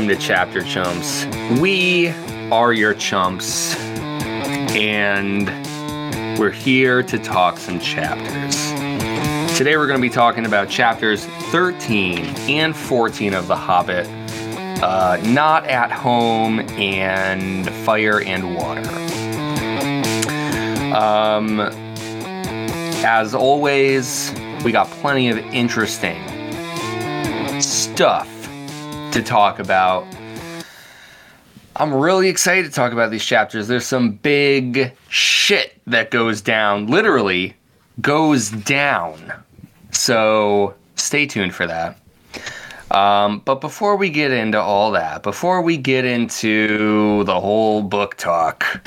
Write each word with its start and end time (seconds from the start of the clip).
Welcome 0.00 0.18
to 0.18 0.26
Chapter 0.26 0.62
Chumps. 0.62 1.26
We 1.60 2.08
are 2.50 2.72
your 2.72 2.94
chumps, 2.94 3.76
and 4.74 5.46
we're 6.38 6.50
here 6.50 7.02
to 7.02 7.18
talk 7.18 7.58
some 7.58 7.78
chapters. 7.80 8.56
Today 9.58 9.76
we're 9.76 9.86
going 9.86 10.00
to 10.00 10.02
be 10.02 10.08
talking 10.08 10.46
about 10.46 10.70
chapters 10.70 11.26
13 11.26 12.24
and 12.48 12.74
14 12.74 13.34
of 13.34 13.46
The 13.46 13.56
Hobbit 13.56 14.06
uh, 14.82 15.20
Not 15.22 15.66
at 15.66 15.92
Home 15.92 16.60
and 16.78 17.68
Fire 17.84 18.22
and 18.22 18.54
Water. 18.56 18.88
Um, 20.96 21.60
as 23.04 23.34
always, 23.34 24.32
we 24.64 24.72
got 24.72 24.88
plenty 24.92 25.28
of 25.28 25.36
interesting 25.52 26.22
stuff 27.60 28.29
to 29.12 29.22
talk 29.22 29.58
about. 29.58 30.06
I'm 31.76 31.94
really 31.94 32.28
excited 32.28 32.66
to 32.66 32.70
talk 32.70 32.92
about 32.92 33.10
these 33.10 33.24
chapters. 33.24 33.68
There's 33.68 33.86
some 33.86 34.12
big 34.12 34.92
shit 35.08 35.80
that 35.86 36.10
goes 36.10 36.40
down, 36.40 36.86
literally 36.86 37.56
goes 38.00 38.50
down. 38.50 39.32
So 39.90 40.74
stay 40.96 41.26
tuned 41.26 41.54
for 41.54 41.66
that. 41.66 41.98
Um, 42.90 43.40
but 43.44 43.60
before 43.60 43.96
we 43.96 44.10
get 44.10 44.32
into 44.32 44.60
all 44.60 44.90
that, 44.92 45.22
before 45.22 45.62
we 45.62 45.76
get 45.76 46.04
into 46.04 47.24
the 47.24 47.40
whole 47.40 47.82
book 47.82 48.16
talk, 48.16 48.86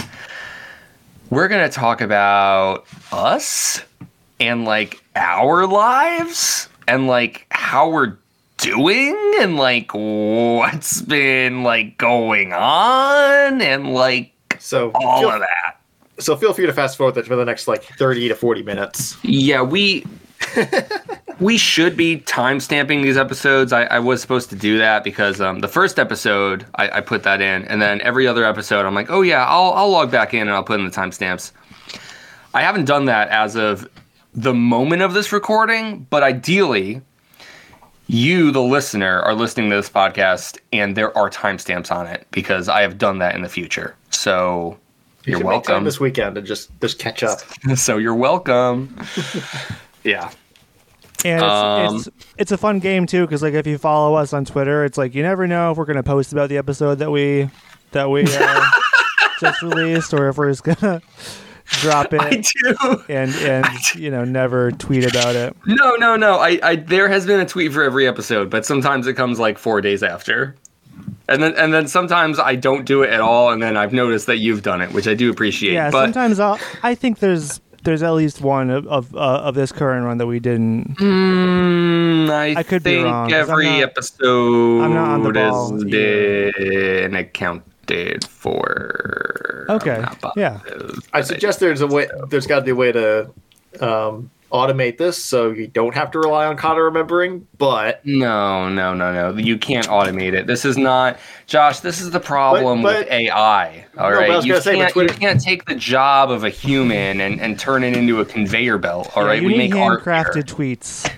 we're 1.29 1.47
going 1.47 1.67
to 1.67 1.73
talk 1.73 2.01
about 2.01 2.85
us 3.11 3.81
and 4.39 4.65
like 4.65 5.01
our 5.15 5.65
lives 5.65 6.67
and 6.87 7.07
like 7.07 7.47
how 7.49 7.89
we're 7.89 8.17
doing 8.63 9.15
and 9.39 9.57
like 9.57 9.91
what's 9.93 11.01
been 11.01 11.63
like 11.63 11.97
going 11.97 12.53
on 12.53 13.61
and 13.61 13.93
like 13.93 14.31
So 14.59 14.91
all 14.95 15.19
feel, 15.19 15.29
of 15.31 15.39
that. 15.41 15.79
so 16.19 16.35
feel 16.37 16.53
free 16.53 16.65
to 16.65 16.73
fast 16.73 16.97
forward 16.97 17.15
that 17.15 17.25
for 17.27 17.35
the 17.35 17.45
next 17.45 17.67
like 17.67 17.83
30 17.83 18.29
to 18.29 18.35
40 18.35 18.63
minutes. 18.63 19.17
Yeah, 19.23 19.61
we 19.61 20.05
we 21.39 21.57
should 21.57 21.97
be 21.97 22.17
time 22.19 22.59
stamping 22.59 23.01
these 23.01 23.17
episodes. 23.17 23.73
I, 23.73 23.83
I 23.85 23.99
was 23.99 24.21
supposed 24.21 24.49
to 24.51 24.55
do 24.55 24.77
that 24.77 25.03
because 25.03 25.41
um, 25.41 25.59
the 25.59 25.67
first 25.67 25.99
episode 25.99 26.65
I, 26.75 26.97
I 26.97 27.01
put 27.01 27.23
that 27.23 27.41
in, 27.41 27.65
and 27.65 27.81
then 27.81 27.99
every 28.01 28.27
other 28.27 28.45
episode 28.45 28.85
I'm 28.85 28.93
like, 28.95 29.09
oh 29.09 29.21
yeah, 29.21 29.45
I'll 29.45 29.71
I'll 29.73 29.89
log 29.89 30.09
back 30.11 30.33
in 30.33 30.41
and 30.41 30.51
I'll 30.51 30.63
put 30.63 30.79
in 30.79 30.85
the 30.85 30.91
timestamps. 30.91 31.51
I 32.53 32.61
haven't 32.61 32.85
done 32.85 33.05
that 33.05 33.29
as 33.29 33.55
of 33.55 33.87
the 34.33 34.53
moment 34.53 35.01
of 35.01 35.13
this 35.13 35.31
recording, 35.31 36.05
but 36.09 36.23
ideally, 36.23 37.01
you, 38.07 38.51
the 38.51 38.61
listener, 38.61 39.19
are 39.21 39.33
listening 39.33 39.69
to 39.69 39.75
this 39.77 39.89
podcast, 39.89 40.57
and 40.71 40.95
there 40.95 41.15
are 41.17 41.29
timestamps 41.29 41.91
on 41.91 42.07
it 42.07 42.27
because 42.31 42.67
I 42.69 42.81
have 42.81 42.97
done 42.97 43.19
that 43.19 43.35
in 43.35 43.41
the 43.41 43.49
future. 43.49 43.95
So 44.09 44.77
You 45.25 45.31
you're 45.31 45.37
should 45.39 45.45
make 45.47 45.63
time 45.63 45.73
welcome. 45.73 45.83
this 45.85 45.99
weekend 45.99 46.37
and 46.37 46.45
just 46.45 46.69
just 46.81 46.99
catch 46.99 47.23
up. 47.23 47.39
so 47.75 47.97
you're 47.97 48.15
welcome. 48.15 48.95
yeah. 50.03 50.31
And 51.25 51.41
it's, 51.41 51.43
Um, 51.43 51.95
it's 51.95 52.09
it's 52.37 52.51
a 52.51 52.57
fun 52.57 52.79
game 52.79 53.05
too 53.05 53.21
because 53.25 53.41
like 53.41 53.53
if 53.53 53.65
you 53.65 53.77
follow 53.77 54.15
us 54.15 54.33
on 54.33 54.43
Twitter, 54.43 54.83
it's 54.83 54.97
like 54.97 55.15
you 55.15 55.23
never 55.23 55.47
know 55.47 55.71
if 55.71 55.77
we're 55.77 55.85
gonna 55.85 56.03
post 56.03 56.33
about 56.33 56.49
the 56.49 56.57
episode 56.57 56.95
that 56.99 57.09
we 57.11 57.49
that 57.91 58.09
we 58.09 58.23
uh, 58.25 58.65
just 59.39 59.61
released 59.61 60.13
or 60.13 60.27
if 60.27 60.37
we're 60.37 60.49
just 60.51 60.63
gonna 60.65 61.01
drop 61.65 62.13
I 62.19 62.29
it 62.29 62.47
do. 62.63 63.03
and 63.09 63.33
and 63.35 63.65
you 63.95 64.09
know 64.11 64.23
never 64.23 64.71
tweet 64.71 65.05
about 65.09 65.35
it. 65.35 65.55
No, 65.65 65.95
no, 65.95 66.15
no. 66.15 66.37
I, 66.39 66.59
I 66.63 66.75
there 66.77 67.07
has 67.07 67.25
been 67.25 67.39
a 67.39 67.45
tweet 67.45 67.71
for 67.73 67.83
every 67.83 68.07
episode, 68.07 68.49
but 68.49 68.65
sometimes 68.65 69.07
it 69.07 69.13
comes 69.13 69.39
like 69.39 69.57
four 69.57 69.81
days 69.81 70.03
after. 70.03 70.55
And 71.29 71.41
then 71.41 71.55
and 71.55 71.73
then 71.73 71.87
sometimes 71.87 72.37
I 72.37 72.55
don't 72.55 72.85
do 72.85 73.01
it 73.01 73.09
at 73.09 73.21
all, 73.21 73.49
and 73.51 73.61
then 73.63 73.77
I've 73.77 73.93
noticed 73.93 74.25
that 74.27 74.37
you've 74.37 74.61
done 74.61 74.81
it, 74.81 74.91
which 74.91 75.07
I 75.07 75.13
do 75.13 75.31
appreciate. 75.31 75.73
Yeah, 75.73 75.89
but 75.89 76.03
sometimes 76.05 76.39
I'll, 76.39 76.59
I 76.83 76.95
think 76.95 77.19
there's 77.19 77.61
there's 77.83 78.03
at 78.03 78.11
least 78.11 78.41
one 78.41 78.69
of 78.69 78.85
of, 78.87 79.15
uh, 79.15 79.17
of 79.19 79.55
this 79.55 79.71
current 79.71 80.05
run 80.05 80.17
that 80.17 80.27
we 80.27 80.39
didn't. 80.39 80.97
mm, 80.97 82.29
I, 82.29 82.55
I 82.59 82.63
could 82.63 82.83
be 82.83 82.91
think 82.95 83.05
wrong, 83.05 83.29
'cause 83.29 83.49
I'm 83.49 83.51
every 83.51 83.65
not- 83.69 83.81
episode 83.83 84.81
I'm 84.81 84.93
not 84.93 85.09
on 85.11 85.23
the 85.23 85.31
ball 85.31 85.75
is 85.77 85.83
either. 85.85 85.89
been 87.09 87.15
accounted 87.87 88.25
for. 88.25 89.65
Okay, 89.69 90.01
not 90.01 90.33
yeah. 90.35 90.59
I 91.13 91.19
but 91.19 91.27
suggest 91.27 91.59
there's 91.59 91.81
a 91.81 91.87
way 91.87 92.07
there's 92.29 92.47
got 92.47 92.59
to 92.59 92.65
be 92.65 92.71
a 92.71 92.75
way 92.75 92.91
to 92.91 93.29
um, 93.79 94.29
automate 94.51 94.97
this 94.97 95.23
so 95.23 95.51
you 95.51 95.67
don't 95.67 95.95
have 95.95 96.11
to 96.11 96.19
rely 96.19 96.45
on 96.45 96.57
Connor 96.57 96.83
remembering, 96.83 97.47
but 97.57 98.05
No, 98.05 98.67
no, 98.69 98.93
no, 98.93 99.13
no. 99.31 99.37
You 99.37 99.57
can't 99.57 99.87
automate 99.87 100.33
it. 100.33 100.47
This 100.47 100.65
is 100.65 100.77
not, 100.77 101.17
Josh. 101.47 101.79
This 101.79 102.01
is 102.01 102.11
the 102.11 102.19
problem 102.19 102.81
But- 102.83 102.99
with 102.99 103.11
AI. 103.11 103.85
All 103.97 104.09
No, 104.09 104.15
right, 104.17 104.27
but 104.27 104.33
I 104.33 104.35
was 104.35 104.45
you 104.45 104.51
gonna 104.53 104.61
say, 104.63 104.75
can't, 104.75 104.91
Twitter- 104.91 105.13
you 105.13 105.19
can't 105.19 105.41
take 105.41 105.65
the 105.65 105.75
job 105.75 106.29
of 106.29 106.43
a 106.43 106.49
human 106.49 107.21
and, 107.21 107.39
and 107.39 107.57
turn 107.57 107.83
it 107.83 107.95
into 107.95 108.19
a 108.21 108.25
conveyor 108.25 108.77
belt. 108.79 109.11
All 109.15 109.23
Yeah, 109.23 109.29
right, 109.29 109.41
you 109.41 109.47
we 109.47 109.57
need 109.57 109.71
make 109.71 109.79
handcrafted 109.79 110.33
here. 110.35 110.43
tweets, 110.43 111.09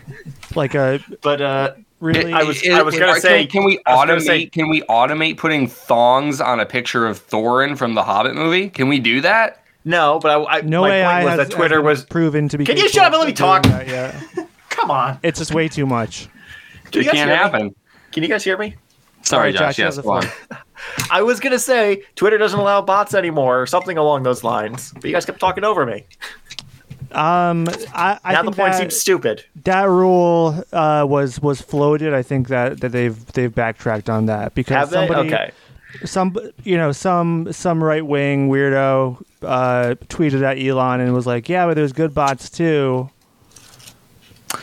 like 0.55 0.75
a 0.75 0.99
but 1.21 1.41
uh 1.41 1.73
really. 2.00 2.33
I 2.33 2.44
was- 2.44 2.61
It- 2.63 2.72
I 2.73 2.81
was 2.81 2.97
gonna 2.97 3.13
can- 3.13 3.22
say- 3.22 3.45
can 3.47 3.63
we 3.63 3.79
I 3.85 3.95
was 3.95 4.06
gonna 4.06 4.19
automate? 4.19 4.25
say- 4.25 4.45
can 4.47 4.69
we 4.69 4.81
automate 4.83 5.38
putting 5.38 5.67
thongs 5.67 6.41
on 6.41 6.59
a 6.59 6.66
picture 6.66 7.07
of 7.07 7.25
Thorin 7.28 7.78
from 7.78 7.94
the 7.95 8.03
Hobbit 8.03 8.35
movie? 8.35 8.69
Can 8.69 8.88
we 8.88 9.00
do 9.00 9.22
that? 9.22 9.61
no, 9.88 10.19
but 10.19 10.31
I, 10.47 10.57
I 10.57 10.61
no 10.61 10.81
my 10.81 10.95
AI 10.95 11.13
point 11.22 11.25
was 11.25 11.39
has, 11.39 11.50
that 11.50 11.56
Twitter 11.56 11.81
was 11.81 12.03
proven 12.06 12.50
to 12.50 12.57
be. 12.57 12.66
Can 12.66 12.78
you 12.78 12.89
shut 12.89 13.06
up 13.06 13.11
and 13.13 13.19
let 13.19 13.28
me 13.28 13.33
talk? 13.33 13.63
that 13.63 13.88
yet. 13.88 14.16
come 14.69 14.89
on. 14.91 15.19
It's 15.23 15.39
just 15.39 15.53
way 15.53 15.67
too 15.67 15.85
much. 15.85 16.28
Can 16.91 17.01
It 17.01 17.06
can't 17.06 17.17
hear 17.17 17.25
me? 17.28 17.33
happen. 17.33 17.75
Can 18.12 18.23
you 18.23 18.29
guys 18.29 18.44
hear 18.44 18.57
me? 18.57 18.75
Sorry, 19.22 19.51
Sorry, 19.51 19.53
Josh. 19.53 19.59
Josh, 19.75 19.79
yes, 19.79 19.95
have 19.95 20.06
go 20.06 20.12
on. 20.12 20.23
I 21.12 21.22
was 21.23 21.39
gonna 21.39 21.57
say 21.59 22.03
Twitter 22.16 22.38
doesn't 22.38 22.59
allow 22.59 22.81
bots 22.81 23.13
anymore, 23.16 23.62
or 23.62 23.66
something 23.66 23.97
along 23.97 24.23
those 24.23 24.44
lines. 24.44 24.91
But 24.94 25.06
you 25.06 25.12
guys 25.12 25.25
kept 25.25 25.39
talking 25.39 25.63
over 25.63 25.85
me. 25.85 26.06
Um, 27.15 27.67
I, 27.93 28.19
I 28.23 28.33
now 28.33 28.43
the 28.43 28.51
point 28.51 28.73
that, 28.73 28.79
seems 28.79 28.97
stupid. 28.99 29.45
that 29.63 29.85
rule 29.87 30.63
uh, 30.73 31.05
was 31.07 31.39
was 31.41 31.61
floated. 31.61 32.13
I 32.13 32.21
think 32.21 32.49
that, 32.49 32.81
that 32.81 32.91
they've 32.91 33.25
they've 33.33 33.53
backtracked 33.53 34.09
on 34.09 34.25
that 34.25 34.53
because 34.53 34.75
Have 34.75 34.89
they? 34.89 35.07
somebody, 35.07 35.33
Okay. 35.33 35.51
some 36.03 36.35
you 36.63 36.75
know 36.77 36.91
some 36.91 37.51
some 37.53 37.81
right 37.83 38.05
wing 38.05 38.49
weirdo 38.49 39.23
uh, 39.43 39.95
tweeted 40.07 40.41
at 40.43 40.59
Elon 40.59 40.99
and 40.99 41.13
was 41.13 41.25
like, 41.25 41.47
yeah, 41.47 41.65
but 41.65 41.75
there's 41.75 41.93
good 41.93 42.13
bots 42.13 42.49
too. 42.49 43.09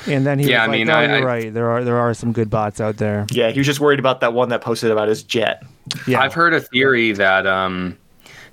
And 0.06 0.26
then 0.26 0.38
he 0.38 0.50
Yeah, 0.50 0.60
was 0.60 0.69
I 0.69 0.70
like, 0.72 0.78
mean, 0.78 0.90
"Oh, 0.90 0.94
I- 0.94 1.04
you're 1.19 1.28
I- 1.28 1.34
right. 1.34 1.54
There 1.54 1.70
are 1.70 1.84
there 1.84 1.98
are 1.98 2.14
some 2.14 2.32
good 2.32 2.50
bots 2.50 2.80
out 2.80 2.96
there." 2.96 3.26
Yeah, 3.30 3.50
he 3.50 3.60
was 3.60 3.66
just 3.66 3.80
worried 3.80 3.98
about 3.98 4.20
that 4.20 4.32
one 4.32 4.48
that 4.50 4.60
posted 4.60 4.90
about 4.90 5.08
his 5.08 5.22
jet. 5.22 5.62
Yeah, 6.06 6.20
I've 6.20 6.34
heard 6.34 6.54
a 6.54 6.60
theory 6.60 7.12
that 7.12 7.46
um, 7.46 7.96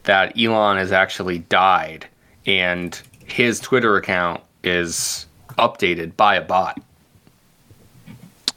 that 0.03 0.39
Elon 0.39 0.77
has 0.77 0.91
actually 0.91 1.39
died, 1.39 2.07
and 2.45 2.99
his 3.31 3.59
Twitter 3.59 3.95
account 3.97 4.41
is 4.63 5.25
updated 5.57 6.15
by 6.15 6.35
a 6.35 6.41
bot. 6.41 6.79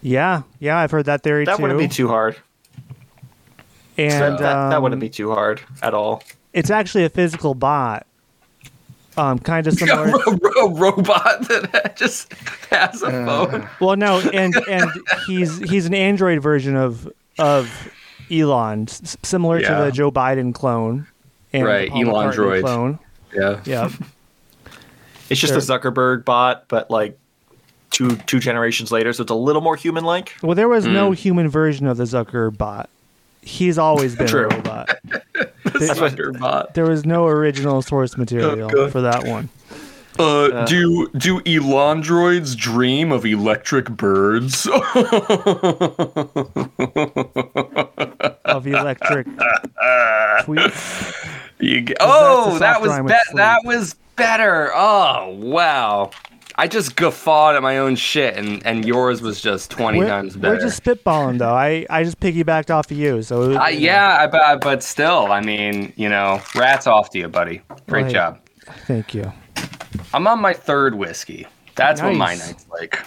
yeah, 0.00 0.43
yeah. 0.60 0.78
I've 0.78 0.91
heard 0.91 1.06
that 1.06 1.22
theory 1.22 1.44
That 1.44 1.56
too. 1.56 1.62
wouldn't 1.62 1.78
be 1.81 1.88
too 1.88 2.09
hard. 2.09 2.37
and 3.99 4.10
that, 4.10 4.38
that 4.41 4.72
um, 4.77 4.83
wouldn't 4.83 5.00
be 5.00 5.09
too 5.09 5.31
hard 5.33 5.60
at 5.83 5.94
all. 5.94 6.22
It's 6.53 6.71
actually 6.71 7.05
a 7.05 7.09
physical 7.09 7.55
bot. 7.55 8.06
Um, 9.16 9.38
kind 9.38 9.66
of 9.66 9.81
a, 9.83 9.87
ro- 9.87 10.66
a 10.66 10.75
robot 10.75 11.47
that 11.49 11.97
just 11.97 12.33
has 12.71 13.03
a 13.03 13.10
phone. 13.10 13.69
Well, 13.81 13.97
no, 13.97 14.21
and 14.33 14.54
and 14.69 14.91
he's 15.27 15.59
he's 15.59 15.84
an 15.87 15.93
Android 15.94 16.43
version 16.43 16.77
of 16.77 17.12
of 17.39 17.71
Elon, 18.31 18.84
s- 18.89 19.16
similar 19.22 19.60
Yeah. 19.60 19.78
to 19.78 19.84
the 19.84 19.92
Joe 19.92 20.10
Biden 20.10 20.54
clone. 20.54 21.07
And 21.53 21.66
Right, 21.66 21.92
the 21.92 22.01
Elon 22.01 22.33
droid. 22.33 22.63
clone. 22.63 22.98
Yeah. 23.34 23.60
Yeah, 23.66 23.91
It's 25.33 25.41
just 25.41 25.55
a 25.55 25.59
Zuckerberg 25.59 26.25
bot, 26.25 26.69
but 26.69 26.91
like 26.91 27.19
two 27.91 28.17
two 28.27 28.39
generations 28.39 28.93
later, 28.93 29.13
so 29.13 29.23
it's 29.23 29.31
a 29.31 29.34
little 29.34 29.63
more 29.63 29.77
human 29.77 30.05
like. 30.05 30.34
Well, 30.43 30.55
there 30.55 30.69
was 30.69 30.84
Hmm. 30.84 30.93
no 30.95 31.11
human 31.13 31.49
version 31.49 31.87
of 31.87 31.97
the 31.97 32.05
Zucker 32.05 32.57
bot. 32.57 32.89
He's 33.43 33.77
always 33.77 34.15
been 34.15 34.29
True. 34.29 34.49
a 34.49 34.55
robot. 34.55 34.91
That's 35.65 35.99
There, 36.15 36.31
what 36.31 36.39
bot. 36.41 36.75
there 36.75 36.84
was 36.87 37.05
no 37.05 37.27
original 37.27 37.83
source 37.83 38.17
material 38.17 38.69
good. 38.71 38.93
for 38.93 39.01
that 39.01 39.27
one. 39.27 39.49
Uh, 40.19 40.65
do 40.67 41.09
do 41.17 41.39
Elon 41.47 42.03
droids 42.03 42.55
dream 42.57 43.11
of 43.11 43.25
electric 43.27 43.89
birds? 43.89 44.69
Of 48.45 48.67
electric 48.67 49.27
tweets. 50.43 51.41
You 51.62 51.80
get, 51.80 51.97
oh, 52.00 52.59
that 52.59 52.80
was 52.82 52.91
rhyme 52.91 53.06
be- 53.06 53.14
that 53.34 53.59
was 53.64 53.94
better. 54.16 54.70
Oh 54.74 55.30
wow! 55.38 56.10
I 56.56 56.66
just 56.68 56.97
guffawed 56.97 57.54
at 57.54 57.62
my 57.62 57.78
own 57.78 57.94
shit, 57.97 58.36
and, 58.36 58.64
and 58.66 58.84
yours 58.84 59.22
was 59.22 59.41
just 59.41 59.70
20 59.70 59.98
We're, 59.98 60.06
times 60.09 60.36
better. 60.36 60.54
we're 60.54 60.60
just 60.60 60.82
spitballing 60.82 61.38
though. 61.38 61.54
I, 61.54 61.86
I 61.88 62.03
just 62.04 62.18
piggybacked 62.20 62.70
off 62.70 62.91
of 62.91 62.97
you. 62.97 63.22
So 63.22 63.42
Uh, 63.42 63.47
you 63.47 63.54
know. 63.54 63.68
yeah, 63.68 64.16
I, 64.20 64.26
but, 64.26 64.60
but 64.60 64.82
still, 64.82 65.30
I 65.32 65.41
mean, 65.41 65.92
you 65.97 66.09
know, 66.09 66.42
rats 66.54 66.86
off 66.86 67.10
to 67.10 67.18
you, 67.18 67.28
buddy. 67.28 67.62
Great 67.88 68.03
Right. 68.04 68.12
job. 68.12 68.41
Thank 68.86 69.14
you. 69.14 69.32
I'm 70.12 70.26
on 70.26 70.41
my 70.41 70.53
third 70.53 70.94
whiskey. 70.97 71.47
That's 71.74 72.03
what 72.03 72.14
my 72.14 72.34
Nice. 72.34 72.47
night's 72.48 72.66
like. 72.70 72.98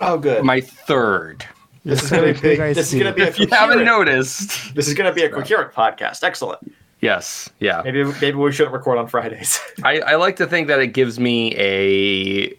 Oh, 0.00 0.18
good. 0.18 0.44
My 0.44 0.60
third. 0.60 1.44
This 1.84 2.02
is 2.04 2.10
gonna 2.10 2.32
be 2.34 2.56
this 2.56 2.92
is 2.92 2.98
gonna 2.98 3.14
be 3.14 3.22
a 3.22 3.26
If 3.28 3.38
you 3.38 3.46
haven't 3.48 3.84
noticed. 3.84 4.74
This 4.74 4.88
is 4.88 4.94
gonna 4.94 5.12
be 5.12 5.22
a 5.24 5.28
coherent 5.30 5.72
podcast. 5.72 6.24
Excellent. 6.24 6.72
Yes, 7.00 7.48
yeah. 7.60 7.82
Maybe 7.84 8.02
maybe 8.20 8.32
we 8.32 8.50
shouldn't 8.52 8.74
record 8.74 8.98
on 8.98 9.06
Fridays. 9.06 9.60
I, 9.84 10.00
I 10.00 10.14
like 10.16 10.36
to 10.36 10.46
think 10.46 10.66
that 10.68 10.80
it 10.80 10.88
gives 10.88 11.20
me 11.20 11.54
a, 11.56 12.52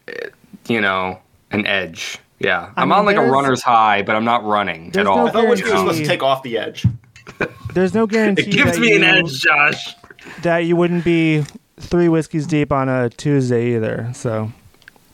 you 0.67 0.79
know, 0.79 1.19
an 1.51 1.65
edge. 1.65 2.19
Yeah, 2.39 2.71
I 2.77 2.81
I'm 2.83 2.89
mean, 2.89 2.99
on 2.99 3.05
like 3.05 3.15
a 3.17 3.19
there's- 3.19 3.31
runner's 3.33 3.61
high, 3.61 4.01
but 4.01 4.15
I'm 4.15 4.23
not 4.23 4.45
running 4.45 4.87
at 4.95 5.03
no 5.03 5.11
all. 5.11 5.27
I 5.27 5.31
thought 5.31 5.47
whiskey 5.49 5.69
was 5.69 5.79
supposed 5.79 5.99
to 5.99 6.05
take 6.05 6.23
off 6.23 6.41
the 6.43 6.57
edge. 6.57 6.85
There's 7.73 7.93
no 7.93 8.07
guarantee 8.07 8.43
it 8.43 8.51
gives 8.51 8.71
that 8.73 8.79
me 8.79 8.95
an 8.95 9.01
you- 9.01 9.07
edge, 9.07 9.41
Josh. 9.41 9.95
that 10.41 10.59
you 10.59 10.75
wouldn't 10.75 11.03
be 11.03 11.43
three 11.77 12.07
whiskeys 12.09 12.47
deep 12.47 12.71
on 12.71 12.87
a 12.89 13.09
Tuesday 13.09 13.75
either. 13.75 14.09
So 14.15 14.51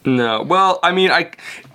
No, 0.06 0.44
well, 0.44 0.80
I 0.84 0.92
mean, 0.94 1.10
I, 1.12 1.24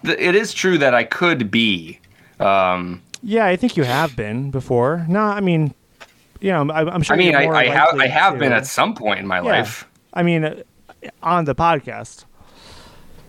th- 0.04 0.18
it 0.18 0.34
is 0.36 0.54
true 0.54 0.78
that 0.78 0.94
I 0.94 1.02
could 1.04 1.50
be. 1.50 1.98
Um, 2.38 3.02
yeah, 3.22 3.44
I 3.46 3.56
think 3.56 3.76
you 3.76 3.82
have 3.82 4.16
been 4.16 4.50
before. 4.50 5.04
No, 5.08 5.20
I 5.20 5.40
mean, 5.40 5.74
you 6.40 6.50
know, 6.50 6.70
I, 6.72 6.88
I'm 6.90 7.02
sure. 7.02 7.14
I 7.14 7.18
mean, 7.18 7.30
you're 7.32 7.40
I, 7.40 7.44
more 7.44 7.54
I 7.56 7.66
have 7.66 8.00
I 8.00 8.06
have 8.06 8.34
to. 8.34 8.38
been 8.38 8.52
at 8.52 8.66
some 8.66 8.94
point 8.94 9.20
in 9.20 9.26
my 9.26 9.38
Yeah. 9.38 9.42
life. 9.60 9.86
I 10.14 10.22
mean, 10.22 10.44
uh, 10.44 10.54
on 11.22 11.44
the 11.44 11.54
podcast, 11.54 12.24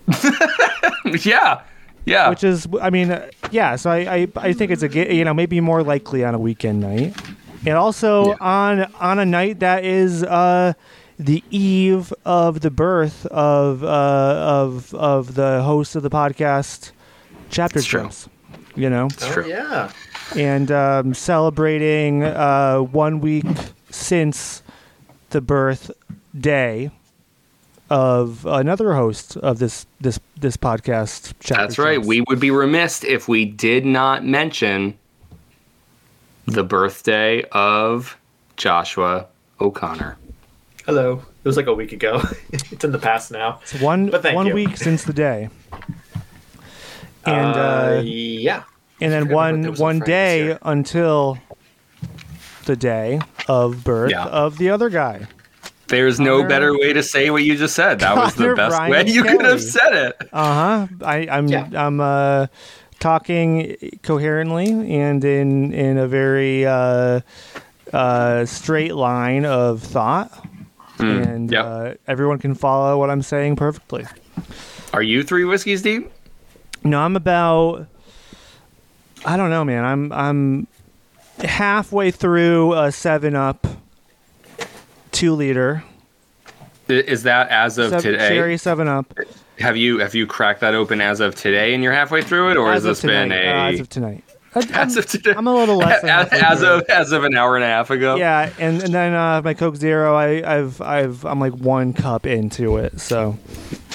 yeah, 1.25 1.61
yeah. 2.05 2.29
which 2.29 2.43
is, 2.43 2.67
I 2.81 2.89
mean, 2.89 3.11
uh, 3.11 3.29
yeah. 3.51 3.75
So 3.75 3.89
I, 3.91 3.97
I, 4.13 4.27
I 4.35 4.53
think 4.53 4.71
it's 4.71 4.83
a, 4.83 5.13
you 5.13 5.23
know, 5.25 5.33
maybe 5.33 5.59
more 5.61 5.83
likely 5.83 6.23
on 6.23 6.33
a 6.35 6.39
weekend 6.39 6.81
night, 6.81 7.15
and 7.65 7.75
also 7.77 8.29
Yeah. 8.29 8.35
on 8.41 8.93
on 8.99 9.19
a 9.19 9.25
night 9.25 9.59
that 9.59 9.85
is 9.85 10.23
uh, 10.23 10.73
the 11.19 11.43
eve 11.51 12.13
of 12.25 12.61
the 12.61 12.71
birth 12.71 13.25
of 13.27 13.83
uh, 13.83 13.87
of 13.87 14.93
of 14.95 15.35
the 15.35 15.61
host 15.63 15.95
of 15.95 16.03
the 16.03 16.09
podcast, 16.09 16.91
Chapter 17.49 17.79
It's 17.79 17.87
true. 17.87 18.01
Trips. 18.01 18.29
You 18.75 18.89
know, 18.89 19.07
it's 19.07 19.27
true. 19.27 19.43
Oh, 19.43 19.47
yeah. 19.47 19.91
And 20.35 20.71
um, 20.71 21.13
celebrating 21.13 22.23
uh, 22.23 22.79
one 22.79 23.19
week 23.21 23.45
since 23.89 24.63
the 25.31 25.41
birth 25.41 25.91
day 26.39 26.91
of 27.89 28.45
another 28.45 28.93
host 28.93 29.35
of 29.37 29.59
this 29.59 29.85
this 29.99 30.19
this 30.37 30.55
podcast. 30.57 31.33
Chapter 31.39 31.61
That's 31.63 31.77
right. 31.77 31.95
Trips. 31.95 32.07
We 32.07 32.21
would 32.27 32.39
be 32.39 32.51
remiss 32.51 33.03
if 33.03 33.27
we 33.27 33.45
did 33.45 33.85
not 33.85 34.25
mention 34.25 34.97
the 36.45 36.63
birthday 36.63 37.43
of 37.51 38.17
Joshua 38.57 39.27
O'Connor. 39.59 40.17
Hello. 40.85 41.21
It 41.43 41.47
was 41.47 41.57
like 41.57 41.67
a 41.67 41.73
week 41.73 41.91
ago. 41.91 42.21
it's 42.51 42.83
in 42.83 42.91
the 42.91 42.99
past 42.99 43.31
now. 43.31 43.59
It's 43.63 43.79
one 43.81 44.09
But 44.09 44.21
thank 44.21 44.35
one 44.35 44.47
you. 44.47 44.53
week 44.53 44.77
since 44.77 45.03
the 45.03 45.13
day, 45.13 45.49
and 47.25 47.55
uh, 47.55 47.97
uh, 47.97 48.01
yeah. 48.03 48.63
And 49.01 49.11
then 49.11 49.23
forgot 49.23 49.35
my 49.35 49.51
birthday 49.51 49.69
one 49.69 49.75
one 49.79 49.97
Friday 49.99 50.11
day 50.11 50.43
year. 50.45 50.59
until 50.61 51.37
the 52.65 52.75
day 52.75 53.19
of 53.47 53.83
birth 53.83 54.11
Yeah. 54.11 54.25
of 54.25 54.57
the 54.57 54.69
other 54.69 54.89
guy. 54.89 55.27
There's 55.87 56.19
no 56.21 56.43
better 56.47 56.77
way 56.77 56.93
to 56.93 57.03
say 57.03 57.29
what 57.31 57.43
you 57.43 57.57
just 57.57 57.75
said. 57.75 57.99
That 57.99 58.15
was 58.15 58.33
the 58.35 58.53
best 58.55 58.77
Ryan 58.77 58.91
way 58.91 59.03
you 59.07 59.23
could 59.23 59.43
have 59.43 59.61
said 59.61 59.93
it. 59.93 60.15
Uh 60.31 60.85
huh. 60.87 60.87
I, 61.03 61.27
I'm 61.29 61.47
Yeah. 61.49 61.67
I'm 61.75 61.99
uh, 61.99 62.47
talking 63.01 63.75
coherently 64.03 64.69
and 64.95 65.23
in 65.25 65.73
in 65.73 65.97
a 65.97 66.07
very 66.07 66.65
uh, 66.65 67.19
uh, 67.91 68.45
straight 68.45 68.95
line 68.95 69.43
of 69.43 69.81
thought, 69.83 70.31
and 70.99 71.49
Hmm. 71.49 71.53
yep. 71.53 71.65
uh, 71.65 71.93
everyone 72.07 72.39
can 72.39 72.55
follow 72.55 72.97
what 72.97 73.09
I'm 73.09 73.21
saying 73.23 73.57
perfectly. 73.57 74.05
Are 74.93 75.01
you 75.03 75.23
three 75.23 75.43
whiskeys 75.43 75.81
deep? 75.81 76.09
No, 76.85 76.99
I'm 77.01 77.15
about. 77.17 77.87
I 79.25 79.37
don't 79.37 79.49
know, 79.49 79.63
man. 79.63 79.85
I'm 79.85 80.11
I'm 80.11 80.67
halfway 81.39 82.11
through 82.11 82.73
a 82.73 82.91
Seven 82.91 83.35
Up, 83.35 83.67
two 85.11 85.33
liter 85.33 85.83
Is 86.87 87.23
that 87.23 87.49
as 87.49 87.77
of 87.77 87.89
Seven- 87.91 88.13
today? 88.13 88.29
cherry 88.29 88.57
Seven 88.57 88.87
Up. 88.87 89.13
Have 89.59 89.77
you 89.77 89.99
have 89.99 90.15
you 90.15 90.25
cracked 90.25 90.61
that 90.61 90.73
open 90.73 91.01
as 91.01 91.19
of 91.19 91.35
today 91.35 91.73
and 91.73 91.83
you're 91.83 91.93
halfway 91.93 92.23
through 92.23 92.51
it, 92.51 92.57
or 92.57 92.69
as 92.71 92.83
has 92.83 92.83
this 92.83 93.01
tonight. 93.01 93.29
been 93.29 93.31
uh, 93.31 93.51
a 93.51 93.73
as 93.73 93.79
of 93.79 93.89
tonight. 93.89 94.23
I'm, 94.55 94.63
as 94.73 94.97
of 94.97 95.05
today? 95.05 95.33
I'm 95.37 95.47
a 95.47 95.53
little 95.53 95.77
less 95.77 96.01
than 96.01 96.09
as, 96.09 96.27
as 96.33 96.63
of 96.63 96.81
as 96.89 97.11
of 97.11 97.23
an 97.23 97.35
hour 97.35 97.55
and 97.55 97.63
a 97.63 97.67
half 97.67 97.89
ago. 97.91 98.15
Yeah, 98.15 98.51
and, 98.59 98.81
and 98.81 98.93
then 98.93 99.13
uh, 99.13 99.41
my 99.43 99.53
Coke 99.53 99.75
Zero, 99.75 100.15
I, 100.15 100.57
I've 100.57 100.81
I've 100.81 101.25
I'm 101.25 101.39
like 101.39 101.53
one 101.53 101.93
cup 101.93 102.25
into 102.25 102.77
it, 102.77 102.99
so 102.99 103.37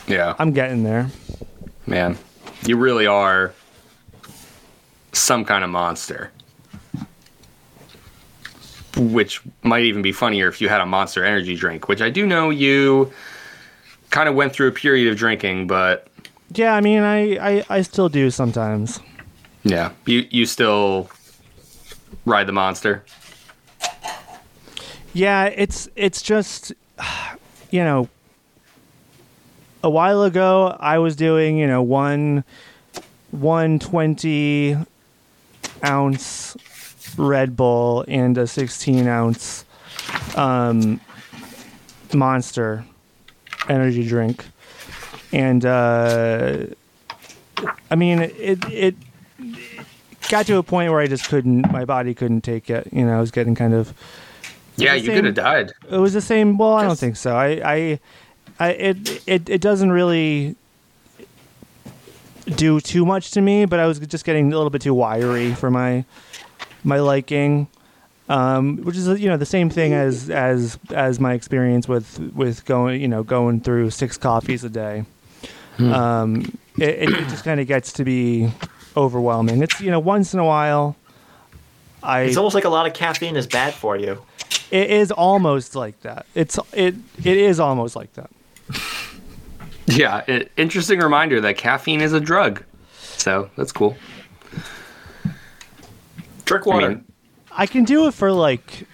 yeah. 0.06 0.34
I'm 0.38 0.52
getting 0.52 0.84
there. 0.84 1.10
Man, 1.86 2.16
you 2.64 2.76
really 2.76 3.06
are 3.06 3.52
some 5.18 5.44
kind 5.44 5.64
of 5.64 5.70
monster. 5.70 6.30
Which 8.96 9.42
might 9.62 9.82
even 9.82 10.00
be 10.00 10.12
funnier 10.12 10.48
if 10.48 10.60
you 10.60 10.70
had 10.70 10.80
a 10.80 10.86
monster 10.86 11.22
energy 11.22 11.54
drink, 11.54 11.86
which 11.86 12.00
I 12.00 12.08
do 12.08 12.24
know 12.26 12.48
you 12.48 13.12
kind 14.10 14.26
of 14.26 14.34
went 14.34 14.54
through 14.54 14.68
a 14.68 14.72
period 14.72 15.12
of 15.12 15.18
drinking, 15.18 15.66
but 15.66 16.08
Yeah, 16.54 16.74
I 16.74 16.80
mean, 16.80 17.02
I, 17.02 17.36
I, 17.58 17.64
I 17.68 17.82
still 17.82 18.08
do 18.08 18.30
sometimes. 18.30 18.98
yeah, 19.64 19.90
you 20.06 20.26
you 20.30 20.46
still 20.46 21.10
ride 22.24 22.46
the 22.46 22.52
monster. 22.52 23.04
Yeah, 25.12 25.44
it's 25.46 25.90
it's 25.94 26.22
just 26.22 26.72
you 27.70 27.84
know 27.84 28.08
a 29.84 29.90
while 29.90 30.22
ago 30.22 30.74
I 30.80 30.96
was 30.98 31.16
doing, 31.16 31.58
you 31.58 31.66
know, 31.66 31.82
one 31.82 32.44
one 33.30 33.78
twenty 33.78 34.76
ounce 35.86 36.56
Red 37.16 37.56
Bull 37.56 38.04
and 38.08 38.36
a 38.38 38.46
sixteen 38.46 39.06
ounce 39.06 39.64
um 40.36 41.00
monster 42.14 42.84
energy 43.68 44.06
drink. 44.06 44.44
And 45.32 45.64
uh 45.64 46.66
I 47.90 47.94
mean 47.94 48.20
it 48.20 48.64
it 48.70 48.94
got 50.28 50.46
to 50.46 50.56
a 50.58 50.62
point 50.62 50.90
where 50.92 51.00
I 51.00 51.06
just 51.06 51.28
couldn't 51.28 51.70
my 51.72 51.84
body 51.84 52.14
couldn't 52.14 52.42
take 52.42 52.68
it. 52.70 52.88
You 52.92 53.04
know, 53.06 53.16
I 53.16 53.20
was 53.20 53.30
getting 53.30 53.54
kind 53.54 53.74
of 53.74 53.92
Yeah, 54.76 54.94
you 54.94 55.06
same- 55.06 55.14
could 55.16 55.24
have 55.26 55.34
died. 55.34 55.72
it 55.90 55.96
was 55.98 56.12
the 56.12 56.20
same. 56.20 56.58
Well, 56.58 56.74
I 56.74 56.84
don't 56.84 56.98
think 56.98 57.16
so. 57.16 57.34
I, 57.36 57.46
I, 57.64 58.00
I 58.58 58.68
it, 58.70 59.22
it, 59.26 59.48
it 59.48 59.60
doesn't 59.60 59.90
really 59.92 60.54
do 62.54 62.80
too 62.80 63.04
much 63.04 63.32
to 63.32 63.40
me, 63.40 63.64
but 63.64 63.80
I 63.80 63.86
was 63.86 63.98
just 63.98 64.24
getting 64.24 64.52
a 64.52 64.56
little 64.56 64.70
bit 64.70 64.82
too 64.82 64.94
wiry 64.94 65.54
for 65.54 65.70
my, 65.70 66.04
my 66.84 67.00
liking. 67.00 67.68
Um, 68.28 68.78
which 68.78 68.96
is 68.96 69.06
you 69.20 69.28
know 69.28 69.36
the 69.36 69.46
same 69.46 69.70
thing 69.70 69.92
as 69.92 70.30
as 70.30 70.80
as 70.90 71.20
my 71.20 71.32
experience 71.34 71.86
with 71.86 72.18
with 72.34 72.64
going 72.64 73.00
you 73.00 73.06
know 73.06 73.22
going 73.22 73.60
through 73.60 73.90
six 73.90 74.16
coffees 74.16 74.64
a 74.64 74.68
day. 74.68 75.04
Um, 75.78 76.58
it, 76.78 76.88
it, 76.88 77.10
it 77.10 77.28
just 77.28 77.44
kind 77.44 77.60
of 77.60 77.66
gets 77.68 77.92
to 77.92 78.04
be 78.04 78.50
overwhelming. 78.96 79.62
It's 79.62 79.80
you 79.80 79.92
know 79.92 80.00
once 80.00 80.34
in 80.34 80.40
a 80.40 80.44
while. 80.44 80.96
I 82.02 82.22
It's 82.22 82.36
almost 82.36 82.54
like 82.54 82.64
a 82.64 82.68
lot 82.68 82.86
of 82.86 82.94
caffeine 82.94 83.36
is 83.36 83.46
bad 83.46 83.74
for 83.74 83.96
you. 83.96 84.20
it 84.72 84.90
is 84.90 85.12
almost 85.12 85.76
like 85.76 86.00
that. 86.00 86.26
It's 86.34 86.58
it 86.72 86.96
it 87.22 87.36
is 87.36 87.60
almost 87.60 87.94
like 87.94 88.12
that. 88.14 88.30
Yeah, 89.86 90.22
i- 90.28 90.46
interesting 90.56 90.98
reminder 91.00 91.40
that 91.42 91.56
caffeine 91.56 92.00
is 92.00 92.12
a 92.12 92.20
drug. 92.20 92.62
So 92.92 93.50
that's 93.56 93.72
cool. 93.72 93.96
Drink 96.44 96.66
I 96.66 96.70
water. 96.70 96.88
mean, 96.90 97.04
I 97.50 97.66
can 97.66 97.84
do 97.84 98.06
it 98.06 98.14
for 98.14 98.30
like 98.32 98.86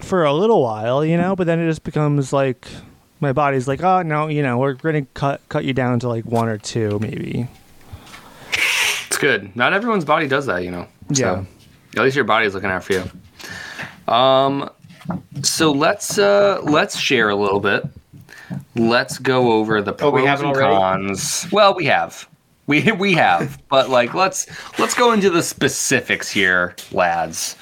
for 0.00 0.24
a 0.24 0.32
little 0.32 0.62
while, 0.62 1.04
you 1.04 1.16
know, 1.16 1.36
but 1.36 1.46
then 1.46 1.58
it 1.60 1.66
just 1.68 1.84
becomes 1.84 2.32
like 2.32 2.66
my 3.20 3.32
body's 3.32 3.68
like, 3.68 3.82
oh 3.82 4.02
no, 4.02 4.28
you 4.28 4.42
know, 4.42 4.58
we're 4.58 4.74
gonna 4.74 5.02
cut 5.14 5.40
cut 5.48 5.64
you 5.64 5.72
down 5.72 6.00
to 6.00 6.08
like 6.08 6.24
one 6.24 6.48
or 6.48 6.58
two, 6.58 6.98
maybe. 7.00 7.46
it's 9.06 9.18
good. 9.18 9.54
Not 9.56 9.72
everyone's 9.72 10.04
body 10.04 10.26
does 10.28 10.46
that, 10.46 10.64
you 10.64 10.70
know. 10.70 10.86
Yeah. 11.10 11.16
So, 11.44 11.46
at 11.96 12.02
least 12.04 12.16
your 12.16 12.24
body's 12.24 12.54
looking 12.54 12.70
out 12.70 12.84
for 12.84 12.92
you. 12.94 14.12
Um, 14.12 14.68
so 15.42 15.72
let's 15.72 16.18
uh 16.18 16.60
let's 16.62 16.98
share 16.98 17.28
a 17.30 17.36
little 17.36 17.60
bit. 17.60 17.84
Let's 18.76 19.18
go 19.18 19.52
over 19.52 19.82
the 19.82 19.92
Oh, 19.92 20.10
pros 20.10 20.12
we 20.14 20.24
haven't 20.24 20.46
and 20.46 20.56
cons. 20.56 21.46
Well, 21.52 21.74
we 21.74 21.86
have. 21.86 22.28
We 22.66 22.92
we 22.92 23.14
have, 23.14 23.60
but 23.68 23.90
like 23.90 24.14
let's 24.14 24.46
let's 24.78 24.94
go 24.94 25.12
into 25.12 25.28
the 25.28 25.42
specifics 25.42 26.30
here, 26.30 26.76
lads. 26.92 27.56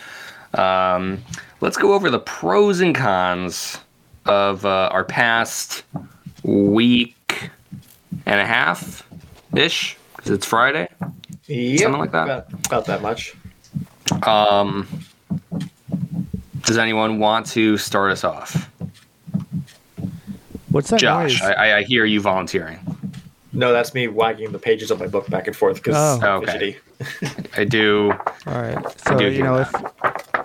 Um, 0.55 1.23
let's 1.61 1.77
go 1.79 1.95
over 1.95 2.11
the 2.11 2.19
pros 2.19 2.81
and 2.81 2.95
cons 2.95 3.79
of 4.27 4.67
uh, 4.67 4.91
our 4.93 5.05
past 5.05 5.85
week 6.43 7.51
and 8.27 8.41
a 8.41 8.45
half 8.47 9.09
ish 9.55 9.97
because 10.17 10.31
it's 10.31 10.47
Friday. 10.47 10.89
Yep, 11.47 11.81
something 11.81 12.01
like 12.01 12.13
that. 12.13 12.25
About, 12.25 12.67
about 12.67 12.85
that 12.87 13.01
much. 13.03 13.35
Um, 14.25 14.87
does 16.63 16.77
anyone 16.77 17.19
want 17.19 17.47
to 17.47 17.79
start 17.79 18.13
us 18.13 18.25
off? 18.25 18.71
What's 20.71 20.91
that 20.91 21.01
Josh, 21.01 21.41
noise? 21.41 21.51
I, 21.51 21.53
I, 21.71 21.77
I 21.79 21.83
hear 21.83 22.05
you 22.05 22.21
volunteering. 22.21 22.79
No, 23.53 23.73
that's 23.73 23.95
me 23.95 24.09
wagging 24.09 24.53
the 24.53 24.59
pages 24.59 24.91
of 24.91 25.01
my 25.01 25.07
book 25.07 25.29
back 25.31 25.47
and 25.47 25.57
forth 25.57 25.77
because 25.83 25.97
Oh. 25.97 26.21
I'm 26.27 26.43
Okay. 26.43 26.77
fidgety. 26.99 27.49
I 27.57 27.65
do. 27.65 28.13
All 28.47 28.61
right. 28.63 29.01
So 29.01 29.19
you 29.21 29.31
hear 29.31 29.45
know, 29.45 29.59
if 29.59 29.73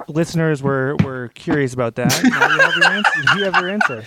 listeners 0.07 0.63
were 0.63 0.95
were 1.03 1.29
curious 1.35 1.73
about 1.73 1.95
that, 1.95 2.07
now 2.23 2.47
you 2.55 2.59
have 2.61 2.75
your 2.75 2.85
answer. 2.91 3.37
You 3.37 3.43
have 3.43 3.55
your 3.61 3.69
answer. 3.69 4.05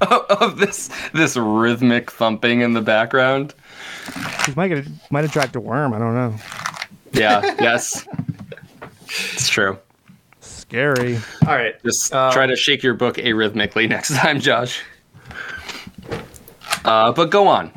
of 0.30 0.58
this 0.58 0.90
this 1.12 1.36
rhythmic 1.36 2.10
thumping 2.10 2.60
in 2.60 2.72
the 2.74 2.80
background. 2.82 3.54
It 4.46 4.56
might 4.56 4.68
get 4.68 4.86
might 5.10 5.24
attract 5.24 5.56
a 5.56 5.60
worm. 5.60 5.92
I 5.94 5.98
don't 5.98 6.14
know. 6.14 6.34
Yeah. 7.12 7.42
yes. 7.60 8.06
It's 9.06 9.48
true. 9.48 9.78
Scary. 10.68 11.18
All 11.46 11.54
right. 11.54 11.82
Just 11.82 12.12
Um, 12.14 12.32
try 12.32 12.46
to 12.46 12.56
shake 12.56 12.82
your 12.82 12.94
book 12.94 13.16
arrhythmically 13.16 13.88
next 13.88 14.14
time, 14.14 14.40
Josh. 14.40 14.82
Uh, 16.84 17.12
but 17.12 17.30
go 17.30 17.46
on. 17.48 17.72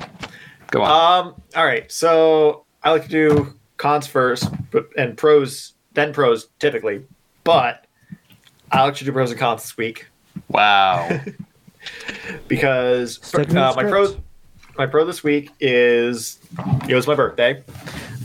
Go 0.72 0.82
on. 0.82 0.90
Um. 1.28 1.42
All 1.56 1.66
right. 1.66 1.92
So 1.92 2.66
I 2.84 2.92
like 2.92 3.04
to 3.04 3.10
do 3.10 3.54
cons 3.78 4.08
first, 4.08 4.50
but 4.72 4.90
and 4.98 5.18
pros 5.18 5.74
then 5.94 6.14
pros 6.14 6.48
typically, 6.60 7.06
but 7.44 7.86
I 8.72 8.84
like 8.84 8.96
to 8.96 9.06
do 9.06 9.12
pros 9.12 9.32
and 9.32 9.40
cons 9.40 9.64
this 9.64 9.78
week 9.78 10.08
wow. 10.50 11.20
Because 12.50 13.34
uh, 13.34 13.74
my 13.76 13.84
pros 13.84 14.18
my 14.78 14.86
pro 14.86 15.06
this 15.06 15.24
week 15.24 15.52
is 15.62 16.38
it 16.90 16.94
was 16.94 17.08
my 17.08 17.16
birthday. 17.16 17.64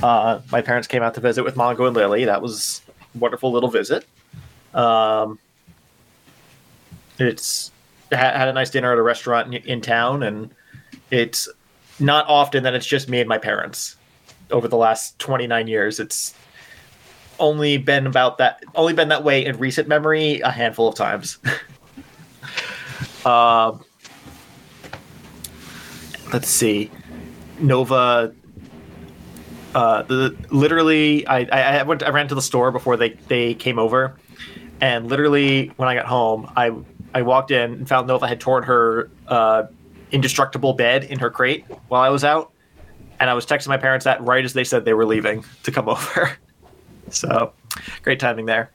Uh, 0.03 0.41
my 0.51 0.61
parents 0.61 0.89
came 0.89 1.01
out 1.01 1.15
to 1.15 1.21
visit 1.21 1.45
with 1.45 1.55
Mongo 1.55 1.87
and 1.87 1.95
Lily. 1.95 2.25
That 2.25 2.43
was 2.43 2.83
a 3.15 3.19
wonderful 3.19 3.53
little 3.53 3.71
visit. 3.71 4.05
Um, 4.75 5.39
it's 7.19 7.71
had 8.11 8.49
a 8.49 8.53
nice 8.53 8.71
dinner 8.71 8.93
at 8.93 8.99
a 8.99 9.03
restaurant 9.03 9.55
in, 9.55 9.63
in 9.65 9.81
town, 9.81 10.23
and 10.23 10.51
it's 11.11 11.49
not 11.99 12.27
often 12.29 12.63
that 12.65 12.75
it's 12.75 12.87
just 12.87 13.09
me 13.09 13.21
and 13.21 13.29
my 13.29 13.39
parents. 13.39 13.97
Over 14.51 14.69
the 14.69 14.77
last 14.77 15.19
twenty 15.19 15.47
nine 15.47 15.67
years, 15.67 15.99
it's 15.99 16.35
only 17.39 17.77
been 17.77 18.07
about 18.07 18.39
that 18.39 18.63
only 18.75 18.93
been 18.93 19.09
that 19.09 19.25
way 19.25 19.45
in 19.45 19.59
recent 19.59 19.89
memory 19.89 20.41
a 20.41 20.51
handful 20.51 20.89
of 20.89 20.95
times. 20.95 21.39
um, 23.25 23.85
let's 26.33 26.49
see, 26.49 26.91
Nova. 27.59 28.35
Uh, 29.75 30.03
the 30.03 30.37
literally, 30.51 31.27
I, 31.27 31.39
I 31.51 31.79
I 31.79 31.83
went 31.83 32.03
I 32.03 32.11
ran 32.11 32.29
to 32.29 32.35
the 32.35 32.43
store 32.43 32.71
before 32.71 32.99
they 32.99 33.11
they 33.29 33.55
came 33.55 33.79
over, 33.79 34.17
and 34.83 35.09
literally 35.09 35.69
when 35.77 35.89
I 35.89 35.95
got 35.95 36.07
home, 36.07 36.53
I 36.57 36.73
I 37.15 37.23
walked 37.23 37.51
in 37.51 37.73
and 37.73 37.89
found 37.89 38.09
Nova 38.09 38.27
had 38.27 38.41
torn 38.41 38.65
her 38.65 39.11
uh, 39.29 39.65
indestructible 40.11 40.75
bed 40.75 41.05
in 41.05 41.21
her 41.21 41.31
crate 41.31 41.65
while 41.89 42.03
I 42.03 42.09
was 42.09 42.25
out, 42.25 42.53
and 43.21 43.31
I 43.31 43.35
was 43.35 43.47
texting 43.47 43.69
my 43.69 43.77
parents 43.79 44.05
that 44.05 44.21
right 44.23 44.45
as 44.45 44.53
they 44.53 44.65
said 44.65 44.85
they 44.85 44.93
were 44.93 45.07
leaving 45.07 45.45
to 45.63 45.71
come 45.71 45.89
over. 45.89 46.37
so, 47.09 47.53
great 48.03 48.19
timing 48.21 48.47
there. 48.47 48.71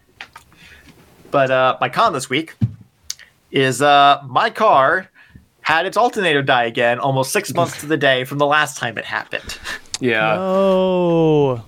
But 1.30 1.52
uh, 1.52 1.78
my 1.82 1.90
con 1.90 2.14
this 2.14 2.30
week 2.30 2.56
is 3.52 3.82
uh, 3.82 4.22
my 4.26 4.50
car 4.50 5.10
had 5.62 5.86
its 5.86 5.98
alternator 5.98 6.42
die 6.42 6.64
again 6.64 7.00
almost 7.00 7.34
six 7.34 7.54
months 7.54 7.82
to 7.82 7.86
the 7.86 7.98
day 7.98 8.24
from 8.24 8.38
the 8.38 8.46
last 8.46 8.78
time 8.78 8.98
it 8.98 9.04
happened. 9.04 9.60
Yeah. 10.00 10.38
Oh. 10.38 11.62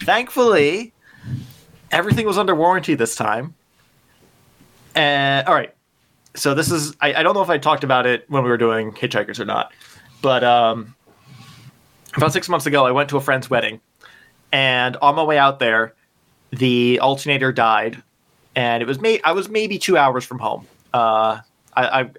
Thankfully, 0.00 0.92
everything 1.90 2.26
was 2.26 2.38
under 2.38 2.54
warranty 2.54 2.94
this 2.94 3.14
time. 3.14 3.54
And 4.94 5.46
all 5.46 5.54
right, 5.54 5.74
so 6.34 6.54
this 6.54 6.70
is 6.70 6.96
I, 7.00 7.14
I 7.14 7.22
don't 7.22 7.34
know 7.34 7.42
if 7.42 7.50
I 7.50 7.58
talked 7.58 7.84
about 7.84 8.06
it 8.06 8.24
when 8.28 8.42
we 8.42 8.50
were 8.50 8.56
doing 8.56 8.92
Hitchhikers 8.92 9.38
or 9.38 9.44
not, 9.44 9.72
but 10.22 10.42
um, 10.42 10.94
about 12.16 12.32
six 12.32 12.48
months 12.48 12.66
ago, 12.66 12.86
I 12.86 12.90
went 12.90 13.08
to 13.10 13.16
a 13.16 13.20
friend's 13.20 13.48
wedding, 13.48 13.80
and 14.52 14.96
on 14.96 15.14
my 15.14 15.22
way 15.22 15.38
out 15.38 15.58
there, 15.58 15.94
the 16.50 16.98
alternator 17.00 17.52
died, 17.52 18.02
and 18.56 18.82
it 18.82 18.86
was 18.86 19.00
may 19.00 19.20
I 19.22 19.32
was 19.32 19.48
maybe 19.48 19.78
two 19.78 19.96
hours 19.96 20.24
from 20.24 20.40
home. 20.40 20.66
Uh, 20.92 21.40
I 21.76 22.00
I 22.00 22.10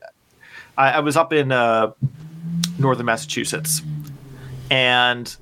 I 0.77 0.99
was 1.01 1.17
up 1.17 1.33
in 1.33 1.51
uh, 1.51 1.91
northern 2.79 3.05
Massachusetts, 3.05 3.81
and 4.69 5.35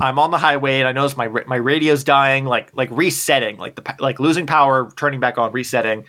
I'm 0.00 0.18
on 0.18 0.30
the 0.30 0.38
highway 0.38 0.78
and 0.78 0.88
I 0.88 0.92
notice 0.92 1.16
my 1.16 1.28
my 1.28 1.56
radio's 1.56 2.04
dying, 2.04 2.44
like 2.44 2.70
like 2.74 2.88
resetting, 2.92 3.56
like 3.56 3.74
the 3.74 3.94
like 3.98 4.20
losing 4.20 4.46
power, 4.46 4.90
turning 4.96 5.20
back 5.20 5.38
on, 5.38 5.52
resetting. 5.52 6.04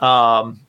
Um, 0.00 0.60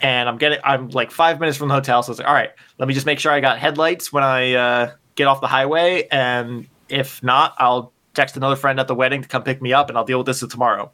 and 0.00 0.28
I'm 0.28 0.36
getting 0.36 0.58
I'm 0.64 0.88
like 0.90 1.10
five 1.10 1.38
minutes 1.40 1.56
from 1.58 1.68
the 1.68 1.74
hotel, 1.74 2.02
so 2.02 2.12
it's 2.12 2.18
like, 2.18 2.28
all 2.28 2.34
right, 2.34 2.50
let 2.78 2.88
me 2.88 2.94
just 2.94 3.06
make 3.06 3.18
sure 3.20 3.32
I 3.32 3.40
got 3.40 3.58
headlights 3.58 4.12
when 4.12 4.24
I 4.24 4.54
uh, 4.54 4.92
get 5.14 5.26
off 5.26 5.40
the 5.40 5.46
highway, 5.46 6.08
and 6.10 6.66
if 6.88 7.22
not, 7.22 7.54
I'll 7.58 7.92
text 8.14 8.36
another 8.36 8.56
friend 8.56 8.80
at 8.80 8.88
the 8.88 8.94
wedding 8.94 9.22
to 9.22 9.28
come 9.28 9.42
pick 9.42 9.62
me 9.62 9.72
up, 9.72 9.88
and 9.88 9.96
I'll 9.96 10.04
deal 10.04 10.18
with 10.18 10.26
this 10.26 10.40
tomorrow. 10.40 10.90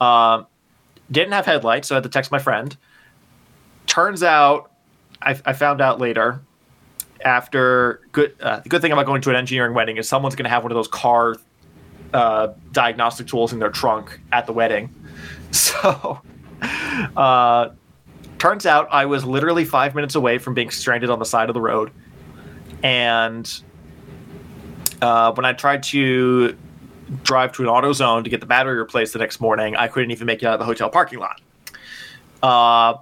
Um, 0.00 0.46
didn't 1.10 1.32
have 1.32 1.46
headlights, 1.46 1.88
so 1.88 1.94
I 1.94 1.96
had 1.96 2.04
to 2.04 2.08
text 2.08 2.30
my 2.30 2.38
friend. 2.38 2.76
Turns 3.86 4.22
out, 4.22 4.70
I, 5.20 5.38
I 5.44 5.52
found 5.52 5.80
out 5.80 6.00
later 6.00 6.40
after 7.24 8.00
good 8.12 8.34
uh, 8.40 8.60
the 8.60 8.68
good 8.68 8.82
thing 8.82 8.92
about 8.92 9.06
going 9.06 9.22
to 9.22 9.30
an 9.30 9.36
engineering 9.36 9.74
wedding 9.74 9.96
is 9.96 10.08
someone's 10.08 10.34
going 10.34 10.44
to 10.44 10.50
have 10.50 10.62
one 10.62 10.72
of 10.72 10.76
those 10.76 10.88
car 10.88 11.36
uh, 12.12 12.48
diagnostic 12.72 13.26
tools 13.26 13.52
in 13.52 13.58
their 13.58 13.70
trunk 13.70 14.20
at 14.32 14.46
the 14.46 14.52
wedding. 14.52 14.94
So 15.54 16.22
uh, 17.14 17.70
turns 18.38 18.64
out 18.64 18.88
i 18.90 19.04
was 19.04 19.22
literally 19.22 19.66
five 19.66 19.94
minutes 19.94 20.14
away 20.14 20.38
from 20.38 20.54
being 20.54 20.70
stranded 20.70 21.10
on 21.10 21.18
the 21.18 21.26
side 21.26 21.50
of 21.50 21.54
the 21.54 21.60
road. 21.60 21.90
And 22.82 23.62
uh, 25.02 25.32
when 25.34 25.44
i 25.44 25.52
tried 25.52 25.82
to 25.82 26.56
drive 27.22 27.52
to 27.52 27.62
an 27.64 27.68
AutoZone 27.68 28.24
to 28.24 28.30
get 28.30 28.40
the 28.40 28.46
battery 28.46 28.78
replaced 28.78 29.12
the 29.12 29.18
next 29.18 29.42
morning 29.42 29.76
i 29.76 29.88
couldn't 29.88 30.10
even 30.10 30.26
make 30.26 30.42
it 30.42 30.46
out 30.46 30.54
of 30.54 30.60
the 30.60 30.64
hotel 30.64 30.88
parking 30.88 31.18
lot. 31.18 31.42
Uh, 32.42 32.94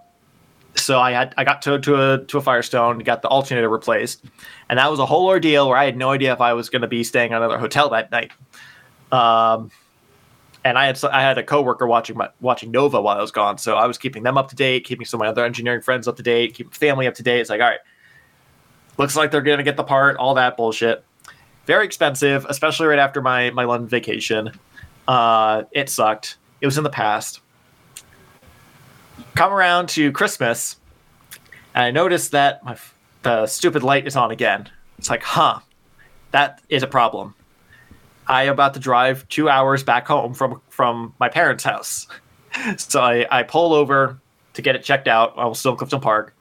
so 0.77 0.99
I 0.99 1.13
had 1.13 1.35
I 1.37 1.45
got 1.45 1.63
towed 1.63 1.83
to 1.85 2.13
a 2.13 2.19
to 2.19 2.39
a 2.39 2.41
Firestone, 2.41 2.99
got 3.01 3.23
the 3.23 3.29
alternator 3.29 3.69
replaced, 3.69 4.25
and 4.69 4.79
that 4.79 4.91
was 4.91 4.99
a 4.99 5.07
whole 5.07 5.27
ordeal 5.27 5.69
where 5.69 5.77
I 5.77 5.85
had 5.85 5.97
no 5.97 6.11
idea 6.11 6.33
if 6.33 6.41
I 6.41 6.53
was 6.53 6.71
going 6.71 6.83
to 6.83 6.89
be 6.89 7.05
staying 7.05 7.33
at 7.33 7.39
another 7.39 7.59
hotel 7.59 7.91
that 7.91 8.11
night. 8.11 8.33
Um, 9.13 9.71
and 10.65 10.79
I 10.79 10.87
had 10.87 11.03
I 11.05 11.23
had 11.23 11.39
a 11.39 11.43
coworker 11.43 11.87
watching 11.87 12.17
my 12.17 12.29
watching 12.41 12.71
Nova 12.71 13.01
while 13.01 13.17
I 13.17 13.21
was 13.21 13.33
gone, 13.33 13.59
so 13.59 13.77
I 13.77 13.87
was 13.87 13.99
keeping 13.99 14.23
them 14.23 14.39
up 14.39 14.49
to 14.51 14.57
date, 14.57 14.85
keeping 14.85 15.07
some 15.07 15.21
of 15.21 15.25
my 15.25 15.29
other 15.29 15.45
engineering 15.45 15.81
friends 15.81 16.07
up 16.07 16.17
to 16.17 16.23
date, 16.23 16.55
keeping 16.55 16.73
family 16.73 17.07
up 17.07 17.15
to 17.15 17.23
date. 17.23 17.41
It's 17.41 17.51
like, 17.51 17.61
all 17.61 17.69
right, 17.69 17.81
looks 18.99 19.17
like 19.17 19.31
they're 19.31 19.41
going 19.41 19.59
to 19.59 19.65
get 19.65 19.77
the 19.77 19.85
part, 19.85 20.17
all 20.17 20.35
that 20.35 20.57
bullshit. 20.57 21.05
Very 21.67 21.85
expensive, 21.85 22.47
especially 22.49 22.87
right 22.87 22.99
after 22.99 23.21
my 23.21 23.51
my 23.51 23.65
London 23.65 23.89
vacation. 23.89 24.53
Uh, 25.09 25.65
it 25.73 25.89
sucked. 25.89 26.37
It 26.61 26.67
was 26.67 26.79
in 26.79 26.85
the 26.85 26.91
past 26.91 27.41
come 29.35 29.53
around 29.53 29.89
to 29.91 30.13
Christmas, 30.13 30.77
and 31.75 31.85
I 31.85 31.91
notice 31.91 32.29
that 32.29 32.65
my 32.65 32.77
the 33.23 33.47
stupid 33.47 33.83
light 33.83 34.07
is 34.07 34.17
on 34.17 34.31
again. 34.31 34.69
It's 34.99 35.11
like, 35.11 35.23
huh, 35.23 35.61
that 36.31 36.61
is 36.69 36.83
a 36.83 36.87
problem. 36.87 37.35
I 38.27 38.45
am 38.45 38.53
about 38.53 38.75
to 38.75 38.81
drive 38.81 39.29
two 39.29 39.49
hours 39.49 39.83
back 39.83 40.07
home 40.07 40.35
from 40.35 40.61
from 40.69 41.15
my 41.19 41.29
parents' 41.29 41.65
house, 41.65 42.07
so 42.77 43.01
I, 43.01 43.27
I 43.31 43.43
pull 43.43 43.75
over 43.75 44.19
to 44.55 44.63
get 44.63 44.77
it 44.77 44.85
checked 44.85 45.09
out. 45.09 45.35
I 45.37 45.45
will 45.45 45.55
still 45.55 45.73
in 45.73 45.79
Clifton 45.79 46.01
Park, 46.01 46.35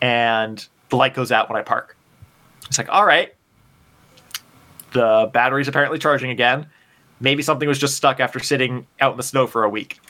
and 0.00 0.66
the 0.88 0.96
light 0.96 1.14
goes 1.14 1.32
out 1.32 1.48
when 1.48 1.58
I 1.58 1.62
park. 1.62 1.96
It's 2.66 2.78
like, 2.78 2.88
all 2.88 3.04
right, 3.04 3.34
the 4.92 5.30
battery's 5.32 5.68
apparently 5.68 5.98
charging 5.98 6.30
again. 6.30 6.66
Maybe 7.20 7.42
something 7.42 7.68
was 7.68 7.78
just 7.78 7.96
stuck 7.96 8.18
after 8.18 8.40
sitting 8.40 8.86
out 9.00 9.12
in 9.12 9.16
the 9.16 9.22
snow 9.22 9.46
for 9.46 9.64
a 9.64 9.68
week 9.68 10.00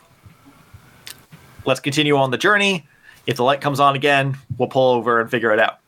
let's 1.65 1.81
continue 1.81 2.17
on 2.17 2.31
the 2.31 2.39
journey. 2.39 2.87
If 3.27 3.37
the 3.37 3.45
light 3.45 3.61
comes 3.61 3.81
on 3.81 3.95
again, 3.95 4.37
we'll 4.59 4.69
pull 4.69 4.95
over 4.95 5.21
and 5.21 5.31
figure 5.31 5.53
it 5.53 5.61
out. 5.61 5.79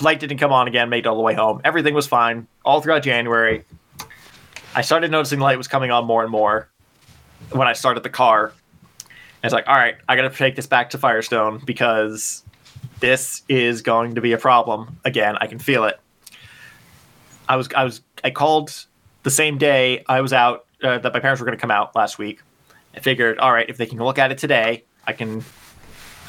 Light 0.00 0.20
didn't 0.20 0.38
come 0.38 0.52
on 0.52 0.68
again, 0.68 0.88
made 0.88 1.00
it 1.00 1.06
all 1.06 1.16
the 1.16 1.22
way 1.22 1.34
home. 1.34 1.60
Everything 1.64 1.94
was 1.94 2.06
fine 2.06 2.46
all 2.64 2.80
throughout 2.80 3.02
January. 3.02 3.64
I 4.74 4.82
started 4.82 5.10
noticing 5.10 5.40
light 5.40 5.58
was 5.58 5.66
coming 5.66 5.90
on 5.90 6.04
more 6.04 6.22
and 6.22 6.30
more 6.30 6.68
when 7.50 7.66
I 7.66 7.72
started 7.72 8.02
the 8.02 8.10
car. 8.10 8.52
And 9.08 9.44
it's 9.44 9.54
like, 9.54 9.66
all 9.66 9.74
right, 9.74 9.96
I 10.08 10.16
got 10.16 10.22
to 10.22 10.30
take 10.30 10.56
this 10.56 10.66
back 10.66 10.90
to 10.90 10.98
Firestone 10.98 11.62
because 11.64 12.44
this 13.00 13.42
is 13.48 13.82
going 13.82 14.14
to 14.16 14.20
be 14.20 14.32
a 14.32 14.38
problem 14.38 14.98
again. 15.04 15.36
I 15.40 15.46
can 15.46 15.58
feel 15.58 15.84
it. 15.84 15.98
I 17.48 17.56
was, 17.56 17.68
I 17.74 17.84
was, 17.84 18.02
I 18.22 18.30
called 18.30 18.86
the 19.22 19.30
same 19.30 19.58
day 19.58 20.04
I 20.08 20.20
was 20.20 20.32
out 20.32 20.66
uh, 20.82 20.98
that 20.98 21.12
my 21.12 21.20
parents 21.20 21.40
were 21.40 21.46
going 21.46 21.56
to 21.56 21.60
come 21.60 21.70
out 21.70 21.96
last 21.96 22.18
week. 22.18 22.40
I 22.94 23.00
figured, 23.00 23.38
all 23.38 23.52
right, 23.52 23.68
if 23.68 23.76
they 23.76 23.86
can 23.86 23.98
look 23.98 24.18
at 24.18 24.30
it 24.32 24.38
today, 24.38 24.84
I 25.08 25.12
can 25.12 25.42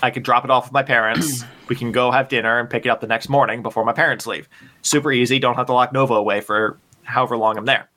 I 0.02 0.10
can 0.10 0.24
drop 0.24 0.46
it 0.46 0.50
off 0.50 0.66
with 0.66 0.72
my 0.72 0.82
parents. 0.82 1.44
we 1.68 1.76
can 1.76 1.92
go 1.92 2.10
have 2.10 2.30
dinner 2.30 2.58
and 2.60 2.70
pick 2.70 2.86
it 2.86 2.90
up 2.90 3.02
the 3.02 3.08
next 3.08 3.28
morning 3.30 3.62
before 3.62 3.84
my 3.84 3.92
parents 3.92 4.26
leave. 4.26 4.48
Super 4.82 5.12
easy. 5.12 5.38
Don't 5.38 5.56
have 5.56 5.68
to 5.68 5.74
lock 5.74 5.92
Nova 5.92 6.14
away 6.16 6.40
for 6.40 6.78
however 7.04 7.36
long 7.36 7.58
I'm 7.58 7.66
there. 7.66 7.90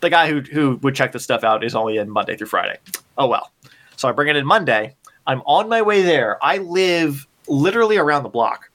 The 0.00 0.10
guy 0.10 0.28
who 0.28 0.42
who 0.42 0.76
would 0.82 0.94
check 0.94 1.12
this 1.12 1.24
stuff 1.24 1.42
out 1.42 1.64
is 1.64 1.74
only 1.74 1.96
in 1.96 2.10
Monday 2.10 2.36
through 2.36 2.48
Friday. 2.48 2.78
Oh 3.16 3.26
well. 3.26 3.50
So 3.96 4.08
I 4.08 4.12
bring 4.12 4.28
it 4.28 4.36
in 4.36 4.46
Monday. 4.46 4.94
I'm 5.26 5.40
on 5.46 5.68
my 5.70 5.80
way 5.80 6.02
there. 6.02 6.38
I 6.44 6.58
live 6.58 7.26
literally 7.48 7.96
around 7.96 8.22
the 8.22 8.28
block. 8.28 8.70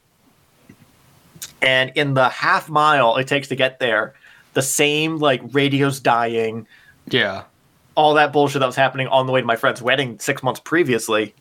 And 1.62 1.92
in 1.94 2.14
the 2.14 2.28
half 2.28 2.68
mile 2.68 3.16
it 3.16 3.28
takes 3.28 3.46
to 3.48 3.56
get 3.56 3.78
there, 3.78 4.14
the 4.54 4.62
same 4.62 5.18
like 5.18 5.40
radios 5.52 6.00
dying, 6.00 6.66
Yeah. 7.06 7.44
All 7.94 8.14
that 8.14 8.32
bullshit 8.32 8.60
that 8.60 8.66
was 8.66 8.76
happening 8.76 9.06
on 9.08 9.26
the 9.26 9.32
way 9.32 9.40
to 9.40 9.46
my 9.46 9.56
friend's 9.56 9.82
wedding 9.82 10.18
six 10.18 10.42
months 10.42 10.60
previously 10.60 11.34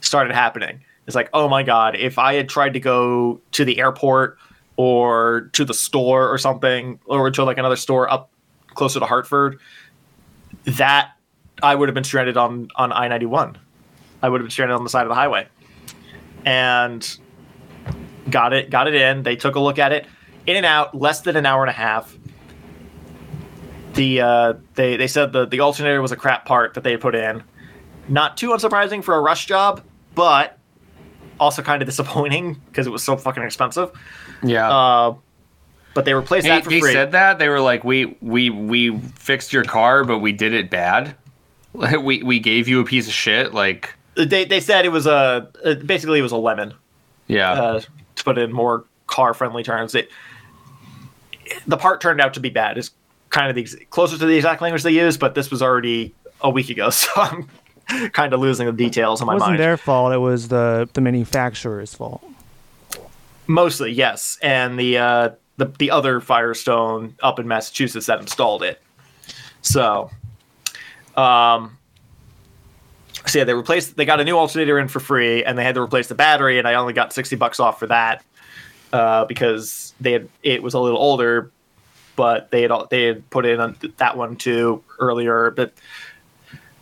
started 0.00 0.34
happening. 0.34 0.80
It's 1.06 1.14
like, 1.14 1.30
oh 1.32 1.48
my 1.48 1.62
god, 1.62 1.96
if 1.96 2.18
I 2.18 2.34
had 2.34 2.48
tried 2.48 2.72
to 2.74 2.80
go 2.80 3.40
to 3.52 3.64
the 3.64 3.78
airport 3.78 4.38
or 4.76 5.50
to 5.52 5.64
the 5.64 5.74
store 5.74 6.28
or 6.28 6.38
something, 6.38 6.98
or 7.06 7.30
to 7.30 7.44
like 7.44 7.58
another 7.58 7.76
store 7.76 8.10
up 8.10 8.30
closer 8.68 8.98
to 8.98 9.06
Hartford, 9.06 9.60
that 10.64 11.12
I 11.62 11.74
would 11.74 11.88
have 11.88 11.94
been 11.94 12.04
stranded 12.04 12.36
on 12.36 12.68
on 12.74 12.92
I 12.92 13.06
ninety 13.08 13.26
one. 13.26 13.56
I 14.22 14.28
would 14.28 14.40
have 14.40 14.46
been 14.46 14.50
stranded 14.50 14.74
on 14.74 14.82
the 14.82 14.90
side 14.90 15.02
of 15.02 15.10
the 15.10 15.14
highway, 15.14 15.46
and 16.44 17.18
got 18.30 18.52
it 18.52 18.70
got 18.70 18.88
it 18.88 18.94
in. 18.94 19.22
They 19.22 19.36
took 19.36 19.54
a 19.54 19.60
look 19.60 19.78
at 19.78 19.92
it, 19.92 20.06
in 20.46 20.56
and 20.56 20.66
out, 20.66 20.94
less 20.94 21.20
than 21.20 21.36
an 21.36 21.46
hour 21.46 21.62
and 21.62 21.70
a 21.70 21.74
half 21.74 22.16
the 23.94 24.20
uh, 24.20 24.52
they 24.74 24.96
they 24.96 25.06
said 25.08 25.32
the 25.32 25.46
the 25.46 25.60
alternator 25.60 26.00
was 26.02 26.12
a 26.12 26.16
crap 26.16 26.44
part 26.44 26.74
that 26.74 26.84
they 26.84 26.92
had 26.92 27.00
put 27.00 27.14
in. 27.14 27.42
Not 28.08 28.36
too 28.36 28.50
unsurprising 28.50 29.02
for 29.02 29.14
a 29.14 29.20
rush 29.20 29.46
job, 29.46 29.82
but 30.14 30.58
also 31.40 31.62
kind 31.62 31.82
of 31.82 31.86
disappointing 31.92 32.54
because 32.66 32.86
it 32.86 32.90
was 32.90 33.02
so 33.02 33.16
fucking 33.16 33.42
expensive. 33.42 33.90
Yeah. 34.42 34.70
Uh, 34.70 35.14
but 35.94 36.04
they 36.04 36.14
replaced 36.14 36.44
they, 36.44 36.50
that 36.50 36.64
for 36.64 36.70
they 36.70 36.80
free. 36.80 36.92
said 36.92 37.12
that 37.12 37.38
they 37.38 37.48
were 37.48 37.60
like, 37.60 37.84
we 37.84 38.16
we 38.20 38.50
we 38.50 38.98
fixed 38.98 39.52
your 39.52 39.64
car, 39.64 40.04
but 40.04 40.18
we 40.18 40.32
did 40.32 40.52
it 40.52 40.68
bad. 40.70 41.14
we 41.72 42.22
we 42.22 42.38
gave 42.40 42.68
you 42.68 42.80
a 42.80 42.84
piece 42.84 43.06
of 43.06 43.12
shit. 43.12 43.54
Like, 43.54 43.94
they 44.16 44.44
they 44.44 44.60
said 44.60 44.84
it 44.84 44.90
was 44.90 45.06
a 45.06 45.48
uh, 45.64 45.74
basically 45.86 46.18
it 46.18 46.22
was 46.22 46.32
a 46.32 46.36
lemon. 46.36 46.74
yeah, 47.28 47.52
Uh, 47.52 47.80
to 48.16 48.24
put 48.24 48.38
it 48.38 48.42
in 48.42 48.52
more 48.52 48.84
car 49.06 49.34
friendly 49.34 49.62
terms, 49.62 49.94
it 49.94 50.10
the 51.66 51.76
part 51.76 52.00
turned 52.00 52.20
out 52.20 52.34
to 52.34 52.40
be 52.40 52.50
bad. 52.50 52.76
Is 52.76 52.90
kind 53.34 53.50
of 53.50 53.56
the 53.56 53.84
closer 53.90 54.16
to 54.16 54.24
the 54.26 54.36
exact 54.36 54.62
language 54.62 54.84
they 54.84 54.92
use, 54.92 55.16
but 55.18 55.34
this 55.34 55.50
was 55.50 55.60
already 55.60 56.14
a 56.40 56.48
week 56.48 56.70
ago, 56.70 56.88
so 56.90 57.10
I'm 57.16 57.48
kind 58.12 58.32
of 58.32 58.38
losing 58.40 58.66
the 58.66 58.72
details 58.72 59.20
in 59.20 59.24
It 59.24 59.26
my 59.26 59.34
wasn't 59.34 59.50
mind. 59.50 59.60
their 59.60 59.76
fault. 59.76 60.12
It 60.12 60.18
was 60.18 60.48
the 60.48 60.88
the 60.94 61.00
manufacturer's 61.00 61.92
fault. 61.94 62.22
Mostly, 63.46 63.90
yes, 63.92 64.38
and 64.40 64.78
the 64.78 64.98
uh, 64.98 65.30
the 65.56 65.66
the 65.78 65.90
other 65.90 66.20
Firestone 66.20 67.14
up 67.22 67.38
in 67.38 67.48
Massachusetts 67.48 68.06
that 68.06 68.20
installed 68.20 68.62
it. 68.62 68.80
So, 69.62 70.10
um, 71.16 71.76
so 73.26 73.38
yeah, 73.38 73.44
they 73.44 73.54
replaced. 73.54 73.96
They 73.96 74.04
got 74.04 74.20
a 74.20 74.24
new 74.24 74.36
alternator 74.38 74.78
in 74.78 74.88
for 74.88 75.00
free, 75.00 75.44
and 75.44 75.58
they 75.58 75.64
had 75.64 75.74
to 75.74 75.80
replace 75.82 76.06
the 76.08 76.14
battery, 76.14 76.58
and 76.58 76.68
I 76.68 76.74
only 76.74 76.92
got 76.92 77.12
sixty 77.12 77.36
bucks 77.36 77.58
off 77.60 77.78
for 77.78 77.86
that 77.88 78.24
uh, 78.92 79.24
because 79.26 79.92
they 80.00 80.12
had 80.12 80.28
it 80.42 80.62
was 80.62 80.72
a 80.74 80.80
little 80.80 80.98
older, 80.98 81.50
but 82.16 82.50
they 82.50 82.62
had 82.62 82.70
al- 82.70 82.86
they 82.90 83.04
had 83.04 83.28
put 83.30 83.46
in 83.46 83.60
on 83.60 83.76
that 83.98 84.16
one 84.16 84.36
too 84.36 84.82
earlier. 84.98 85.50
But 85.50 85.72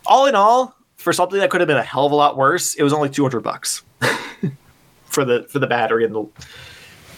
all 0.05 0.25
in 0.25 0.35
all, 0.35 0.75
for 0.97 1.13
something 1.13 1.39
that 1.39 1.49
could 1.49 1.61
have 1.61 1.67
been 1.67 1.77
a 1.77 1.83
hell 1.83 2.05
of 2.05 2.11
a 2.11 2.15
lot 2.15 2.37
worse, 2.37 2.75
it 2.75 2.83
was 2.83 2.93
only 2.93 3.09
two 3.09 3.23
hundred 3.23 3.41
bucks 3.41 3.83
for 5.05 5.25
the 5.25 5.43
for 5.49 5.59
the 5.59 5.67
battery 5.67 6.05
and 6.05 6.13
the 6.15 6.21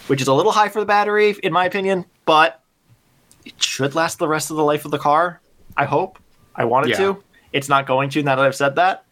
which 0.06 0.20
is 0.20 0.28
a 0.28 0.34
little 0.34 0.52
high 0.52 0.68
for 0.68 0.80
the 0.80 0.86
battery 0.86 1.36
in 1.42 1.52
my 1.52 1.64
opinion, 1.64 2.04
but 2.26 2.62
it 3.44 3.60
should 3.62 3.94
last 3.94 4.18
the 4.18 4.28
rest 4.28 4.50
of 4.50 4.56
the 4.56 4.64
life 4.64 4.84
of 4.84 4.90
the 4.90 4.98
car. 4.98 5.40
I 5.76 5.84
hope. 5.84 6.18
I 6.54 6.64
want 6.64 6.86
it 6.86 6.90
Yeah. 6.90 6.96
to. 6.98 7.22
It's 7.52 7.68
not 7.68 7.86
going 7.86 8.10
to 8.10 8.22
now 8.22 8.36
that 8.36 8.44
I've 8.44 8.54
said 8.56 8.76
that. 8.76 9.04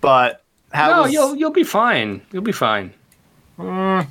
But 0.00 0.42
how 0.72 0.90
no, 0.90 1.02
was- 1.02 1.12
you'll 1.12 1.34
you'll 1.36 1.50
be 1.50 1.64
fine. 1.64 2.20
You'll 2.32 2.42
be 2.42 2.52
fine. 2.52 2.92
Mm, 3.58 4.06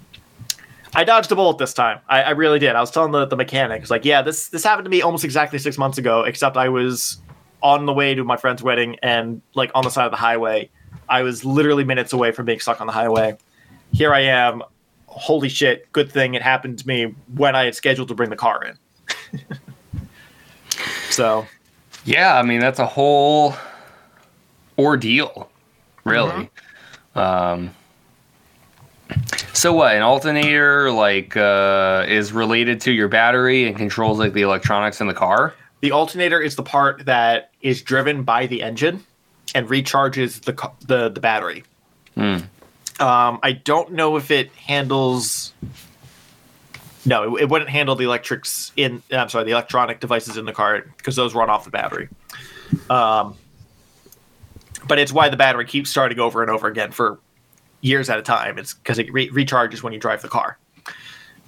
I 0.95 1.03
dodged 1.03 1.31
a 1.31 1.35
bullet 1.35 1.57
this 1.57 1.73
time. 1.73 1.99
I, 2.07 2.23
I 2.23 2.29
really 2.31 2.59
did. 2.59 2.75
I 2.75 2.79
was 2.79 2.91
telling 2.91 3.11
the, 3.11 3.25
the 3.25 3.35
mechanic, 3.35 3.81
it's 3.81 3.91
like, 3.91 4.05
yeah, 4.05 4.21
this 4.21 4.49
this 4.49 4.63
happened 4.63 4.85
to 4.85 4.91
me 4.91 5.01
almost 5.01 5.23
exactly 5.23 5.57
six 5.59 5.77
months 5.77 5.97
ago, 5.97 6.23
except 6.23 6.55
I 6.57 6.69
was 6.69 7.21
on 7.61 7.85
the 7.85 7.93
way 7.93 8.13
to 8.13 8.23
my 8.23 8.37
friend's 8.37 8.61
wedding 8.61 8.97
and 9.01 9.41
like 9.55 9.71
on 9.73 9.83
the 9.83 9.89
side 9.89 10.05
of 10.05 10.11
the 10.11 10.17
highway. 10.17 10.69
I 11.09 11.23
was 11.23 11.43
literally 11.43 11.83
minutes 11.83 12.13
away 12.13 12.31
from 12.31 12.45
being 12.45 12.59
stuck 12.59 12.79
on 12.81 12.87
the 12.87 12.93
highway. 12.93 13.37
Here 13.91 14.13
I 14.13 14.21
am. 14.21 14.61
Holy 15.07 15.49
shit, 15.49 15.91
good 15.91 16.11
thing 16.11 16.33
it 16.33 16.41
happened 16.41 16.79
to 16.79 16.87
me 16.87 17.15
when 17.35 17.55
I 17.55 17.65
had 17.65 17.75
scheduled 17.75 18.07
to 18.09 18.15
bring 18.15 18.29
the 18.29 18.35
car 18.35 18.63
in. 18.63 19.39
so 21.09 21.45
Yeah, 22.05 22.37
I 22.37 22.43
mean 22.43 22.59
that's 22.59 22.79
a 22.79 22.85
whole 22.85 23.55
ordeal, 24.77 25.49
really. 26.03 26.49
Um, 27.15 27.73
so 29.53 29.73
what? 29.73 29.95
An 29.95 30.01
alternator 30.01 30.91
like 30.91 31.37
uh, 31.37 32.05
is 32.07 32.33
related 32.33 32.81
to 32.81 32.91
your 32.91 33.07
battery 33.07 33.67
and 33.67 33.77
controls 33.77 34.19
like 34.19 34.33
the 34.33 34.41
electronics 34.41 34.99
in 34.99 35.07
the 35.07 35.13
car. 35.13 35.53
the 35.81 35.91
alternator 35.91 36.39
is 36.39 36.55
the 36.55 36.63
part 36.63 37.05
that 37.05 37.51
is 37.61 37.81
driven 37.81 38.23
by 38.23 38.47
the 38.47 38.63
engine 38.63 39.03
and 39.53 39.67
recharges 39.67 40.41
the 40.41 40.71
the, 40.87 41.09
the 41.09 41.19
battery. 41.19 41.63
Hmm. 42.15 42.37
Um, 42.99 43.39
I 43.41 43.53
don't 43.63 43.93
know 43.93 44.15
if 44.17 44.31
it 44.31 44.51
handles. 44.53 45.53
No, 47.05 47.35
it, 47.35 47.43
it 47.43 47.49
wouldn't 47.49 47.69
handle 47.69 47.95
the 47.95 48.05
electrics 48.05 48.71
in. 48.75 49.01
I'm 49.11 49.29
sorry, 49.29 49.45
the 49.45 49.51
electronic 49.51 49.99
devices 49.99 50.37
in 50.37 50.45
the 50.45 50.53
car 50.53 50.85
because 50.97 51.15
those 51.15 51.35
run 51.35 51.49
off 51.49 51.65
the 51.65 51.71
battery. 51.71 52.07
Um, 52.89 53.35
but 54.87 54.99
it's 54.99 55.11
why 55.11 55.29
the 55.29 55.37
battery 55.37 55.65
keeps 55.65 55.89
starting 55.89 56.19
over 56.19 56.41
and 56.41 56.51
over 56.51 56.67
again 56.67 56.91
for 56.91 57.19
years 57.83 58.09
at 58.09 58.17
a 58.17 58.21
time. 58.23 58.57
It's 58.57 58.73
because 58.73 58.97
it 58.97 59.11
re- 59.13 59.29
recharges 59.29 59.83
when 59.83 59.93
you 59.93 59.99
drive 59.99 60.21
the 60.21 60.29
car. 60.29 60.57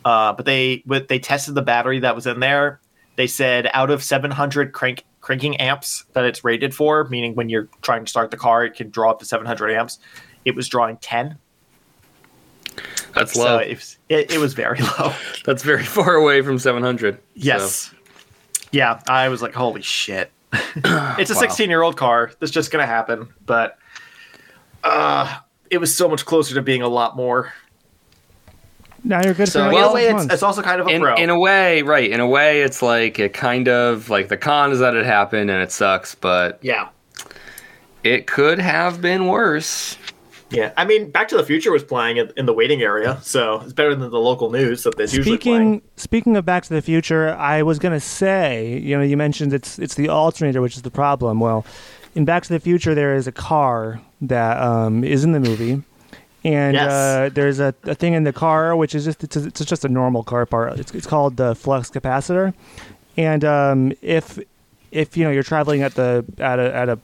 Uh, 0.04 0.34
but 0.34 0.46
they 0.46 0.84
but 0.86 1.08
they 1.08 1.18
tested 1.18 1.56
the 1.56 1.62
battery 1.64 2.00
that 2.00 2.16
was 2.16 2.28
in 2.28 2.40
there. 2.40 2.80
They 3.16 3.28
said 3.28 3.70
out 3.74 3.90
of 3.90 4.04
700 4.04 4.72
crank 4.74 5.04
cranking 5.22 5.56
amps 5.58 6.06
that 6.14 6.26
it's 6.26 6.44
rated 6.44 6.76
for, 6.76 7.06
meaning 7.06 7.34
when 7.34 7.50
you're 7.50 7.68
trying 7.82 8.06
to 8.06 8.10
start 8.10 8.30
the 8.30 8.38
car, 8.38 8.64
it 8.66 8.76
can 8.76 8.90
draw 8.92 9.10
up 9.10 9.20
to 9.20 9.26
700 9.26 9.72
amps. 9.72 9.98
It 10.44 10.54
was 10.56 10.68
drawing 10.68 10.98
10. 10.98 11.38
That's 13.16 13.34
So 13.34 13.44
low. 13.44 13.58
it, 13.58 13.76
was- 13.76 13.98
it, 14.10 14.32
it 14.32 14.38
was 14.38 14.54
very 14.54 14.80
low. 15.00 15.14
That's 15.46 15.64
very 15.64 15.84
far 15.84 16.14
away 16.16 16.42
from 16.42 16.60
700. 16.60 17.18
Yes. 17.34 17.92
Yeah, 18.72 19.00
I 19.08 19.30
was 19.30 19.42
like, 19.42 19.54
holy 19.56 19.82
shit. 19.82 20.32
it's 20.54 21.32
a 21.32 21.34
Wow. 21.34 21.40
16 21.40 21.70
year 21.70 21.82
old 21.82 21.98
car. 21.98 22.32
That's 22.40 22.52
just 22.52 22.70
going 22.72 22.84
to 22.84 22.88
happen. 22.88 23.30
But 23.46 23.78
uh, 24.84 25.38
it 25.76 25.80
was 25.80 25.96
so 25.96 26.10
much 26.10 26.26
closer 26.26 26.56
to 26.56 26.62
being 26.62 26.82
a 26.82 26.88
lot 26.88 27.16
more. 27.16 27.54
Now 29.04 29.22
you're 29.24 29.36
good 29.36 29.48
So 29.48 29.60
for 29.60 29.70
in 29.70 29.76
another 29.76 29.92
a 29.92 29.94
way, 29.94 30.08
six 30.08 30.24
it's, 30.24 30.34
it's 30.34 30.44
also 30.44 30.64
kind 30.64 30.82
of 30.82 30.88
a 30.88 30.90
in, 30.90 31.02
pro. 31.02 31.16
in 31.16 31.30
a 31.30 31.40
way, 31.40 31.84
right? 31.84 32.10
In 32.10 32.20
a 32.20 32.28
way, 32.28 32.62
it's 32.62 32.82
like 32.82 33.20
it 33.20 33.34
kind 33.34 33.68
of 33.68 34.10
like 34.10 34.30
the 34.30 34.38
con 34.38 34.72
is 34.72 34.80
that 34.80 34.96
it 34.96 35.06
happened 35.06 35.52
and 35.52 35.62
it 35.62 35.72
sucks, 35.72 36.16
but 36.16 36.58
yeah. 36.64 36.90
it 38.04 38.26
could 38.26 38.58
have 38.58 39.02
been 39.02 39.28
worse. 39.28 39.96
Yeah. 40.50 40.74
I 40.78 40.86
mean, 40.86 41.12
Back 41.12 41.28
to 41.30 41.38
the 41.38 41.44
Future 41.44 41.72
was 41.72 41.84
playing 41.84 42.18
in, 42.18 42.32
in 42.38 42.46
the 42.46 42.54
waiting 42.54 42.82
area. 42.82 43.20
So 43.22 43.62
it's 43.62 43.74
better 43.74 43.94
than 43.94 44.10
the 44.10 44.20
local 44.20 44.50
news 44.50 44.84
that 44.84 44.98
there's 44.98 45.14
usually 45.14 45.38
playing. 45.38 45.60
Speaking 45.62 45.82
speaking 45.98 46.38
of 46.38 46.46
Back 46.46 46.64
to 46.64 46.74
the 46.74 46.82
Future, 46.82 47.36
I 47.36 47.62
was 47.62 47.78
gonna 47.78 48.00
say, 48.00 48.80
you 48.80 48.98
know, 48.98 49.04
you 49.04 49.18
mentioned 49.18 49.54
it's 49.54 49.78
it's 49.78 49.96
the 49.96 50.10
alternator 50.10 50.62
which 50.62 50.76
is 50.76 50.82
the 50.82 50.92
problem. 50.92 51.40
Well, 51.40 51.64
in 52.16 52.26
Back 52.26 52.44
to 52.44 52.50
the 52.54 52.60
Future, 52.60 52.96
there 52.96 53.16
is 53.16 53.28
a 53.28 53.32
car 53.32 54.02
that 54.22 54.58
um, 54.62 55.04
is 55.04 55.24
in 55.24 55.32
the 55.34 55.40
movie, 55.40 55.84
and 56.44 56.74
Yes. 56.76 56.92
uh, 56.92 57.30
there's 57.34 57.60
a, 57.60 57.74
a 57.84 57.94
thing 57.96 58.14
in 58.14 58.24
the 58.24 58.34
car 58.34 58.76
which 58.76 58.96
is 58.96 59.06
just 59.06 59.24
it's, 59.24 59.36
a, 59.36 59.46
it's 59.48 59.66
just 59.66 59.84
a 59.86 59.90
normal 59.90 60.24
car 60.24 60.46
part. 60.46 60.80
It's, 60.80 60.94
it's 60.94 61.08
called 61.08 61.38
the 61.38 61.56
flux 61.56 61.90
capacitor, 61.90 62.54
and 63.18 63.44
um, 63.46 63.94
if 64.02 64.40
if 64.92 65.18
you 65.18 65.24
know 65.26 65.32
you're 65.32 65.44
traveling 65.44 65.82
at 65.84 65.96
the 65.96 66.26
at 66.38 66.60
a 66.60 66.76
at 66.76 66.90
a 66.90 67.00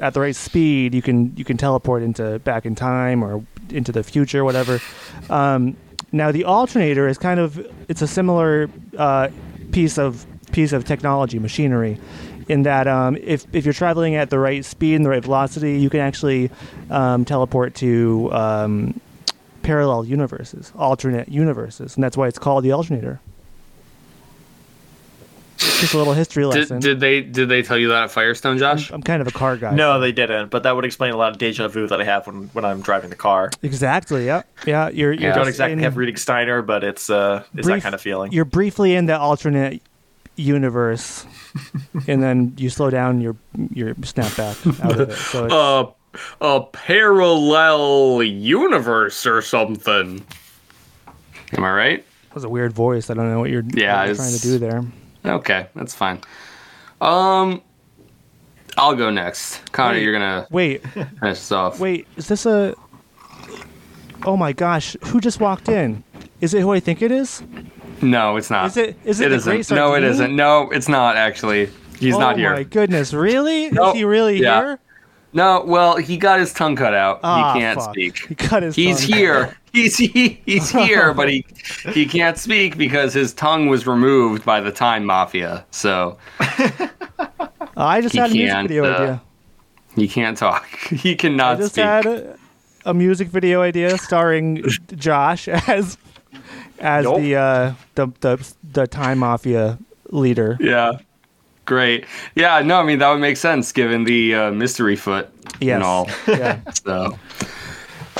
at 0.00 0.14
the 0.14 0.20
right 0.20 0.34
speed, 0.34 0.94
you 0.94 1.02
can 1.02 1.36
you 1.36 1.44
can 1.44 1.56
teleport 1.56 2.02
into 2.02 2.38
back 2.40 2.64
in 2.66 2.74
time 2.74 3.22
or 3.22 3.44
into 3.70 3.92
the 3.92 4.02
future, 4.02 4.44
whatever. 4.44 4.80
Um, 5.30 5.76
now 6.12 6.30
the 6.32 6.44
alternator 6.44 7.06
is 7.08 7.18
kind 7.18 7.38
of 7.40 7.58
it's 7.88 8.02
a 8.02 8.06
similar 8.06 8.70
uh, 8.96 9.28
piece 9.72 9.98
of 9.98 10.26
piece 10.52 10.72
of 10.72 10.84
technology 10.84 11.38
machinery, 11.38 11.98
in 12.48 12.62
that 12.64 12.86
um, 12.86 13.16
if 13.16 13.46
if 13.52 13.64
you're 13.64 13.74
traveling 13.74 14.14
at 14.16 14.30
the 14.30 14.38
right 14.38 14.64
speed 14.64 14.96
and 14.96 15.04
the 15.04 15.10
right 15.10 15.22
velocity, 15.22 15.78
you 15.78 15.90
can 15.90 16.00
actually 16.00 16.50
um, 16.90 17.24
teleport 17.24 17.74
to 17.76 18.30
um, 18.32 19.00
parallel 19.62 20.04
universes, 20.04 20.72
alternate 20.76 21.28
universes, 21.28 21.94
and 21.96 22.04
that's 22.04 22.16
why 22.16 22.28
it's 22.28 22.38
called 22.38 22.64
the 22.64 22.72
alternator. 22.72 23.20
Just 25.56 25.94
a 25.94 25.98
little 25.98 26.12
history 26.14 26.44
lesson. 26.44 26.80
Did, 26.80 26.88
did 26.88 27.00
they 27.00 27.20
did 27.20 27.48
they 27.48 27.62
tell 27.62 27.78
you 27.78 27.88
that 27.88 28.04
at 28.04 28.10
Firestone, 28.10 28.58
Josh? 28.58 28.90
I'm 28.90 29.02
kind 29.02 29.22
of 29.22 29.28
a 29.28 29.30
car 29.30 29.56
guy. 29.56 29.72
No, 29.74 30.00
they 30.00 30.12
didn't. 30.12 30.50
But 30.50 30.64
that 30.64 30.74
would 30.74 30.84
explain 30.84 31.12
a 31.12 31.16
lot 31.16 31.30
of 31.32 31.38
deja 31.38 31.68
vu 31.68 31.86
that 31.86 32.00
I 32.00 32.04
have 32.04 32.26
when, 32.26 32.48
when 32.52 32.64
I'm 32.64 32.80
driving 32.80 33.08
the 33.10 33.16
car. 33.16 33.50
Exactly. 33.62 34.26
Yeah. 34.26 34.42
Yeah. 34.66 34.88
You're. 34.88 35.12
you're 35.12 35.30
I 35.30 35.32
Yeah. 35.32 35.34
don't 35.38 35.48
exactly 35.48 35.74
in- 35.74 35.78
have 35.78 35.96
reading 35.96 36.16
Steiner, 36.16 36.60
but 36.60 36.82
it's 36.82 37.08
uh, 37.08 37.44
it's 37.54 37.68
that 37.68 37.82
kind 37.82 37.94
of 37.94 38.00
feeling. 38.00 38.32
You're 38.32 38.44
briefly 38.44 38.94
in 38.96 39.06
the 39.06 39.16
alternate 39.18 39.80
universe, 40.36 41.26
and 42.08 42.22
then 42.22 42.54
you 42.56 42.68
slow 42.70 42.90
down. 42.90 43.20
You're 43.20 43.36
you're 43.72 43.94
snap 44.04 44.36
back 44.36 44.56
out 44.82 45.00
of 45.00 45.10
it. 45.10 45.12
So 45.16 45.44
it's, 45.44 45.54
Uh, 45.54 45.84
a 46.40 46.60
parallel 46.72 48.22
universe 48.22 49.26
or 49.26 49.42
something. 49.42 50.24
Am 51.56 51.64
I 51.64 51.72
right? 51.72 52.04
That 52.28 52.34
was 52.34 52.44
a 52.44 52.48
weird 52.48 52.72
voice. 52.72 53.10
I 53.10 53.14
don't 53.14 53.28
know 53.30 53.40
what 53.40 53.50
you're, 53.50 53.64
Yeah, 53.74 53.98
what 53.98 54.06
you're 54.06 54.16
trying 54.16 54.32
to 54.34 54.40
do 54.40 54.58
there. 54.58 54.82
Okay, 55.24 55.66
that's 55.74 55.94
fine. 55.94 56.20
Um, 57.00 57.62
I'll 58.76 58.94
go 58.94 59.10
next. 59.10 59.60
Connor, 59.72 59.94
Wait. 59.94 60.02
you're 60.02 60.12
gonna 60.12 60.46
Wait, 60.50 60.82
finish 60.88 61.38
this 61.38 61.52
off. 61.52 61.80
wait. 61.80 62.06
Is 62.16 62.28
this 62.28 62.44
a? 62.46 62.74
Oh 64.24 64.36
my 64.36 64.52
gosh! 64.52 64.96
Who 65.06 65.20
just 65.20 65.38
walked 65.40 65.68
in? 65.68 66.02
Is 66.40 66.54
it 66.54 66.60
who 66.60 66.72
I 66.72 66.80
think 66.80 67.02
it 67.02 67.10
is? 67.12 67.42
No, 68.02 68.36
it's 68.36 68.50
not. 68.50 68.66
Is 68.66 68.76
it- 68.76 68.96
is 69.04 69.20
it 69.20 69.28
the 69.30 69.36
isn't. 69.36 69.52
Great 69.68 69.70
no, 69.70 69.94
it 69.94 70.04
isn't. 70.04 70.34
No, 70.34 70.70
it's 70.70 70.88
not 70.88 71.16
actually. 71.16 71.70
He's 71.98 72.14
oh 72.14 72.18
not 72.18 72.36
here. 72.36 72.52
Oh 72.52 72.56
my 72.56 72.62
goodness! 72.64 73.12
Really? 73.14 73.70
Nope. 73.70 73.94
Is 73.94 73.98
he 74.00 74.04
really 74.04 74.40
Yeah. 74.40 74.60
here? 74.60 74.78
No, 75.32 75.64
well, 75.66 75.96
he 75.96 76.16
got 76.16 76.38
his 76.38 76.52
tongue 76.52 76.76
cut 76.76 76.94
out. 76.94 77.18
Ah, 77.24 77.54
he 77.54 77.60
can't 77.60 77.80
fuck. 77.80 77.90
speak. 77.92 78.18
He 78.28 78.34
cut 78.36 78.62
his. 78.62 78.76
He's 78.76 79.00
here. 79.00 79.56
He's 79.72 79.96
he, 79.96 80.40
he's 80.46 80.70
here, 80.70 81.12
but 81.12 81.28
he 81.28 81.44
he 81.92 82.06
can't 82.06 82.38
speak 82.38 82.78
because 82.78 83.12
his 83.12 83.34
tongue 83.34 83.66
was 83.66 83.88
removed 83.88 84.44
by 84.44 84.60
the 84.60 84.70
Time 84.70 85.04
Mafia. 85.04 85.64
So 85.72 86.16
I 87.76 88.00
just 88.00 88.14
had 88.14 88.30
a 88.30 88.34
music 88.34 88.62
video 88.68 88.84
uh, 88.84 88.88
idea. 88.96 89.22
he 89.96 90.06
can't 90.08 90.38
talk. 90.38 90.64
He 90.90 91.16
cannot 91.16 91.56
I 91.56 91.60
just 91.60 91.72
speak. 91.72 91.84
had 91.84 92.06
a, 92.06 92.38
a 92.86 92.94
music 92.94 93.26
video 93.28 93.62
idea 93.62 93.98
starring 93.98 94.64
Josh 94.94 95.48
as 95.48 95.98
as 96.80 97.04
Nope. 97.04 97.20
the 97.20 97.36
uh, 97.36 97.72
the 97.94 98.06
the 98.20 98.52
the 98.72 98.86
Time 98.86 99.18
Mafia 99.18 99.78
leader. 100.10 100.56
Yeah. 100.60 100.92
Great. 101.66 102.04
Yeah, 102.34 102.60
no, 102.60 102.78
I 102.80 102.82
mean 102.84 102.98
that 102.98 103.10
would 103.10 103.20
make 103.20 103.36
sense 103.38 103.72
given 103.72 104.04
the 104.04 104.34
uh, 104.34 104.50
mystery 104.52 104.96
foot 104.96 105.30
Yes. 105.60 105.74
and 105.76 105.82
all. 105.84 106.08
Yeah. 106.28 106.60
So 106.84 107.18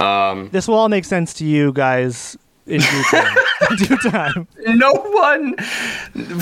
um 0.03 0.49
This 0.51 0.67
will 0.67 0.77
all 0.77 0.89
make 0.89 1.05
sense 1.05 1.35
to 1.35 1.45
you 1.45 1.73
guys 1.73 2.37
in 2.67 2.81
due 2.81 3.03
time. 3.11 3.37
in 3.71 3.77
due 3.77 3.97
time. 4.11 4.49
no 4.67 4.93
one 4.93 5.55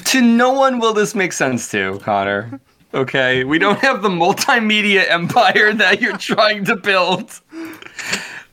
to 0.05 0.21
no 0.23 0.53
one 0.53 0.79
will 0.79 0.93
this 0.95 1.15
make 1.15 1.33
sense 1.33 1.69
to, 1.73 1.99
Connor. 2.05 2.61
Okay? 2.95 3.43
We 3.45 3.59
don't 3.59 3.79
have 3.81 4.03
the 4.03 4.09
multimedia 4.11 5.09
empire 5.11 5.73
that 5.73 6.01
you're 6.01 6.19
trying 6.19 6.65
to 6.67 6.77
build. 6.77 7.41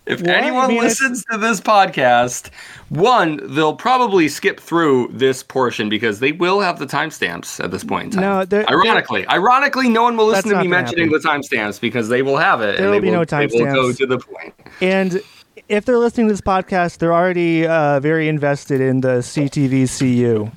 If 0.09 0.21
What? 0.21 0.29
I 0.31 0.33
anyone 0.39 0.67
mean, 0.69 0.77
it's- 0.77 0.99
listens 0.99 1.23
to 1.31 1.37
this 1.37 1.61
podcast, 1.61 2.49
one, 2.89 3.39
they'll 3.53 3.75
probably 3.75 4.27
skip 4.27 4.59
through 4.59 5.11
this 5.13 5.43
portion 5.43 5.87
because 5.87 6.19
they 6.19 6.31
will 6.31 6.61
have 6.61 6.79
the 6.79 6.87
timestamps 6.87 7.63
at 7.63 7.69
this 7.69 7.83
point 7.83 8.05
in 8.05 8.11
time. 8.11 8.21
No, 8.21 8.43
they're- 8.45 8.65
ironically, 8.69 9.27
ironically, 9.27 9.87
no 9.87 10.01
one 10.03 10.17
will 10.17 10.25
listen 10.25 10.49
That's 10.49 10.61
to 10.63 10.63
me 10.63 10.69
not 10.69 10.85
gonna 10.85 10.97
mentioning 10.97 11.11
the 11.11 11.19
timestamps 11.19 11.79
because 11.79 12.09
they 12.09 12.23
will 12.23 12.37
have 12.37 12.61
it. 12.61 12.77
There 12.77 12.77
and 12.77 12.85
will 12.87 12.91
they 12.93 12.99
be 12.99 13.11
no 13.11 13.23
They 13.23 13.45
will 13.45 13.65
go 13.73 13.93
to 13.93 14.05
the 14.07 14.17
point. 14.17 14.53
And 14.81 15.21
if 15.67 15.85
they're 15.85 15.99
listening 15.99 16.27
to 16.29 16.33
this 16.33 16.41
podcast, 16.41 16.97
they're 16.97 17.13
already 17.13 17.67
uh, 17.67 17.99
very 17.99 18.27
invested 18.27 18.81
in 18.81 19.01
the 19.01 19.21
CTVCU. 19.21 20.51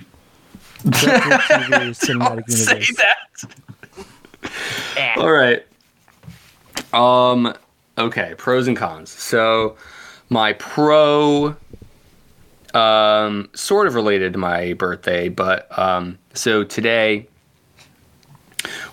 Separate 0.95 1.41
TV 1.43 1.91
cinematic 1.95 2.51
Say 2.51 2.73
universe. 2.81 2.97
that. 4.97 5.19
All 5.19 5.31
right. 5.31 5.65
Um. 6.95 7.55
Okay. 7.99 8.35
Pros 8.39 8.69
and 8.69 8.77
cons. 8.77 9.11
So, 9.11 9.77
my 10.29 10.55
pro, 10.55 11.55
um, 12.75 13.51
sort 13.55 13.87
of 13.87 13.95
related 13.95 14.33
to 14.33 14.39
my 14.39 14.73
birthday, 14.75 15.29
but 15.29 15.77
um, 15.79 16.19
so 16.35 16.65
today 16.65 17.27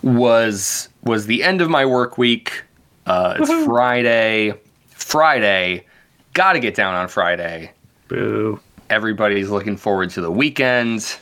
was 0.01 0.89
was 1.03 1.27
the 1.27 1.43
end 1.43 1.61
of 1.61 1.69
my 1.69 1.85
work 1.85 2.17
week. 2.17 2.63
Uh, 3.05 3.37
it's 3.39 3.65
Friday. 3.65 4.53
Friday. 4.89 5.85
Got 6.33 6.53
to 6.53 6.59
get 6.59 6.75
down 6.75 6.93
on 6.93 7.07
Friday. 7.07 7.71
Boo. 8.07 8.59
Everybody's 8.89 9.49
looking 9.49 9.77
forward 9.77 10.09
to 10.11 10.21
the 10.21 10.31
weekend. 10.31 11.01
She, 11.03 11.17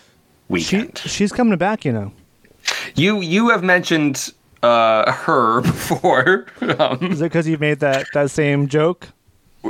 Weekend. 0.49 0.97
she's 0.99 1.31
coming 1.33 1.57
back, 1.57 1.83
you 1.83 1.91
know. 1.91 2.11
You 2.95 3.21
you 3.21 3.49
have 3.49 3.63
mentioned 3.63 4.33
uh, 4.63 5.11
her 5.11 5.61
before. 5.61 6.47
um, 6.79 6.97
Is 7.03 7.21
it 7.21 7.25
because 7.25 7.47
you 7.47 7.57
made 7.57 7.79
that, 7.79 8.05
that 8.13 8.31
same 8.31 8.67
joke? 8.67 9.09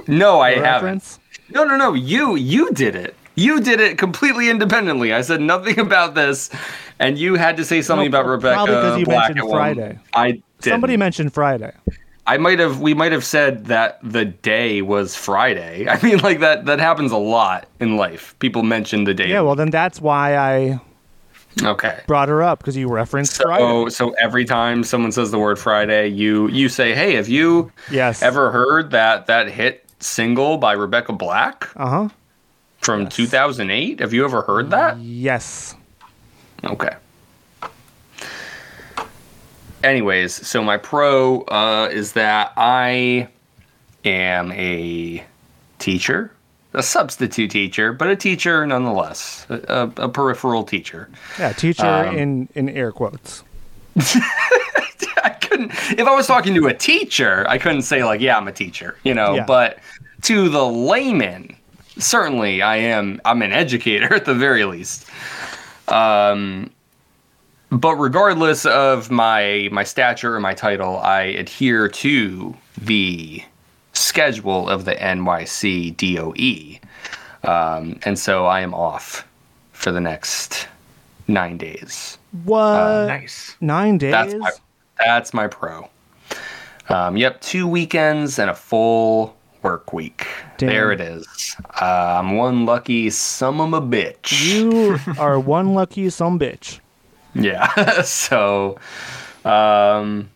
no, 0.08 0.39
I 0.41 0.56
the 0.56 0.65
haven't. 0.65 1.19
No, 1.50 1.63
no, 1.63 1.76
no. 1.78 1.93
You 1.93 2.36
you 2.36 2.71
did 2.71 2.95
it. 2.95 3.15
You 3.36 3.62
did 3.62 3.80
it 3.80 3.97
completely 3.97 4.50
independently. 4.50 5.13
I 5.13 5.21
said 5.21 5.41
nothing 5.41 5.80
about 5.88 6.15
this, 6.15 6.50
and 7.00 7.17
you 7.17 7.36
had 7.36 7.58
to 7.58 7.65
say 7.65 7.82
something 7.82 8.12
No, 8.12 8.19
about 8.19 8.30
Rebecca 8.30 8.56
probably 8.56 8.73
'cause 8.76 9.00
you 9.00 9.06
Black 9.06 9.30
mentioned 9.36 9.50
Friday. 9.52 10.00
I 10.13 10.32
did. 10.32 10.43
Somebody 10.71 10.97
mentioned 10.97 11.34
Friday. 11.34 11.71
I 12.26 12.38
might 12.38 12.60
have. 12.60 12.82
We 12.82 12.93
might 12.93 13.12
have 13.13 13.23
said 13.23 13.65
that 13.67 14.00
the 14.04 14.26
day 14.26 14.82
was 14.82 15.15
Friday. 15.15 15.88
I 15.89 16.02
mean, 16.04 16.17
like 16.19 16.39
that. 16.41 16.65
That 16.65 16.80
happens 16.80 17.12
a 17.12 17.17
lot 17.17 17.67
in 17.80 17.95
life. 17.95 18.36
People 18.39 18.63
mention 18.63 19.06
the 19.06 19.13
day. 19.13 19.30
Yeah, 19.30 19.41
well, 19.41 19.56
then 19.56 19.69
that's 19.69 20.02
why 20.02 20.36
I 20.36 20.80
Okay. 21.63 22.02
brought 22.08 22.30
her 22.30 22.43
up 22.43 22.60
because 22.60 22.76
you 22.78 22.88
referenced 22.88 23.41
Friday. 23.41 23.63
Oh, 23.63 23.89
so 23.89 24.12
every 24.22 24.46
time 24.46 24.84
someone 24.84 25.12
says 25.12 25.32
the 25.32 25.39
word 25.39 25.58
Friday, 25.60 26.08
you 26.08 26.48
you 26.50 26.70
say, 26.70 26.93
"Hey, 26.93 27.15
have 27.15 27.28
you 27.30 27.72
Yes. 27.91 28.22
ever 28.22 28.52
heard 28.52 28.91
that 28.91 29.26
that 29.28 29.50
hit 29.50 29.86
single 30.00 30.58
by 30.58 30.74
Rebecca 30.74 31.13
Black 31.13 31.70
Uh 31.76 31.88
huh. 31.89 32.10
from 32.80 33.08
2008? 33.08 34.00
Have 34.00 34.13
you 34.13 34.24
ever 34.26 34.41
heard 34.43 34.70
that?" 34.72 34.98
Yes. 34.98 35.76
Okay. 36.63 36.91
Anyways, 39.84 40.34
so 40.48 40.63
my 40.63 40.78
pro 40.78 41.41
uh, 41.43 41.88
is 41.91 42.13
that 42.13 42.52
I 42.58 43.28
am 44.04 44.52
a 44.54 45.24
teacher, 45.80 46.32
a 46.78 46.84
substitute 46.84 47.52
teacher, 47.52 47.92
but 47.92 48.08
a 48.08 48.16
teacher 48.16 48.66
nonetheless, 48.66 49.46
a, 49.50 49.56
a, 49.98 50.06
a 50.06 50.10
peripheral 50.10 50.63
teacher. 50.63 51.10
Yeah, 51.40 51.52
teacher 51.54 51.86
Um, 51.86 52.16
in 52.18 52.50
in 52.56 52.70
air 52.70 52.92
quotes. 52.92 53.44
I 55.24 55.30
couldn't 55.42 55.72
if 56.00 56.08
I 56.08 56.16
was 56.16 56.28
talking 56.28 56.54
to 56.56 56.68
a 56.68 56.74
teacher, 56.74 57.46
I 57.50 57.58
couldn't 57.58 57.82
say 57.82 58.04
like, 58.04 58.22
yeah, 58.22 58.38
I'm 58.38 58.48
a 58.48 58.52
teacher, 58.52 58.96
you 59.04 59.13
know, 59.13 59.36
Yeah. 59.36 59.46
but 59.46 59.80
to 60.24 60.50
the 60.50 60.66
layman, 60.66 61.56
certainly 61.98 62.62
I 62.62 62.78
am 62.78 63.20
I'm 63.26 63.42
an 63.42 63.52
educator 63.52 64.13
at 64.20 64.26
the 64.26 64.36
very 64.36 64.66
least. 64.66 65.08
Um 65.88 66.70
but 67.70 67.96
regardless 67.96 68.66
of 68.66 69.10
my 69.12 69.68
my 69.72 69.84
stature 69.84 70.36
or 70.36 70.40
my 70.40 70.54
title, 70.54 71.00
I 71.00 71.22
adhere 71.24 71.90
to 71.90 72.56
the 72.78 73.44
schedule 73.97 74.69
of 74.69 74.86
the 74.86 74.95
NYC 74.95 75.95
DOE. 75.97 76.79
Um, 77.49 77.99
and 78.03 78.17
so 78.17 78.45
I 78.45 78.62
am 78.62 78.73
off 78.73 79.27
for 79.71 79.91
the 79.91 80.01
next 80.01 80.67
nine 81.27 81.57
days. 81.57 82.17
What? 82.43 83.07
nice. 83.07 83.55
Nine 83.62 83.97
days? 83.97 84.13
Uh, 84.13 84.23
That's 84.25 84.36
my 84.36 84.51
that's 84.99 85.33
my 85.33 85.47
pro. 85.47 85.89
Um, 86.89 87.17
yep, 87.17 87.41
two 87.41 87.67
weekends 87.67 88.39
and 88.39 88.49
a 88.49 88.55
full 88.55 89.36
work 89.62 89.93
week. 89.93 90.27
Damn. 90.57 90.69
There 90.69 90.91
it 90.91 91.01
is. 91.01 91.55
Uh, 91.81 92.19
I'm 92.19 92.36
one 92.38 92.65
lucky 92.65 93.10
son 93.10 93.60
of 93.60 93.73
a 93.73 93.81
bitch. 93.81 94.45
you 94.53 94.97
are 95.19 95.39
one 95.39 95.73
lucky 95.73 96.10
some 96.10 96.39
bitch. 96.39 96.79
Yeah. 97.36 98.01
so, 98.01 98.79
um, 99.45 100.29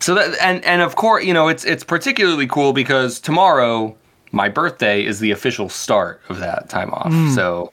so 0.00 0.14
that 0.14 0.36
and 0.40 0.64
and 0.64 0.82
of 0.82 0.96
course, 0.96 1.24
you 1.24 1.34
know, 1.34 1.48
it's 1.48 1.64
it's 1.64 1.84
particularly 1.84 2.46
cool 2.46 2.72
because 2.72 3.20
tomorrow 3.20 3.96
my 4.32 4.48
birthday 4.48 5.04
is 5.04 5.20
the 5.20 5.30
official 5.30 5.68
start 5.68 6.20
of 6.28 6.38
that 6.40 6.68
time 6.68 6.90
off. 6.92 7.12
Hmm. 7.12 7.30
So, 7.30 7.72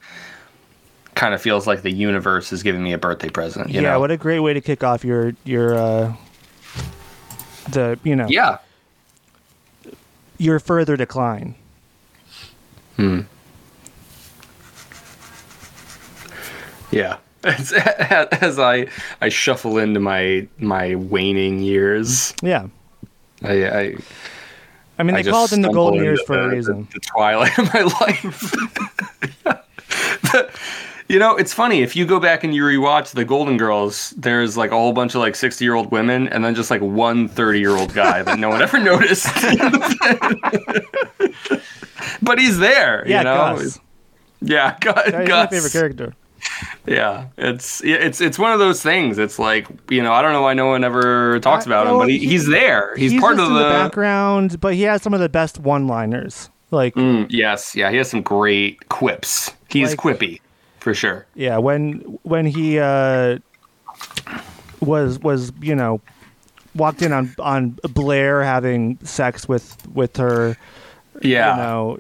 kind 1.16 1.34
of 1.34 1.42
feels 1.42 1.68
like 1.68 1.82
the 1.82 1.92
universe 1.92 2.54
is 2.54 2.64
giving 2.64 2.84
me 2.84 2.94
a 2.94 2.98
birthday 2.98 3.30
present. 3.30 3.70
You 3.70 3.82
yeah, 3.82 3.94
know? 3.94 4.00
what 4.00 4.12
a 4.12 4.18
great 4.18 4.40
way 4.40 4.54
to 4.54 4.62
kick 4.62 4.84
off 4.84 5.04
your 5.04 5.34
your 5.44 5.76
uh 5.76 6.14
the 7.70 8.00
you 8.04 8.16
know 8.16 8.28
yeah. 8.30 8.58
your 10.38 10.60
further 10.60 10.96
decline. 10.96 11.56
Hmm 12.96 13.22
Yeah. 16.94 17.18
As, 17.44 17.74
as 18.42 18.60
I 18.60 18.88
I 19.22 19.30
shuffle 19.30 19.78
into 19.78 20.00
my 20.00 20.48
my 20.60 20.96
waning 20.96 21.60
years, 21.60 22.34
Yeah. 22.42 22.68
I, 23.44 23.66
I 23.68 23.96
I 25.00 25.04
mean, 25.04 25.16
I 25.16 25.22
they 25.24 25.32
call 25.32 25.46
it 25.46 25.52
in 25.54 25.62
the 25.62 25.72
golden 25.72 26.04
years 26.04 26.22
for 26.22 26.38
the- 26.38 26.44
a 26.44 26.50
reason. 26.50 26.88
The, 26.92 27.00
the 27.00 27.00
twilight 27.02 27.58
of 27.58 27.74
my 27.74 27.82
life. 28.02 28.54
you 31.10 31.20
know, 31.20 31.36
it's 31.36 31.52
funny 31.54 31.82
if 31.82 31.96
you 31.96 32.06
go 32.06 32.20
back 32.20 32.44
and 32.44 32.56
you 32.56 32.64
rewatch 32.64 33.12
the 33.14 33.26
Golden 33.26 33.58
Girls. 33.58 34.12
There's 34.18 34.56
like 34.56 34.72
a 34.72 34.76
whole 34.76 34.94
bunch 34.94 35.16
of 35.16 35.20
like 35.22 35.36
60 35.36 35.66
year 35.66 35.74
old 35.74 35.92
women, 35.92 36.28
and 36.30 36.46
then 36.46 36.56
just 36.56 36.70
like 36.72 36.82
one 36.82 37.28
30 37.28 37.60
year 37.60 37.72
old 37.72 37.94
guy 37.94 38.24
that 38.24 38.40
no 38.40 38.50
one 38.50 38.62
ever 38.62 38.80
noticed. 38.80 39.28
but 42.22 42.40
he's 42.40 42.58
there. 42.60 43.04
Yeah, 43.08 43.18
you 43.20 43.24
know? 43.26 43.56
Gus. 43.58 43.80
Yeah, 44.42 44.78
Gus. 44.80 45.06
He's 45.06 45.14
my 45.30 45.48
favorite 45.48 45.72
character. 45.74 46.14
Yeah, 46.86 47.28
it's 47.38 47.84
yeah, 47.84 47.96
it's 47.98 48.20
it's 48.22 48.38
one 48.40 48.52
of 48.52 48.60
those 48.60 48.82
things. 48.82 49.18
It's 49.18 49.40
like 49.40 49.68
you 49.90 50.02
know, 50.04 50.12
I 50.14 50.22
don't 50.22 50.34
know 50.34 50.42
why 50.42 50.54
no 50.54 50.68
one 50.68 50.84
ever 50.84 51.40
talks 51.40 51.66
about 51.66 51.86
him, 51.88 51.92
well, 51.94 52.02
but 52.02 52.10
he, 52.10 52.20
he- 52.20 52.28
he's 52.30 52.48
there. 52.48 52.96
He's, 52.96 53.12
He's 53.12 53.22
part 53.22 53.40
of 53.40 53.48
the. 53.50 53.54
the 53.56 53.64
background, 53.70 54.60
but 54.62 54.74
he 54.74 54.84
has 54.84 55.02
some 55.02 55.14
of 55.14 55.20
the 55.20 55.30
best 55.30 55.60
one-liners. 55.60 56.50
Like, 56.72 56.96
Mm, 56.96 57.28
yes, 57.30 57.76
yeah, 57.76 57.92
he 57.92 57.98
has 57.98 58.10
some 58.10 58.22
great 58.24 58.90
quips. 58.90 59.52
He's 59.70 59.90
Like- 59.92 60.00
quippy, 60.00 60.40
for 60.80 60.94
sure. 60.94 61.26
yeah, 61.36 61.58
when 61.58 62.00
when 62.24 62.46
he 62.46 62.80
uh, 62.80 63.38
was 64.82 65.20
was 65.20 65.52
you 65.62 65.76
know 65.76 66.02
walked 66.76 67.02
in 67.02 67.12
on 67.14 67.34
on 67.40 67.78
Blair 67.94 68.44
having 68.44 68.98
sex 69.04 69.48
with 69.48 69.78
with 69.94 70.18
her, 70.18 70.58
Yeah, 71.22 71.52
you 71.56 71.62
know, 71.62 71.98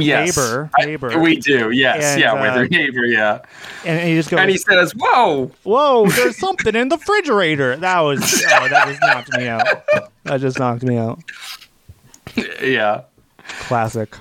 yes. 0.00 0.36
neighbor- 0.36 0.70
I- 0.78 0.84
neighbor. 0.84 1.18
we 1.18 1.36
do. 1.36 1.70
Yes, 1.70 2.04
And, 2.04 2.20
yeah, 2.20 2.34
with 2.34 2.50
uh, 2.52 2.58
her 2.58 2.68
neighbor. 2.68 3.04
Yeah, 3.04 3.40
and, 3.84 3.98
and 3.98 4.08
he 4.08 4.14
just 4.14 4.30
goes, 4.30 4.40
and 4.40 4.50
he 4.50 4.56
says, 4.56 4.92
"Whoa, 4.96 5.50
"Whoa, 5.62 6.06
there's 6.10 6.38
something 6.38 6.74
in 6.74 6.88
the 6.88 6.96
refrigerator." 6.96 7.76
That 7.76 8.00
was 8.00 8.20
oh, 8.22 8.68
that 8.68 8.86
just 8.88 9.00
knocked 9.02 9.32
me 9.36 9.48
out. 9.48 9.66
That 10.24 10.40
just 10.40 10.58
knocked 10.58 10.82
me 10.82 10.96
out. 10.96 11.20
yeah." 12.62 13.02
Classic. 13.60 14.16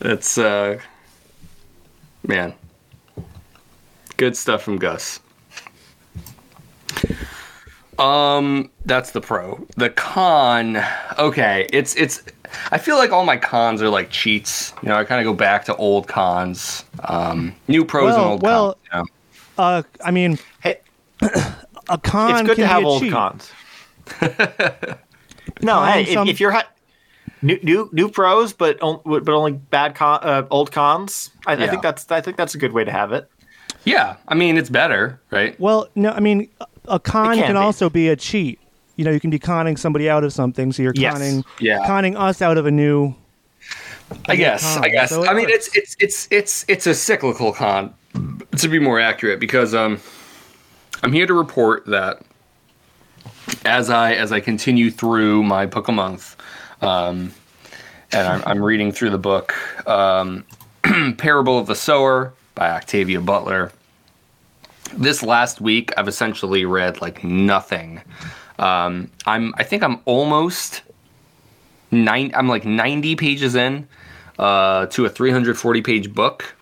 It's 0.00 0.38
uh, 0.38 0.78
man, 2.26 2.54
good 4.16 4.36
stuff 4.36 4.62
from 4.62 4.78
Gus. 4.78 5.20
Um, 7.98 8.70
that's 8.86 9.10
the 9.10 9.20
pro. 9.20 9.66
The 9.76 9.90
con, 9.90 10.82
okay, 11.18 11.66
it's 11.72 11.94
it's. 11.96 12.22
I 12.72 12.78
feel 12.78 12.96
like 12.96 13.10
all 13.12 13.24
my 13.24 13.36
cons 13.36 13.80
are 13.82 13.88
like 13.88 14.10
cheats. 14.10 14.72
You 14.82 14.88
know, 14.88 14.96
I 14.96 15.04
kind 15.04 15.20
of 15.20 15.24
go 15.30 15.36
back 15.36 15.64
to 15.66 15.76
old 15.76 16.08
cons. 16.08 16.84
Um, 17.04 17.54
new 17.68 17.84
pros 17.84 18.14
and 18.14 18.22
Well- 18.22 18.30
old 18.32 18.42
well, 18.42 18.78
cons. 18.90 19.08
Uh, 19.58 19.82
I 20.04 20.10
mean, 20.10 20.38
Hey, 20.62 20.80
a 21.88 21.98
con 21.98 22.30
it's 22.32 22.42
good 22.42 22.56
can 22.56 22.62
to 22.62 22.66
have 22.66 22.84
old 22.84 23.02
cheat. 23.02 23.12
cons. 23.12 23.50
no, 25.62 25.74
Con, 25.74 25.92
hey, 25.92 26.02
if, 26.02 26.08
some- 26.12 26.28
if 26.28 26.40
you're 26.40 26.50
ha- 26.52 26.68
new, 27.42 27.58
new 27.62 27.88
new 27.92 28.08
pros, 28.10 28.52
but 28.52 28.80
on, 28.82 29.00
but 29.04 29.28
only 29.28 29.52
bad 29.52 29.94
con, 29.94 30.18
uh, 30.22 30.46
old 30.50 30.72
cons, 30.72 31.30
I, 31.46 31.52
I 31.54 31.68
think 31.68 31.82
that's 31.82 32.10
I 32.10 32.20
think 32.20 32.36
that's 32.36 32.54
a 32.54 32.58
good 32.58 32.72
way 32.72 32.84
to 32.84 32.90
have 32.92 33.12
it. 33.12 33.30
Yeah, 33.84 34.16
I 34.28 34.34
mean 34.34 34.56
it's 34.56 34.70
better, 34.70 35.20
right? 35.30 35.58
Well, 35.60 35.88
no, 35.94 36.10
I 36.10 36.20
mean, 36.20 36.48
a- 36.60 36.66
a 36.88 36.98
con 37.00 37.32
It 37.32 37.36
can, 37.36 37.46
can 37.46 37.54
be. 37.54 37.58
also 37.60 37.90
be 37.90 38.08
a 38.08 38.16
cheat. 38.16 38.58
You 39.00 39.04
know, 39.04 39.12
you 39.12 39.18
can 39.18 39.30
be 39.30 39.38
conning 39.38 39.78
somebody 39.78 40.10
out 40.10 40.24
of 40.24 40.32
something, 40.34 40.72
so 40.72 40.82
you're 40.82 40.92
Yes. 40.94 41.14
conning, 41.14 41.42
Yeah. 41.58 41.86
conning 41.86 42.18
us 42.18 42.42
out 42.42 42.58
of 42.58 42.66
a 42.66 42.70
new. 42.70 43.14
I 44.28 44.36
guess. 44.36 44.74
con, 44.74 44.84
I 44.84 44.88
guess. 44.90 45.08
so 45.08 45.22
it 45.22 45.28
I 45.30 45.32
mean, 45.32 45.46
works. 45.46 45.70
it's 45.74 45.76
it's 45.76 45.96
it's 46.00 46.28
it's 46.30 46.64
it's 46.68 46.86
a 46.86 46.92
cyclical 46.92 47.50
con, 47.54 47.94
to 48.58 48.68
be 48.68 48.78
more 48.78 49.00
accurate, 49.00 49.40
because 49.40 49.72
um, 49.74 49.98
I'm 51.02 51.14
here 51.14 51.26
to 51.26 51.32
report 51.32 51.86
that 51.86 52.20
as 53.64 53.88
I 53.88 54.12
as 54.12 54.32
I 54.32 54.40
continue 54.40 54.90
through 54.90 55.44
my 55.44 55.64
book 55.64 55.88
a 55.88 55.92
month, 55.92 56.36
um, 56.82 57.32
and 58.12 58.28
I'm, 58.28 58.42
I'm 58.44 58.62
reading 58.62 58.92
through 58.92 59.10
the 59.10 59.18
book, 59.18 59.54
um, 59.88 60.44
Parable 61.16 61.58
of 61.58 61.66
the 61.66 61.74
Sower 61.74 62.34
by 62.54 62.68
Octavia 62.68 63.22
Butler. 63.22 63.72
This 64.92 65.22
last 65.22 65.58
week, 65.62 65.90
I've 65.96 66.08
essentially 66.08 66.66
read 66.66 67.00
like 67.00 67.24
nothing. 67.24 68.02
Um, 68.60 69.10
I'm 69.26 69.54
I 69.56 69.64
think 69.64 69.82
I'm 69.82 70.00
almost 70.04 70.82
nine. 71.90 72.30
I'm 72.34 72.46
like 72.46 72.64
90 72.64 73.16
pages 73.16 73.54
in 73.54 73.88
uh, 74.38 74.86
to 74.86 75.06
a 75.06 75.08
340 75.08 75.82
page 75.82 76.14
book, 76.14 76.54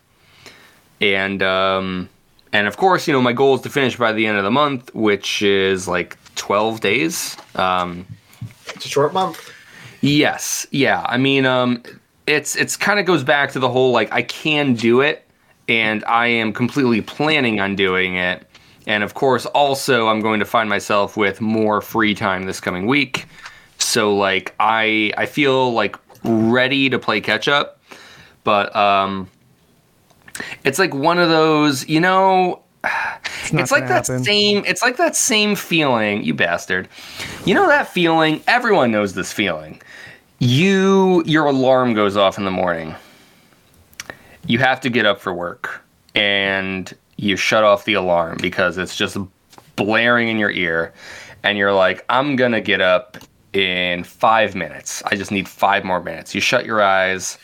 and 1.00 1.42
um, 1.42 2.08
and 2.52 2.66
of 2.66 2.76
course, 2.76 3.06
you 3.06 3.12
know, 3.12 3.20
my 3.20 3.32
goal 3.32 3.56
is 3.56 3.60
to 3.62 3.68
finish 3.70 3.96
by 3.96 4.12
the 4.12 4.26
end 4.26 4.38
of 4.38 4.44
the 4.44 4.50
month, 4.50 4.94
which 4.94 5.42
is 5.42 5.86
like 5.86 6.16
12 6.36 6.80
days. 6.80 7.36
Um, 7.56 8.06
It's 8.74 8.86
a 8.86 8.88
short 8.88 9.12
month. 9.12 9.52
Yes, 10.00 10.66
yeah. 10.70 11.04
I 11.06 11.18
mean, 11.18 11.44
um, 11.44 11.82
it's 12.28 12.54
it's 12.54 12.76
kind 12.76 13.00
of 13.00 13.06
goes 13.06 13.24
back 13.24 13.50
to 13.52 13.58
the 13.58 13.68
whole 13.68 13.90
like 13.90 14.12
I 14.12 14.22
can 14.22 14.74
do 14.74 15.00
it, 15.00 15.26
and 15.68 16.04
I 16.04 16.28
am 16.28 16.52
completely 16.52 17.00
planning 17.00 17.58
on 17.60 17.74
doing 17.74 18.14
it. 18.14 18.47
And 18.88 19.04
of 19.04 19.14
course, 19.14 19.46
also 19.46 20.08
I'm 20.08 20.20
going 20.20 20.40
to 20.40 20.46
find 20.46 20.68
myself 20.68 21.16
with 21.16 21.40
more 21.40 21.80
free 21.80 22.14
time 22.14 22.46
this 22.46 22.58
coming 22.58 22.86
week. 22.86 23.26
So 23.76 24.16
like 24.16 24.54
I 24.58 25.12
I 25.16 25.26
feel 25.26 25.72
like 25.72 25.96
ready 26.24 26.88
to 26.88 26.98
play 26.98 27.20
catch 27.20 27.46
up, 27.46 27.80
but 28.42 28.74
um, 28.74 29.28
it's 30.64 30.78
like 30.78 30.94
one 30.94 31.18
of 31.18 31.28
those 31.28 31.88
you 31.88 32.00
know 32.00 32.62
It's, 33.50 33.52
it's 33.52 33.72
like 33.72 33.88
that 33.88 34.06
happen. 34.06 34.24
same 34.24 34.64
it's 34.66 34.82
like 34.82 34.96
that 34.96 35.16
same 35.16 35.54
feeling 35.54 36.22
you 36.22 36.34
bastard. 36.34 36.88
You 37.44 37.54
know 37.54 37.68
that 37.68 37.88
feeling? 37.88 38.42
Everyone 38.46 38.90
knows 38.90 39.14
this 39.14 39.32
feeling. 39.32 39.80
You 40.38 41.22
your 41.26 41.46
alarm 41.46 41.94
goes 41.94 42.16
off 42.16 42.38
in 42.38 42.44
the 42.44 42.50
morning. 42.50 42.94
You 44.46 44.58
have 44.60 44.80
to 44.80 44.90
get 44.90 45.04
up 45.04 45.20
for 45.20 45.32
work. 45.34 45.82
And 46.14 46.92
you 47.18 47.36
shut 47.36 47.64
off 47.64 47.84
the 47.84 47.94
alarm 47.94 48.38
because 48.40 48.78
it's 48.78 48.96
just 48.96 49.18
blaring 49.76 50.28
in 50.28 50.38
your 50.38 50.50
ear 50.50 50.92
and 51.42 51.58
you're 51.58 51.72
like 51.72 52.04
i'm 52.08 52.36
gonna 52.36 52.60
get 52.60 52.80
up 52.80 53.18
in 53.52 54.04
five 54.04 54.54
minutes. 54.54 55.02
I 55.06 55.16
just 55.16 55.30
need 55.30 55.48
five 55.48 55.84
more 55.84 56.00
minutes. 56.02 56.34
You 56.34 56.40
shut 56.40 56.66
your 56.66 56.82
eyes. 56.82 57.38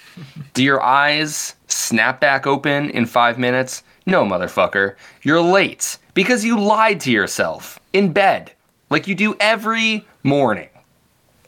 Do 0.52 0.62
your 0.62 0.82
eyes 0.82 1.54
snap 1.68 2.20
back 2.20 2.46
open 2.46 2.90
in 2.90 3.06
five 3.06 3.38
minutes? 3.38 3.82
No 4.06 4.24
motherfucker. 4.24 4.96
You're 5.22 5.40
late 5.40 5.98
because 6.14 6.44
you 6.44 6.60
lied 6.60 7.00
to 7.00 7.10
yourself 7.10 7.80
in 7.92 8.12
bed 8.12 8.52
like 8.90 9.08
you 9.08 9.14
do 9.14 9.34
every 9.40 10.06
morning. 10.22 10.68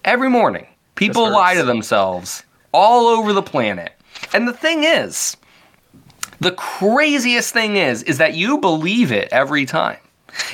Every 0.05 0.31
morning. 0.31 0.67
People 0.95 1.31
lie 1.31 1.55
to 1.55 1.63
themselves 1.63 2.43
all 2.73 3.07
over 3.07 3.33
the 3.33 3.43
planet. 3.43 3.93
And 4.33 4.49
the 4.49 4.53
thing 4.53 4.85
is 4.85 5.37
the 6.41 6.53
craziest 6.53 7.53
thing 7.53 7.77
is 7.77 8.03
is 8.03 8.19
that 8.19 8.35
you 8.35 8.59
believe 8.59 9.13
it 9.13 9.29
every 9.31 9.67
time. 9.67 9.99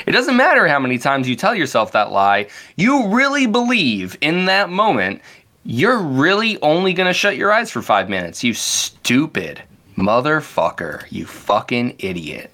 It 0.06 0.12
doesn't 0.12 0.36
matter 0.36 0.68
how 0.68 0.78
many 0.78 0.98
times 0.98 1.28
you 1.28 1.34
tell 1.34 1.54
yourself 1.54 1.92
that 1.92 2.12
lie, 2.12 2.48
you 2.76 3.08
really 3.08 3.46
believe 3.46 4.16
in 4.20 4.44
that 4.44 4.70
moment 4.70 5.20
you're 5.64 5.98
really 5.98 6.60
only 6.60 6.92
going 6.92 7.06
to 7.06 7.12
shut 7.12 7.36
your 7.36 7.52
eyes 7.52 7.70
for 7.70 7.82
5 7.82 8.08
minutes. 8.08 8.42
You 8.42 8.54
stupid 8.54 9.62
motherfucker, 9.96 11.04
you 11.10 11.26
fucking 11.26 11.96
idiot. 11.98 12.50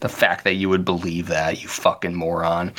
The 0.00 0.08
fact 0.08 0.44
that 0.44 0.54
you 0.54 0.68
would 0.68 0.84
believe 0.84 1.26
that, 1.26 1.60
you 1.60 1.68
fucking 1.68 2.14
moron. 2.14 2.72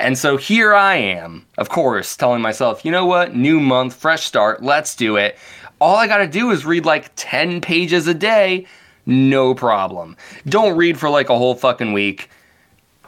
And 0.00 0.18
so 0.18 0.36
here 0.36 0.74
I 0.74 0.96
am, 0.96 1.46
of 1.56 1.68
course, 1.68 2.16
telling 2.16 2.42
myself, 2.42 2.84
you 2.84 2.90
know 2.90 3.06
what? 3.06 3.34
New 3.34 3.60
month, 3.60 3.94
fresh 3.94 4.24
start, 4.24 4.62
let's 4.62 4.96
do 4.96 5.16
it. 5.16 5.38
All 5.80 5.96
I 5.96 6.06
gotta 6.06 6.26
do 6.26 6.50
is 6.50 6.66
read 6.66 6.84
like 6.84 7.12
10 7.14 7.60
pages 7.60 8.08
a 8.08 8.14
day, 8.14 8.66
no 9.06 9.54
problem. 9.54 10.16
Don't 10.46 10.76
read 10.76 10.98
for 10.98 11.10
like 11.10 11.28
a 11.28 11.36
whole 11.36 11.54
fucking 11.54 11.92
week. 11.92 12.30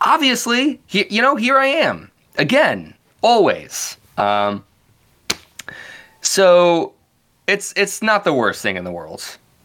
Obviously, 0.00 0.80
he, 0.87 1.06
you 1.09 1.22
know, 1.22 1.37
here 1.37 1.59
I 1.59 1.66
am. 1.66 2.11
Again, 2.38 2.94
always. 3.22 3.96
Um, 4.18 4.64
so 6.20 6.92
it's 7.46 7.72
it's 7.76 8.02
not 8.02 8.24
the 8.24 8.32
worst 8.32 8.62
thing 8.62 8.76
in 8.76 8.85
the 8.85 8.92
world, 8.92 9.22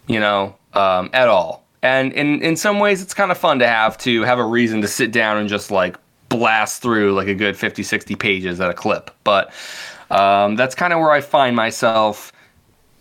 you 0.07 0.19
know, 0.19 0.55
um, 0.73 1.09
at 1.13 1.27
all. 1.27 1.65
And 1.81 2.13
in 2.13 2.41
in 2.41 2.55
some 2.55 2.79
ways, 2.79 3.01
it's 3.01 3.13
kind 3.13 3.31
of 3.31 3.37
fun 3.37 3.59
to 3.59 3.67
have 3.67 3.97
to 3.99 4.21
have 4.21 4.39
a 4.39 4.45
reason 4.45 4.81
to 4.81 4.87
sit 4.87 5.11
down 5.11 5.37
and 5.37 5.49
just 5.49 5.71
like 5.71 5.97
blast 6.29 6.81
through 6.81 7.13
like 7.13 7.27
a 7.27 7.35
good 7.35 7.57
50, 7.57 7.83
60 7.83 8.15
pages 8.15 8.61
at 8.61 8.69
a 8.69 8.73
clip. 8.73 9.11
But 9.23 9.51
um, 10.09 10.55
that's 10.55 10.75
kind 10.75 10.93
of 10.93 10.99
where 10.99 11.11
I 11.11 11.21
find 11.21 11.55
myself. 11.55 12.31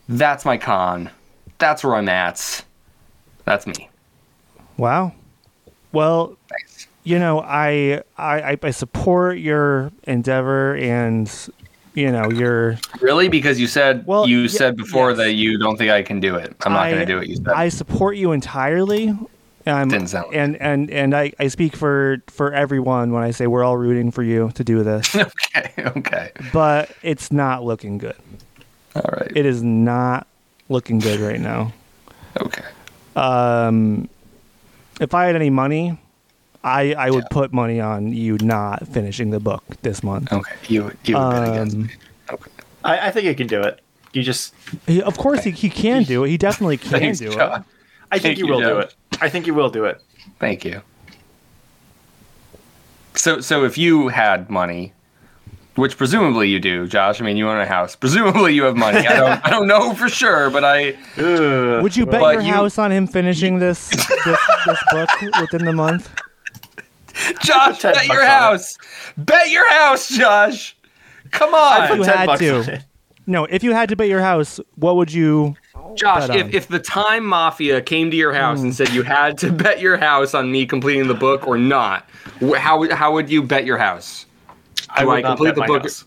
That's 0.09 0.45
my 0.45 0.57
con. 0.57 1.11
That's 1.59 1.85
where 1.85 1.95
I'm 1.95 2.09
at. 2.09 2.65
That's 3.45 3.67
me. 3.67 3.89
Wow. 4.77 5.13
Well, 5.93 6.37
Thanks. 6.49 6.87
you 7.05 7.19
know, 7.19 7.41
I 7.41 8.03
I 8.17 8.57
I 8.63 8.71
support 8.71 9.39
your 9.39 9.91
endeavor 10.05 10.77
and 10.77 11.31
you 11.95 12.11
know 12.13 12.31
your. 12.31 12.79
Really? 13.01 13.29
Because 13.29 13.59
you 13.61 13.67
said 13.67 14.07
Well, 14.07 14.29
you 14.29 14.41
ye- 14.43 14.49
said 14.49 14.77
before 14.77 15.11
yes. 15.11 15.19
that 15.19 15.33
you 15.33 15.59
don't 15.59 15.77
think 15.77 15.91
I 15.91 16.03
can 16.03 16.21
do 16.21 16.37
it. 16.37 16.55
I'm 16.65 16.73
not 16.73 16.89
going 16.89 17.01
to 17.01 17.07
do 17.07 17.19
it. 17.19 17.29
You 17.29 17.37
said. 17.37 17.49
I 17.49 17.69
support 17.69 18.17
you 18.17 18.33
entirely. 18.33 19.17
Um, 19.67 19.89
Didn't 19.91 20.07
sound 20.09 20.29
like 20.29 20.37
and 20.37 20.57
and 20.57 20.91
and 20.91 21.15
I, 21.15 21.33
I 21.39 21.49
speak 21.49 21.77
for 21.77 22.23
for 22.29 22.53
everyone 22.55 23.13
when 23.13 23.23
I 23.23 23.31
say 23.31 23.47
we're 23.47 23.63
all 23.65 23.77
rooting 23.77 24.11
for 24.11 24.23
you 24.23 24.51
to 24.55 24.65
do 24.65 24.83
this, 24.83 25.15
okay. 25.17 25.73
Okay. 25.79 26.31
but 26.53 26.91
it's 27.03 27.31
not 27.31 27.63
looking 27.63 27.99
good. 27.99 28.17
All 28.97 29.03
right. 29.13 29.31
It 29.37 29.45
is 29.45 29.63
not 29.63 30.27
looking 30.71 30.99
good 30.99 31.21
right 31.21 31.39
now. 31.41 31.73
okay. 32.41 32.65
Um, 33.17 34.09
if 35.01 35.15
I 35.15 35.27
had 35.27 35.35
any 35.37 35.51
money, 35.51 35.99
I 36.63 36.95
I 36.95 37.11
would 37.11 37.25
Yeah. 37.25 37.29
put 37.31 37.53
money 37.53 37.81
on 37.81 38.13
you 38.13 38.37
not 38.39 38.87
finishing 38.89 39.31
the 39.31 39.41
book 39.41 39.65
this 39.83 40.03
month. 40.03 40.33
Okay. 40.33 40.53
You 40.69 40.93
you 41.05 41.17
would 41.19 41.31
bet 41.31 41.49
against 41.49 41.77
Um, 41.77 41.83
me. 41.83 41.89
Okay. 42.31 42.51
I, 42.85 43.09
I 43.09 43.11
think 43.11 43.27
you 43.27 43.35
can 43.35 43.47
do 43.47 43.61
it. 43.63 43.81
You 44.13 44.23
just, 44.23 44.55
He, 44.87 45.01
of 45.03 45.17
course, 45.19 45.45
he, 45.45 45.51
he 45.53 45.71
can 45.71 46.03
do 46.03 46.25
it. 46.25 46.31
He 46.31 46.37
definitely 46.39 46.77
can 46.89 46.91
Thanks, 47.01 47.19
do 47.21 47.31
John. 47.31 47.61
it. 47.61 47.67
I 48.11 48.19
think 48.19 48.23
Thank 48.23 48.39
you 48.39 48.47
you, 48.47 48.53
will 48.53 48.61
do 48.61 48.79
it. 48.79 48.95
I 49.21 49.29
think 49.29 49.47
you 49.47 49.55
will 49.55 49.71
do 49.71 49.85
it. 49.85 50.01
Thank 50.41 50.65
you. 50.65 50.83
So, 53.15 53.41
so 53.41 53.65
if 53.65 53.77
you 53.79 54.09
had 54.09 54.51
money, 54.51 54.93
which 55.77 55.97
presumably 55.97 56.49
you 56.49 56.59
do, 56.59 56.87
Josh. 56.87 57.21
I 57.21 57.25
mean, 57.25 57.37
you 57.37 57.49
own 57.49 57.59
a 57.59 57.67
house. 57.67 57.97
Presumably 57.97 58.55
you 58.55 58.65
have 58.65 58.77
money. 58.77 59.07
I 59.07 59.17
don't. 59.17 59.47
I 59.47 59.51
don't 59.51 59.67
know 59.67 59.95
for 59.95 60.09
sure, 60.09 60.51
but 60.51 60.65
I. 60.65 60.91
Ugh. 61.17 61.83
Would 61.83 61.97
you 61.97 62.07
bet 62.07 62.21
your 62.21 62.43
you- 62.43 62.53
house 62.53 62.79
on 62.79 62.91
him 62.91 63.07
finishing 63.07 63.59
this 63.59 63.89
this, 64.25 64.39
this 64.67 64.79
book 64.91 65.11
within 65.41 65.65
the 65.65 65.73
month? 65.73 66.13
Josh, 67.41 67.83
bet 67.83 68.07
your 68.07 68.17
bucks 68.17 68.21
on 68.21 68.25
it. 68.25 68.29
house. 68.29 68.79
Bet 69.17 69.51
your 69.51 69.69
house, 69.71 70.09
Josh. 70.09 70.77
Come 71.31 71.55
on, 71.55 71.89
put 71.89 71.99
You 71.99 72.05
had 72.05 72.39
to. 72.39 72.85
No, 73.27 73.45
if 73.45 73.63
you 73.63 73.73
had 73.73 73.89
to 73.91 73.97
bet 73.97 74.09
your 74.09 74.21
house, 74.21 74.59
what 74.77 74.97
would 74.97 75.13
you? 75.13 75.55
Josh. 75.95 76.29
If, 76.31 76.53
if 76.53 76.69
the 76.69 76.79
Time 76.79 77.25
Mafia 77.25 77.81
came 77.81 78.11
to 78.11 78.17
your 78.17 78.33
house 78.33 78.61
and 78.61 78.69
hmm. 78.69 78.75
said 78.75 78.91
you 78.91 79.03
had 79.03 79.39
to 79.39 79.53
bet 79.65 79.81
your 79.81 79.97
house 79.97 80.35
on 80.35 80.51
me 80.51 80.67
completing 80.67 81.07
the 81.09 81.15
book 81.15 81.47
or 81.47 81.59
not, 81.59 82.09
how 82.57 82.91
how 82.95 83.13
would 83.13 83.31
you 83.31 83.43
bet 83.43 83.65
your 83.65 83.79
house? 83.79 84.27
I 84.89 85.01
Do 85.03 85.09
would 85.09 85.19
I 85.19 85.21
not 85.21 85.29
complete 85.37 85.49
bet 85.49 85.55
the 85.57 85.63
book? 85.67 85.83
house. 85.83 86.05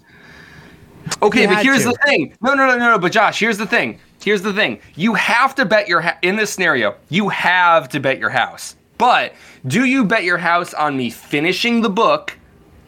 Okay, 1.21 1.45
but 1.45 1.61
here's 1.63 1.83
to. 1.83 1.89
the 1.89 1.97
thing. 2.05 2.35
No, 2.41 2.53
no, 2.53 2.65
no, 2.65 2.77
no, 2.77 2.91
no. 2.91 2.99
But 2.99 3.11
Josh, 3.11 3.39
here's 3.39 3.57
the 3.57 3.65
thing. 3.67 3.99
Here's 4.23 4.41
the 4.41 4.53
thing. 4.53 4.79
You 4.95 5.13
have 5.15 5.53
to 5.55 5.65
bet 5.65 5.87
your 5.87 6.01
ha- 6.01 6.17
in 6.21 6.37
this 6.37 6.49
scenario. 6.51 6.95
You 7.09 7.29
have 7.29 7.89
to 7.89 7.99
bet 7.99 8.19
your 8.19 8.29
house. 8.29 8.75
But 8.97 9.33
do 9.67 9.83
you 9.85 10.05
bet 10.05 10.23
your 10.23 10.37
house 10.37 10.73
on 10.73 10.95
me 10.95 11.09
finishing 11.09 11.81
the 11.81 11.89
book? 11.89 12.37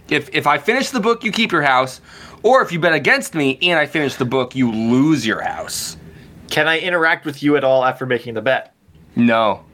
If 0.08 0.34
if 0.34 0.48
I 0.48 0.58
finish 0.58 0.92
the 0.92 1.00
book, 1.02 1.24
you 1.24 1.32
keep 1.32 1.52
your 1.52 1.64
house. 1.64 2.00
Or 2.44 2.62
if 2.62 2.72
you 2.72 2.80
bet 2.80 2.94
against 2.94 3.34
me 3.36 3.58
and 3.64 3.78
I 3.80 3.86
finish 3.86 4.16
the 4.16 4.26
book, 4.26 4.56
you 4.56 4.72
lose 4.72 5.26
your 5.26 5.42
house. 5.42 5.98
Can 6.50 6.68
I 6.68 6.80
interact 6.80 7.26
with 7.26 7.42
you 7.42 7.58
at 7.58 7.64
all 7.64 7.84
after 7.84 8.06
making 8.06 8.36
the 8.36 8.42
bet? 8.42 8.74
No. 9.16 9.66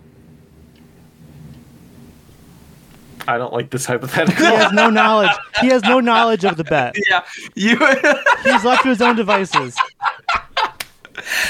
I 3.28 3.38
don't 3.38 3.54
like 3.54 3.70
this 3.70 3.86
hypothetical. 3.86 4.46
He 4.46 4.52
has 4.54 4.72
no 4.72 4.90
knowledge. 4.90 5.32
He 5.62 5.68
has 5.68 5.84
no 5.84 6.00
knowledge 6.00 6.44
of 6.44 6.58
the 6.58 6.64
bet. 6.64 6.96
Yeah. 7.10 7.24
You. 7.56 7.78
He's 8.44 8.64
left 8.64 8.84
to 8.84 8.90
his 8.90 9.02
own 9.02 9.16
devices. 9.16 9.78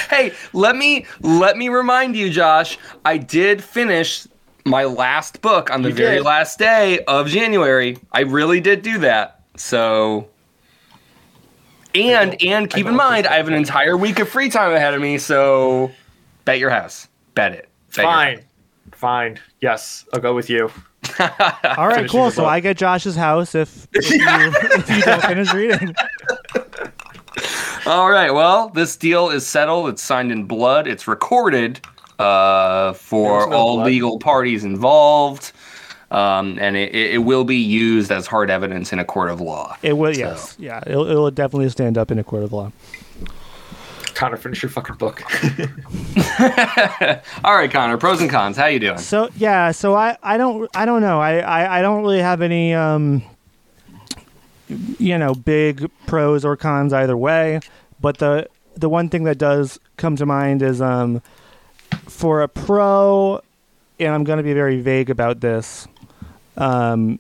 hey, 0.10 0.34
let 0.54 0.76
me 0.76 1.06
let 1.22 1.58
me 1.58 1.70
remind 1.70 2.16
you, 2.16 2.30
Josh. 2.30 2.78
I 3.06 3.18
did 3.18 3.64
finish 3.64 4.28
my 4.66 4.84
last 4.84 5.42
book 5.42 5.72
on 5.72 5.82
the 5.82 5.90
You 5.90 5.96
very 5.96 6.16
did. 6.18 6.26
last 6.26 6.60
day 6.60 7.00
of 7.06 7.28
January. 7.28 7.98
I 8.12 8.22
really 8.22 8.60
did 8.60 8.82
do 8.82 9.00
that. 9.00 9.42
So 9.56 10.28
and 11.96 12.42
and 12.44 12.70
keep 12.70 12.86
in 12.86 12.96
mind, 12.96 13.28
I 13.28 13.36
have 13.38 13.48
an 13.48 13.54
entire 13.54 13.98
week 13.98 14.20
of 14.20 14.30
free 14.30 14.50
time 14.50 14.74
ahead 14.74 14.94
of 14.94 15.02
me, 15.02 15.18
so 15.18 15.92
bet 16.46 16.60
your 16.60 16.70
house. 16.70 17.08
Bet 17.34 17.54
it. 17.54 17.70
Bet 17.96 18.06
Fine. 18.06 18.42
Fine. 18.92 19.40
Yes, 19.62 20.06
I'll 20.14 20.20
go 20.20 20.34
with 20.34 20.50
you. 20.50 20.72
All 21.78 21.88
right, 21.88 22.10
cool. 22.10 22.32
So. 22.32 22.45
I 22.45 22.60
get 22.60 22.78
Josh's 22.78 23.15
house 23.15 23.56
if 23.56 23.88
if 23.93 24.10
you, 24.10 24.19
if 24.21 24.89
you 24.89 25.02
don't 25.02 25.24
finish 25.24 25.54
reading. 25.54 25.95
All 27.86 28.10
right. 28.10 28.32
Well, 28.32 28.69
this 28.69 28.95
deal 28.95 29.30
is 29.30 29.45
settled. 29.45 29.89
It's 29.89 30.04
signed 30.04 30.32
in 30.32 30.45
blood. 30.45 30.88
It's 30.88 31.08
recorded 31.08 31.80
uh, 32.19 32.93
for 32.93 33.50
no 33.50 33.56
all 33.56 33.76
blood. 33.78 33.88
legal 33.88 34.19
parties 34.19 34.63
involved, 34.63 35.52
um, 36.12 36.58
and 36.60 36.76
it, 36.76 36.93
it 36.93 37.15
it 37.15 37.17
will 37.19 37.43
be 37.43 37.58
used 37.58 38.12
as 38.12 38.28
hard 38.28 38.50
evidence 38.50 38.93
in 38.93 39.00
a 39.00 39.06
court 39.06 39.32
of 39.32 39.41
law. 39.41 39.76
It 39.82 39.93
will. 39.97 40.15
Yes. 40.15 40.56
Yeah. 40.60 40.84
It 40.86 40.93
it 40.93 40.95
will 40.95 41.32
definitely 41.32 41.69
stand 41.69 41.97
up 41.97 42.12
in 42.12 42.19
a 42.19 42.24
court 42.24 42.43
of 42.43 42.54
law. 42.54 42.71
Connor, 44.15 44.38
finish 44.38 44.62
your 44.62 44.69
fucking 44.69 44.95
book. 44.95 45.21
All 47.43 47.56
right, 47.56 47.71
Connor. 47.71 47.97
Pros 47.97 48.21
and 48.21 48.30
cons. 48.30 48.58
How 48.58 48.67
you 48.67 48.80
doing? 48.80 48.97
So 48.97 49.30
yeah, 49.36 49.71
so 49.71 49.95
I, 49.95 50.17
I 50.21 50.38
don't 50.38 50.69
I 50.76 50.86
don't 50.86 51.02
know 51.02 51.19
I, 51.19 51.39
I, 51.39 51.80
I 51.80 51.82
don't 51.82 52.04
really 52.04 52.19
have 52.19 52.41
any 52.41 52.74
um 52.74 53.24
you 55.00 55.17
know 55.17 55.34
big 55.34 55.89
pros 56.06 56.45
or 56.45 56.56
cons 56.56 56.93
either 56.93 57.17
way, 57.17 57.60
but 58.00 58.19
the 58.19 58.47
the 58.76 58.89
one 58.89 59.10
thing 59.10 59.24
that 59.26 59.38
does 59.38 59.80
come 59.97 60.15
to 60.15 60.26
mind 60.26 60.62
is 60.62 60.82
um 60.82 61.21
for 62.08 62.41
a 62.41 62.47
pro, 62.47 63.41
and 64.00 64.13
I'm 64.13 64.24
going 64.24 64.38
to 64.38 64.43
be 64.43 64.54
very 64.54 64.82
vague 64.82 65.10
about 65.10 65.41
this, 65.41 65.88
um. 66.58 67.19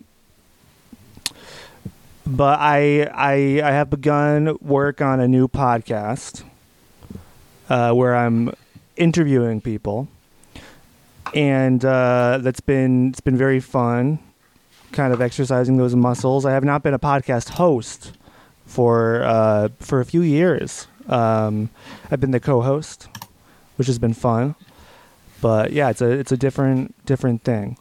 But 2.25 2.59
I 2.59 3.03
I 3.13 3.61
I 3.63 3.71
have 3.71 3.89
begun 3.89 4.57
work 4.61 5.01
on 5.01 5.19
a 5.19 5.27
new 5.27 5.47
podcast, 5.49 6.43
uh, 7.71 7.93
where 7.93 8.15
I'm 8.15 8.53
interviewing 8.97 9.61
people 9.61 10.07
and 11.33 11.83
uh, 11.85 12.39
that's 12.41 12.59
been 12.59 13.09
it's 13.09 13.21
been 13.21 13.37
very 13.37 13.59
fun, 13.59 14.19
kind 14.91 15.13
of 15.13 15.21
exercising 15.21 15.77
those 15.77 15.95
muscles. 15.95 16.45
I 16.45 16.51
have 16.51 16.63
not 16.63 16.83
been 16.83 16.93
a 16.93 16.99
podcast 16.99 17.49
host 17.49 18.11
for 18.65 19.23
uh, 19.23 19.69
for 19.79 20.01
a 20.01 20.05
few 20.05 20.21
years. 20.21 20.87
Um, 21.07 21.69
I've 22.09 22.19
been 22.19 22.31
the 22.31 22.39
co-host, 22.39 23.07
which 23.77 23.87
has 23.87 23.99
been 23.99 24.13
fun, 24.13 24.55
but 25.41 25.71
yeah, 25.71 25.89
it's 25.89 26.01
a 26.01 26.09
it's 26.09 26.31
a 26.31 26.37
different 26.37 26.93
different 27.05 27.43
thing. 27.43 27.77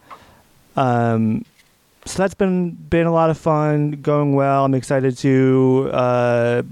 Um, 0.76 1.44
so 2.04 2.22
that's 2.22 2.34
been 2.34 2.70
been 2.70 3.06
a 3.06 3.12
lot 3.12 3.30
of 3.30 3.38
fun, 3.38 4.02
going 4.02 4.34
well. 4.34 4.64
I'm 4.64 4.74
excited 4.74 5.18
to 5.18 5.90
uh, 5.92 6.62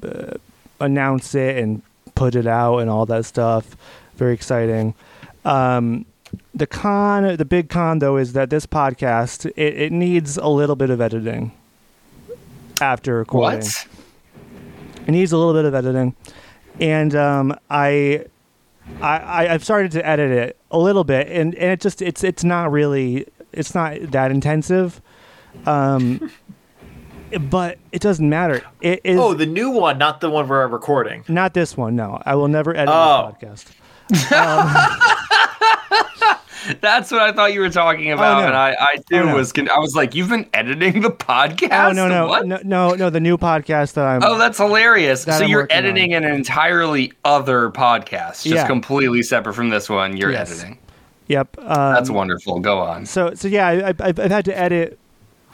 announce 0.80 1.34
it 1.34 1.56
and 1.58 1.82
put 2.18 2.34
it 2.34 2.46
out 2.46 2.78
and 2.78 2.90
all 2.90 3.06
that 3.06 3.24
stuff. 3.24 3.76
Very 4.16 4.34
exciting. 4.34 4.94
Um, 5.44 6.04
the 6.54 6.66
con, 6.66 7.36
the 7.36 7.44
big 7.44 7.68
con 7.68 8.00
though, 8.00 8.16
is 8.16 8.32
that 8.34 8.50
this 8.50 8.66
podcast 8.66 9.46
it, 9.56 9.74
it 9.84 9.92
needs 9.92 10.36
a 10.36 10.48
little 10.48 10.76
bit 10.76 10.90
of 10.90 11.00
editing 11.00 11.52
after 12.80 13.16
recording. 13.18 13.60
What? 13.60 13.86
It 15.06 15.12
needs 15.12 15.32
a 15.32 15.38
little 15.38 15.54
bit 15.54 15.64
of 15.64 15.74
editing, 15.74 16.14
and 16.80 17.14
um, 17.14 17.58
I, 17.70 18.26
I, 19.00 19.18
I- 19.18 19.54
I've 19.54 19.64
started 19.64 19.92
to 19.92 20.06
edit 20.06 20.30
it 20.30 20.56
a 20.70 20.78
little 20.78 21.04
bit, 21.04 21.28
and, 21.28 21.54
and 21.54 21.70
it 21.72 21.80
just 21.80 22.02
it's 22.02 22.22
it's 22.22 22.44
not 22.44 22.70
really 22.70 23.26
it's 23.52 23.74
not 23.74 23.98
that 24.10 24.30
intensive, 24.30 25.00
um, 25.66 26.30
but 27.50 27.78
it 27.92 28.00
doesn't 28.02 28.28
matter. 28.28 28.62
It 28.80 29.00
is 29.04 29.18
oh, 29.18 29.34
the 29.34 29.46
new 29.46 29.70
one, 29.70 29.98
not 29.98 30.20
the 30.20 30.30
one 30.30 30.48
we're 30.48 30.66
recording. 30.66 31.24
not 31.28 31.54
this 31.54 31.76
one. 31.76 31.96
No, 31.96 32.20
I 32.24 32.34
will 32.34 32.48
never 32.48 32.74
edit 32.74 32.88
Oh. 32.92 33.34
this 33.40 33.64
podcast. 33.64 33.74
That's 36.80 37.10
what 37.10 37.22
I 37.22 37.32
thought 37.32 37.54
you 37.54 37.60
were 37.60 37.70
talking 37.70 38.10
about, 38.12 38.40
no. 38.40 38.46
and 38.48 38.56
I, 38.56 38.76
I 38.78 38.96
too 38.96 39.18
Oh, 39.20 39.26
no. 39.26 39.34
was. 39.36 39.52
Con- 39.52 39.70
I 39.70 39.78
was 39.78 39.94
like, 39.94 40.14
"You've 40.14 40.28
been 40.28 40.46
editing 40.52 41.00
the 41.00 41.10
podcast? 41.10 41.90
Oh 41.90 41.92
no 41.92 42.08
no, 42.08 42.26
What? 42.26 42.46
no 42.46 42.58
no 42.64 42.90
no 42.94 43.10
the 43.10 43.20
new 43.20 43.38
podcast 43.38 43.94
that 43.94 44.04
I'm. 44.04 44.22
Oh, 44.22 44.36
that's 44.36 44.58
hilarious. 44.58 45.24
That 45.24 45.38
so 45.38 45.44
I'm 45.44 45.50
you're 45.50 45.60
working 45.62 45.78
on. 45.78 45.84
editing 45.84 46.14
an 46.14 46.24
entirely 46.24 47.12
other 47.24 47.70
podcast, 47.70 48.42
just 48.42 48.46
Yeah. 48.46 48.66
completely 48.66 49.22
separate 49.22 49.54
from 49.54 49.68
this 49.70 49.88
one. 49.88 50.16
You're 50.16 50.32
Yes. 50.32 50.50
editing. 50.50 50.78
yep. 51.28 51.56
Um, 51.58 51.94
That's 51.94 52.10
wonderful. 52.10 52.58
Go 52.60 52.78
on. 52.80 53.06
So 53.06 53.34
so 53.34 53.48
yeah, 53.48 53.68
I, 53.68 53.88
I've, 53.88 54.00
I've 54.18 54.30
had 54.30 54.44
to 54.46 54.58
edit 54.58 54.98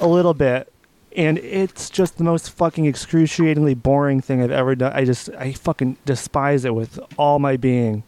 a 0.01 0.09
little 0.09 0.35
bit, 0.35 0.73
and 1.15 1.39
it's 1.39 1.91
just 1.91 2.19
the 2.19 2.25
most 2.25 2.51
fucking 2.51 2.87
excruciatingly 2.87 3.75
boring 3.75 4.21
thing 4.21 4.43
I've 4.43 4.51
ever 4.51 4.75
done. 4.75 4.93
I 4.95 5.05
just 5.05 5.31
I 5.31 5.53
fucking 5.53 5.97
despise 6.05 6.65
it 6.65 6.75
with 6.75 6.99
all 7.17 7.39
my 7.39 7.57
being. 7.57 8.03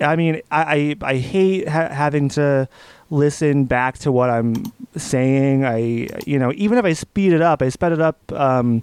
I 0.00 0.16
mean, 0.16 0.42
I 0.50 0.96
I, 1.02 1.12
I 1.12 1.16
hate 1.16 1.68
ha- 1.68 1.88
having 1.88 2.28
to 2.30 2.68
listen 3.10 3.64
back 3.64 3.98
to 3.98 4.12
what 4.12 4.30
I'm 4.30 4.72
saying. 4.96 5.64
I 5.64 6.08
you 6.26 6.38
know 6.38 6.52
even 6.54 6.78
if 6.78 6.84
I 6.84 6.92
speed 6.92 7.32
it 7.32 7.42
up, 7.42 7.62
I 7.62 7.68
sped 7.68 7.92
it 7.92 8.00
up 8.00 8.18
um, 8.32 8.82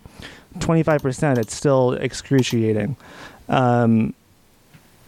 25%. 0.60 1.38
It's 1.38 1.56
still 1.56 1.94
excruciating. 1.94 2.98
Um, 3.50 4.14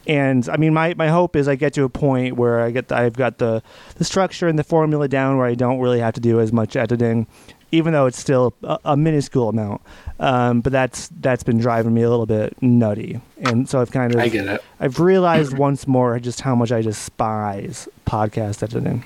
and 0.07 0.47
I 0.47 0.55
mean, 0.55 0.73
my, 0.73 0.93
my 0.93 1.09
hope 1.09 1.35
is 1.35 1.49
I 1.49 1.55
get 1.55 1.73
to 1.73 1.83
a 1.83 1.89
point 1.89 2.37
where 2.37 2.61
I 2.61 2.71
get 2.71 2.87
the, 2.87 2.95
I've 2.95 3.13
got 3.13 3.39
the 3.39 3.61
the 3.95 4.05
structure 4.05 4.47
and 4.47 4.57
the 4.57 4.63
formula 4.63 5.09
down 5.09 5.37
where 5.37 5.47
I 5.47 5.53
don't 5.53 5.79
really 5.79 5.99
have 5.99 6.13
to 6.13 6.21
do 6.21 6.39
as 6.39 6.53
much 6.53 6.77
editing, 6.77 7.27
even 7.71 7.93
though 7.93 8.05
it's 8.05 8.19
still 8.19 8.53
a, 8.63 8.79
a 8.85 8.97
minuscule 8.97 9.49
amount. 9.49 9.81
Um, 10.19 10.61
but 10.61 10.71
that's 10.71 11.09
that's 11.19 11.43
been 11.43 11.59
driving 11.59 11.93
me 11.93 12.01
a 12.01 12.09
little 12.09 12.25
bit 12.25 12.55
nutty, 12.61 13.21
and 13.37 13.69
so 13.69 13.79
I've 13.79 13.91
kind 13.91 14.15
of 14.15 14.19
I 14.19 14.29
get 14.29 14.47
it. 14.47 14.63
I've 14.79 14.99
realized 14.99 15.57
once 15.57 15.87
more 15.87 16.19
just 16.19 16.41
how 16.41 16.55
much 16.55 16.71
I 16.71 16.81
despise 16.81 17.87
podcast 18.07 18.63
editing. 18.63 19.05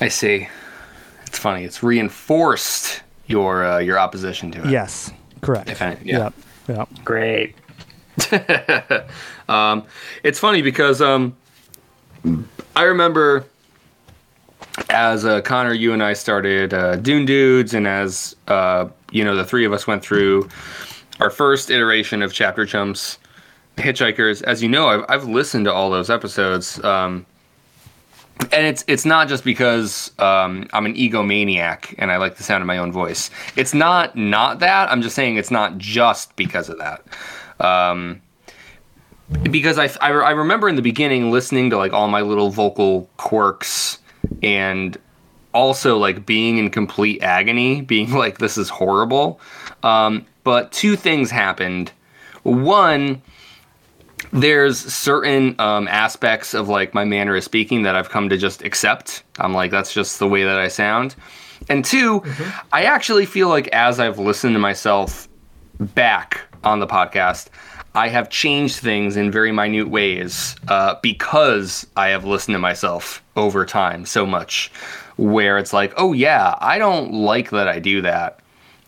I 0.00 0.08
see. 0.08 0.48
It's 1.26 1.38
funny. 1.38 1.64
It's 1.64 1.82
reinforced 1.82 3.02
your 3.26 3.64
uh, 3.64 3.78
your 3.78 3.98
opposition 3.98 4.50
to 4.52 4.64
it. 4.64 4.70
Yes, 4.70 5.12
correct. 5.40 5.70
If 5.70 5.80
any- 5.82 6.00
yeah. 6.04 6.18
Yep. 6.18 6.34
Yep. 6.68 6.88
Great. 7.04 7.54
um, 9.48 9.84
it's 10.22 10.38
funny 10.38 10.62
because 10.62 11.00
um, 11.00 11.36
I 12.76 12.82
remember 12.82 13.44
as 14.88 15.24
uh, 15.24 15.40
Connor, 15.42 15.72
you 15.74 15.92
and 15.92 16.02
I 16.02 16.14
started 16.14 16.72
uh, 16.72 16.96
Dune 16.96 17.24
Dudes, 17.24 17.74
and 17.74 17.86
as 17.86 18.36
uh, 18.48 18.88
you 19.10 19.24
know, 19.24 19.36
the 19.36 19.44
three 19.44 19.64
of 19.64 19.72
us 19.72 19.86
went 19.86 20.02
through 20.02 20.48
our 21.20 21.30
first 21.30 21.70
iteration 21.70 22.22
of 22.22 22.32
Chapter 22.32 22.64
Chumps 22.66 23.18
Hitchhikers. 23.76 24.42
As 24.42 24.62
you 24.62 24.68
know, 24.68 24.88
I've, 24.88 25.04
I've 25.08 25.24
listened 25.24 25.66
to 25.66 25.72
all 25.72 25.90
those 25.90 26.10
episodes. 26.10 26.82
Um, 26.84 27.26
and 28.52 28.66
it's 28.66 28.84
it's 28.86 29.04
not 29.04 29.28
just 29.28 29.44
because 29.44 30.12
um, 30.18 30.66
I'm 30.72 30.86
an 30.86 30.94
egomaniac 30.94 31.94
and 31.98 32.10
I 32.10 32.16
like 32.16 32.36
the 32.36 32.42
sound 32.42 32.62
of 32.62 32.66
my 32.66 32.78
own 32.78 32.90
voice. 32.90 33.30
It's 33.56 33.74
not 33.74 34.16
not 34.16 34.60
that. 34.60 34.90
I'm 34.90 35.02
just 35.02 35.14
saying 35.14 35.36
it's 35.36 35.50
not 35.50 35.76
just 35.78 36.34
because 36.36 36.68
of 36.68 36.78
that. 36.78 37.04
Um, 37.60 38.22
because 39.42 39.78
I, 39.78 39.84
I, 40.00 40.10
I 40.10 40.30
remember 40.30 40.68
in 40.68 40.76
the 40.76 40.82
beginning 40.82 41.30
listening 41.30 41.70
to 41.70 41.76
like 41.76 41.92
all 41.92 42.08
my 42.08 42.22
little 42.22 42.50
vocal 42.50 43.08
quirks 43.16 43.98
and 44.42 44.96
also 45.52 45.98
like 45.98 46.26
being 46.26 46.58
in 46.58 46.70
complete 46.70 47.22
agony, 47.22 47.80
being 47.80 48.12
like 48.14 48.38
this 48.38 48.58
is 48.58 48.68
horrible. 48.68 49.40
Um, 49.82 50.26
but 50.44 50.72
two 50.72 50.96
things 50.96 51.30
happened. 51.30 51.92
One, 52.42 53.20
there's 54.32 54.78
certain 54.78 55.54
um, 55.58 55.88
aspects 55.88 56.54
of 56.54 56.68
like 56.68 56.94
my 56.94 57.04
manner 57.04 57.36
of 57.36 57.44
speaking 57.44 57.82
that 57.82 57.96
I've 57.96 58.10
come 58.10 58.28
to 58.28 58.36
just 58.36 58.62
accept. 58.62 59.22
I'm 59.38 59.52
like, 59.52 59.70
that's 59.70 59.92
just 59.92 60.18
the 60.18 60.28
way 60.28 60.44
that 60.44 60.56
I 60.58 60.68
sound. 60.68 61.14
And 61.68 61.84
2 61.84 62.22
I 62.72 62.84
actually 62.84 63.26
feel 63.26 63.48
like 63.48 63.68
as 63.68 64.00
I've 64.00 64.18
listened 64.18 64.54
to 64.54 64.58
myself 64.58 65.28
back 65.78 66.40
on 66.64 66.80
the 66.80 66.86
podcast, 66.86 67.48
I 67.94 68.08
have 68.08 68.30
changed 68.30 68.76
things 68.76 69.16
in 69.16 69.30
very 69.30 69.50
minute 69.52 69.88
ways 69.88 70.54
uh, 70.68 70.94
because 71.02 71.86
I 71.96 72.08
have 72.08 72.24
listened 72.24 72.54
to 72.54 72.58
myself 72.58 73.22
over 73.36 73.66
time 73.66 74.06
so 74.06 74.24
much. 74.24 74.70
Where 75.16 75.58
it's 75.58 75.72
like, 75.72 75.92
oh 75.98 76.12
yeah, 76.14 76.54
I 76.60 76.78
don't 76.78 77.12
like 77.12 77.50
that 77.50 77.68
I 77.68 77.78
do 77.78 78.00
that, 78.02 78.40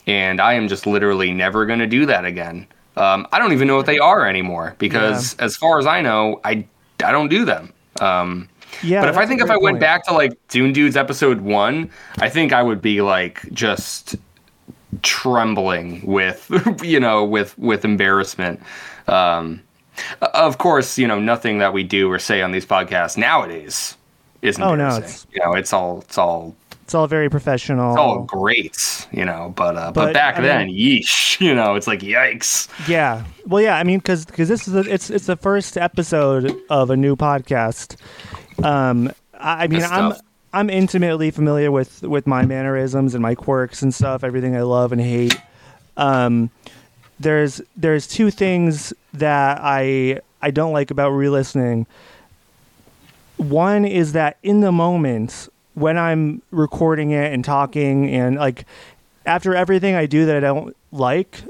and 0.07 0.41
I 0.41 0.55
am 0.55 0.67
just 0.69 0.87
literally 0.87 1.31
never 1.33 1.67
going 1.67 1.81
to 1.81 1.87
do 1.87 2.07
that 2.07 2.25
again. 2.25 2.67
Um, 2.97 3.27
I 3.33 3.39
don't 3.39 3.53
even 3.53 3.69
know 3.69 3.77
what 3.77 3.87
they 3.87 3.99
are 3.99 4.27
anymore 4.27 4.75
because, 4.79 5.35
as 5.37 5.57
far 5.57 5.79
as 5.79 5.87
I 5.87 6.01
know, 6.01 6.41
I 6.45 6.65
I 7.05 7.13
don't 7.13 7.29
do 7.29 7.45
them. 7.45 7.73
Um, 8.01 8.49
Yeah, 8.83 9.01
but 9.01 9.11
if 9.11 9.19
I 9.19 9.27
think 9.27 9.43
if 9.43 9.51
I 9.51 9.57
went 9.59 9.75
point. 9.75 9.81
back 9.81 10.05
to 10.07 10.15
like 10.15 10.33
Dune 10.49 10.73
Dudes 10.73 10.97
episode 10.97 11.41
one, 11.43 11.91
I 12.21 12.29
think 12.31 12.53
I 12.53 12.63
would 12.63 12.81
be 12.81 13.03
like 13.03 13.43
just 13.53 14.17
trembling 15.03 16.05
with 16.07 16.51
you 16.83 17.01
know 17.01 17.25
with 17.25 17.59
with 17.59 17.85
embarrassment. 17.85 18.61
Um, 19.13 19.61
of 20.21 20.59
course, 20.59 20.99
you 20.99 21.07
know 21.07 21.21
nothing 21.21 21.59
that 21.59 21.73
we 21.73 21.83
do 21.83 22.11
or 22.11 22.19
say 22.19 22.41
on 22.43 22.53
these 22.53 22.67
podcasts 22.67 23.17
nowadays 23.17 23.97
is 24.41 24.59
Oh, 24.59 24.75
no, 24.75 24.89
it's- 24.97 25.27
you 25.33 25.41
know 25.45 25.53
it's 25.55 25.73
all 25.73 26.01
it's 26.01 26.19
all 26.19 26.55
it's 26.83 26.95
all 26.95 27.07
very 27.07 27.31
professional. 27.31 27.93
it's 27.93 27.99
all 27.99 28.23
great, 28.25 29.07
you 29.13 29.25
know. 29.25 29.53
But 29.57 29.77
uh, 29.77 29.93
but, 29.93 30.07
But, 30.07 30.15
back 30.15 30.37
I 30.39 30.41
then, 30.41 30.67
mean- 30.69 30.77
yeesh, 31.03 31.41
you 31.47 31.55
know, 31.55 31.75
it's 31.77 31.87
like 31.87 32.01
yikes. 32.01 32.69
Yeah. 32.89 33.25
Well, 33.47 33.63
yeah. 33.63 33.77
I 33.77 33.85
mean, 33.85 33.99
because 33.99 34.25
because 34.27 34.49
this 34.49 34.67
is 34.67 34.73
the, 34.75 34.81
it's 34.93 35.09
it's 35.11 35.27
the 35.27 35.37
first 35.37 35.77
episode 35.79 36.55
of 36.71 36.91
a 36.91 36.97
new 36.97 37.15
podcast. 37.17 37.97
Um, 38.65 39.13
I, 39.39 39.65
I 39.65 39.67
mean, 39.69 39.83
I'm. 39.85 40.15
I'm 40.55 40.69
intimately 40.69 41.31
familiar 41.31 41.71
with 41.73 42.03
with 42.03 42.27
my 42.27 42.45
mannerisms 42.45 43.15
and 43.15 43.23
my 43.23 43.35
quirks 43.35 43.81
and 43.81 43.95
stuff, 43.95 44.23
everything 44.23 44.55
I 44.55 44.61
love 44.63 44.93
and 44.93 45.01
hate. 45.01 45.35
Um, 45.97 46.51
there's 47.21 47.61
there's 47.77 48.07
two 48.07 48.31
things 48.31 48.93
that 49.15 49.59
I 49.63 50.21
I 50.41 50.51
don't 50.51 50.73
like 50.73 50.91
about 50.91 51.11
re-listening. 51.11 51.87
One 53.37 53.85
is 53.85 54.13
that 54.13 54.39
in 54.43 54.61
the 54.61 54.73
moment 54.73 55.49
when 55.75 55.97
I'm 55.97 56.43
recording 56.51 57.11
it 57.11 57.33
and 57.33 57.45
talking 57.45 58.11
and 58.11 58.37
like 58.37 58.67
after 59.25 59.55
everything 59.55 59.95
I 59.95 60.07
do 60.07 60.27
that 60.27 60.37
I 60.37 60.41
don't 60.41 60.77
like, 60.91 61.43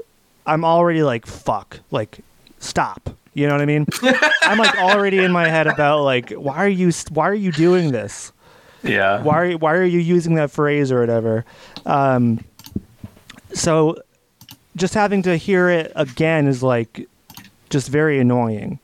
I'm 0.45 0.63
already 0.63 1.03
like 1.03 1.25
fuck, 1.25 1.79
like 1.91 2.19
stop. 2.59 3.09
You 3.33 3.47
know 3.47 3.53
what 3.53 3.61
I 3.61 3.65
mean? 3.65 3.87
I'm 4.43 4.59
like 4.59 4.77
already 4.77 5.19
in 5.19 5.31
my 5.31 5.47
head 5.47 5.67
about 5.67 6.03
like 6.03 6.31
why 6.31 6.57
are 6.57 6.67
you 6.69 6.91
why 7.09 7.29
are 7.29 7.33
you 7.33 7.51
doing 7.51 7.91
this? 7.91 8.31
Yeah. 8.83 9.23
Why 9.23 9.39
are, 9.39 9.51
why 9.53 9.73
are 9.73 9.83
you 9.83 9.99
using 9.99 10.35
that 10.35 10.51
phrase 10.51 10.91
or 10.91 10.99
whatever? 10.99 11.45
Um, 11.85 12.43
so 13.53 14.01
just 14.75 14.93
having 14.93 15.21
to 15.23 15.37
hear 15.37 15.69
it 15.69 15.91
again 15.95 16.47
is 16.47 16.63
like 16.63 17.07
just 17.69 17.89
very 17.89 18.19
annoying. 18.19 18.79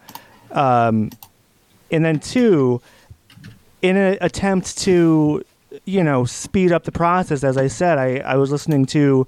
Um, 0.51 1.09
and 1.91 2.05
then 2.05 2.19
two, 2.19 2.81
in 3.81 3.97
an 3.97 4.17
attempt 4.21 4.77
to, 4.79 5.43
you 5.85 6.03
know, 6.03 6.25
speed 6.25 6.71
up 6.71 6.83
the 6.83 6.91
process, 6.91 7.43
as 7.43 7.57
I 7.57 7.67
said, 7.67 7.97
I, 7.97 8.17
I 8.17 8.35
was 8.35 8.51
listening 8.51 8.85
to 8.87 9.25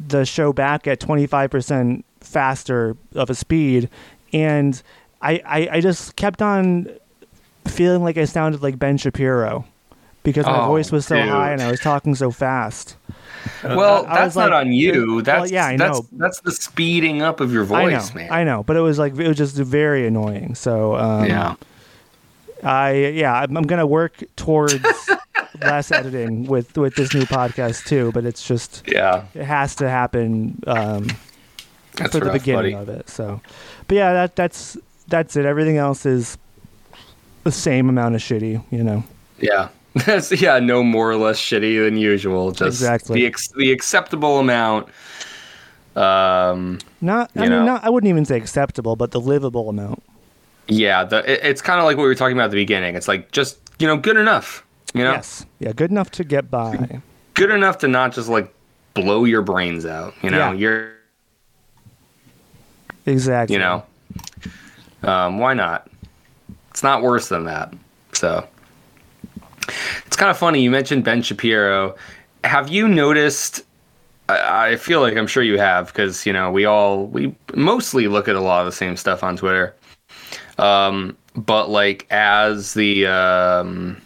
the 0.00 0.24
show 0.24 0.52
back 0.52 0.86
at 0.86 1.00
25% 1.00 2.02
faster 2.20 2.96
of 3.14 3.30
a 3.30 3.34
speed. 3.34 3.88
And 4.32 4.80
I, 5.22 5.42
I, 5.44 5.68
I 5.76 5.80
just 5.80 6.16
kept 6.16 6.42
on 6.42 6.88
feeling 7.66 8.02
like 8.02 8.18
I 8.18 8.24
sounded 8.24 8.62
like 8.62 8.78
Ben 8.78 8.96
Shapiro 8.96 9.64
because 10.24 10.44
my 10.46 10.62
Oh, 10.64 10.66
voice 10.66 10.90
was 10.90 11.06
so 11.06 11.14
dude. 11.16 11.28
high 11.28 11.52
and 11.52 11.62
I 11.62 11.70
was 11.70 11.78
talking 11.80 12.14
so 12.16 12.32
fast. 12.32 12.96
Well, 13.62 14.04
I- 14.06 14.10
I 14.10 14.14
that's 14.16 14.34
was 14.34 14.36
not 14.36 14.50
like- 14.50 14.66
on 14.66 14.72
you. 14.72 15.14
well, 15.16 15.22
That's 15.24 15.52
yeah, 15.52 15.66
I 15.66 15.76
that's 15.76 16.00
know. 16.00 16.06
that's 16.12 16.40
the 16.40 16.50
speeding 16.50 17.22
up 17.22 17.38
of 17.40 17.52
your 17.52 17.62
I 17.74 17.84
know, 17.84 17.90
voice, 17.98 18.14
man. 18.14 18.32
I 18.32 18.42
know, 18.42 18.62
but 18.64 18.76
it 18.76 18.80
was 18.80 18.98
like 18.98 19.16
it 19.16 19.28
was 19.28 19.36
just 19.36 19.54
very 19.56 20.06
annoying. 20.06 20.54
So 20.56 20.96
um, 20.96 21.26
yeah. 21.26 21.54
I 22.62 22.92
yeah, 23.14 23.34
I'm, 23.34 23.56
I'm 23.56 23.64
gonna 23.64 23.86
work 23.86 24.22
towards 24.36 24.76
less 25.60 25.90
editing 25.92 26.46
with 26.46 26.76
with 26.78 26.94
this 26.94 27.12
new 27.14 27.24
podcast 27.26 27.84
too. 27.86 28.10
But 28.12 28.24
it's 28.24 28.46
just 28.46 28.82
Yeah. 28.86 29.24
it 29.34 29.44
has 29.44 29.74
to 29.76 29.88
happen 29.90 30.62
um, 30.66 31.08
That's 31.96 32.12
for 32.12 32.20
the 32.24 32.32
beginning 32.32 32.74
buddy. 32.74 32.74
of 32.74 32.88
it. 32.88 33.10
So, 33.10 33.40
but 33.88 33.94
yeah, 33.96 34.12
that 34.14 34.36
that's 34.36 34.78
that's 35.08 35.36
it. 35.36 35.44
Everything 35.44 35.76
else 35.76 36.06
is 36.06 36.38
the 37.42 37.52
same 37.52 37.90
amount 37.90 38.14
of 38.14 38.22
shitty. 38.22 38.64
You 38.70 38.82
know. 38.82 39.04
Yeah. 39.38 39.68
That's 39.94 40.32
yeah, 40.40 40.58
no 40.58 40.82
more 40.82 41.10
or 41.10 41.16
less 41.16 41.38
shitty 41.40 41.84
than 41.84 41.96
usual. 41.96 42.50
Just 42.52 42.80
Exactly. 42.80 43.20
the 43.20 43.26
ex- 43.26 43.48
the 43.56 43.70
acceptable 43.72 44.38
amount. 44.40 44.88
Um 45.96 46.80
Not, 47.00 47.30
I 47.36 47.40
mean, 47.42 47.50
know. 47.50 47.64
not, 47.64 47.84
I 47.84 47.90
wouldn't 47.90 48.08
even 48.08 48.24
say 48.24 48.36
acceptable, 48.36 48.96
but 48.96 49.12
the 49.12 49.20
livable 49.20 49.68
amount. 49.68 50.02
yeah, 50.66 51.04
the 51.04 51.18
it, 51.30 51.40
it's 51.44 51.62
kind 51.62 51.78
of 51.78 51.84
like 51.86 51.96
what 51.96 52.02
we 52.02 52.08
were 52.08 52.14
talking 52.16 52.36
about 52.36 52.46
at 52.46 52.50
the 52.50 52.56
beginning. 52.56 52.96
It's 52.96 53.06
like 53.06 53.30
just, 53.30 53.58
you 53.78 53.86
know, 53.86 53.96
good 53.96 54.16
enough. 54.16 54.64
You 54.94 55.04
know? 55.04 55.12
Yes. 55.12 55.46
Yeah, 55.60 55.72
good 55.72 55.90
enough 55.90 56.10
to 56.12 56.24
get 56.24 56.50
by. 56.50 57.00
Good 57.34 57.50
enough 57.50 57.78
to 57.78 57.88
not 57.88 58.12
just 58.12 58.28
like 58.28 58.52
blow 58.94 59.24
your 59.24 59.42
brains 59.42 59.86
out, 59.86 60.14
you 60.22 60.30
know. 60.30 60.38
Yeah. 60.38 60.52
You're 60.54 60.90
Exactly. 63.06 63.54
you 63.54 63.60
know. 63.60 63.84
Um, 65.02 65.38
why 65.38 65.54
not? 65.54 65.88
It's 66.70 66.82
not 66.82 67.02
worse 67.02 67.28
than 67.28 67.44
that. 67.44 67.72
So 68.12 68.46
it's 70.06 70.16
kind 70.16 70.30
of 70.30 70.38
funny. 70.38 70.62
You 70.62 70.70
mentioned 70.70 71.04
Ben 71.04 71.22
Shapiro. 71.22 71.96
Have 72.44 72.68
you 72.68 72.88
noticed? 72.88 73.62
I, 74.28 74.76
feel 74.76 75.02
like 75.02 75.16
I'm 75.18 75.26
sure 75.26 75.42
you 75.42 75.58
have 75.58 75.88
because 75.88 76.24
you 76.24 76.32
know 76.32 76.50
we 76.50 76.64
all 76.64 77.06
we 77.06 77.34
mostly 77.54 78.08
look 78.08 78.26
at 78.26 78.36
a 78.36 78.40
lot 78.40 78.60
of 78.60 78.66
the 78.66 78.72
same 78.72 78.96
stuff 78.96 79.22
on 79.22 79.36
Twitter. 79.36 79.74
Um, 80.58 81.16
but 81.36 81.68
like 81.68 82.06
as 82.10 82.74
the 82.74 83.06
um, 83.06 84.00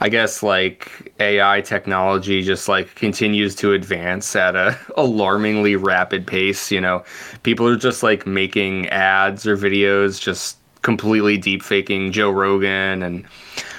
I 0.00 0.08
guess 0.08 0.42
like 0.42 1.14
AI 1.20 1.60
technology 1.60 2.42
just 2.42 2.68
like 2.68 2.94
continues 2.94 3.54
to 3.56 3.72
advance 3.72 4.34
at 4.34 4.56
a 4.56 4.78
alarmingly 4.96 5.76
rapid 5.76 6.26
pace, 6.26 6.70
you 6.70 6.80
know, 6.80 7.04
people 7.42 7.68
are 7.68 7.76
just 7.76 8.02
like 8.02 8.26
making 8.26 8.88
ads 8.88 9.46
or 9.46 9.56
videos 9.56 10.20
just 10.20 10.58
completely 10.82 11.38
deep 11.38 11.62
faking 11.62 12.12
Joe 12.12 12.30
Rogan 12.30 13.02
and 13.02 13.24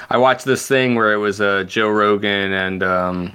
I 0.10 0.18
watched 0.18 0.46
this 0.46 0.68
thing 0.68 0.96
where 0.96 1.14
it 1.14 1.18
was 1.18 1.42
uh, 1.42 1.64
Joe 1.64 1.90
Rogan 1.90 2.54
and 2.54 2.84
um, 2.84 3.34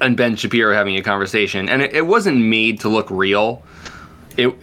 and 0.00 0.16
Ben 0.16 0.36
Shapiro 0.36 0.74
having 0.74 0.96
a 0.96 1.02
conversation 1.02 1.68
and 1.68 1.82
it, 1.82 1.94
it 1.94 2.06
wasn't 2.06 2.38
made 2.38 2.80
to 2.80 2.88
look 2.88 3.10
real. 3.10 3.62
It 4.36 4.54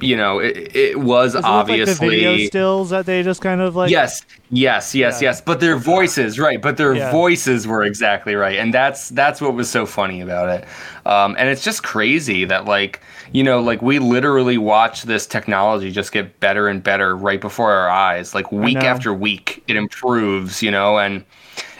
you 0.00 0.16
know, 0.16 0.38
it, 0.40 0.74
it 0.76 1.00
was 1.00 1.32
Does 1.32 1.44
it 1.44 1.48
like 1.48 1.52
obviously 1.52 2.08
the 2.10 2.16
video 2.16 2.46
stills 2.46 2.90
that 2.90 3.06
they 3.06 3.22
just 3.22 3.40
kind 3.40 3.60
of 3.60 3.74
like. 3.76 3.90
yes, 3.90 4.22
yes, 4.50 4.94
yes, 4.94 5.22
Yeah. 5.22 5.28
yes. 5.28 5.40
But 5.40 5.60
their 5.60 5.76
voices, 5.76 6.38
right? 6.38 6.60
But 6.60 6.76
their 6.76 6.94
Yeah. 6.94 7.10
voices 7.10 7.66
were 7.66 7.84
exactly 7.84 8.34
right, 8.34 8.58
and 8.58 8.74
that's 8.74 9.08
that's 9.10 9.40
what 9.40 9.54
was 9.54 9.70
so 9.70 9.86
funny 9.86 10.20
about 10.20 10.48
it. 10.48 10.64
Um, 11.06 11.36
and 11.38 11.48
it's 11.48 11.62
just 11.64 11.82
crazy 11.82 12.44
that 12.44 12.64
like 12.66 13.00
you 13.32 13.42
know 13.42 13.60
like 13.60 13.80
we 13.82 13.98
literally 13.98 14.58
watch 14.58 15.02
this 15.04 15.26
technology 15.26 15.90
just 15.90 16.12
get 16.12 16.40
better 16.40 16.68
and 16.68 16.82
better 16.82 17.16
right 17.16 17.40
before 17.40 17.72
our 17.72 17.88
eyes. 17.88 18.34
Like 18.34 18.52
week 18.52 18.76
after 18.78 19.14
week, 19.14 19.62
it 19.68 19.76
improves. 19.76 20.62
You 20.62 20.70
know, 20.72 20.98
and 20.98 21.24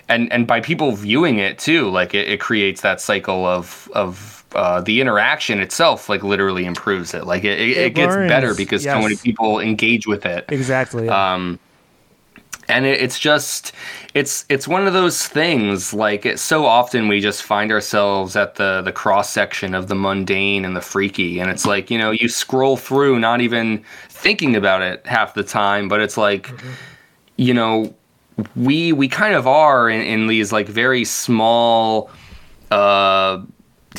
and 0.09 0.33
and 0.33 0.47
by 0.47 0.61
people 0.61 0.93
viewing 0.93 1.39
it 1.39 1.59
too, 1.59 1.89
like 1.91 2.15
it, 2.15 2.29
it 2.29 2.41
creates 2.41 2.81
that 2.83 3.01
cycle 3.01 3.45
of 3.45 3.91
of. 3.95 4.36
Uh, 4.57 4.81
the 4.81 5.01
interaction 5.03 5.61
itself, 5.61 6.09
like, 6.09 6.25
literally 6.25 6.65
improves 6.65 7.13
it. 7.15 7.27
Like, 7.27 7.45
it, 7.45 7.61
it, 7.61 7.77
It 7.77 7.95
gets 7.95 8.17
better 8.17 8.49
learns, 8.49 8.57
because 8.57 8.83
so 8.83 9.01
many 9.01 9.17
people 9.17 9.61
engage 9.61 10.07
with 10.07 10.25
it 10.25 10.47
Exactly. 10.49 11.07
yeah. 11.07 11.35
um 11.35 11.59
and 12.69 12.85
it, 12.87 13.01
it's 13.01 13.19
just 13.19 13.73
it's 14.15 14.45
it's 14.49 14.67
one 14.67 14.87
of 14.89 14.93
those 14.93 15.29
things 15.29 15.93
like 15.95 16.27
it, 16.27 16.39
so 16.39 16.65
often 16.67 17.07
we 17.09 17.21
just 17.21 17.43
find 17.43 17.71
ourselves 17.71 18.35
at 18.35 18.55
the 18.57 18.83
the 18.83 18.93
cross 18.93 19.31
section 19.31 19.75
of 19.75 19.87
the 19.89 19.95
mundane 19.95 20.65
and 20.65 20.75
the 20.75 20.81
freaky 20.81 21.39
and 21.41 21.51
it's 21.51 21.67
like 21.67 21.91
you 21.91 21.99
know 21.99 22.11
you 22.11 22.29
scroll 22.29 22.77
through 22.77 23.19
not 23.19 23.41
even 23.41 23.85
thinking 24.09 24.57
about 24.57 24.83
it 24.83 25.07
half 25.07 25.35
the 25.35 25.45
time 25.45 25.89
but 25.89 26.01
it's 26.01 26.17
like 26.17 26.51
you 27.37 27.55
know 27.55 27.95
we 28.57 28.93
we 28.93 29.09
kind 29.09 29.35
of 29.35 29.47
are 29.47 29.89
in, 29.89 30.01
in 30.01 30.27
these 30.27 30.51
like 30.53 30.67
very 30.67 31.05
small 31.05 32.11
uh 32.71 33.39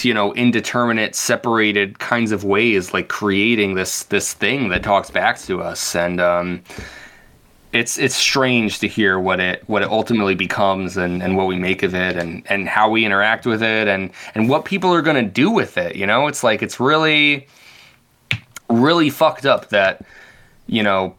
you 0.03 0.13
know 0.13 0.33
indeterminate 0.33 1.15
separated 1.15 1.99
kinds 1.99 2.31
of 2.31 2.43
ways 2.43 2.93
like 2.93 3.07
creating 3.07 3.75
this 3.75 4.03
this 4.03 4.33
thing 4.33 4.69
that 4.69 4.83
talks 4.83 5.09
back 5.09 5.37
to 5.39 5.61
us. 5.61 5.95
And 5.95 6.19
um 6.19 6.63
it's 7.73 7.97
it's 7.97 8.15
strange 8.15 8.79
to 8.79 8.87
hear 8.87 9.19
what 9.19 9.39
it 9.39 9.63
what 9.67 9.81
it 9.81 9.89
ultimately 9.89 10.35
becomes 10.35 10.97
and, 10.97 11.21
and 11.21 11.35
what 11.35 11.47
we 11.47 11.57
make 11.57 11.83
of 11.83 11.93
it 11.93 12.15
and 12.15 12.43
and 12.49 12.67
how 12.67 12.89
we 12.89 13.05
interact 13.05 13.45
with 13.45 13.61
it 13.61 13.87
and 13.87 14.11
and 14.35 14.49
what 14.49 14.65
people 14.65 14.93
are 14.93 15.01
to 15.01 15.31
do 15.31 15.51
with 15.51 15.77
it 15.77 15.95
you 15.95 16.05
know? 16.05 16.27
It's 16.27 16.43
like 16.43 16.61
it's 16.61 16.79
really 16.79 17.47
really 18.69 19.09
fucked 19.09 19.45
up 19.45 19.69
that 19.69 20.05
you 20.67 20.83
know 20.83 21.15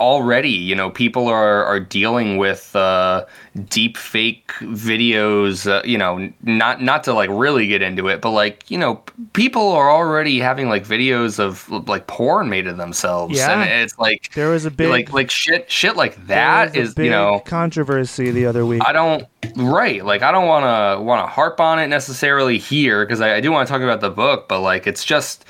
already 0.00 0.48
you 0.48 0.74
know 0.74 0.88
people 0.88 1.28
are 1.28 1.62
are 1.64 1.78
dealing 1.78 2.38
with 2.38 2.74
uh 2.74 3.22
deep 3.68 3.98
fake 3.98 4.50
videos 4.60 5.70
uh, 5.70 5.82
you 5.84 5.98
know 5.98 6.32
not 6.42 6.80
not 6.80 7.04
to 7.04 7.12
like 7.12 7.28
really 7.30 7.66
get 7.66 7.82
into 7.82 8.08
it 8.08 8.22
but 8.22 8.30
like 8.30 8.70
you 8.70 8.78
know 8.78 9.02
people 9.34 9.72
are 9.72 9.90
already 9.90 10.38
having 10.38 10.70
like 10.70 10.86
videos 10.86 11.38
of 11.38 11.68
like 11.86 12.06
porn 12.06 12.48
made 12.48 12.66
of 12.66 12.78
themselves 12.78 13.36
Yeah. 13.36 13.60
and 13.60 13.82
it's 13.84 13.98
like 13.98 14.32
There 14.32 14.48
was 14.48 14.64
a 14.64 14.70
big 14.70 14.88
like 14.88 15.12
like 15.12 15.30
shit 15.30 15.70
shit 15.70 15.96
like 15.96 16.26
that 16.28 16.74
is 16.74 16.96
you 16.96 17.10
know 17.10 17.40
controversy 17.44 18.30
the 18.30 18.46
other 18.46 18.64
week. 18.64 18.80
I 18.86 18.92
don't 18.92 19.26
right 19.56 20.02
like 20.02 20.22
I 20.22 20.32
don't 20.32 20.46
want 20.48 20.64
to 20.64 21.02
want 21.02 21.22
to 21.22 21.26
harp 21.26 21.60
on 21.60 21.78
it 21.78 21.88
necessarily 21.88 22.56
here 22.56 23.04
because 23.04 23.20
I, 23.20 23.34
I 23.34 23.40
do 23.40 23.52
want 23.52 23.68
to 23.68 23.72
talk 23.72 23.82
about 23.82 24.00
the 24.00 24.10
book 24.10 24.48
but 24.48 24.60
like 24.60 24.86
it's 24.86 25.04
just 25.04 25.44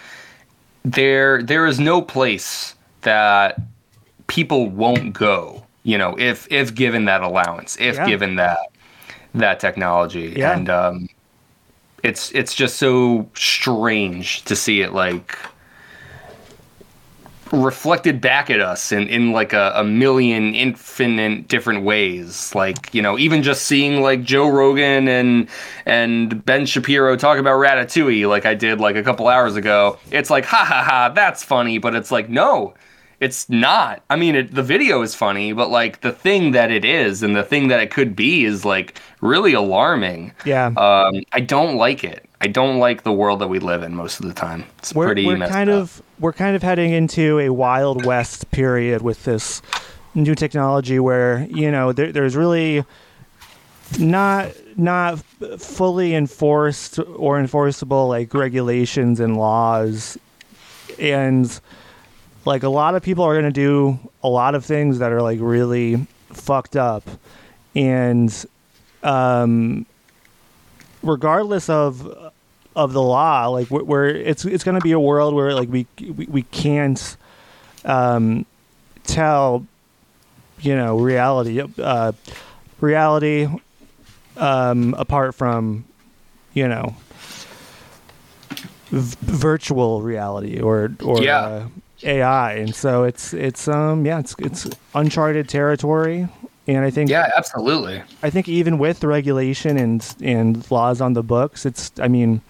there 0.85 1.41
there 1.41 1.67
is 1.67 1.79
no 1.79 2.03
place 2.03 2.75
that 3.03 3.61
people 4.29 4.69
won't 4.69 5.13
go 5.13 5.65
you 5.83 5.99
know 5.99 6.15
if 6.19 6.47
if 6.51 6.75
given 6.75 7.07
that 7.07 7.23
allowance 7.23 7.77
if 7.81 7.97
Yeah. 7.97 8.07
given 8.07 8.37
that 8.37 8.59
that 9.35 9.59
technology 9.61 10.35
Yeah. 10.37 10.53
and 10.53 10.71
um 10.71 11.09
it's 12.05 12.31
it's 12.33 12.55
just 12.55 12.77
so 12.77 13.29
strange 13.35 14.45
to 14.45 14.55
see 14.55 14.81
it 14.83 14.93
like 14.93 15.37
reflected 17.51 18.21
back 18.21 18.51
at 18.51 18.61
us 18.61 18.93
in, 18.93 19.09
in 19.09 19.33
like 19.33 19.55
a, 19.55 19.73
a 19.77 19.83
million 19.83 20.55
infinite 20.55 21.49
different 21.49 21.83
ways 21.83 22.55
like 22.55 22.93
you 22.93 23.01
know 23.01 23.19
even 23.19 23.43
just 23.43 23.63
seeing 23.63 24.03
like 24.03 24.23
joe 24.23 24.47
rogan 24.51 25.09
and 25.09 25.49
and 25.87 26.45
ben 26.45 26.67
shapiro 26.67 27.17
talk 27.17 27.39
about 27.39 27.59
ratatouille 27.59 28.29
like 28.29 28.45
i 28.45 28.53
did 28.55 28.81
like 28.81 28.97
a 28.97 29.03
couple 29.03 29.29
hours 29.29 29.57
ago 29.57 29.99
it's 30.11 30.29
like 30.29 30.45
ha 30.45 30.63
ha 30.63 30.83
ha 30.83 31.09
that's 31.15 31.43
funny 31.43 31.79
but 31.79 31.95
it's 31.95 32.11
like 32.13 32.29
no 32.29 32.75
it's 33.21 33.49
not. 33.49 34.03
I 34.11 34.17
mean 34.17 34.35
it, 34.35 34.55
the 34.55 34.63
video 34.63 35.03
is 35.03 35.15
funny 35.15 35.53
but 35.53 35.71
like 35.71 36.01
the 36.01 36.13
thing 36.13 36.53
that 36.53 36.71
it 36.71 36.85
is 36.85 37.23
and 37.23 37.35
the 37.35 37.43
thing 37.43 37.69
that 37.69 37.81
it 37.81 37.91
could 37.91 38.15
be 38.15 38.45
is 38.45 38.65
like 38.65 39.01
really 39.21 39.53
alarming. 39.53 40.33
Yeah. 40.45 40.67
um, 40.67 41.23
i 41.33 41.41
don't 41.41 41.77
like 41.77 42.05
it. 42.05 42.29
I 42.41 42.47
don't 42.47 42.79
like 42.79 43.03
the 43.03 43.13
world 43.13 43.41
that 43.41 43.49
we 43.49 43.59
live 43.59 43.83
in 43.83 43.95
most 43.95 44.21
of 44.21 44.27
the 44.27 44.33
time. 44.33 44.65
It's 44.79 44.95
we're, 44.95 45.07
pretty 45.07 45.27
we're 45.27 45.39
kind 45.49 45.69
up. 45.69 45.83
of 45.83 46.03
we're 46.21 46.33
kind 46.33 46.55
of 46.55 46.63
heading 46.63 46.93
into 46.93 47.41
a 47.41 47.49
wild 47.49 48.05
west 48.05 48.51
period 48.53 49.03
with 49.03 49.25
this 49.25 49.61
new 50.15 50.35
technology 50.35 50.99
where 51.01 51.47
you 51.51 51.71
know 51.71 51.93
there, 51.93 52.13
there's 52.13 52.37
really 52.37 52.85
not 53.99 54.53
not 54.77 55.19
fully 55.59 56.15
enforced 56.15 56.99
or 57.17 57.41
enforceable 57.41 58.09
like 58.09 58.33
regulations 58.35 59.19
and 59.19 59.37
laws. 59.37 60.17
And 60.99 61.61
like 62.49 62.63
a 62.63 62.69
lot 62.69 62.95
of 62.95 63.03
people 63.03 63.25
are 63.25 63.35
going 63.35 63.45
to 63.53 63.61
do 63.69 63.99
a 64.23 64.29
lot 64.29 64.55
of 64.55 64.65
things 64.65 64.99
that 65.01 65.13
are 65.13 65.21
like 65.23 65.39
really 65.41 66.07
fucked 66.33 66.77
up 66.77 67.03
and 67.75 68.47
um 69.03 69.85
regardless 71.03 71.69
of 71.69 71.91
of 72.75 72.93
the 72.93 73.03
law 73.03 73.47
like 73.49 73.69
wh- 73.69 73.87
where 73.87 74.07
it's 74.09 74.45
it's 74.45 74.65
going 74.65 74.75
to 74.75 74.81
be 74.81 74.93
a 74.93 75.01
world 75.01 75.35
where 75.35 75.53
like 75.55 75.69
we 75.69 75.87
we, 76.01 76.27
we 76.27 76.43
can't 76.43 77.17
um 77.85 78.45
tell 79.05 79.67
you 80.61 80.75
know 80.75 80.99
reality 80.99 81.61
uh 81.79 82.13
reality 82.81 83.47
um 84.37 84.95
apart 84.99 85.35
from 85.35 85.85
you 86.55 86.67
know 86.67 86.95
v- 88.91 89.17
virtual 89.21 90.01
reality 90.03 90.61
or 90.61 90.91
or 91.05 91.23
Yeah. 91.23 91.41
uh, 91.41 91.69
AI 92.05 92.53
and 92.55 92.75
so 92.75 93.05
it's 93.05 93.33
it's 93.35 93.67
um 93.69 94.07
yeah 94.07 94.19
it's 94.21 94.35
it's 94.39 94.69
uncharted 94.95 95.49
territory 95.49 96.29
and 96.67 96.85
I 96.85 96.91
think 96.91 97.11
yeah 97.11 97.31
absolutely 97.37 98.03
I 98.23 98.31
think 98.31 98.49
even 98.49 98.79
with 98.79 99.03
regulation 99.05 99.77
and 99.77 100.15
and 100.23 100.71
laws 100.71 101.01
on 101.01 101.15
the 101.15 101.23
books, 101.23 101.65
it's 101.67 101.91
I 102.01 102.09
mean, 102.09 102.41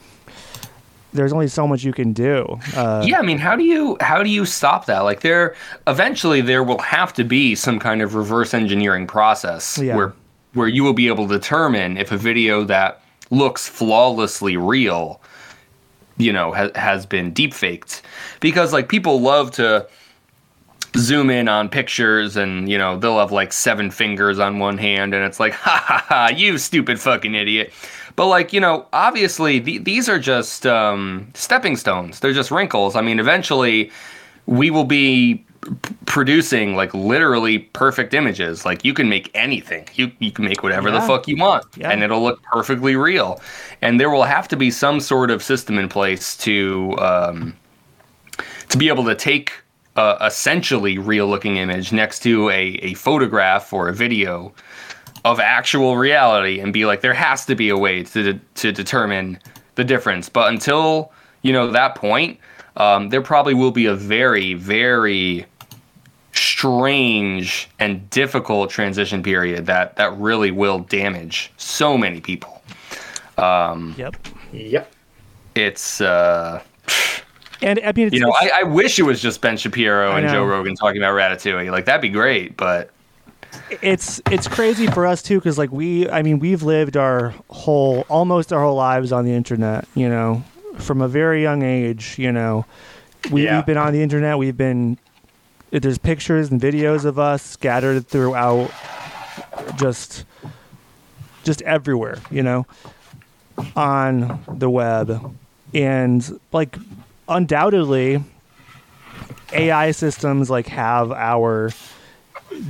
there's 1.12 1.32
only 1.32 1.48
so 1.48 1.66
much 1.66 1.84
you 1.84 1.92
can 1.92 2.12
do. 2.12 2.58
Uh, 2.76 3.02
yeah 3.06 3.18
i 3.18 3.22
mean 3.22 3.38
how 3.38 3.56
do 3.56 3.64
you 3.64 3.96
how 4.00 4.22
do 4.22 4.28
you 4.28 4.44
stop 4.44 4.86
that 4.86 5.00
like 5.00 5.20
there 5.20 5.54
eventually 5.86 6.40
there 6.42 6.62
will 6.62 6.78
have 6.80 7.12
to 7.14 7.24
be 7.24 7.54
some 7.54 7.78
kind 7.78 8.02
of 8.02 8.14
reverse 8.14 8.52
engineering 8.54 9.06
process 9.06 9.78
Yeah. 9.78 9.96
where 9.96 10.12
where 10.54 10.68
you 10.68 10.82
will 10.84 10.92
be 10.94 11.08
able 11.08 11.26
to 11.28 11.34
determine 11.34 11.96
if 11.96 12.10
a 12.12 12.16
video 12.16 12.64
that 12.64 13.00
looks 13.30 13.68
flawlessly 13.68 14.56
real 14.56 15.20
you 16.18 16.32
know 16.32 16.52
ha- 16.52 16.70
has 16.74 17.06
been 17.06 17.32
deep 17.32 17.54
faked 17.54 18.02
because 18.40 18.72
like 18.72 18.88
people 18.88 19.20
love 19.20 19.50
to 19.52 19.86
zoom 20.96 21.30
in 21.30 21.48
on 21.48 21.68
pictures 21.68 22.36
and 22.36 22.68
you 22.68 22.78
know 22.78 22.98
they'll 22.98 23.18
have 23.18 23.32
like 23.32 23.52
seven 23.52 23.90
fingers 23.90 24.38
on 24.38 24.58
one 24.58 24.78
hand 24.78 25.14
and 25.14 25.24
it's 25.24 25.38
like 25.38 25.52
ha 25.54 25.82
ha 25.86 26.04
ha 26.08 26.28
you 26.28 26.58
stupid 26.58 27.00
fucking 27.00 27.34
idiot. 27.34 27.72
But 28.16 28.26
like 28.26 28.52
you 28.52 28.60
know 28.60 28.86
obviously 28.92 29.58
the, 29.58 29.78
these 29.78 30.08
are 30.08 30.18
just 30.18 30.66
um, 30.66 31.30
stepping 31.34 31.76
stones. 31.76 32.20
They're 32.20 32.32
just 32.32 32.50
wrinkles. 32.50 32.96
I 32.96 33.00
mean 33.00 33.20
eventually 33.20 33.90
we 34.46 34.70
will 34.70 34.84
be 34.84 35.44
p- 35.62 35.94
producing 36.06 36.76
like 36.76 36.92
literally 36.94 37.58
perfect 37.58 38.14
images. 38.14 38.64
Like 38.64 38.84
you 38.84 38.94
can 38.94 39.08
make 39.08 39.30
anything. 39.34 39.86
You, 39.94 40.10
you 40.18 40.30
can 40.32 40.44
make 40.44 40.62
whatever 40.62 40.90
the 40.90 41.00
fuck 41.00 41.28
you 41.28 41.36
want 41.36 41.64
Yeah. 41.76 41.90
and 41.90 42.02
it'll 42.02 42.22
look 42.22 42.42
perfectly 42.42 42.96
real. 42.96 43.40
And 43.82 43.98
there 44.00 44.10
will 44.10 44.24
have 44.24 44.48
to 44.48 44.56
be 44.56 44.70
some 44.70 45.00
sort 45.00 45.30
of 45.30 45.42
system 45.42 45.78
in 45.78 45.88
place 45.88 46.36
to 46.38 46.94
um, 46.98 47.56
to 48.68 48.78
be 48.78 48.88
able 48.88 49.04
to 49.04 49.14
take 49.14 49.52
a 49.96 50.16
essentially 50.20 50.98
real 50.98 51.26
looking 51.26 51.56
image 51.56 51.92
next 51.92 52.20
to 52.20 52.48
a, 52.50 52.78
a 52.82 52.94
photograph 52.94 53.72
or 53.72 53.88
a 53.88 53.92
video 53.92 54.52
of 55.24 55.40
actual 55.40 55.96
reality 55.96 56.60
and 56.60 56.72
be 56.72 56.86
like 56.86 57.00
there 57.00 57.12
has 57.14 57.44
to 57.46 57.54
be 57.56 57.68
a 57.68 57.76
way 57.76 58.02
to 58.04 58.38
to 58.54 58.72
determine 58.72 59.38
the 59.74 59.84
difference. 59.84 60.28
But 60.28 60.52
until 60.52 61.12
you 61.42 61.52
know 61.52 61.70
that 61.70 61.94
point 61.94 62.38
um, 62.78 63.10
there 63.10 63.20
probably 63.22 63.52
will 63.54 63.70
be 63.72 63.84
a 63.86 63.94
very 63.94 64.54
very 64.54 65.44
strange 66.32 67.68
and 67.78 68.08
difficult 68.10 68.70
transition 68.70 69.22
period 69.22 69.66
that 69.66 69.96
that 69.96 70.16
really 70.18 70.50
will 70.50 70.78
damage 70.80 71.52
so 71.56 71.98
many 71.98 72.20
people 72.20 72.62
Yep. 73.38 74.16
Yep. 74.52 74.92
it's 75.54 76.00
uh 76.00 76.60
And 77.60 77.78
I 77.84 77.92
mean, 77.92 78.06
it's, 78.08 78.14
You 78.14 78.20
know, 78.20 78.28
it's- 78.40 78.50
I, 78.54 78.60
I 78.60 78.62
wish 78.64 78.98
it 78.98 79.02
was 79.02 79.20
just 79.20 79.40
Ben 79.40 79.56
Shapiro 79.56 80.14
and 80.16 80.28
Joe. 80.28 80.44
Rogan 80.44 80.74
talking 80.76 81.00
about 81.02 81.14
Ratatouille. 81.14 81.70
Like 81.72 81.84
that'd 81.86 82.00
be 82.02 82.08
great, 82.08 82.56
but 82.56 82.90
it's 83.82 84.20
it's 84.30 84.46
crazy 84.48 84.86
for 84.88 85.06
us 85.06 85.22
too 85.22 85.38
because 85.38 85.58
like 85.58 85.70
we 85.72 86.08
I 86.10 86.22
mean 86.22 86.38
we've 86.38 86.62
lived 86.62 86.96
our 86.96 87.34
whole 87.50 88.04
almost 88.08 88.52
our 88.52 88.60
whole 88.62 88.76
lives 88.76 89.10
on 89.12 89.24
the 89.24 89.32
internet. 89.32 89.86
You 89.94 90.08
know, 90.08 90.42
from 90.78 91.00
a 91.00 91.08
very 91.08 91.42
young 91.42 91.62
age. 91.62 92.16
You 92.18 92.32
know, 92.32 92.64
we, 93.30 93.44
Yeah. 93.44 93.56
we've 93.56 93.66
been 93.66 93.76
on 93.76 93.92
the 93.92 94.02
internet. 94.02 94.38
We've 94.38 94.56
been 94.56 94.98
there's 95.70 95.98
pictures 95.98 96.50
and 96.50 96.60
videos 96.60 97.04
of 97.04 97.18
us 97.18 97.42
scattered 97.42 98.06
throughout, 98.08 98.70
just 99.76 100.24
just 101.44 101.60
everywhere. 101.62 102.18
You 102.30 102.42
know, 102.42 102.66
on 103.76 104.40
the 104.50 104.70
web, 104.70 105.34
and 105.74 106.40
like 106.52 106.76
undoubtedly, 107.28 108.22
AI 109.52 109.90
systems 109.90 110.48
like 110.48 110.68
have 110.68 111.12
our 111.12 111.70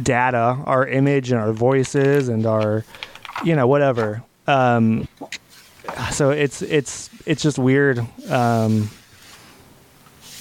data, 0.03 0.59
our 0.67 0.87
image 0.87 1.31
and 1.31 1.41
our 1.41 1.53
voices 1.53 2.29
and 2.29 2.45
our, 2.47 2.85
you 3.45 3.55
know, 3.55 3.67
whatever. 3.69 4.23
Um, 4.49 5.07
so 6.13 6.31
it's 6.31 6.63
it's 6.63 7.11
it's 7.27 7.43
just 7.43 7.59
weird. 7.59 7.99
Um, 8.31 8.91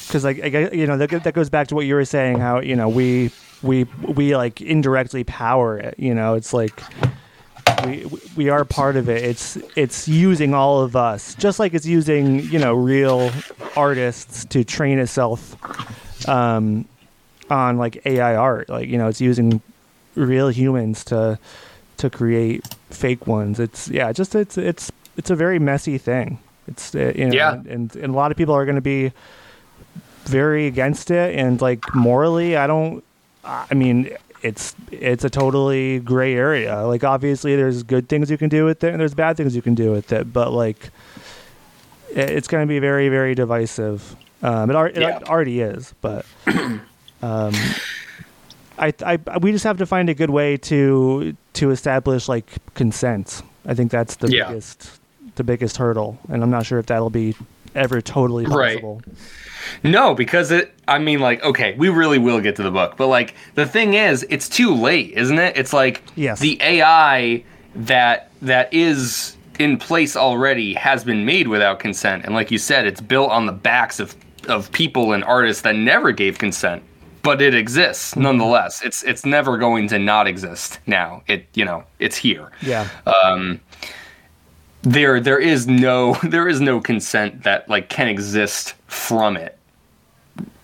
because 0.08 0.24
like 0.24 0.38
you 0.38 0.88
know 0.88 0.98
that, 0.98 1.24
that 1.24 1.34
goes 1.34 1.50
back 1.50 1.68
to 1.68 1.76
what 1.76 1.86
you 1.86 1.96
were 1.96 2.06
saying, 2.06 2.40
how 2.40 2.60
you 2.60 2.76
know 2.76 2.88
we 2.88 3.32
we 3.62 3.84
we 3.84 4.36
like 4.36 4.62
indirectly 4.62 5.24
power 5.24 5.78
it. 5.78 5.96
You 5.98 6.16
know, 6.16 6.36
it's 6.36 6.54
like 6.54 6.82
we 7.86 8.06
we 8.36 8.50
are 8.50 8.64
part 8.66 8.96
of 8.96 9.10
it. 9.10 9.24
It's 9.24 9.58
it's 9.76 10.08
using 10.08 10.54
all 10.54 10.82
of 10.82 10.96
us, 10.96 11.36
just 11.36 11.60
like 11.60 11.74
it's 11.74 11.86
using 11.86 12.40
you 12.44 12.60
know 12.60 12.74
real 12.74 13.32
artists 13.76 14.46
to 14.46 14.64
train 14.64 15.00
itself 15.00 15.56
um, 16.28 16.86
on 17.50 17.78
like 17.78 18.02
AI 18.06 18.36
art. 18.36 18.70
Like 18.70 18.88
you 18.88 18.98
know, 18.98 19.08
it's 19.08 19.22
using 19.22 19.62
real 20.16 20.50
humans 20.50 21.04
to 21.06 21.38
to 21.98 22.10
create 22.10 22.66
fake 22.90 23.28
ones. 23.28 23.60
It's 23.60 23.90
yeah, 23.90 24.12
just 24.12 24.36
it's 24.36 24.58
it's 24.58 24.92
it's 25.18 25.30
a 25.30 25.36
very 25.36 25.60
messy 25.60 25.98
thing. 25.98 26.40
It's 26.68 26.94
uh, 26.96 27.12
you 27.16 27.26
know, 27.28 27.34
Yeah. 27.34 27.54
and, 27.68 27.96
and 27.96 28.14
a 28.14 28.18
lot 28.18 28.32
of 28.32 28.38
people 28.38 28.54
are 28.56 28.66
going 28.66 28.76
to 28.76 28.82
be 28.82 29.12
very 30.26 30.68
against 30.68 31.10
it 31.10 31.36
and 31.40 31.62
like 31.62 31.84
morally 31.96 32.58
i 32.58 32.68
don't 32.68 33.02
i 33.46 33.74
mean 33.74 34.10
it's 34.44 34.76
it's 34.92 35.24
a 35.24 35.30
totally 35.30 36.00
gray 36.02 36.34
area 36.36 36.86
like 36.86 37.06
obviously 37.06 37.56
there's 37.56 37.82
good 37.84 38.10
things 38.10 38.30
you 38.30 38.38
can 38.38 38.50
do 38.50 38.66
with 38.66 38.84
it 38.84 38.92
and 38.92 39.00
there's 39.00 39.14
bad 39.14 39.38
things 39.38 39.56
you 39.56 39.62
can 39.62 39.74
do 39.74 39.90
with 39.90 40.12
it 40.12 40.34
but 40.34 40.52
like 40.52 40.90
it- 42.10 42.30
it's 42.30 42.50
going 42.50 42.62
to 42.62 42.68
be 42.68 42.78
very 42.80 43.08
very 43.08 43.34
divisive 43.36 44.18
um 44.44 44.70
it, 44.70 44.76
al- 44.76 44.86
it 44.88 44.98
Yeah. 44.98 45.20
already 45.30 45.62
is 45.62 45.94
but 46.02 46.26
um 47.22 47.54
I, 48.78 48.94
I 49.06 49.18
we 49.42 49.54
just 49.54 49.64
have 49.64 49.78
to 49.78 49.86
find 49.86 50.10
a 50.10 50.14
good 50.14 50.30
way 50.30 50.58
to 50.58 51.38
to 51.54 51.72
establish 51.72 52.28
like 52.28 52.52
consent 52.74 53.42
i 53.66 53.74
think 53.74 53.92
that's 53.92 54.18
the 54.18 54.30
Yeah. 54.30 54.50
biggest 54.50 54.97
the 55.38 55.44
biggest 55.44 55.78
hurdle 55.78 56.18
and 56.30 56.44
i'm 56.44 56.50
not 56.50 56.66
sure 56.66 56.80
if 56.80 56.86
that'll 56.88 57.10
be 57.10 57.36
ever 57.78 58.02
totally 58.02 58.46
possible. 58.46 59.02
Right. 59.06 59.18
No, 59.84 60.14
because 60.14 60.52
it. 60.52 60.74
I 60.88 61.00
mean, 61.00 61.20
like, 61.20 61.44
okay, 61.44 61.76
we 61.78 61.90
really 61.90 62.18
will 62.18 62.42
get 62.42 62.56
to 62.58 62.64
the 62.64 62.72
book, 62.72 62.98
but 62.98 63.08
like, 63.08 63.36
the 63.56 63.66
thing 63.66 63.94
is, 63.94 64.26
it's 64.30 64.50
too 64.50 64.74
late, 64.74 65.12
isn't 65.12 65.38
it? 65.38 65.58
It's 65.58 65.74
like 65.74 66.02
Yes. 66.16 66.40
the 66.40 66.58
AI 66.62 67.44
that 67.76 68.32
that 68.42 68.74
is 68.74 69.36
in 69.60 69.78
place 69.78 70.16
already 70.16 70.74
has 70.76 71.04
been 71.04 71.26
made 71.26 71.48
without 71.48 71.80
consent, 71.80 72.26
and 72.26 72.34
like 72.34 72.52
you 72.52 72.58
said, 72.58 72.88
it's 72.88 73.02
built 73.02 73.30
on 73.32 73.46
the 73.46 73.52
backs 73.52 74.00
of 74.00 74.16
of 74.48 74.72
people 74.72 75.12
and 75.12 75.24
artists 75.26 75.64
that 75.64 75.76
never 75.76 76.14
gave 76.14 76.38
consent, 76.38 76.82
but 77.22 77.42
it 77.42 77.54
exists 77.54 78.12
mm-hmm. 78.12 78.22
nonetheless. 78.24 78.82
It's 78.82 79.04
it's 79.04 79.26
never 79.26 79.58
going 79.58 79.90
to 79.90 80.00
not 80.00 80.28
exist 80.28 80.80
now. 80.88 81.24
It 81.28 81.46
you 81.54 81.66
know 81.66 81.84
it's 82.00 82.16
here 82.16 82.52
yeah 82.62 82.88
um, 83.06 83.60
there 84.92 85.20
there 85.20 85.40
is 85.40 85.68
no 85.68 86.14
there 86.24 86.48
is 86.48 86.62
no 86.62 86.80
consent 86.80 87.44
that 87.44 87.70
like 87.70 87.90
can 87.90 88.08
exist 88.08 88.74
from 88.88 89.38
it. 89.38 89.58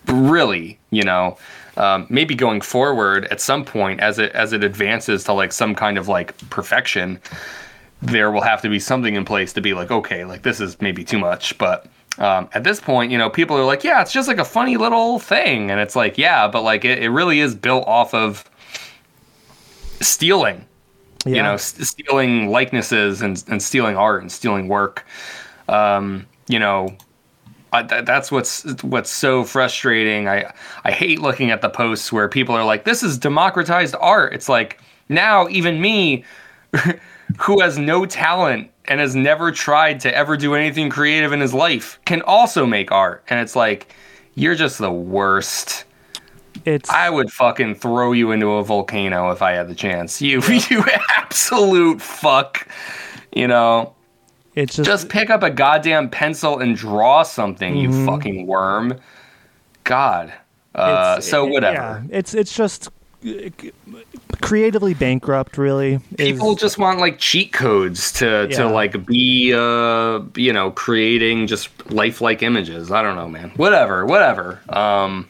Really 0.06 0.78
you 0.90 1.02
know 1.02 1.38
um, 1.76 2.06
maybe 2.08 2.34
going 2.34 2.60
forward 2.60 3.26
at 3.26 3.40
some 3.40 3.64
point 3.64 4.00
as 4.00 4.18
it 4.18 4.32
as 4.32 4.52
it 4.52 4.64
advances 4.64 5.24
to 5.24 5.32
like 5.32 5.52
some 5.52 5.74
kind 5.74 5.98
of 5.98 6.08
like 6.08 6.36
perfection 6.50 7.20
there 8.02 8.30
will 8.30 8.42
have 8.42 8.60
to 8.60 8.68
be 8.68 8.78
something 8.78 9.14
in 9.14 9.24
place 9.24 9.52
to 9.54 9.60
be 9.60 9.72
like 9.72 9.90
okay 9.90 10.24
like 10.24 10.42
this 10.42 10.60
is 10.60 10.80
maybe 10.80 11.04
too 11.04 11.18
much. 11.18 11.56
But 11.58 11.86
um, 12.18 12.48
at 12.52 12.64
this 12.64 12.80
point 12.80 13.10
you 13.10 13.18
know 13.18 13.28
people 13.28 13.56
are 13.56 13.64
like 13.64 13.84
yeah 13.84 14.00
it's 14.00 14.12
just 14.12 14.28
like 14.28 14.38
a 14.38 14.44
funny 14.44 14.76
little 14.76 15.18
thing. 15.18 15.70
And 15.70 15.80
it's 15.80 15.96
like 15.96 16.16
yeah 16.16 16.48
but 16.48 16.62
like 16.62 16.84
it, 16.84 17.02
it 17.02 17.10
really 17.10 17.40
is 17.40 17.54
built 17.54 17.86
off 17.86 18.14
of 18.14 18.48
stealing 20.00 20.66
yeah 21.24 21.36
you 21.36 21.42
know, 21.42 21.56
stealing 21.56 22.48
likenesses 22.48 23.22
and, 23.22 23.42
and 23.48 23.62
stealing 23.62 23.96
art 23.96 24.22
and 24.22 24.30
stealing 24.30 24.68
work. 24.68 25.06
Um, 25.68 26.26
you 26.48 26.58
know, 26.58 26.96
I, 27.72 27.82
th- 27.82 28.04
that's 28.04 28.30
what's 28.30 28.62
what's 28.82 29.10
so 29.10 29.44
frustrating. 29.44 30.28
I 30.28 30.52
I 30.84 30.92
hate 30.92 31.20
looking 31.20 31.50
at 31.50 31.60
the 31.60 31.68
posts 31.70 32.12
where 32.12 32.28
people 32.28 32.54
are 32.54 32.64
like, 32.64 32.84
"This 32.84 33.02
is 33.02 33.18
democratized 33.18 33.96
art." 34.00 34.32
It's 34.32 34.48
like 34.48 34.80
now 35.08 35.48
even 35.48 35.80
me, 35.80 36.24
who 37.38 37.60
has 37.60 37.78
no 37.78 38.06
talent 38.06 38.70
and 38.86 39.00
has 39.00 39.16
never 39.16 39.50
tried 39.50 39.98
to 40.00 40.14
ever 40.14 40.36
do 40.36 40.54
anything 40.54 40.90
creative 40.90 41.32
in 41.32 41.40
his 41.40 41.54
life, 41.54 41.98
can 42.04 42.22
also 42.22 42.66
make 42.66 42.92
art, 42.92 43.24
and 43.28 43.40
it's 43.40 43.56
like, 43.56 43.92
you're 44.34 44.54
just 44.54 44.78
the 44.78 44.92
worst. 44.92 45.84
It's 46.64 46.88
I 46.90 47.10
would 47.10 47.30
fucking 47.32 47.76
throw 47.76 48.12
you 48.12 48.30
into 48.32 48.52
a 48.52 48.64
volcano 48.64 49.30
if 49.30 49.42
I 49.42 49.52
had 49.52 49.68
the 49.68 49.74
chance. 49.74 50.20
You, 50.22 50.40
you 50.70 50.84
absolute 51.16 52.00
fuck. 52.00 52.66
You 53.34 53.48
know, 53.48 53.94
it's 54.54 54.76
just, 54.76 54.86
just 54.86 55.08
pick 55.08 55.30
up 55.30 55.42
a 55.42 55.50
goddamn 55.50 56.08
pencil 56.10 56.58
and 56.60 56.76
draw 56.76 57.22
something, 57.24 57.76
you 57.76 58.06
fucking 58.06 58.46
worm. 58.46 58.98
God. 59.84 60.32
Uh, 60.74 61.20
so 61.20 61.46
it- 61.46 61.50
whatever. 61.50 61.74
yeah, 61.76 62.02
it's 62.18 62.34
it's 62.34 62.54
just 62.54 62.88
uh, 63.26 63.48
creatively 64.40 64.92
bankrupt 64.94 65.56
really 65.56 65.94
is- 66.18 66.32
People 66.32 66.54
just 66.56 66.78
want 66.78 66.98
like 66.98 67.18
cheat 67.18 67.52
codes 67.52 68.12
to 68.14 68.48
Yeah. 68.50 68.56
to 68.56 68.68
like 68.68 69.06
be 69.06 69.52
uh 69.54 70.20
you 70.36 70.52
know 70.52 70.70
creating 70.72 71.46
just 71.46 71.68
lifelike 71.90 72.42
images. 72.42 72.90
I 72.90 73.02
don't 73.02 73.16
know, 73.16 73.28
man. 73.28 73.50
Whatever, 73.56 74.04
whatever. 74.06 74.60
Um, 74.68 75.28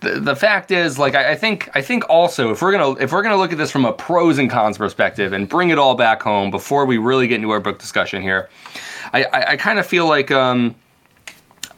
the, 0.00 0.20
the 0.20 0.36
fact 0.36 0.70
is, 0.70 0.98
like, 0.98 1.14
I, 1.14 1.32
I 1.32 1.34
think 1.34 1.68
I 1.74 1.82
think 1.82 2.08
also 2.08 2.50
if 2.50 2.62
we're 2.62 2.72
gonna 2.72 2.92
if 3.00 3.12
we're 3.12 3.22
gonna 3.22 3.36
look 3.36 3.52
at 3.52 3.58
this 3.58 3.70
from 3.70 3.84
a 3.84 3.92
pros 3.92 4.38
and 4.38 4.50
cons 4.50 4.78
perspective 4.78 5.32
and 5.32 5.48
bring 5.48 5.70
it 5.70 5.78
all 5.78 5.94
back 5.94 6.22
home 6.22 6.50
before 6.50 6.86
we 6.86 6.98
really 6.98 7.26
get 7.26 7.36
into 7.36 7.50
our 7.50 7.60
book 7.60 7.78
discussion 7.78 8.22
here, 8.22 8.48
I 9.12 9.24
I, 9.24 9.50
I 9.52 9.56
kind 9.56 9.78
of 9.78 9.86
feel 9.86 10.06
like 10.06 10.30
um, 10.30 10.74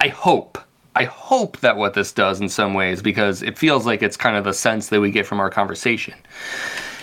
I 0.01 0.09
hope. 0.09 0.59
I 0.97 1.05
hope 1.05 1.61
that 1.61 1.77
what 1.77 1.95
this 1.95 2.13
does 2.13 2.41
in 2.41 2.49
some 2.49 2.75
ways, 2.75 3.01
because 3.01 3.43
it 3.43 3.57
feels 3.57 3.87
like 3.87 4.03
it's 4.03 4.17
kind 4.17 4.37
of 4.37 4.43
the 4.43 4.53
sense 4.53 4.89
that 4.89 5.01
we 5.01 5.13
get 5.13 5.25
from 5.25 5.39
our 5.39 5.49
conversation, 5.49 6.15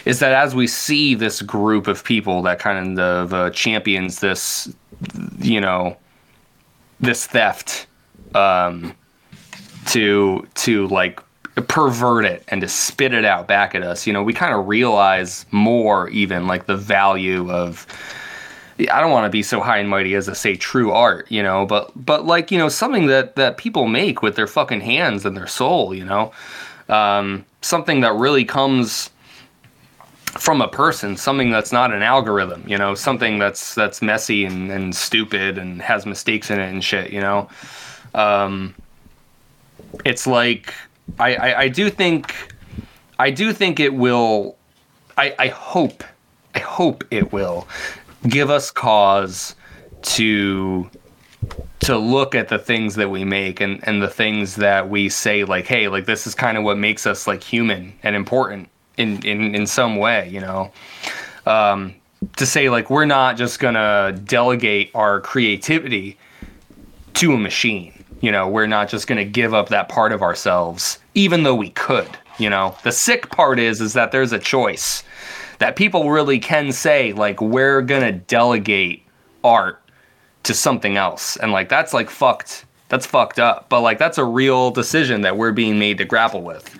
is 0.03 0.20
that 0.20 0.34
as 0.34 0.53
we 0.53 0.68
see 0.68 1.15
this 1.15 1.41
group 1.41 1.88
of 1.88 2.03
people 2.03 2.41
that 2.41 2.59
kind 2.59 2.99
of 2.99 3.34
uh, 3.34 3.49
champions 3.51 4.20
this, 4.20 4.76
you 5.39 5.61
know, 5.61 5.95
this 6.99 7.28
theft, 7.28 7.88
um, 8.36 8.93
to 9.88 10.47
to 10.55 10.88
like 10.88 11.21
pervert 11.67 12.25
it 12.25 12.43
and 12.49 12.61
to 12.61 12.67
spit 12.67 13.13
it 13.13 13.25
out 13.25 13.47
back 13.47 13.73
at 13.73 13.81
us, 13.81 14.05
you 14.05 14.13
know, 14.13 14.21
we 14.21 14.33
kind 14.33 14.53
of 14.53 14.67
realize 14.67 15.45
more 15.51 16.09
even 16.09 16.47
like 16.47 16.65
the 16.67 16.77
value 16.77 17.51
of 17.51 17.88
I 18.79 19.01
don't 19.01 19.11
want 19.11 19.25
to 19.25 19.29
be 19.29 19.41
so 19.41 19.59
high 19.59 19.79
and 19.79 19.89
mighty 19.89 20.13
as 20.13 20.25
to 20.25 20.35
say 20.35 20.55
true 20.55 20.91
art, 20.91 21.31
you 21.31 21.41
know, 21.41 21.65
but 21.65 21.91
but 21.95 22.25
like 22.25 22.51
you 22.51 22.57
know 22.57 22.69
something 22.69 23.07
that 23.07 23.35
that 23.35 23.57
people 23.57 23.88
make 23.88 24.21
with 24.21 24.35
their 24.35 24.47
fucking 24.47 24.81
hands 24.81 25.25
and 25.25 25.35
their 25.35 25.47
soul, 25.47 25.95
you 25.95 26.05
know, 26.05 26.31
um, 26.89 27.43
something 27.61 28.01
that 28.01 28.13
really 28.13 28.45
comes 28.45 29.09
from 30.38 30.61
a 30.61 30.67
person, 30.67 31.17
something 31.17 31.49
that's 31.49 31.71
not 31.71 31.91
an 31.91 32.03
algorithm, 32.03 32.63
you 32.67 32.77
know, 32.77 32.93
something 32.93 33.39
that's 33.39 33.73
that's 33.73 34.01
messy 34.01 34.45
and, 34.45 34.71
and 34.71 34.95
stupid 34.95 35.57
and 35.57 35.81
has 35.81 36.05
mistakes 36.05 36.51
in 36.51 36.59
it 36.59 36.69
and 36.69 36.83
shit, 36.83 37.11
you 37.11 37.19
know. 37.19 37.49
Um, 38.13 38.75
it's 40.05 40.27
like 40.27 40.73
I, 41.19 41.35
I 41.35 41.59
I 41.61 41.67
do 41.67 41.89
think 41.89 42.33
I 43.19 43.31
do 43.31 43.53
think 43.53 43.79
it 43.79 43.93
will. 43.93 44.57
I 45.17 45.35
I 45.39 45.47
hope 45.47 46.03
I 46.55 46.59
hope 46.59 47.03
it 47.11 47.31
will 47.31 47.67
give 48.27 48.49
us 48.49 48.71
cause 48.71 49.55
to 50.01 50.89
to 51.79 51.97
look 51.97 52.35
at 52.35 52.49
the 52.49 52.59
things 52.59 52.95
that 52.95 53.09
we 53.09 53.23
make 53.23 53.61
and 53.61 53.79
and 53.87 54.01
the 54.01 54.07
things 54.07 54.55
that 54.55 54.89
we 54.89 55.09
say 55.09 55.43
like 55.43 55.65
hey 55.65 55.87
like 55.87 56.05
this 56.05 56.27
is 56.27 56.35
kind 56.35 56.57
of 56.57 56.63
what 56.63 56.77
makes 56.77 57.05
us 57.05 57.27
like 57.27 57.43
human 57.43 57.93
and 58.03 58.15
important 58.15 58.69
in 58.97 59.23
in 59.25 59.55
in 59.55 59.67
some 59.67 59.97
way 59.97 60.27
you 60.29 60.41
know 60.41 60.71
um 61.45 61.93
to 62.35 62.45
say 62.45 62.69
like 62.69 62.89
we're 62.89 63.05
not 63.05 63.37
just 63.37 63.59
gonna 63.59 64.19
delegate 64.25 64.89
our 64.95 65.21
creativity 65.21 66.17
to 67.13 67.33
a 67.33 67.37
machine 67.37 67.96
you 68.22 68.32
know 68.32 68.47
we're 68.47 68.68
not 68.68 68.89
just 68.89 69.07
gonna 69.07 69.26
give 69.26 69.53
up 69.53 69.70
that 69.70 69.89
part 69.89 70.11
of 70.11 70.22
ourselves 70.22 70.99
even 71.13 71.43
though 71.43 71.55
we 71.55 71.70
could 71.72 72.09
you 72.38 72.49
know? 72.49 72.76
The 72.84 72.91
sick 72.91 73.30
part 73.30 73.59
is 73.59 73.82
is 73.82 73.93
that 73.93 74.11
there's 74.11 74.32
a 74.32 74.39
choice 74.39 75.03
that 75.59 75.76
people 75.76 76.09
really 76.09 76.39
can 76.39 76.72
say 76.72 77.13
like 77.13 77.41
we're 77.41 77.82
gonna 77.82 78.11
delegate 78.11 79.03
art 79.43 79.82
to 80.43 80.53
something 80.53 80.97
else. 80.97 81.38
And 81.38 81.51
like 81.51 81.70
that's 81.70 81.93
like 81.93 82.09
fucked 82.09 82.65
that's 82.89 83.05
fucked 83.05 83.39
up. 83.39 83.70
But 83.70 83.82
like 83.82 83.97
that's 83.97 84.18
a 84.18 84.26
real 84.26 84.72
decision 84.72 85.22
that 85.22 85.38
we're 85.38 85.51
being 85.51 85.80
made 85.80 85.97
to 85.97 86.05
grapple 86.05 86.41
with. 86.41 86.78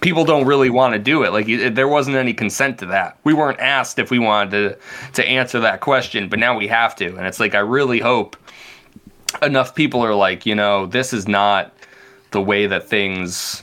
People 0.00 0.24
don't 0.24 0.46
really 0.46 0.70
want 0.70 0.94
to 0.94 0.98
do 0.98 1.24
it. 1.24 1.32
Like 1.32 1.46
it, 1.46 1.74
there 1.74 1.88
wasn't 1.88 2.16
any 2.16 2.32
consent 2.32 2.78
to 2.78 2.86
that. 2.86 3.18
We 3.24 3.34
weren't 3.34 3.60
asked 3.60 3.98
if 3.98 4.10
we 4.10 4.18
wanted 4.18 4.50
to 4.50 4.78
to 5.14 5.28
answer 5.28 5.60
that 5.60 5.80
question 5.80 6.28
but 6.28 6.38
now 6.38 6.56
we 6.56 6.68
have 6.68 6.94
to. 6.96 7.16
And 7.16 7.26
it's 7.26 7.40
like 7.40 7.54
i 7.54 7.60
really 7.60 7.98
hope 7.98 8.36
enough 9.42 9.74
people 9.74 10.04
are 10.04 10.14
like 10.14 10.46
you 10.46 10.54
know 10.54 10.86
this 10.86 11.12
is 11.12 11.28
not 11.28 11.72
the 12.30 12.40
way 12.40 12.66
that 12.66 12.88
things 12.88 13.62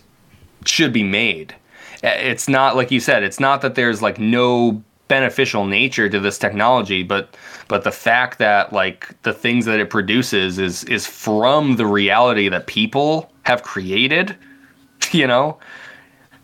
should 0.66 0.92
be 0.92 1.04
made. 1.04 1.56
It's 2.04 2.48
not 2.48 2.76
like 2.76 2.92
you 2.92 3.00
said 3.00 3.24
it's 3.24 3.40
not 3.40 3.62
that 3.62 3.76
there's 3.76 4.02
like 4.02 4.20
no 4.20 4.82
beneficial 5.08 5.66
nature 5.66 6.10
to 6.10 6.20
this 6.20 6.38
technology 6.38 7.02
but 7.02 7.38
but 7.70 7.86
the 7.86 7.92
fact 7.92 8.40
that 8.40 8.74
like 8.74 9.20
the 9.24 9.32
things 9.32 9.64
that 9.64 9.80
it 9.80 9.90
produces 9.90 10.60
is 10.60 10.84
is 10.86 11.08
from 11.08 11.78
the 11.78 11.86
reality 11.86 12.50
that 12.50 12.68
people 12.68 13.32
have 13.44 13.64
created 13.64 14.36
you 15.12 15.26
know 15.26 15.58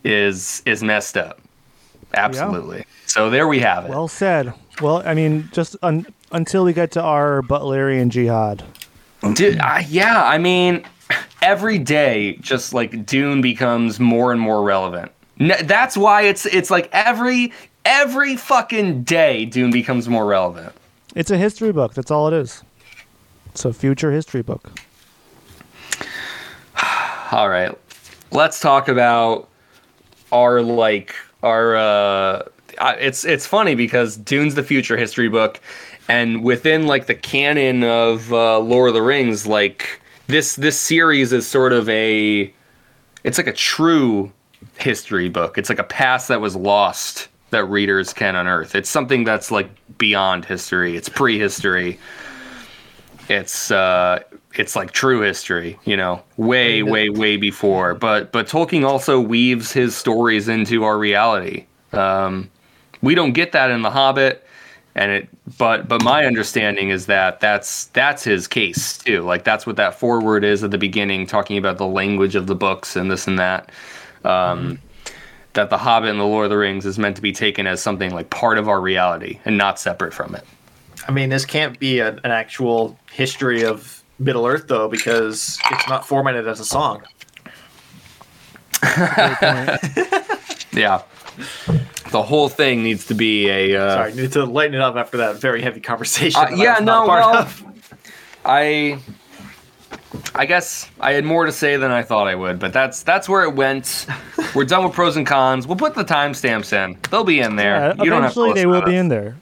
is 0.03 0.61
is 0.65 0.83
messed 0.83 1.17
up. 1.17 1.39
Absolutely. 2.15 2.85
So 3.05 3.29
there 3.29 3.47
we 3.47 3.59
have 3.59 3.85
it. 3.85 3.89
Well 3.89 4.07
said. 4.07 4.53
Well 4.81 5.03
i 5.05 5.13
mean 5.13 5.49
just 5.51 5.75
un- 5.83 6.07
until 6.31 6.63
we 6.63 6.73
get 6.73 6.91
to 6.91 7.01
our 7.01 7.41
butlerian 7.43 8.09
jihad 8.09 8.63
Dude, 9.33 9.59
I, 9.59 9.85
yeah, 9.89 10.23
I 10.23 10.37
mean, 10.37 10.83
every 11.41 11.79
day, 11.79 12.37
just 12.41 12.73
like 12.73 13.05
Dune 13.05 13.41
becomes 13.41 13.99
more 13.99 14.31
and 14.33 14.41
more 14.41 14.63
relevant. 14.63 15.11
N- 15.39 15.65
that's 15.65 15.95
why 15.95 16.23
it's 16.23 16.45
it's 16.45 16.69
like 16.69 16.89
every 16.91 17.53
every 17.85 18.35
fucking 18.35 19.03
day 19.03 19.45
Dune 19.45 19.71
becomes 19.71 20.09
more 20.09 20.25
relevant. 20.25 20.73
It's 21.15 21.31
a 21.31 21.37
history 21.37 21.71
book. 21.71 21.93
That's 21.93 22.11
all 22.11 22.27
it 22.27 22.33
is. 22.33 22.63
It's 23.47 23.65
a 23.65 23.73
future 23.73 24.11
history 24.11 24.41
book. 24.41 24.71
All 27.31 27.49
right. 27.49 27.71
Let's 28.31 28.59
talk 28.59 28.87
about 28.87 29.47
our 30.31 30.61
like 30.61 31.15
our 31.43 31.75
uh 31.75 32.43
I- 32.79 32.95
it's 32.95 33.23
it's 33.25 33.45
funny 33.45 33.75
because 33.75 34.17
Dune's 34.17 34.55
the 34.55 34.63
future 34.63 34.97
history 34.97 35.29
book 35.29 35.59
and 36.07 36.43
within 36.43 36.87
like 36.87 37.07
the 37.07 37.15
canon 37.15 37.83
of 37.83 38.31
uh, 38.33 38.59
Lord 38.59 38.89
of 38.89 38.93
the 38.93 39.01
Rings 39.01 39.47
like 39.47 40.01
this 40.27 40.55
this 40.55 40.79
series 40.79 41.33
is 41.33 41.47
sort 41.47 41.73
of 41.73 41.87
a 41.89 42.53
it's 43.23 43.37
like 43.37 43.47
a 43.47 43.53
true 43.53 44.31
history 44.77 45.29
book. 45.29 45.57
It's 45.57 45.69
like 45.69 45.79
a 45.79 45.83
past 45.83 46.27
that 46.27 46.41
was 46.41 46.55
lost 46.55 47.29
that 47.51 47.65
readers 47.65 48.13
can 48.13 48.35
unearth. 48.35 48.75
It's 48.75 48.89
something 48.89 49.23
that's 49.23 49.51
like 49.51 49.69
beyond 49.97 50.45
history. 50.45 50.97
It's 50.97 51.09
prehistory. 51.09 51.99
It's 53.29 53.71
uh 53.71 54.19
it's 54.55 54.75
like 54.75 54.91
true 54.91 55.21
history, 55.21 55.79
you 55.85 55.97
know, 55.97 56.21
way 56.37 56.83
way 56.83 57.09
way 57.09 57.37
before. 57.37 57.95
But 57.95 58.31
but 58.31 58.47
Tolkien 58.47 58.85
also 58.85 59.19
weaves 59.19 59.71
his 59.71 59.95
stories 59.95 60.47
into 60.47 60.83
our 60.83 60.97
reality. 60.97 61.65
Um 61.93 62.49
we 63.01 63.15
don't 63.15 63.33
get 63.33 63.51
that 63.51 63.69
in 63.69 63.81
The 63.81 63.91
Hobbit 63.91 64.45
and 64.95 65.11
it 65.11 65.29
but 65.57 65.87
but 65.87 66.03
my 66.03 66.25
understanding 66.25 66.89
is 66.89 67.07
that 67.07 67.39
that's 67.39 67.85
that's 67.87 68.23
his 68.23 68.47
case 68.47 68.97
too. 68.97 69.21
Like 69.21 69.43
that's 69.43 69.65
what 69.65 69.75
that 69.77 69.99
forward 69.99 70.43
is 70.43 70.63
at 70.63 70.71
the 70.71 70.77
beginning 70.77 71.25
talking 71.25 71.57
about 71.57 71.77
the 71.77 71.87
language 71.87 72.35
of 72.35 72.47
the 72.47 72.55
books 72.55 72.95
and 72.95 73.09
this 73.09 73.27
and 73.27 73.39
that. 73.39 73.71
Um 74.23 74.79
that 75.53 75.69
the 75.69 75.77
hobbit 75.77 76.09
and 76.09 76.19
the 76.19 76.23
lord 76.25 76.45
of 76.45 76.49
the 76.49 76.57
rings 76.57 76.83
is 76.83 76.97
meant 76.97 77.15
to 77.15 77.21
be 77.21 77.31
taken 77.31 77.67
as 77.67 77.81
something 77.81 78.11
like 78.11 78.29
part 78.31 78.57
of 78.57 78.67
our 78.67 78.81
reality 78.81 79.39
and 79.45 79.55
not 79.57 79.79
separate 79.79 80.11
from 80.11 80.33
it. 80.33 80.43
I 81.07 81.11
mean, 81.11 81.29
this 81.29 81.45
can't 81.45 81.77
be 81.77 81.99
a, 81.99 82.13
an 82.23 82.31
actual 82.31 82.97
history 83.11 83.63
of 83.63 84.01
Middle 84.17 84.47
Earth 84.47 84.67
though, 84.67 84.87
because 84.87 85.59
it's 85.69 85.87
not 85.87 86.07
formatted 86.07 86.47
as 86.47 86.59
a 86.59 86.65
song. 86.65 87.03
Yeah 90.73 91.03
the 92.13 92.23
whole 92.23 92.47
thing 92.47 92.83
needs 92.83 93.07
to 93.07 93.15
be 93.15 93.49
a 93.49 93.75
uh, 93.75 93.95
Sorry, 93.95 94.13
need 94.13 94.31
to 94.33 94.45
lighten 94.45 94.75
it 94.75 94.81
up 94.81 94.95
after 94.95 95.17
that 95.17 95.37
very 95.37 95.61
heavy 95.61 95.81
conversation. 95.81 96.39
Uh, 96.39 96.49
yeah, 96.55 96.75
no, 96.75 96.85
not 96.85 97.03
a 97.03 97.07
part 97.07 97.21
well, 97.21 97.37
of. 97.41 97.93
I 98.45 98.99
I 100.35 100.45
guess 100.45 100.89
I 100.99 101.13
had 101.13 101.25
more 101.25 101.45
to 101.45 101.51
say 101.51 101.75
than 101.75 101.89
I 101.89 102.03
thought 102.03 102.27
I 102.27 102.35
would, 102.35 102.59
but 102.59 102.71
that's 102.71 103.01
that's 103.03 103.27
where 103.27 103.43
it 103.43 103.55
went. 103.55 104.05
We're 104.55 104.63
done 104.63 104.83
with 104.83 104.93
pros 104.93 105.17
and 105.17 105.25
cons. 105.25 105.67
We'll 105.67 105.75
put 105.75 105.95
the 105.95 106.05
timestamps 106.05 106.71
in. 106.71 106.97
They'll 107.09 107.23
be 107.23 107.39
in 107.39 107.55
there. 107.55 107.95
Yeah, 107.97 108.03
you 108.03 108.09
don't 108.11 108.21
have 108.21 108.33
to 108.35 108.41
eventually, 108.41 108.61
they 108.61 108.65
will 108.67 108.81
to 108.81 108.85
be 108.85 108.91
this. 108.91 108.99
in 108.99 109.07
there. 109.07 109.35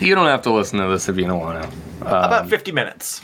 You 0.00 0.14
don't 0.16 0.26
have 0.26 0.42
to 0.42 0.52
listen 0.52 0.80
to 0.80 0.88
this 0.88 1.08
if 1.08 1.16
you 1.16 1.26
don't 1.26 1.40
want 1.40 1.62
to. 1.62 1.70
About 2.00 2.48
50 2.48 2.72
minutes. 2.72 3.20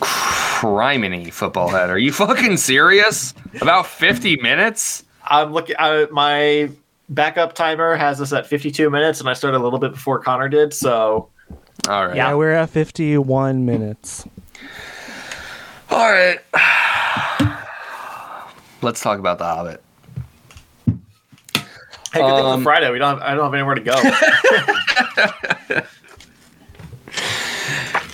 Criminy 0.00 1.32
football 1.32 1.68
head. 1.68 1.90
Are 1.90 1.98
you 1.98 2.12
fucking 2.12 2.56
serious? 2.56 3.34
About 3.60 3.86
50 3.86 4.36
minutes? 4.36 5.04
I'm 5.28 5.52
looking. 5.52 5.76
I, 5.78 6.06
my 6.10 6.70
backup 7.10 7.54
timer 7.54 7.96
has 7.96 8.20
us 8.20 8.32
at 8.32 8.46
52 8.46 8.90
minutes, 8.90 9.20
and 9.20 9.28
I 9.28 9.32
started 9.34 9.58
a 9.58 9.62
little 9.62 9.78
bit 9.78 9.92
before 9.92 10.18
Connor 10.20 10.48
did. 10.48 10.72
So 10.74 11.28
All 11.88 12.06
right. 12.06 12.16
Yeah, 12.16 12.34
we're 12.34 12.52
at 12.52 12.70
51 12.70 13.64
minutes. 13.64 14.26
All 15.90 16.10
right. 16.10 16.38
Let's 18.82 19.00
talk 19.00 19.18
about 19.18 19.38
the 19.38 19.44
Hobbit. 19.44 19.82
hey, 20.86 20.94
good 22.20 22.36
thing 22.36 22.46
Um, 22.46 22.60
for 22.60 22.64
Friday. 22.64 22.90
We 22.90 22.98
don't. 22.98 23.18
Have, 23.18 23.22
I 23.28 23.34
don't 23.34 23.44
have 23.44 23.54
anywhere 23.54 23.74
to 23.74 23.80
go. 23.80 23.94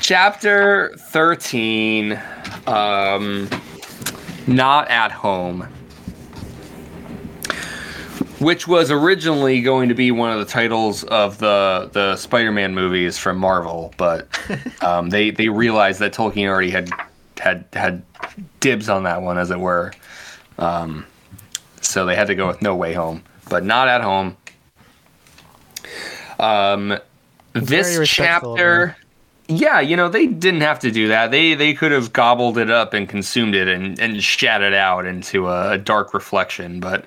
Chapter 0.00 0.92
13 0.98 2.20
um 2.66 3.48
Not 4.46 4.88
at 4.90 5.10
Home. 5.12 5.66
Which 8.40 8.66
was 8.66 8.90
originally 8.90 9.60
going 9.60 9.88
to 9.88 9.94
be 9.94 10.10
one 10.10 10.32
of 10.32 10.38
the 10.38 10.44
titles 10.44 11.04
of 11.04 11.38
the 11.38 11.90
the 11.92 12.16
Spider-Man 12.16 12.74
movies 12.74 13.16
from 13.18 13.38
Marvel, 13.38 13.94
but 13.96 14.28
um, 14.82 15.10
they 15.10 15.30
they 15.30 15.48
realized 15.48 16.00
that 16.00 16.12
Tolkien 16.12 16.48
already 16.48 16.70
had 16.70 16.90
had 17.38 17.64
had 17.72 18.02
dibs 18.60 18.88
on 18.88 19.04
that 19.04 19.22
one, 19.22 19.38
as 19.38 19.50
it 19.50 19.60
were. 19.60 19.92
Um, 20.58 21.06
so 21.80 22.06
they 22.06 22.16
had 22.16 22.26
to 22.28 22.34
go 22.34 22.46
with 22.46 22.62
No 22.62 22.74
Way 22.74 22.94
Home, 22.94 23.22
but 23.48 23.64
not 23.64 23.88
at 23.88 24.00
home. 24.00 24.36
Um, 26.38 26.98
this 27.52 28.08
chapter, 28.08 28.96
yeah, 29.46 29.80
you 29.80 29.96
know 29.96 30.08
they 30.08 30.26
didn't 30.26 30.62
have 30.62 30.80
to 30.80 30.90
do 30.90 31.08
that. 31.08 31.30
They 31.30 31.54
they 31.54 31.74
could 31.74 31.92
have 31.92 32.12
gobbled 32.12 32.58
it 32.58 32.70
up 32.70 32.94
and 32.94 33.08
consumed 33.08 33.54
it 33.54 33.68
and 33.68 33.98
and 34.00 34.22
shat 34.22 34.62
it 34.62 34.74
out 34.74 35.06
into 35.06 35.48
a, 35.48 35.72
a 35.72 35.78
dark 35.78 36.14
reflection. 36.14 36.80
But 36.80 37.04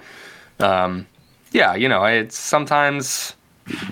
um, 0.59 1.05
yeah, 1.51 1.75
you 1.75 1.89
know 1.89 2.03
it's 2.05 2.37
sometimes 2.37 3.35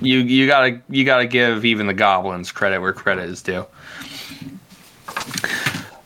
you 0.01 0.19
you 0.19 0.47
gotta 0.47 0.81
you 0.89 1.03
gotta 1.03 1.25
give 1.25 1.65
even 1.65 1.87
the 1.87 1.93
goblins 1.93 2.51
credit 2.51 2.79
where 2.79 2.93
credit 2.93 3.29
is 3.29 3.41
due. 3.41 3.65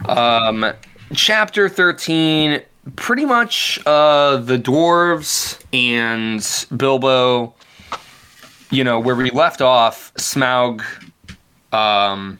Um, 0.07 0.73
chapter 1.13 1.69
thirteen, 1.69 2.61
pretty 2.95 3.25
much 3.25 3.79
uh 3.85 4.37
the 4.37 4.57
dwarves 4.57 5.59
and 5.73 6.43
Bilbo. 6.77 7.53
You 8.71 8.83
know 8.83 8.99
where 8.99 9.15
we 9.15 9.31
left 9.31 9.61
off, 9.61 10.13
Smaug 10.15 10.83
um, 11.71 12.39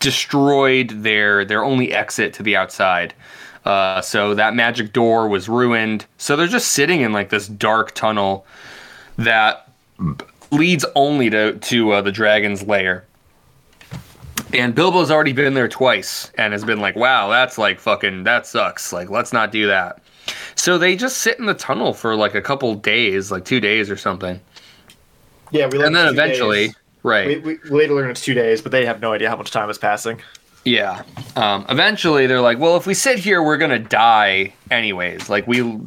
destroyed 0.00 0.90
their 0.90 1.44
their 1.44 1.64
only 1.64 1.92
exit 1.92 2.32
to 2.34 2.42
the 2.42 2.56
outside. 2.56 3.14
Uh, 3.68 4.00
so 4.00 4.34
that 4.34 4.54
magic 4.54 4.92
door 4.92 5.28
was 5.28 5.48
ruined. 5.48 6.06
So 6.16 6.36
they're 6.36 6.46
just 6.46 6.72
sitting 6.72 7.02
in 7.02 7.12
like 7.12 7.28
this 7.28 7.46
dark 7.46 7.94
tunnel 7.94 8.46
that 9.16 9.70
leads 10.50 10.84
only 10.94 11.28
to 11.30 11.58
to 11.58 11.92
uh, 11.92 12.00
the 12.00 12.12
dragon's 12.12 12.62
lair. 12.62 13.04
And 14.54 14.74
Bilbo's 14.74 15.10
already 15.10 15.34
been 15.34 15.52
there 15.52 15.68
twice 15.68 16.32
and 16.38 16.54
has 16.54 16.64
been 16.64 16.80
like, 16.80 16.96
"Wow, 16.96 17.28
that's 17.28 17.58
like 17.58 17.78
fucking 17.78 18.24
that 18.24 18.46
sucks. 18.46 18.92
Like, 18.92 19.10
let's 19.10 19.32
not 19.32 19.52
do 19.52 19.66
that." 19.66 20.00
So 20.54 20.78
they 20.78 20.96
just 20.96 21.18
sit 21.18 21.38
in 21.38 21.44
the 21.44 21.54
tunnel 21.54 21.92
for 21.92 22.16
like 22.16 22.34
a 22.34 22.42
couple 22.42 22.74
days, 22.74 23.30
like 23.30 23.44
two 23.44 23.60
days 23.60 23.90
or 23.90 23.96
something, 23.96 24.40
yeah, 25.50 25.68
we. 25.70 25.82
and 25.82 25.94
then 25.94 26.08
eventually, 26.08 26.70
right? 27.02 27.42
we, 27.42 27.58
we 27.58 27.70
later 27.70 27.94
learn 27.94 28.10
it's 28.10 28.20
two 28.22 28.34
days, 28.34 28.62
but 28.62 28.72
they 28.72 28.84
have 28.86 29.00
no 29.00 29.12
idea 29.12 29.28
how 29.28 29.36
much 29.36 29.50
time 29.50 29.68
is 29.70 29.78
passing. 29.78 30.20
Yeah. 30.64 31.02
Um, 31.36 31.64
eventually, 31.68 32.26
they're 32.26 32.40
like, 32.40 32.58
well, 32.58 32.76
if 32.76 32.86
we 32.86 32.94
sit 32.94 33.18
here, 33.18 33.42
we're 33.42 33.56
gonna 33.56 33.78
die 33.78 34.52
anyways. 34.70 35.28
Like 35.28 35.46
we, 35.46 35.78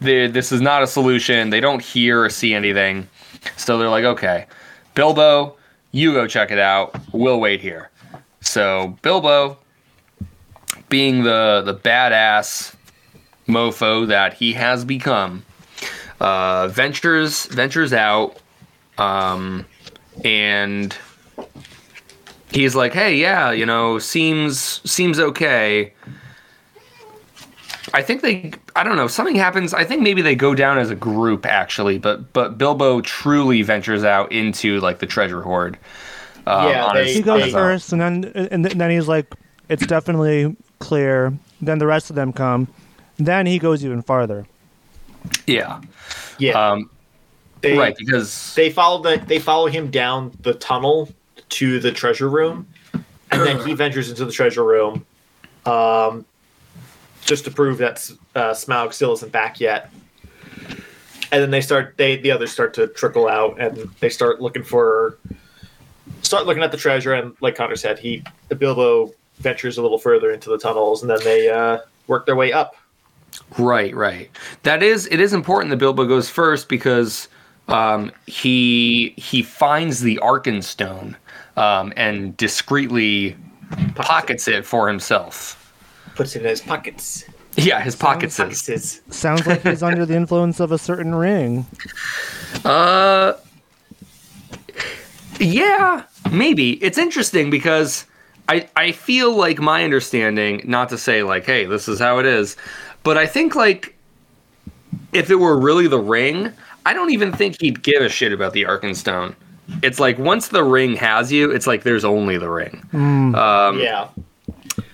this 0.00 0.50
is 0.52 0.60
not 0.60 0.82
a 0.82 0.86
solution. 0.86 1.50
They 1.50 1.60
don't 1.60 1.82
hear 1.82 2.24
or 2.24 2.30
see 2.30 2.54
anything, 2.54 3.08
so 3.56 3.78
they're 3.78 3.88
like, 3.88 4.04
okay, 4.04 4.46
Bilbo, 4.94 5.56
you 5.92 6.12
go 6.12 6.26
check 6.26 6.50
it 6.50 6.58
out. 6.58 6.96
We'll 7.12 7.40
wait 7.40 7.60
here. 7.60 7.90
So 8.40 8.96
Bilbo, 9.02 9.58
being 10.88 11.22
the 11.22 11.62
the 11.64 11.74
badass 11.74 12.74
mofo 13.48 14.06
that 14.08 14.34
he 14.34 14.52
has 14.54 14.84
become, 14.84 15.44
uh, 16.20 16.68
ventures 16.68 17.46
ventures 17.46 17.92
out, 17.92 18.38
um, 18.98 19.64
and 20.24 20.96
he's 22.54 22.74
like, 22.74 22.92
"Hey, 22.94 23.16
yeah, 23.16 23.50
you 23.50 23.66
know, 23.66 23.98
seems 23.98 24.80
seems 24.90 25.18
okay." 25.20 25.92
I 27.92 28.02
think 28.02 28.22
they 28.22 28.52
I 28.74 28.82
don't 28.82 28.96
know, 28.96 29.06
something 29.06 29.36
happens. 29.36 29.74
I 29.74 29.84
think 29.84 30.02
maybe 30.02 30.22
they 30.22 30.34
go 30.34 30.54
down 30.54 30.78
as 30.78 30.90
a 30.90 30.94
group 30.94 31.44
actually, 31.46 31.98
but 31.98 32.32
but 32.32 32.56
Bilbo 32.58 33.00
truly 33.02 33.62
ventures 33.62 34.04
out 34.04 34.32
into 34.32 34.80
like 34.80 34.98
the 35.00 35.06
treasure 35.06 35.42
hoard. 35.42 35.78
um, 36.46 36.68
Yeah, 36.68 36.90
they- 36.94 37.04
his- 37.04 37.16
He 37.16 37.22
goes 37.22 37.44
his 37.44 37.54
own. 37.54 37.60
first, 37.60 37.92
and 37.92 38.00
then 38.00 38.24
and 38.50 38.64
then 38.64 38.90
he's 38.90 39.06
like, 39.08 39.26
"It's 39.68 39.86
definitely 39.86 40.56
clear." 40.78 41.32
Then 41.60 41.78
the 41.78 41.86
rest 41.86 42.10
of 42.10 42.16
them 42.16 42.32
come. 42.32 42.68
Then 43.16 43.46
he 43.46 43.58
goes 43.58 43.84
even 43.84 44.02
farther. 44.02 44.44
Yeah. 45.46 45.80
Yeah, 46.38 46.58
Um, 46.72 46.90
they, 47.60 47.78
right, 47.78 47.96
because 47.96 48.54
they 48.56 48.68
follow 48.70 49.00
the 49.02 49.22
they 49.24 49.38
follow 49.38 49.66
him 49.68 49.88
down 49.90 50.32
the 50.42 50.52
tunnel 50.54 51.08
to 51.54 51.78
the 51.78 51.92
treasure 51.92 52.28
room, 52.28 52.66
and 52.92 53.42
then 53.42 53.66
he 53.66 53.74
ventures 53.84 54.10
into 54.10 54.24
the 54.24 54.32
treasure 54.32 54.64
room, 54.64 55.04
um, 55.66 56.24
just 57.22 57.44
to 57.44 57.50
prove 57.50 57.78
that 57.78 58.10
uh, 58.34 58.50
Smaug 58.50 58.92
still 58.92 59.12
isn't 59.12 59.32
back 59.32 59.60
yet. 59.60 59.90
And 61.32 61.42
then 61.42 61.50
they 61.50 61.60
start 61.60 61.96
they 61.96 62.16
the 62.16 62.30
others 62.30 62.52
start 62.52 62.74
to 62.74 62.86
trickle 62.88 63.28
out, 63.28 63.60
and 63.60 63.76
they 64.00 64.08
start 64.08 64.40
looking 64.40 64.62
for 64.62 65.18
start 66.22 66.46
looking 66.46 66.62
at 66.62 66.70
the 66.70 66.76
treasure. 66.76 67.14
And 67.14 67.34
like 67.40 67.56
Connor 67.56 67.76
said, 67.76 67.98
he 67.98 68.22
Bilbo 68.56 69.12
ventures 69.38 69.78
a 69.78 69.82
little 69.82 69.98
further 69.98 70.30
into 70.30 70.50
the 70.50 70.58
tunnels, 70.58 71.02
and 71.02 71.10
then 71.10 71.18
they 71.24 71.48
uh, 71.48 71.78
work 72.06 72.26
their 72.26 72.36
way 72.36 72.52
up. 72.52 72.76
Right, 73.58 73.94
right. 73.94 74.30
That 74.62 74.82
is 74.82 75.06
it 75.10 75.20
is 75.20 75.32
important 75.32 75.70
that 75.70 75.78
Bilbo 75.78 76.06
goes 76.06 76.28
first 76.28 76.68
because 76.68 77.28
um, 77.68 78.12
he 78.26 79.14
he 79.16 79.42
finds 79.42 80.00
the 80.00 80.18
Arkenstone 80.22 81.16
um, 81.56 81.92
and 81.96 82.36
discreetly 82.36 83.36
pockets 83.94 84.48
it 84.48 84.64
for 84.64 84.88
himself. 84.88 85.72
Puts 86.14 86.36
it 86.36 86.42
in 86.42 86.48
his 86.48 86.60
pockets. 86.60 87.24
Yeah, 87.56 87.80
his 87.80 87.94
pockets 87.94 88.38
is. 88.40 88.62
Pockets. 88.62 89.00
Sounds 89.10 89.46
like 89.46 89.62
he's 89.62 89.82
under 89.82 90.04
the 90.04 90.16
influence 90.16 90.60
of 90.60 90.72
a 90.72 90.78
certain 90.78 91.14
ring. 91.14 91.66
Uh, 92.64 93.36
yeah, 95.38 96.04
maybe. 96.30 96.82
It's 96.82 96.96
interesting 96.96 97.50
because 97.50 98.06
I 98.48 98.68
I 98.76 98.92
feel 98.92 99.36
like 99.36 99.58
my 99.58 99.84
understanding, 99.84 100.62
not 100.64 100.88
to 100.90 100.98
say 100.98 101.22
like, 101.22 101.44
hey, 101.44 101.66
this 101.66 101.88
is 101.88 101.98
how 101.98 102.20
it 102.20 102.26
is, 102.26 102.56
but 103.02 103.18
I 103.18 103.26
think 103.26 103.54
like 103.54 103.94
if 105.12 105.30
it 105.30 105.36
were 105.36 105.58
really 105.58 105.88
the 105.88 105.98
ring, 105.98 106.52
I 106.86 106.94
don't 106.94 107.12
even 107.12 107.32
think 107.32 107.60
he'd 107.60 107.82
give 107.82 108.02
a 108.02 108.08
shit 108.08 108.32
about 108.32 108.52
the 108.52 108.62
Arkenstone. 108.62 109.34
It's 109.82 109.98
like 110.00 110.18
once 110.18 110.48
the 110.48 110.62
ring 110.64 110.96
has 110.96 111.32
you, 111.32 111.50
it's 111.50 111.66
like 111.66 111.82
there's 111.82 112.04
only 112.04 112.36
the 112.38 112.50
ring. 112.50 112.82
Um, 112.92 113.78
Yeah. 113.78 114.08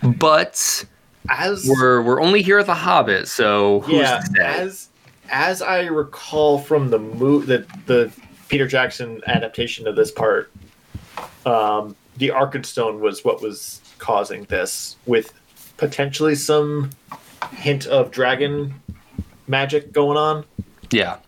But 0.03 0.85
As 1.29 1.67
we're 1.69 2.03
we're 2.03 2.21
only 2.21 2.43
here 2.43 2.59
at 2.59 2.67
the 2.67 2.75
Hobbit, 2.75 3.29
so 3.29 3.81
who's 3.81 3.95
yeah, 4.01 4.19
to 4.21 4.27
say? 4.27 4.43
as 4.45 4.89
as 5.31 5.63
I 5.63 5.83
recall 5.83 6.59
from 6.59 6.91
the 6.91 6.99
mo- 6.99 7.41
the 7.41 7.65
the 7.87 8.13
Peter 8.49 8.67
Jackson 8.67 9.21
adaptation 9.27 9.87
of 9.87 9.97
this 9.97 10.11
part, 10.11 10.51
um, 11.47 11.95
the 12.17 12.29
Arkenstone 12.29 12.99
was 13.01 13.25
what 13.25 13.41
was 13.43 13.81
causing 13.99 14.45
this, 14.45 14.97
with 15.07 15.33
potentially 15.77 16.35
some 16.35 16.91
hint 17.53 17.87
of 17.87 18.11
dragon 18.11 18.75
magic 19.47 19.93
going 19.93 20.17
on. 20.17 20.45
yeah. 20.91 21.19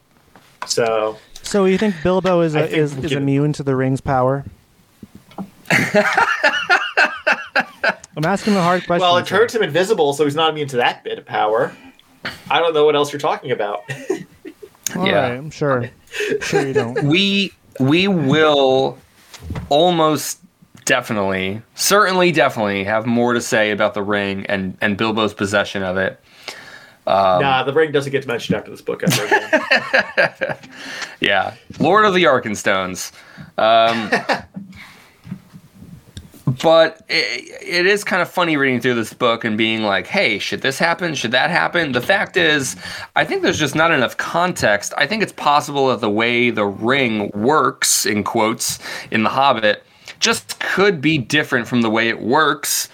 So 0.66 1.16
So 1.42 1.64
you 1.66 1.76
think 1.78 1.94
Bilbo 2.02 2.40
is 2.40 2.54
I 2.56 2.60
a, 2.60 2.66
think 2.66 2.78
is, 2.78 2.96
is 2.98 3.12
immune 3.12 3.52
to 3.54 3.62
the 3.62 3.76
ring's 3.76 4.00
power? 4.00 4.44
I'm 8.16 8.24
asking 8.24 8.54
the 8.54 8.62
hard 8.62 8.86
question. 8.86 9.00
well, 9.00 9.16
it 9.18 9.26
turns 9.26 9.54
him 9.54 9.62
invisible, 9.62 10.12
so 10.12 10.24
he's 10.24 10.34
not 10.36 10.50
immune 10.50 10.68
to 10.68 10.76
that 10.76 11.02
bit 11.02 11.18
of 11.18 11.24
power. 11.26 11.74
I 12.50 12.58
don't 12.60 12.74
know 12.74 12.84
what 12.84 12.94
else 12.94 13.12
you're 13.12 13.20
talking 13.20 13.50
about. 13.50 13.82
All 14.96 15.06
Yeah. 15.06 15.28
right, 15.30 15.36
I'm 15.38 15.50
sure. 15.50 15.90
Sure 16.42 16.66
you 16.66 16.74
don't. 16.74 17.02
we 17.04 17.52
we 17.80 18.06
will 18.06 18.98
almost 19.70 20.38
definitely 20.84 21.62
certainly 21.74 22.32
definitely 22.32 22.84
have 22.84 23.06
more 23.06 23.32
to 23.32 23.40
say 23.40 23.70
about 23.70 23.94
the 23.94 24.02
ring 24.02 24.44
and 24.46 24.76
and 24.82 24.96
bilbo's 24.98 25.32
possession 25.32 25.82
of 25.82 25.96
it 25.96 26.20
nah, 27.40 27.62
the 27.64 27.72
ring 27.72 27.90
doesn't 27.90 28.12
get 28.12 28.26
mentioned 28.26 28.56
after 28.56 28.70
this 28.70 28.80
book 28.82 29.02
ever 29.02 29.26
again. 29.26 30.58
yeah. 31.20 31.54
Lord 31.78 32.04
of 32.04 32.14
the 32.14 32.24
arkenstones 32.24 33.12
um 33.58 34.10
but 36.62 37.02
it, 37.08 37.62
it 37.62 37.86
is 37.86 38.04
kind 38.04 38.20
of 38.22 38.30
funny 38.30 38.56
reading 38.56 38.80
through 38.80 38.94
this 38.94 39.12
book 39.12 39.44
and 39.44 39.58
being 39.58 39.82
like 39.82 40.06
hey 40.06 40.38
should 40.38 40.62
this 40.62 40.78
happen? 40.78 41.14
Should 41.14 41.32
that 41.32 41.50
happen? 41.50 41.92
The 41.92 42.00
fact 42.00 42.36
is 42.36 42.76
i 43.16 43.24
think 43.24 43.42
there's 43.42 43.58
just 43.58 43.74
not 43.74 43.90
enough 43.90 44.16
context. 44.16 44.94
I 44.96 45.06
think 45.06 45.22
it's 45.22 45.32
possible 45.32 45.88
that 45.88 46.00
the 46.00 46.10
way 46.10 46.50
the 46.50 46.66
ring 46.66 47.30
works 47.34 48.06
in 48.06 48.22
quotes 48.22 48.78
in 49.10 49.24
the 49.24 49.30
hobbit 49.30 49.82
just 50.20 50.60
could 50.60 51.00
be 51.00 51.18
different 51.18 51.66
from 51.66 51.82
the 51.82 51.90
way 51.90 52.08
it 52.08 52.20
works 52.20 52.88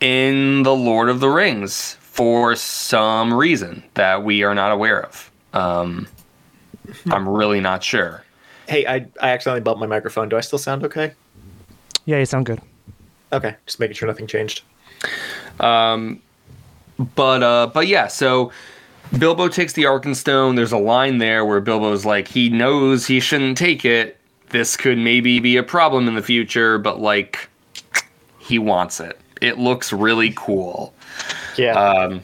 in 0.00 0.62
the 0.62 0.74
lord 0.74 1.08
of 1.08 1.20
the 1.20 1.28
rings 1.28 1.96
for 2.16 2.56
some 2.56 3.32
reason 3.32 3.82
that 3.94 4.24
we 4.24 4.42
are 4.42 4.54
not 4.54 4.72
aware 4.72 5.04
of 5.04 5.30
um, 5.52 6.08
i'm 7.10 7.28
really 7.28 7.60
not 7.60 7.84
sure 7.84 8.24
hey, 8.68 8.86
I 8.86 9.06
I 9.20 9.30
accidentally 9.30 9.60
bumped 9.60 9.80
my 9.80 9.86
microphone. 9.86 10.28
Do 10.28 10.36
I 10.36 10.40
still 10.40 10.58
sound 10.58 10.84
okay? 10.84 11.12
Yeah, 12.04 12.18
you 12.18 12.26
sound 12.26 12.46
good. 12.46 12.60
Okay, 13.32 13.56
just 13.66 13.80
making 13.80 13.94
sure 13.94 14.08
nothing 14.08 14.26
changed. 14.26 14.62
Um, 15.60 16.22
but 17.14 17.42
uh 17.42 17.66
but 17.74 17.86
yeah 17.86 18.06
so 18.06 18.50
bilbo 19.18 19.48
takes 19.48 19.74
the 19.74 19.82
arkenstone 19.82 20.56
there's 20.56 20.72
a 20.72 20.78
line 20.78 21.18
there 21.18 21.44
where 21.44 21.60
bilbo's 21.60 22.06
like 22.06 22.26
he 22.26 22.48
knows 22.48 23.06
he 23.06 23.20
shouldn't 23.20 23.58
take 23.58 23.84
it 23.84 24.18
this 24.48 24.78
could 24.78 24.96
maybe 24.96 25.38
be 25.38 25.58
a 25.58 25.62
problem 25.62 26.08
in 26.08 26.14
the 26.14 26.22
future 26.22 26.78
but 26.78 26.98
like 26.98 27.50
he 28.38 28.58
wants 28.58 28.98
it 28.98 29.20
it 29.42 29.58
looks 29.58 29.92
really 29.92 30.32
cool 30.36 30.94
Yeah, 31.58 31.72
um 31.78 32.22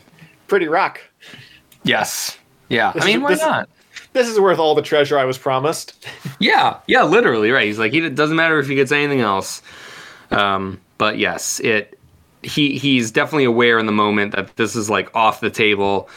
pretty 0.49 0.69
rock. 0.69 1.01
yes. 1.85 2.39
Yeah. 2.69 2.93
This 2.93 3.03
i 3.03 3.07
mean 3.07 3.17
is- 3.17 3.23
why 3.23 3.31
this- 3.31 3.41
not? 3.41 3.69
This 4.15 4.29
is 4.29 4.39
worth 4.39 4.59
all 4.59 4.75
the 4.75 4.83
treasure 4.83 5.19
I 5.19 5.25
was 5.25 5.39
promised. 5.39 6.07
yeah. 6.39 6.79
Yeah 6.87 7.03
literally 7.05 7.51
right. 7.51 7.67
He's 7.67 7.79
like 7.79 7.93
he 7.93 7.99
it 8.05 8.15
doesn't 8.15 8.37
matter 8.37 8.59
if 8.59 8.67
he 8.69 8.75
gets 8.75 8.93
anything 8.93 9.21
else. 9.21 9.63
Um 10.31 10.81
but 10.99 11.19
yes 11.19 11.61
it 11.61 11.99
he 12.43 12.79
he's 12.79 13.11
definitely 13.11 13.45
aware 13.45 13.79
in 13.79 13.87
the 13.87 13.93
moment 13.93 14.33
that 14.35 14.55
this 14.57 14.77
is 14.77 14.91
like 14.91 15.15
off 15.17 15.41
the 15.41 15.51
table. 15.51 16.09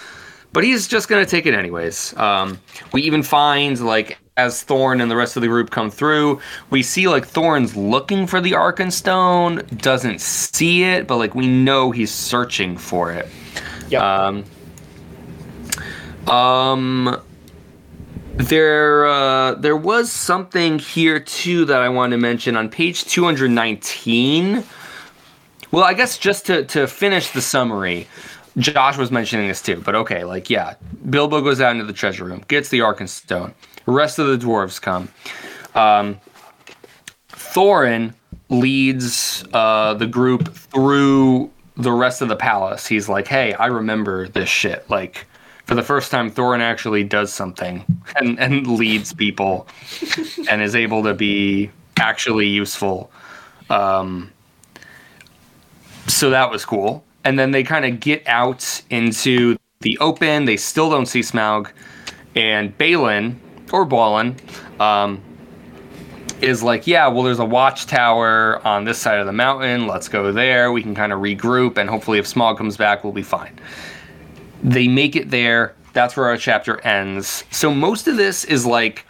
But 0.53 0.63
he's 0.63 0.87
just 0.87 1.07
gonna 1.07 1.25
take 1.25 1.45
it 1.45 1.53
anyways. 1.53 2.15
Um 2.17 2.59
we 2.91 3.01
even 3.03 3.23
find 3.23 3.79
like 3.79 4.17
as 4.37 4.63
Thorin 4.63 5.01
and 5.01 5.09
the 5.09 5.15
rest 5.15 5.35
of 5.35 5.41
the 5.41 5.47
group 5.47 5.71
come 5.71 5.89
through 5.89 6.39
we 6.69 6.83
see 6.83 7.07
like 7.07 7.27
Thorin's 7.27 7.75
looking 7.75 8.27
for 8.27 8.41
the 8.41 8.51
arkenstone 8.51 9.65
doesn't 9.81 10.19
see 10.21 10.83
it 10.83 11.07
but 11.07 11.17
like 11.17 11.35
we 11.35 11.47
know 11.47 11.91
he's 11.91 12.11
searching 12.11 12.77
for 12.77 13.11
it 13.11 13.27
Yep. 13.89 14.01
um 14.01 14.45
um 16.27 17.21
there 18.37 19.07
uh, 19.07 19.53
there 19.55 19.77
was 19.77 20.11
something 20.11 20.77
here 20.79 21.19
too 21.19 21.63
that 21.65 21.81
I 21.81 21.87
wanted 21.89 22.17
to 22.17 22.21
mention 22.21 22.57
on 22.57 22.69
page 22.69 23.05
219. 23.05 24.63
Well, 25.71 25.83
I 25.83 25.93
guess 25.93 26.17
just 26.17 26.45
to 26.47 26.65
to 26.65 26.87
finish 26.87 27.31
the 27.31 27.41
summary, 27.41 28.07
Josh 28.57 28.97
was 28.97 29.09
mentioning 29.09 29.47
this 29.47 29.61
too, 29.61 29.81
but 29.85 29.95
okay, 29.95 30.25
like 30.25 30.49
yeah, 30.49 30.75
Bilbo 31.09 31.41
goes 31.41 31.61
out 31.61 31.71
into 31.71 31.85
the 31.85 31.93
treasure 31.93 32.25
room, 32.25 32.43
gets 32.49 32.69
the 32.69 32.79
Arkenstone. 32.79 33.53
The 33.74 33.74
rest 33.85 34.19
of 34.19 34.27
the 34.27 34.37
dwarves 34.37 34.81
come. 34.81 35.09
Um, 35.73 36.19
Thorin 37.29 38.13
leads 38.49 39.43
uh, 39.53 39.93
the 39.93 40.07
group 40.07 40.53
through 40.53 41.51
the 41.77 41.91
rest 41.91 42.21
of 42.21 42.29
the 42.29 42.35
palace. 42.35 42.87
He's 42.87 43.09
like, 43.09 43.27
"Hey, 43.27 43.53
I 43.53 43.67
remember 43.67 44.27
this 44.27 44.49
shit." 44.49 44.89
Like, 44.89 45.25
for 45.65 45.75
the 45.75 45.83
first 45.83 46.11
time, 46.11 46.31
Thorin 46.31 46.59
actually 46.59 47.03
does 47.03 47.33
something 47.33 47.83
and 48.15 48.39
and 48.39 48.67
leads 48.67 49.13
people, 49.13 49.67
and 50.49 50.61
is 50.61 50.75
able 50.75 51.03
to 51.03 51.13
be 51.13 51.71
actually 51.97 52.47
useful. 52.47 53.11
Um, 53.69 54.31
so 56.07 56.29
that 56.29 56.51
was 56.51 56.65
cool. 56.65 57.03
And 57.23 57.39
then 57.39 57.51
they 57.51 57.63
kind 57.63 57.85
of 57.85 57.99
get 57.99 58.27
out 58.27 58.83
into 58.89 59.57
the 59.81 59.97
open. 59.99 60.45
They 60.45 60.57
still 60.57 60.89
don't 60.89 61.07
see 61.07 61.21
Smaug, 61.21 61.71
and 62.35 62.77
Balin 62.77 63.39
or 63.75 63.83
Balin. 63.85 64.37
Um, 64.79 65.21
is 66.41 66.61
like, 66.63 66.85
yeah, 66.85 67.07
well, 67.07 67.23
there's 67.23 67.39
a 67.39 67.45
watchtower 67.45 68.65
on 68.67 68.83
this 68.83 68.97
side 68.97 69.19
of 69.19 69.25
the 69.25 69.33
mountain. 69.33 69.87
Let's 69.87 70.07
go 70.09 70.31
there. 70.31 70.71
We 70.71 70.81
can 70.83 70.93
kind 70.93 71.13
of 71.13 71.19
regroup, 71.19 71.77
and 71.77 71.89
hopefully, 71.89 72.19
if 72.19 72.25
Smaug 72.25 72.57
comes 72.57 72.77
back, 72.77 73.03
we'll 73.03 73.13
be 73.13 73.23
fine. 73.23 73.57
They 74.63 74.87
make 74.87 75.15
it 75.15 75.29
there. 75.29 75.75
That's 75.93 76.15
where 76.17 76.27
our 76.27 76.37
chapter 76.37 76.79
ends. 76.81 77.45
So 77.51 77.73
most 77.73 78.07
of 78.07 78.17
this 78.17 78.43
is 78.43 78.65
like, 78.65 79.05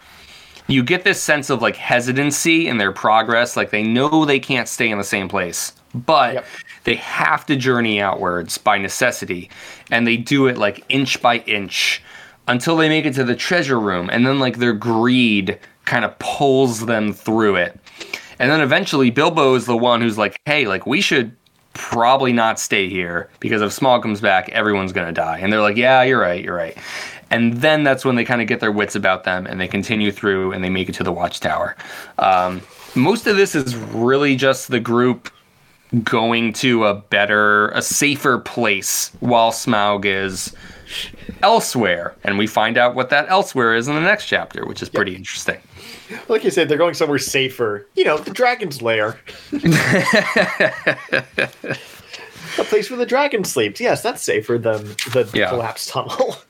you 0.68 0.82
get 0.82 1.02
this 1.04 1.20
sense 1.20 1.50
of 1.50 1.60
like 1.62 1.76
hesitancy 1.76 2.68
in 2.68 2.78
their 2.78 2.92
progress. 2.92 3.56
Like 3.56 3.70
they 3.70 3.82
know 3.82 4.24
they 4.24 4.38
can't 4.40 4.68
stay 4.68 4.90
in 4.90 4.98
the 4.98 5.04
same 5.04 5.28
place, 5.28 5.72
but 5.94 6.34
Yep. 6.34 6.46
they 6.84 6.94
have 6.96 7.44
to 7.46 7.56
journey 7.56 8.00
outwards 8.00 8.56
by 8.58 8.78
necessity, 8.78 9.50
and 9.90 10.06
they 10.06 10.16
do 10.16 10.46
it 10.46 10.58
like 10.58 10.84
inch 10.88 11.20
by 11.20 11.38
inch 11.38 12.02
until 12.48 12.76
they 12.76 12.88
make 12.88 13.04
it 13.04 13.14
to 13.14 13.24
the 13.24 13.36
treasure 13.36 13.78
room, 13.80 14.08
and 14.10 14.26
then 14.26 14.38
like 14.38 14.58
their 14.58 14.72
greed 14.72 15.58
kind 15.84 16.04
of 16.04 16.18
pulls 16.18 16.86
them 16.86 17.12
through 17.12 17.56
it. 17.56 17.78
And 18.38 18.50
then 18.50 18.60
eventually 18.60 19.10
Bilbo 19.10 19.54
is 19.54 19.66
the 19.66 19.76
one 19.76 20.00
who's 20.00 20.18
like, 20.18 20.38
"Hey, 20.46 20.66
like 20.66 20.86
we 20.86 21.00
should 21.00 21.34
probably 21.74 22.32
not 22.32 22.58
stay 22.58 22.88
here 22.88 23.28
because 23.40 23.60
if 23.60 23.70
Smaug 23.70 24.02
comes 24.02 24.20
back, 24.20 24.48
everyone's 24.50 24.92
going 24.92 25.06
to 25.06 25.12
die." 25.12 25.38
And 25.38 25.52
they're 25.52 25.60
like, 25.60 25.76
"Yeah, 25.76 26.02
you're 26.02 26.20
right, 26.20 26.42
you're 26.42 26.56
right." 26.56 26.76
And 27.30 27.54
then 27.54 27.82
that's 27.82 28.04
when 28.04 28.14
they 28.14 28.24
kind 28.24 28.40
of 28.40 28.46
get 28.46 28.60
their 28.60 28.70
wits 28.70 28.94
about 28.94 29.24
them 29.24 29.46
and 29.46 29.60
they 29.60 29.66
continue 29.66 30.12
through 30.12 30.52
and 30.52 30.62
they 30.62 30.70
make 30.70 30.88
it 30.88 30.94
to 30.96 31.02
the 31.02 31.12
watchtower. 31.12 31.76
Um, 32.18 32.62
most 32.94 33.26
of 33.26 33.36
this 33.36 33.54
is 33.54 33.74
really 33.76 34.36
just 34.36 34.68
the 34.68 34.80
group 34.80 35.30
going 36.04 36.52
to 36.52 36.86
a 36.86 36.94
better, 36.94 37.68
a 37.70 37.82
safer 37.82 38.38
place 38.38 39.10
while 39.20 39.50
Smaug 39.50 40.04
is 40.04 40.54
elsewhere. 41.42 42.14
And 42.24 42.38
we 42.38 42.46
find 42.46 42.78
out 42.78 42.94
what 42.94 43.10
that 43.10 43.28
elsewhere 43.28 43.74
is 43.74 43.88
in 43.88 43.94
the 43.94 44.00
next 44.00 44.26
chapter, 44.26 44.64
which 44.66 44.82
is 44.82 44.88
pretty 44.88 45.14
interesting. 45.16 45.58
Like 46.28 46.44
you 46.44 46.50
said, 46.50 46.68
they're 46.68 46.78
going 46.78 46.94
somewhere 46.94 47.18
safer. 47.18 47.86
You 47.94 48.04
know, 48.04 48.18
the 48.18 48.30
dragon's 48.30 48.80
lair. 48.82 49.18
A 52.58 52.64
place 52.64 52.88
where 52.90 52.96
the 52.98 53.06
dragon 53.06 53.44
sleeps. 53.44 53.80
Yes, 53.80 54.02
that's 54.02 54.22
safer 54.22 54.56
than 54.58 54.84
the 55.12 55.28
Yeah. 55.34 55.50
collapsed 55.50 55.88
tunnel. 55.90 56.36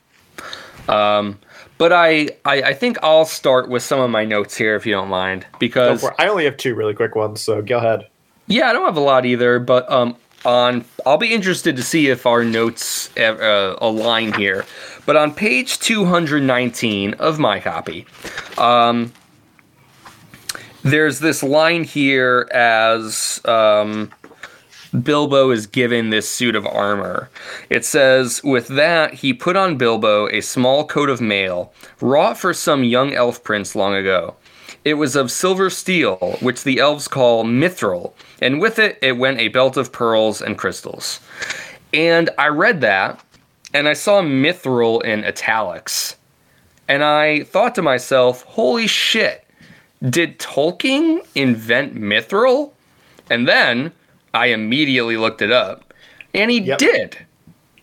Um, 0.89 1.37
but 1.77 1.91
I, 1.91 2.29
I 2.45 2.61
I 2.61 2.73
think 2.73 2.97
I'll 3.03 3.25
start 3.25 3.67
with 3.67 3.83
some 3.83 3.99
of 3.99 4.09
my 4.09 4.23
notes 4.23 4.55
here 4.55 4.73
if 4.77 4.85
you 4.85 4.93
don't 4.93 5.09
mind 5.09 5.45
because. 5.59 6.07
I 6.17 6.27
only 6.29 6.45
have 6.45 6.55
two 6.55 6.75
really 6.75 6.93
quick 6.93 7.13
ones, 7.13 7.41
so 7.41 7.61
go 7.61 7.77
ahead. 7.79 8.07
yeah 8.47 8.69
I 8.69 8.73
don't 8.73 8.85
have 8.85 8.95
a 8.95 9.01
lot 9.01 9.25
either 9.25 9.59
but 9.59 9.91
um 9.91 10.15
on 10.47 10.85
I'll 11.05 11.17
be 11.17 11.33
interested 11.33 11.75
to 11.75 11.83
see 11.83 12.07
if 12.07 12.25
our 12.25 12.43
notes 12.43 13.15
uh, 13.17 13.75
align 13.79 14.33
here 14.33 14.65
but 15.05 15.15
on 15.15 15.33
page 15.33 15.79
219 15.79 17.13
of 17.15 17.37
my 17.37 17.59
copy 17.59 18.05
um 18.57 19.11
there's 20.83 21.19
this 21.19 21.43
line 21.43 21.83
here 21.83 22.47
as 22.51 23.41
um 23.45 24.11
Bilbo 25.03 25.51
is 25.51 25.67
given 25.67 26.09
this 26.09 26.29
suit 26.29 26.55
of 26.55 26.65
armor. 26.65 27.29
It 27.69 27.83
says, 27.85 28.41
With 28.43 28.67
that, 28.69 29.15
he 29.15 29.33
put 29.33 29.55
on 29.57 29.77
Bilbo 29.77 30.29
a 30.29 30.41
small 30.41 30.85
coat 30.85 31.09
of 31.09 31.19
mail, 31.19 31.73
wrought 31.99 32.37
for 32.37 32.53
some 32.53 32.85
young 32.85 33.13
elf 33.13 33.43
prince 33.43 33.75
long 33.75 33.93
ago. 33.95 34.35
It 34.85 34.95
was 34.95 35.15
of 35.15 35.31
silver 35.31 35.69
steel, 35.69 36.37
which 36.39 36.63
the 36.63 36.79
elves 36.79 37.07
call 37.07 37.43
mithril, 37.43 38.13
and 38.41 38.61
with 38.61 38.79
it, 38.79 38.97
it 39.01 39.13
went 39.17 39.39
a 39.39 39.47
belt 39.49 39.77
of 39.77 39.91
pearls 39.91 40.41
and 40.41 40.57
crystals. 40.57 41.19
And 41.93 42.29
I 42.37 42.47
read 42.47 42.81
that, 42.81 43.23
and 43.73 43.87
I 43.87 43.93
saw 43.93 44.21
mithril 44.21 45.03
in 45.03 45.23
italics. 45.25 46.15
And 46.87 47.03
I 47.03 47.43
thought 47.43 47.75
to 47.75 47.81
myself, 47.81 48.43
holy 48.43 48.87
shit, 48.87 49.45
did 50.09 50.39
Tolkien 50.39 51.25
invent 51.35 51.95
mithril? 51.95 52.71
And 53.29 53.47
then 53.47 53.91
I 54.33 54.47
immediately 54.47 55.17
looked 55.17 55.41
it 55.41 55.51
up, 55.51 55.93
and 56.33 56.51
he 56.51 56.59
Yep. 56.59 56.77
did. 56.77 57.17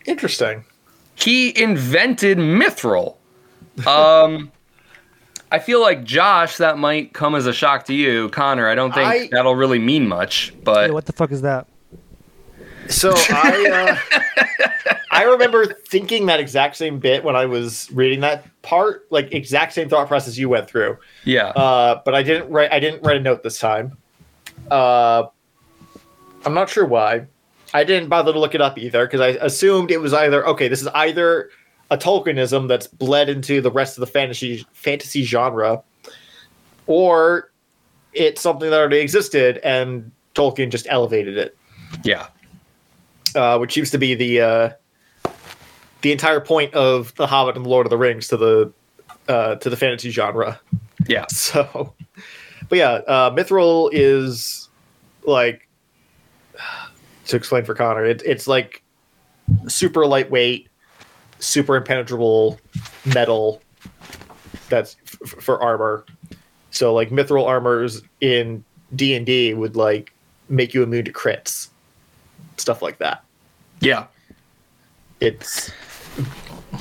Interesting. 0.07 0.65
He 1.17 1.57
invented 1.61 2.39
mithril. 2.39 3.17
Um, 3.87 4.51
I 5.55 5.61
feel 5.61 5.81
like 5.81 6.03
Josh, 6.03 6.57
that 6.57 6.79
might 6.79 7.13
come 7.13 7.37
as 7.37 7.47
a 7.47 7.53
shock 7.53 7.85
to 7.85 7.95
you, 7.95 8.29
Connor. 8.31 8.67
I 8.67 8.75
don't 8.75 8.93
think 8.93 9.07
I- 9.09 9.29
that'll 9.31 9.55
really 9.55 9.79
mean 9.79 10.09
much, 10.09 10.53
but 10.65 10.87
Hey, 10.87 10.91
what 10.91 11.07
the 11.07 11.13
fuck 11.13 11.31
is 11.31 11.43
that? 11.43 11.69
So 12.89 13.13
I 13.31 13.99
uh, 14.11 14.97
I 15.13 15.23
remember 15.23 15.65
thinking 15.67 16.27
that 16.27 16.41
exact 16.41 16.75
same 16.77 16.99
bit 16.99 17.23
when 17.23 17.37
I 17.37 17.47
was 17.47 17.89
reading 17.93 18.19
that 18.21 18.47
part, 18.63 19.07
like 19.11 19.33
exact 19.33 19.73
same 19.75 19.89
thought 19.89 20.09
process 20.09 20.37
you 20.37 20.49
went 20.49 20.67
through. 20.69 20.99
yeah, 21.25 21.47
Uh, 21.51 22.03
but 22.05 22.17
I 22.17 22.25
didn't 22.25 22.51
write 22.51 22.73
I 22.73 22.81
didn't 22.81 23.03
write 23.05 23.17
a 23.19 23.21
note 23.21 23.45
this 23.45 23.61
time. 23.61 23.97
Uh, 24.71 25.25
I'm 26.45 26.53
not 26.55 26.69
sure 26.69 26.85
why. 26.85 27.27
I 27.73 27.85
didn't 27.85 28.09
bother 28.09 28.33
to 28.33 28.39
look 28.41 28.55
it 28.57 28.61
up 28.61 28.77
either 28.77 29.07
because 29.07 29.21
I 29.21 29.29
assumed 29.45 29.91
it 29.93 29.99
was 30.01 30.13
either 30.13 30.47
okay. 30.49 30.67
This 30.67 30.83
is 30.83 30.89
either 30.89 31.51
a 31.95 31.99
Tolkienism 31.99 32.69
that's 32.69 32.87
bled 32.87 33.29
into 33.29 33.61
the 33.61 33.71
rest 33.71 33.97
of 33.97 34.01
the 34.01 34.07
fantasy 34.07 34.67
fantasy 34.73 35.23
genre, 35.25 35.83
or 36.87 37.51
it's 38.13 38.41
something 38.41 38.71
that 38.71 38.79
already 38.79 38.99
existed 38.99 39.59
and 39.65 40.11
Tolkien 40.35 40.71
just 40.71 40.87
elevated 40.91 41.37
it 41.37 41.57
yeah, 42.03 42.27
uh, 43.35 43.59
which 43.59 43.77
used 43.77 43.93
to 43.93 43.99
be 43.99 44.15
the 44.15 44.41
uh, 44.41 44.71
the 46.03 46.11
entire 46.13 46.41
point 46.41 46.75
of 46.75 47.15
the 47.15 47.27
Hobbit 47.27 47.57
and 47.57 47.65
the 47.65 47.69
Lord 47.69 47.87
of 47.87 47.91
the 47.91 47.99
Rings 47.99 48.29
to 48.29 48.37
the 48.37 48.73
uh, 49.29 49.57
to 49.57 49.71
the 49.71 49.77
fantasy 49.77 50.11
genre. 50.11 50.61
yeah, 51.07 51.27
So, 51.31 51.95
but 52.69 52.79
yeah, 52.79 52.93
uh, 53.07 53.31
Mithril 53.31 53.91
is 53.93 54.69
like 55.25 55.69
to 57.27 57.37
explain 57.37 57.65
for 57.65 57.75
Connor. 57.75 58.05
It, 58.05 58.23
it's 58.25 58.47
like 58.47 58.83
super 59.69 60.07
lightweight, 60.07 60.69
super 61.45 61.77
impenetrable 61.77 62.59
metal 63.05 63.61
that's 64.69 64.97
f- 65.05 65.31
for 65.43 65.63
armor. 65.63 66.05
So 66.71 66.93
like 66.95 67.11
mithril 67.11 67.47
armors 67.47 68.03
in 68.21 68.65
D 68.97 69.15
and 69.15 69.25
D 69.27 69.55
would 69.55 69.77
like 69.77 70.13
make 70.49 70.75
you 70.75 70.83
immune 70.83 71.05
to 71.05 71.13
crits, 71.13 71.69
stuff 72.57 72.83
like 72.83 72.99
that. 72.99 73.23
yeah. 73.81 74.07
It's 75.21 75.71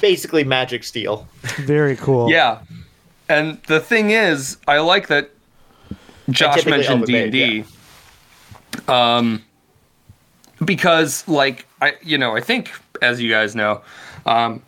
basically 0.02 0.44
magic 0.44 0.84
steel. 0.84 1.28
Very 1.60 1.96
cool. 1.96 2.30
Yeah, 2.30 2.60
and 3.30 3.62
the 3.68 3.80
thing 3.80 4.10
is, 4.10 4.58
I 4.68 4.80
like 4.80 5.08
that 5.08 5.30
Josh 6.30 6.66
mentioned 6.66 7.06
D 7.06 7.16
and 7.18 7.32
D. 7.32 7.64
um, 8.88 9.44
because 10.66 11.26
like 11.28 11.68
I, 11.82 11.94
you 12.02 12.18
know, 12.18 12.36
I 12.36 12.42
think 12.42 12.72
as 13.02 13.22
you 13.22 13.30
guys 13.30 13.56
know, 13.56 13.82
um, 14.26 14.62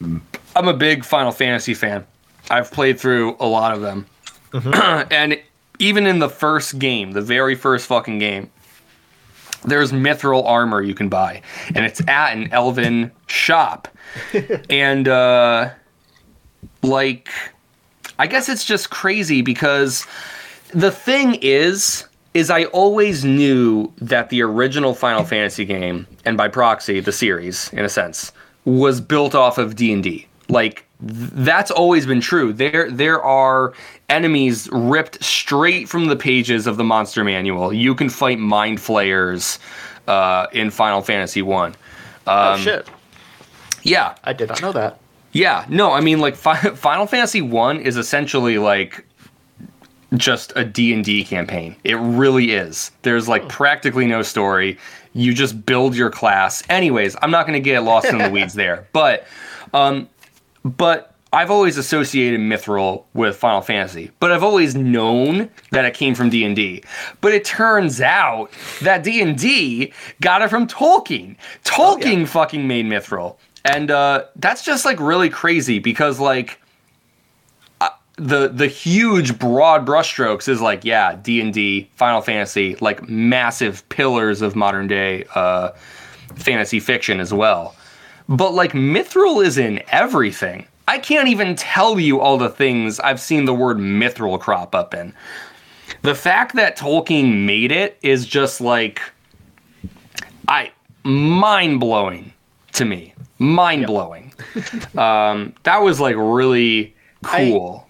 I'm 0.00 0.68
a 0.68 0.74
big 0.74 1.04
Final 1.04 1.32
Fantasy 1.32 1.74
fan. 1.74 2.06
I've 2.50 2.70
played 2.70 2.98
through 2.98 3.36
a 3.38 3.46
lot 3.46 3.74
of 3.74 3.80
them, 3.80 4.06
and 5.10 5.40
even 5.78 6.06
in 6.06 6.18
the 6.18 6.28
first 6.28 6.78
game, 6.78 7.12
the 7.12 7.20
very 7.20 7.54
first 7.54 7.86
fucking 7.86 8.18
game, 8.18 8.50
there's 9.64 9.92
mithril 9.92 10.44
armor 10.44 10.82
you 10.82 10.94
can 10.94 11.08
buy, 11.08 11.42
and 11.74 11.84
it's 11.84 12.00
at 12.08 12.32
an 12.32 12.52
elven 12.52 13.12
shop, 13.26 13.88
and 14.70 15.06
uh, 15.06 15.70
like, 16.82 17.28
I 18.18 18.26
guess 18.26 18.48
it's 18.48 18.64
just 18.64 18.90
crazy 18.90 19.42
because 19.42 20.06
the 20.72 20.90
thing 20.90 21.36
is 21.40 22.06
is 22.32 22.48
I 22.48 22.64
always 22.66 23.24
knew 23.24 23.92
that 23.98 24.30
the 24.30 24.42
original 24.42 24.94
Final 24.94 25.24
Fantasy 25.24 25.64
game 25.64 26.06
and 26.24 26.36
by 26.36 26.46
proxy 26.46 27.00
the 27.00 27.10
series 27.10 27.72
in 27.72 27.84
a 27.84 27.88
sense 27.88 28.30
was 28.78 29.00
built 29.00 29.34
off 29.34 29.58
of 29.58 29.76
D&D. 29.76 30.26
Like 30.48 30.84
th- 31.06 31.30
that's 31.32 31.70
always 31.70 32.06
been 32.06 32.20
true. 32.20 32.52
There 32.52 32.90
there 32.90 33.22
are 33.22 33.72
enemies 34.08 34.68
ripped 34.72 35.22
straight 35.22 35.88
from 35.88 36.06
the 36.06 36.16
pages 36.16 36.66
of 36.66 36.76
the 36.76 36.84
monster 36.84 37.22
manual. 37.24 37.72
You 37.72 37.94
can 37.94 38.08
fight 38.08 38.38
mind 38.38 38.80
flayers 38.80 39.58
uh, 40.08 40.46
in 40.52 40.70
Final 40.70 41.02
Fantasy 41.02 41.42
1. 41.42 41.74
oh 42.26 42.52
Um, 42.54 42.60
shit! 42.60 42.88
Yeah, 43.82 44.14
I 44.24 44.32
did 44.32 44.48
not 44.48 44.60
know 44.60 44.72
that. 44.72 44.98
yeah, 45.32 45.64
no, 45.68 45.92
I 45.92 46.00
mean 46.00 46.18
like 46.20 46.34
Fi- 46.36 46.56
Final 46.74 47.06
Fantasy 47.06 47.40
1 47.42 47.80
is 47.80 47.96
essentially 47.96 48.58
like 48.58 49.04
just 50.16 50.52
a 50.56 50.64
D&D 50.64 51.24
campaign. 51.24 51.76
It 51.84 51.94
really 51.94 52.50
is. 52.52 52.90
There's 53.02 53.28
like 53.28 53.48
practically 53.48 54.06
no 54.06 54.22
story. 54.22 54.76
You 55.12 55.34
just 55.34 55.66
build 55.66 55.96
your 55.96 56.10
class. 56.10 56.62
Anyways, 56.68 57.16
I'm 57.20 57.30
not 57.30 57.46
going 57.46 57.60
to 57.60 57.64
get 57.64 57.82
lost 57.82 58.06
in 58.06 58.18
the 58.18 58.30
weeds 58.32 58.54
there. 58.54 58.86
But 58.92 59.26
um 59.72 60.08
but 60.64 61.14
I've 61.32 61.50
always 61.50 61.78
associated 61.78 62.40
Mithril 62.40 63.04
with 63.14 63.36
Final 63.36 63.60
Fantasy, 63.60 64.10
but 64.18 64.32
I've 64.32 64.42
always 64.42 64.74
known 64.74 65.48
that 65.70 65.84
it 65.84 65.94
came 65.94 66.16
from 66.16 66.28
D&D. 66.28 66.82
But 67.20 67.32
it 67.32 67.44
turns 67.44 68.00
out 68.00 68.50
that 68.82 69.04
D&D 69.04 69.92
got 70.20 70.42
it 70.42 70.50
from 70.50 70.66
Tolkien. 70.66 71.36
Tolkien 71.62 72.26
fucking 72.26 72.66
made 72.66 72.86
Mithril. 72.86 73.36
And 73.64 73.92
uh, 73.92 74.24
that's 74.36 74.64
just 74.64 74.84
like 74.84 74.98
really 74.98 75.30
crazy 75.30 75.78
because 75.78 76.18
like 76.18 76.59
the 78.20 78.48
the 78.48 78.66
huge 78.66 79.38
broad 79.38 79.86
brushstrokes 79.86 80.46
is 80.46 80.60
like 80.60 80.84
yeah 80.84 81.14
D&D, 81.14 81.88
Final 81.94 82.20
Fantasy, 82.20 82.76
like 82.76 83.08
massive 83.08 83.88
pillars 83.88 84.42
of 84.42 84.54
modern 84.54 84.86
day 84.86 85.24
uh, 85.34 85.70
fantasy 86.36 86.80
fiction 86.80 87.18
as 87.18 87.32
well. 87.32 87.74
But 88.28 88.52
like 88.52 88.72
mithril 88.72 89.44
is 89.44 89.56
in 89.56 89.82
everything. 89.88 90.66
I 90.86 90.98
can't 90.98 91.28
even 91.28 91.56
tell 91.56 91.98
you 91.98 92.20
all 92.20 92.36
the 92.36 92.50
things 92.50 93.00
I've 93.00 93.20
seen 93.20 93.46
the 93.46 93.54
word 93.54 93.78
mithril 93.78 94.38
crop 94.38 94.74
up 94.74 94.92
in. 94.92 95.14
The 96.02 96.14
fact 96.14 96.54
that 96.56 96.76
Tolkien 96.76 97.46
made 97.46 97.72
it 97.72 97.98
is 98.02 98.26
just 98.26 98.60
like 98.60 99.00
I 100.46 100.72
mind 101.04 101.80
blowing 101.80 102.34
to 102.72 102.84
me. 102.84 103.14
Mind 103.38 103.86
blowing. 103.86 104.34
um, 104.98 105.54
that 105.62 105.78
was 105.78 106.00
like 106.00 106.16
really 106.18 106.94
cool 107.22 107.86
I 107.86 107.89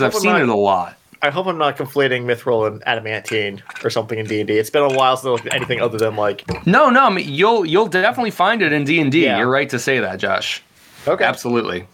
because 0.00 0.14
I've 0.16 0.20
seen 0.20 0.32
not- 0.32 0.42
it 0.42 0.48
a 0.48 0.54
lot. 0.54 0.96
I 1.24 1.30
hope 1.30 1.46
I'm 1.46 1.56
not 1.56 1.76
conflating 1.76 2.24
mithril 2.24 2.66
and 2.66 2.82
adamantine 2.84 3.62
or 3.84 3.90
something 3.90 4.18
in 4.18 4.26
D 4.26 4.40
and 4.40 4.48
D. 4.48 4.54
It's 4.58 4.70
been 4.70 4.82
a 4.82 4.88
while 4.92 5.16
since 5.16 5.26
I 5.28 5.30
looked 5.30 5.46
at 5.46 5.54
anything 5.54 5.80
other 5.80 5.96
than 5.96 6.16
like 6.16 6.44
No, 6.66 6.90
no, 6.90 7.04
I 7.06 7.10
mean, 7.10 7.28
you'll 7.32 7.64
you'll 7.64 7.86
definitely 7.86 8.32
find 8.32 8.60
it 8.60 8.72
in 8.72 8.82
D 8.82 9.00
and 9.00 9.12
D. 9.12 9.26
You're 9.26 9.48
right 9.48 9.68
to 9.70 9.78
say 9.78 10.00
that, 10.00 10.16
Josh. 10.18 10.62
okay, 11.06 11.24
Absolutely. 11.24 11.86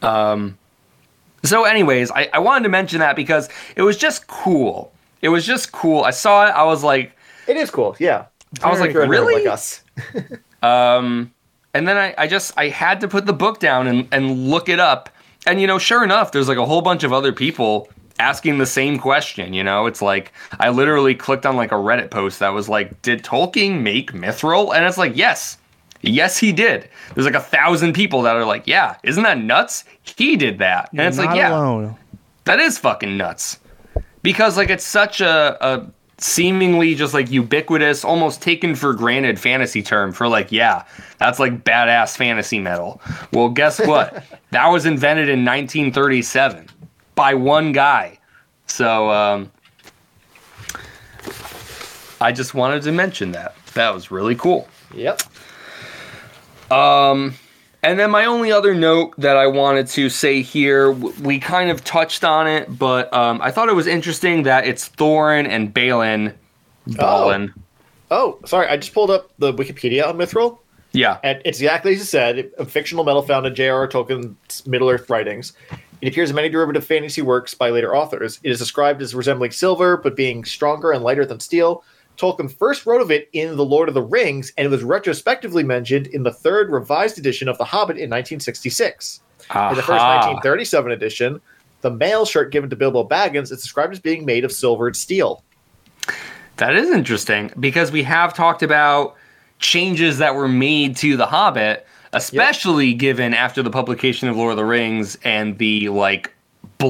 Um, 0.00 0.56
so, 1.42 1.64
anyways, 1.64 2.10
I, 2.12 2.30
I 2.32 2.38
wanted 2.38 2.62
to 2.62 2.68
mention 2.68 3.00
that 3.00 3.16
because 3.16 3.48
it 3.76 3.82
was 3.82 3.96
just 3.96 4.26
cool. 4.28 4.92
It 5.20 5.28
was 5.28 5.44
just 5.44 5.72
cool. 5.72 6.04
I 6.04 6.10
saw 6.10 6.46
it. 6.46 6.50
I 6.50 6.62
was 6.64 6.82
like, 6.84 7.12
It 7.48 7.56
is 7.56 7.70
cool. 7.70 7.96
Yeah, 7.98 8.26
I 8.62 8.70
was 8.70 8.78
like, 8.80 8.92
you're 8.92 9.02
a 9.02 9.06
nerd 9.06 9.10
really? 9.10 9.34
like 9.44 9.46
us. 9.46 9.82
Um, 10.62 11.30
and 11.74 11.86
then 11.86 11.98
I, 11.98 12.14
I 12.16 12.26
just 12.26 12.54
I 12.56 12.68
had 12.68 13.02
to 13.02 13.08
put 13.08 13.26
the 13.26 13.34
book 13.34 13.60
down 13.60 13.86
and, 13.86 14.08
and 14.12 14.48
look 14.48 14.70
it 14.70 14.80
up. 14.80 15.10
And 15.46 15.60
you 15.60 15.66
know, 15.66 15.78
sure 15.78 16.02
enough, 16.04 16.32
there's 16.32 16.48
like 16.48 16.58
a 16.58 16.66
whole 16.66 16.82
bunch 16.82 17.04
of 17.04 17.12
other 17.12 17.32
people 17.32 17.88
asking 18.18 18.58
the 18.58 18.66
same 18.66 18.98
question. 18.98 19.52
You 19.52 19.64
know, 19.64 19.86
it's 19.86 20.00
like 20.02 20.32
I 20.58 20.70
literally 20.70 21.14
clicked 21.14 21.46
on 21.46 21.56
like 21.56 21.72
a 21.72 21.76
Reddit 21.76 22.10
post 22.10 22.38
that 22.38 22.50
was 22.50 22.68
like, 22.68 23.00
"Did 23.02 23.22
Tolkien 23.22 23.80
make 23.82 24.12
Mithril?" 24.12 24.74
And 24.74 24.84
it's 24.84 24.98
like, 24.98 25.16
yes, 25.16 25.58
yes, 26.02 26.38
he 26.38 26.52
did. 26.52 26.88
There's 27.14 27.26
like 27.26 27.34
a 27.34 27.40
thousand 27.40 27.92
people 27.92 28.22
that 28.22 28.36
are 28.36 28.44
like, 28.44 28.66
"Yeah, 28.66 28.96
isn't 29.02 29.22
that 29.22 29.38
nuts? 29.38 29.84
He 30.02 30.36
did 30.36 30.58
that." 30.58 30.90
And 30.90 30.98
You're 30.98 31.08
it's 31.08 31.18
like, 31.18 31.36
yeah, 31.36 31.50
alone. 31.50 31.96
that 32.44 32.58
is 32.60 32.78
fucking 32.78 33.16
nuts. 33.16 33.58
Because 34.22 34.56
like 34.56 34.70
it's 34.70 34.84
such 34.84 35.20
a, 35.20 35.58
a 35.60 35.86
seemingly 36.24 36.94
just 36.94 37.12
like 37.12 37.30
ubiquitous, 37.30 38.02
almost 38.02 38.40
taken 38.40 38.74
for 38.74 38.94
granted 38.94 39.38
fantasy 39.38 39.82
term 39.82 40.10
for 40.10 40.26
like, 40.26 40.50
yeah, 40.50 40.84
that's 41.18 41.38
like 41.38 41.64
badass 41.64 42.16
fantasy 42.16 42.58
metal. 42.58 43.02
Well, 43.30 43.50
guess 43.50 43.78
what? 43.86 44.24
that 44.50 44.66
was 44.68 44.86
invented 44.86 45.28
in 45.28 45.44
1937 45.44 46.66
by 47.14 47.34
one 47.34 47.72
guy. 47.72 48.18
So 48.66 49.10
um, 49.10 49.52
I 52.22 52.32
just 52.32 52.54
wanted 52.54 52.82
to 52.84 52.92
mention 52.92 53.32
that. 53.32 53.54
That 53.74 53.92
was 53.92 54.10
really 54.10 54.34
cool. 54.34 54.66
Yep. 54.94 55.20
Um, 56.70 57.34
and 57.84 57.98
then 57.98 58.10
my 58.10 58.24
only 58.24 58.50
other 58.50 58.74
note 58.74 59.14
that 59.18 59.36
I 59.36 59.46
wanted 59.46 59.86
to 59.88 60.08
say 60.08 60.42
here, 60.42 60.90
we 60.92 61.38
kind 61.38 61.70
of 61.70 61.84
touched 61.84 62.24
on 62.24 62.46
it, 62.46 62.78
but 62.78 63.12
um, 63.12 63.40
I 63.42 63.50
thought 63.50 63.68
it 63.68 63.74
was 63.74 63.86
interesting 63.86 64.42
that 64.44 64.66
it's 64.66 64.88
Thorin 64.88 65.46
and 65.48 65.72
Balin. 65.72 66.34
Balin. 66.86 67.52
Oh, 68.10 68.38
sorry. 68.44 68.68
I 68.68 68.76
just 68.76 68.92
pulled 68.92 69.10
up 69.10 69.30
the 69.38 69.52
Wikipedia 69.52 70.06
on 70.06 70.16
Mithril, 70.16 70.58
Yeah. 70.92 71.18
and 71.22 71.40
it's 71.44 71.58
exactly 71.60 71.92
as 71.92 71.98
you 71.98 72.04
said 72.04 72.50
a 72.58 72.64
fictional 72.64 73.04
metal 73.04 73.22
found 73.22 73.46
in 73.46 73.54
J.R.R. 73.54 73.88
Tolkien's 73.88 74.66
Middle 74.66 74.88
Earth 74.90 75.08
writings. 75.08 75.52
It 76.00 76.08
appears 76.08 76.28
in 76.30 76.36
many 76.36 76.50
derivative 76.50 76.84
fantasy 76.84 77.22
works 77.22 77.54
by 77.54 77.70
later 77.70 77.94
authors. 77.96 78.38
It 78.42 78.50
is 78.50 78.58
described 78.58 79.00
as 79.00 79.14
resembling 79.14 79.52
silver, 79.52 79.96
but 79.96 80.16
being 80.16 80.44
stronger 80.44 80.92
and 80.92 81.02
lighter 81.02 81.24
than 81.24 81.40
steel. 81.40 81.82
Tolkien 82.16 82.52
first 82.52 82.86
wrote 82.86 83.02
of 83.02 83.10
it 83.10 83.28
in 83.32 83.56
The 83.56 83.64
Lord 83.64 83.88
of 83.88 83.94
the 83.94 84.02
Rings, 84.02 84.52
and 84.56 84.66
it 84.66 84.70
was 84.70 84.84
retrospectively 84.84 85.64
mentioned 85.64 86.06
in 86.08 86.22
the 86.22 86.32
third 86.32 86.70
revised 86.70 87.18
edition 87.18 87.48
of 87.48 87.58
The 87.58 87.64
Hobbit 87.64 87.96
in 87.96 88.10
1966. 88.10 89.20
In 89.50 89.76
the 89.76 89.82
first 89.82 89.90
1937 89.90 90.92
edition, 90.92 91.40
the 91.82 91.90
mail 91.90 92.24
shirt 92.24 92.50
given 92.50 92.70
to 92.70 92.76
Bilbo 92.76 93.06
Baggins 93.06 93.52
is 93.52 93.60
described 93.60 93.92
as 93.92 94.00
being 94.00 94.24
made 94.24 94.44
of 94.44 94.52
silvered 94.52 94.96
steel. 94.96 95.44
That 96.56 96.74
is 96.76 96.88
interesting 96.90 97.50
because 97.60 97.90
we 97.90 98.02
have 98.04 98.32
talked 98.32 98.62
about 98.62 99.16
changes 99.58 100.18
that 100.18 100.34
were 100.34 100.48
made 100.48 100.96
to 100.98 101.16
The 101.16 101.26
Hobbit, 101.26 101.86
especially 102.12 102.94
given 102.94 103.34
after 103.34 103.62
the 103.62 103.70
publication 103.70 104.28
of 104.28 104.36
Lord 104.36 104.52
of 104.52 104.56
the 104.56 104.64
Rings 104.64 105.18
and 105.24 105.58
the 105.58 105.88
like 105.88 106.33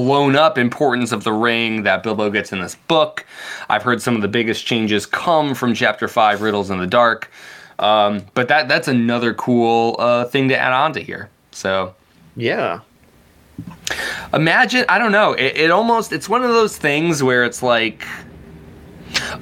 blown 0.03 0.35
up 0.35 0.57
importance 0.57 1.13
of 1.13 1.23
the 1.23 1.31
ring 1.31 1.83
that 1.83 2.03
Bilbo 2.03 2.29
gets 2.29 2.51
in 2.51 2.59
this 2.59 2.75
book. 2.75 3.25
I've 3.69 3.81
heard 3.81 4.01
some 4.01 4.13
of 4.17 4.21
the 4.21 4.27
biggest 4.27 4.65
changes 4.65 5.05
come 5.05 5.55
from 5.55 5.73
chapter 5.73 6.09
5 6.09 6.41
Riddles 6.41 6.69
in 6.69 6.79
the 6.79 6.85
Dark. 6.87 7.31
Um, 7.79 8.25
but 8.33 8.49
that 8.49 8.67
that's 8.67 8.89
another 8.89 9.33
cool 9.33 9.95
uh, 9.97 10.25
thing 10.25 10.49
to 10.49 10.57
add 10.57 10.73
on 10.73 10.91
to 10.93 10.99
here. 11.01 11.29
So 11.51 11.95
Yeah. 12.35 12.81
imagine 14.33 14.83
i 14.89 14.97
don't 14.99 15.13
know 15.13 15.31
it, 15.31 15.55
it 15.55 15.71
almost 15.71 16.11
it's 16.11 16.27
one 16.27 16.43
of 16.43 16.49
those 16.49 16.77
things 16.77 17.23
where 17.23 17.45
it's 17.45 17.63
like 17.63 18.05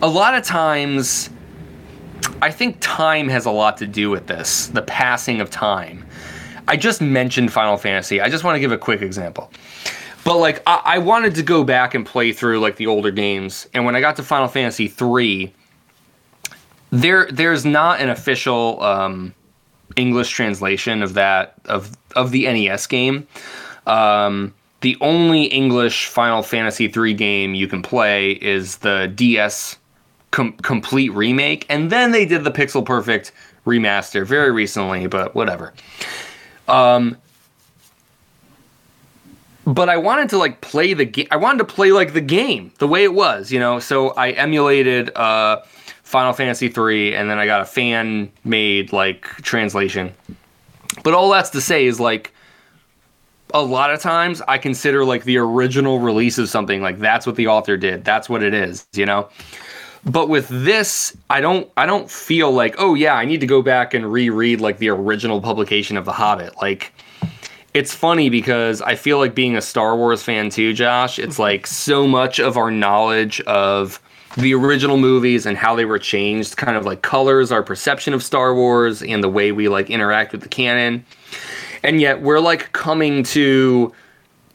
a 0.04 0.08
lot 0.08 0.36
of 0.36 0.44
times 0.44 1.32
i 2.40 2.52
think 2.52 2.78
time 2.80 3.28
has 3.28 3.48
a 3.48 3.52
lot 3.52 3.78
to 3.78 3.88
do 3.88 4.12
with 4.12 4.28
this 4.28 4.68
the 4.68 4.84
passing 4.84 5.42
of 5.42 5.50
time 5.50 6.06
i 6.68 6.78
just 6.78 7.02
mentioned 7.02 7.52
final 7.52 7.76
fantasy 7.76 8.22
i 8.22 8.30
just 8.30 8.44
want 8.44 8.56
to 8.56 8.60
give 8.60 8.72
a 8.72 8.78
quick 8.78 9.02
example 9.02 9.50
but 10.24 10.38
like 10.38 10.62
I, 10.66 10.82
I 10.86 10.98
wanted 11.00 11.36
to 11.36 11.44
go 11.44 11.64
back 11.64 11.94
and 11.94 12.06
play 12.06 12.34
through 12.34 12.60
like 12.60 12.78
the 12.78 12.88
older 12.88 13.12
games. 13.12 13.68
And 13.74 13.86
when 13.86 13.96
i 13.96 14.02
got 14.02 14.16
to 14.18 14.24
final 14.24 14.48
fantasy 14.48 14.88
3 14.88 15.54
there 16.92 17.28
there's 17.32 17.66
not 17.66 18.00
an 18.02 18.10
official 18.10 18.82
um, 18.84 19.34
english 19.96 20.30
translation 20.30 21.02
of 21.02 21.16
that 21.16 21.56
of 21.66 21.98
of 22.16 22.32
the 22.32 22.46
nes 22.46 22.88
game. 22.88 23.28
Um, 23.86 24.54
the 24.84 24.98
only 25.00 25.46
English 25.46 26.08
Final 26.08 26.44
Fantasy 26.44 26.92
III 26.94 27.14
game 27.14 27.54
you 27.56 27.68
can 27.68 27.82
play 27.82 28.34
is 28.34 28.78
the 28.80 29.12
DS 29.16 29.78
com- 30.32 30.58
complete 30.58 31.10
remake, 31.14 31.66
and 31.70 31.90
then 31.90 32.12
they 32.12 32.26
did 32.26 32.44
the 32.44 32.52
Pixel 32.52 32.86
Perfect 32.86 33.32
remaster 33.66 34.26
very 34.26 34.52
recently, 34.52 35.08
but 35.08 35.34
whatever. 35.36 35.74
Um, 36.68 37.18
but 39.66 39.90
I 39.90 39.98
wanted 39.98 40.30
to 40.30 40.38
like 40.38 40.62
play 40.62 40.94
the 40.94 41.06
game. 41.06 41.28
I 41.32 41.38
wanted 41.38 41.60
to 41.60 41.66
play 41.66 41.92
like 41.92 42.14
the 42.14 42.22
game 42.22 42.72
the 42.80 42.88
way 42.88 43.04
it 43.04 43.14
was, 43.14 43.52
you 43.52 43.60
know. 43.60 43.80
So 43.80 44.10
I 44.12 44.32
emulated 44.32 45.16
uh, 45.16 45.62
Final 46.04 46.34
Fantasy 46.34 46.68
III, 46.76 47.16
and 47.16 47.30
then 47.30 47.40
I 47.40 47.46
got 47.46 47.62
a 47.62 47.66
fan 47.66 48.32
made 48.44 48.92
like 48.92 49.24
translation. 49.38 50.14
But 51.04 51.14
all 51.14 51.30
that's 51.32 51.50
to 51.52 51.62
say 51.62 51.86
is 51.86 52.00
like 52.00 52.34
a 53.54 53.62
lot 53.62 53.92
of 53.92 54.02
times 54.02 54.42
I 54.48 54.58
consider 54.58 55.06
like 55.06 55.24
the 55.24 55.38
original 55.38 56.00
release 56.00 56.38
of 56.38 56.50
something 56.50 56.82
like 56.82 57.00
that's 57.00 57.26
what 57.26 57.36
the 57.36 57.48
author 57.48 57.78
did. 57.78 58.04
That's 58.04 58.28
what 58.28 58.44
it 58.44 58.54
is, 58.54 58.86
you 58.94 59.06
know? 59.06 59.30
But 60.06 60.28
with 60.28 60.50
this, 60.50 61.16
I 61.30 61.40
don't 61.40 61.72
I 61.78 61.86
don't 61.86 62.12
feel 62.12 62.52
like, 62.52 62.76
oh 62.78 62.96
yeah, 62.96 63.16
I 63.16 63.24
need 63.24 63.40
to 63.40 63.48
go 63.48 63.62
back 63.62 63.94
and 63.94 64.12
reread 64.12 64.60
like 64.60 64.80
the 64.80 64.90
original 64.90 65.40
publication 65.40 65.96
of 65.96 66.04
The 66.04 66.12
Hobbit. 66.12 66.58
Like 66.62 66.92
it's 67.74 67.94
funny 67.94 68.30
because 68.30 68.82
I 68.82 68.96
feel 68.96 69.18
like 69.18 69.36
being 69.36 69.56
a 69.56 69.62
Star 69.62 69.96
Wars 69.96 70.24
fan 70.24 70.50
too, 70.50 70.74
Josh, 70.74 71.20
it's 71.20 71.34
mm-hmm. 71.34 71.42
like 71.42 71.68
so 71.68 72.08
much 72.08 72.40
of 72.40 72.58
our 72.58 72.72
knowledge 72.72 73.42
of 73.42 74.02
the 74.38 74.54
original 74.54 74.98
movies 74.98 75.46
and 75.46 75.58
how 75.58 75.76
they 75.76 75.86
were 75.86 76.00
changed 76.00 76.58
kind 76.58 76.76
of 76.76 76.86
like 76.86 77.04
colors 77.04 77.52
our 77.52 77.62
perception 77.62 78.14
of 78.14 78.24
Star 78.24 78.56
Wars 78.56 79.04
and 79.04 79.24
the 79.24 79.30
way 79.30 79.52
we 79.52 79.68
like 79.70 79.92
interact 79.92 80.32
with 80.32 80.42
the 80.42 80.50
canon 80.50 81.06
and 81.84 82.02
yet 82.02 82.22
we're 82.22 82.40
like 82.40 82.72
coming 82.72 83.24
to 83.24 83.94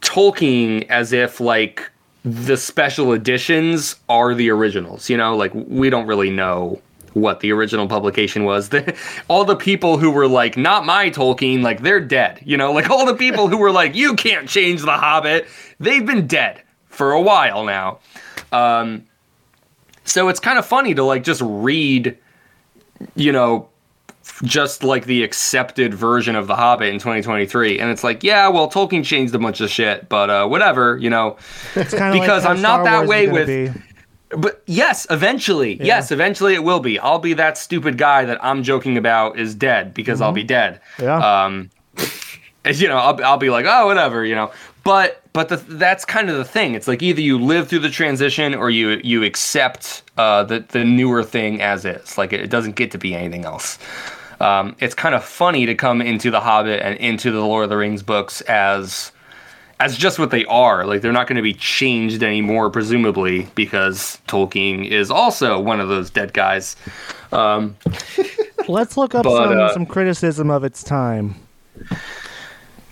Tolkien 0.01 0.85
as 0.89 1.13
if 1.13 1.39
like 1.39 1.89
the 2.25 2.57
special 2.57 3.13
editions 3.13 3.95
are 4.09 4.33
the 4.33 4.49
originals. 4.49 5.09
You 5.09 5.17
know, 5.17 5.35
like 5.35 5.51
we 5.53 5.89
don't 5.89 6.07
really 6.07 6.29
know 6.29 6.81
what 7.13 7.39
the 7.39 7.51
original 7.51 7.87
publication 7.87 8.43
was. 8.43 8.69
All 9.27 9.45
the 9.45 9.55
people 9.55 9.97
who 9.97 10.11
were 10.11 10.27
like, 10.27 10.57
not 10.57 10.85
my 10.85 11.09
Tolkien, 11.09 11.61
like 11.61 11.81
they're 11.81 11.99
dead. 11.99 12.41
You 12.45 12.57
know, 12.57 12.71
like 12.71 12.89
all 12.89 13.05
the 13.05 13.15
people 13.15 13.47
who 13.47 13.57
were 13.57 13.71
like, 13.71 13.95
you 13.95 14.15
can't 14.15 14.47
change 14.47 14.81
the 14.81 14.91
Hobbit, 14.97 15.47
they've 15.79 16.05
been 16.05 16.27
dead 16.27 16.61
for 16.89 17.11
a 17.11 17.21
while 17.21 17.63
now. 17.65 17.99
Um, 18.51 19.05
so 20.03 20.27
it's 20.29 20.39
kind 20.39 20.57
of 20.59 20.65
funny 20.65 20.93
to 20.95 21.03
like 21.03 21.23
just 21.23 21.41
read, 21.43 22.17
you 23.15 23.31
know, 23.31 23.69
just 24.43 24.83
like 24.83 25.05
the 25.05 25.23
accepted 25.23 25.93
version 25.93 26.35
of 26.35 26.47
The 26.47 26.55
Hobbit 26.55 26.89
in 26.89 26.95
2023. 26.99 27.79
And 27.79 27.89
it's 27.89 28.03
like, 28.03 28.23
yeah, 28.23 28.47
well, 28.47 28.69
Tolkien 28.69 29.03
changed 29.03 29.33
a 29.35 29.39
bunch 29.39 29.59
of 29.61 29.69
shit, 29.69 30.07
but 30.09 30.29
uh, 30.29 30.47
whatever, 30.47 30.97
you 30.97 31.09
know. 31.09 31.37
It's 31.75 31.93
kind 31.93 32.15
of 32.15 32.21
Because 32.21 32.45
I'm 32.45 32.61
not 32.61 32.83
that 32.85 33.07
way 33.07 33.27
with- 33.27 33.47
Be. 33.47 33.81
But 34.29 34.61
yes, 34.67 35.07
eventually, 35.09 35.79
yes, 35.81 36.11
eventually 36.11 36.53
it 36.53 36.63
will 36.63 36.79
be. 36.79 36.99
I'll 36.99 37.19
be 37.19 37.33
that 37.33 37.57
stupid 37.57 37.97
guy 37.97 38.25
that 38.25 38.43
I'm 38.43 38.61
joking 38.61 38.97
about 38.97 39.39
is 39.39 39.55
dead 39.55 39.93
because 39.93 40.21
I'll 40.21 40.31
be 40.31 40.43
dead. 40.43 40.81
Yeah. 40.99 41.45
Um, 41.45 41.71
you 42.65 42.87
know, 42.87 42.97
I'll, 42.97 43.23
I'll 43.23 43.37
be 43.37 43.49
like, 43.49 43.65
oh, 43.67 43.87
whatever, 43.87 44.23
you 44.23 44.35
know. 44.35 44.51
But 44.83 45.21
but 45.33 45.49
the, 45.49 45.57
that's 45.57 46.05
kind 46.05 46.29
of 46.29 46.37
the 46.37 46.45
thing. 46.45 46.75
It's 46.75 46.87
like 46.87 47.01
either 47.01 47.21
you 47.21 47.39
live 47.39 47.67
through 47.67 47.79
the 47.79 47.89
transition 47.89 48.53
or 48.53 48.69
you 48.69 49.01
you 49.03 49.23
accept 49.23 50.03
uh, 50.17 50.43
the 50.43 50.59
the 50.59 50.83
newer 50.83 51.23
thing 51.23 51.61
as 51.61 51.85
is. 51.85 52.17
Like 52.17 52.31
it, 52.31 52.41
it 52.41 52.49
doesn't 52.49 52.75
get 52.75 52.91
to 52.91 52.97
be 52.97 53.15
anything 53.15 53.45
else. 53.45 53.79
Um, 54.39 54.75
it's 54.79 54.95
kind 54.95 55.15
of 55.15 55.23
funny 55.23 55.65
to 55.65 55.75
come 55.75 56.01
into 56.01 56.31
the 56.31 56.39
Hobbit 56.39 56.81
and 56.81 56.97
into 56.99 57.31
the 57.31 57.41
Lord 57.41 57.65
of 57.65 57.69
the 57.69 57.77
Rings 57.77 58.03
books 58.03 58.41
as 58.41 59.11
as 59.79 59.97
just 59.97 60.19
what 60.19 60.31
they 60.31 60.45
are. 60.45 60.85
Like 60.85 61.01
they're 61.01 61.11
not 61.13 61.27
going 61.27 61.37
to 61.37 61.41
be 61.41 61.53
changed 61.53 62.21
anymore, 62.23 62.69
presumably, 62.69 63.47
because 63.55 64.19
Tolkien 64.27 64.85
is 64.87 65.09
also 65.09 65.59
one 65.59 65.79
of 65.79 65.87
those 65.89 66.09
dead 66.09 66.33
guys. 66.33 66.75
Um, 67.31 67.75
Let's 68.67 68.97
look 68.97 69.15
up 69.15 69.23
But, 69.23 69.47
some, 69.49 69.57
uh, 69.59 69.73
some 69.73 69.85
criticism 69.85 70.49
of 70.51 70.63
its 70.63 70.83
time. 70.83 71.35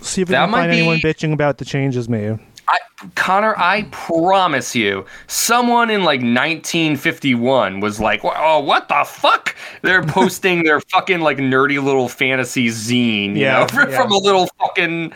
See 0.02 0.22
if 0.22 0.30
we 0.30 0.36
can 0.36 0.50
find 0.50 0.72
be- 0.72 0.78
anyone 0.78 0.98
bitching 1.00 1.34
about 1.34 1.58
the 1.58 1.66
changes 1.66 2.08
made. 2.08 2.40
I, 2.70 2.78
Connor, 3.16 3.56
I 3.58 3.84
promise 3.92 4.76
you, 4.76 5.06
someone 5.28 5.90
in 5.90 6.02
like 6.04 6.20
1951 6.20 7.80
was 7.80 8.00
like, 8.00 8.22
"Oh, 8.24 8.60
what 8.60 8.90
the 8.90 9.04
fuck?" 9.06 9.56
They're 9.84 10.04
posting 10.08 10.64
their 10.64 10.82
fucking 10.82 11.22
like 11.22 11.38
nerdy 11.38 11.82
little 11.82 12.10
fantasy 12.10 12.68
zine, 12.68 13.36
you 13.36 13.44
Yeah, 13.44 13.60
know, 13.62 13.68
from, 13.74 13.90
yeah. 13.92 14.02
from 14.02 14.12
a 14.12 14.18
little 14.18 14.48
fucking, 14.60 15.14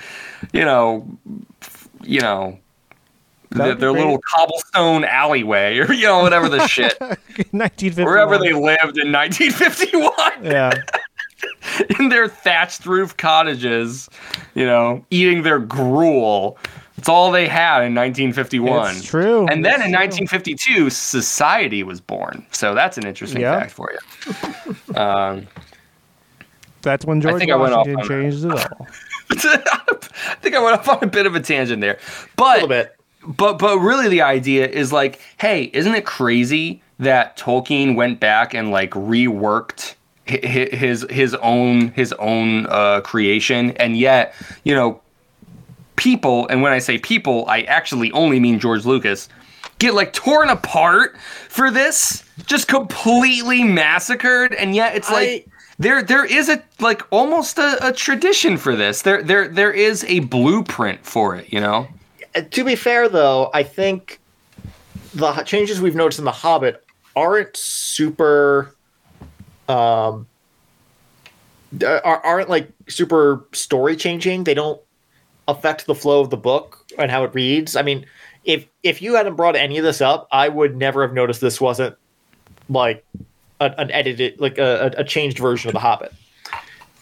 you 0.53 0.63
know, 0.63 1.05
you 2.03 2.21
know, 2.21 2.57
That'd 3.51 3.79
their, 3.79 3.91
their 3.91 3.91
little 3.91 4.19
cobblestone 4.33 5.03
alleyway, 5.03 5.77
or 5.79 5.91
you 5.93 6.03
know, 6.05 6.21
whatever 6.21 6.47
the 6.47 6.65
shit, 6.67 6.97
1951. 7.51 8.05
wherever 8.05 8.37
they 8.37 8.53
lived 8.53 8.97
in 8.97 9.11
1951. 9.11 10.11
Yeah. 10.45 10.71
in 11.99 12.09
their 12.09 12.27
thatched 12.27 12.85
roof 12.85 13.17
cottages, 13.17 14.09
you 14.55 14.65
know, 14.65 15.03
eating 15.09 15.43
their 15.43 15.59
gruel. 15.59 16.57
It's 16.97 17.09
all 17.09 17.31
they 17.31 17.47
had 17.47 17.77
in 17.83 17.95
1951. 17.95 18.95
It's 18.97 19.05
true. 19.05 19.47
And 19.47 19.65
then 19.65 19.81
It's 19.81 19.85
in 19.85 19.91
true. 19.91 19.99
1952, 20.01 20.89
society 20.91 21.81
was 21.81 21.99
born. 21.99 22.45
So 22.51 22.75
that's 22.75 22.97
an 22.99 23.07
interesting 23.07 23.41
Yeah. 23.41 23.59
fact 23.59 23.71
for 23.71 23.91
you. 23.91 24.95
Um, 24.95 25.47
That's 26.83 27.03
when 27.05 27.19
George 27.21 27.39
think 27.39 27.51
I 27.51 27.55
went 27.55 27.73
off 27.73 27.87
Washington 27.87 28.07
changed 28.31 28.45
it 28.45 28.51
all. 28.51 28.87
I 29.43 30.35
think 30.41 30.55
I 30.55 30.59
went 30.63 30.77
off 30.79 30.89
on 30.89 30.99
a 31.03 31.07
bit 31.07 31.25
of 31.25 31.35
a 31.35 31.39
tangent 31.39 31.81
there, 31.81 31.95
A 31.95 31.99
but 32.35 32.53
little 32.55 32.67
bit. 32.67 32.95
but 33.27 33.57
but 33.59 33.77
really 33.79 34.07
the 34.09 34.21
idea 34.21 34.67
is 34.67 34.91
like, 34.91 35.19
hey, 35.37 35.69
isn't 35.73 35.93
it 35.95 36.05
crazy 36.05 36.81
that 36.99 37.37
Tolkien 37.37 37.95
went 37.95 38.19
back 38.19 38.53
and 38.53 38.71
like 38.71 38.91
reworked 38.91 39.95
hi- 40.27 40.39
hi- 40.43 40.75
his 40.75 41.05
his 41.09 41.33
own 41.35 41.89
his 41.89 42.13
own 42.13 42.65
uh, 42.67 43.01
creation, 43.01 43.71
and 43.77 43.97
yet 43.97 44.33
you 44.63 44.75
know 44.75 44.99
people, 45.95 46.47
and 46.47 46.61
when 46.61 46.71
I 46.73 46.79
say 46.79 46.97
people, 46.97 47.45
I 47.47 47.61
actually 47.61 48.11
only 48.11 48.39
mean 48.39 48.59
George 48.59 48.85
Lucas, 48.85 49.29
get 49.79 49.93
like 49.93 50.13
torn 50.13 50.49
apart 50.49 51.15
for 51.49 51.69
this, 51.71 52.23
just 52.45 52.67
completely 52.67 53.63
massacred, 53.63 54.53
and 54.53 54.75
yet 54.75 54.95
it's 54.95 55.09
like. 55.09 55.27
I- 55.27 55.45
there, 55.81 56.03
there 56.03 56.25
is 56.25 56.47
a 56.47 56.61
like 56.79 57.01
almost 57.11 57.57
a, 57.57 57.87
a 57.87 57.91
tradition 57.91 58.57
for 58.57 58.75
this. 58.75 59.01
There, 59.01 59.23
there, 59.23 59.47
there 59.47 59.71
is 59.71 60.03
a 60.05 60.19
blueprint 60.19 61.05
for 61.05 61.35
it. 61.35 61.51
You 61.51 61.59
know. 61.59 61.87
Uh, 62.35 62.41
to 62.51 62.63
be 62.63 62.75
fair, 62.75 63.09
though, 63.09 63.49
I 63.53 63.63
think 63.63 64.19
the 65.13 65.33
changes 65.43 65.81
we've 65.81 65.95
noticed 65.95 66.19
in 66.19 66.25
The 66.25 66.31
Hobbit 66.31 66.83
aren't 67.15 67.57
super. 67.57 68.75
Um, 69.67 70.27
aren't 71.83 72.49
like 72.49 72.69
super 72.87 73.45
story 73.53 73.95
changing. 73.95 74.43
They 74.43 74.53
don't 74.53 74.81
affect 75.47 75.85
the 75.85 75.95
flow 75.95 76.21
of 76.21 76.29
the 76.29 76.37
book 76.37 76.85
and 76.97 77.09
how 77.09 77.23
it 77.23 77.33
reads. 77.33 77.75
I 77.75 77.81
mean, 77.81 78.05
if 78.43 78.67
if 78.83 79.01
you 79.01 79.15
hadn't 79.15 79.35
brought 79.35 79.55
any 79.55 79.77
of 79.77 79.83
this 79.83 80.01
up, 80.01 80.27
I 80.31 80.49
would 80.49 80.75
never 80.75 81.01
have 81.01 81.13
noticed 81.13 81.41
this 81.41 81.61
wasn't 81.61 81.95
like 82.69 83.05
an, 83.61 83.73
an 83.77 83.91
edited, 83.91 84.39
like 84.39 84.57
a, 84.57 84.93
a 84.97 85.03
changed 85.03 85.39
version 85.39 85.69
of 85.69 85.73
The 85.73 85.79
Hobbit 85.79 86.11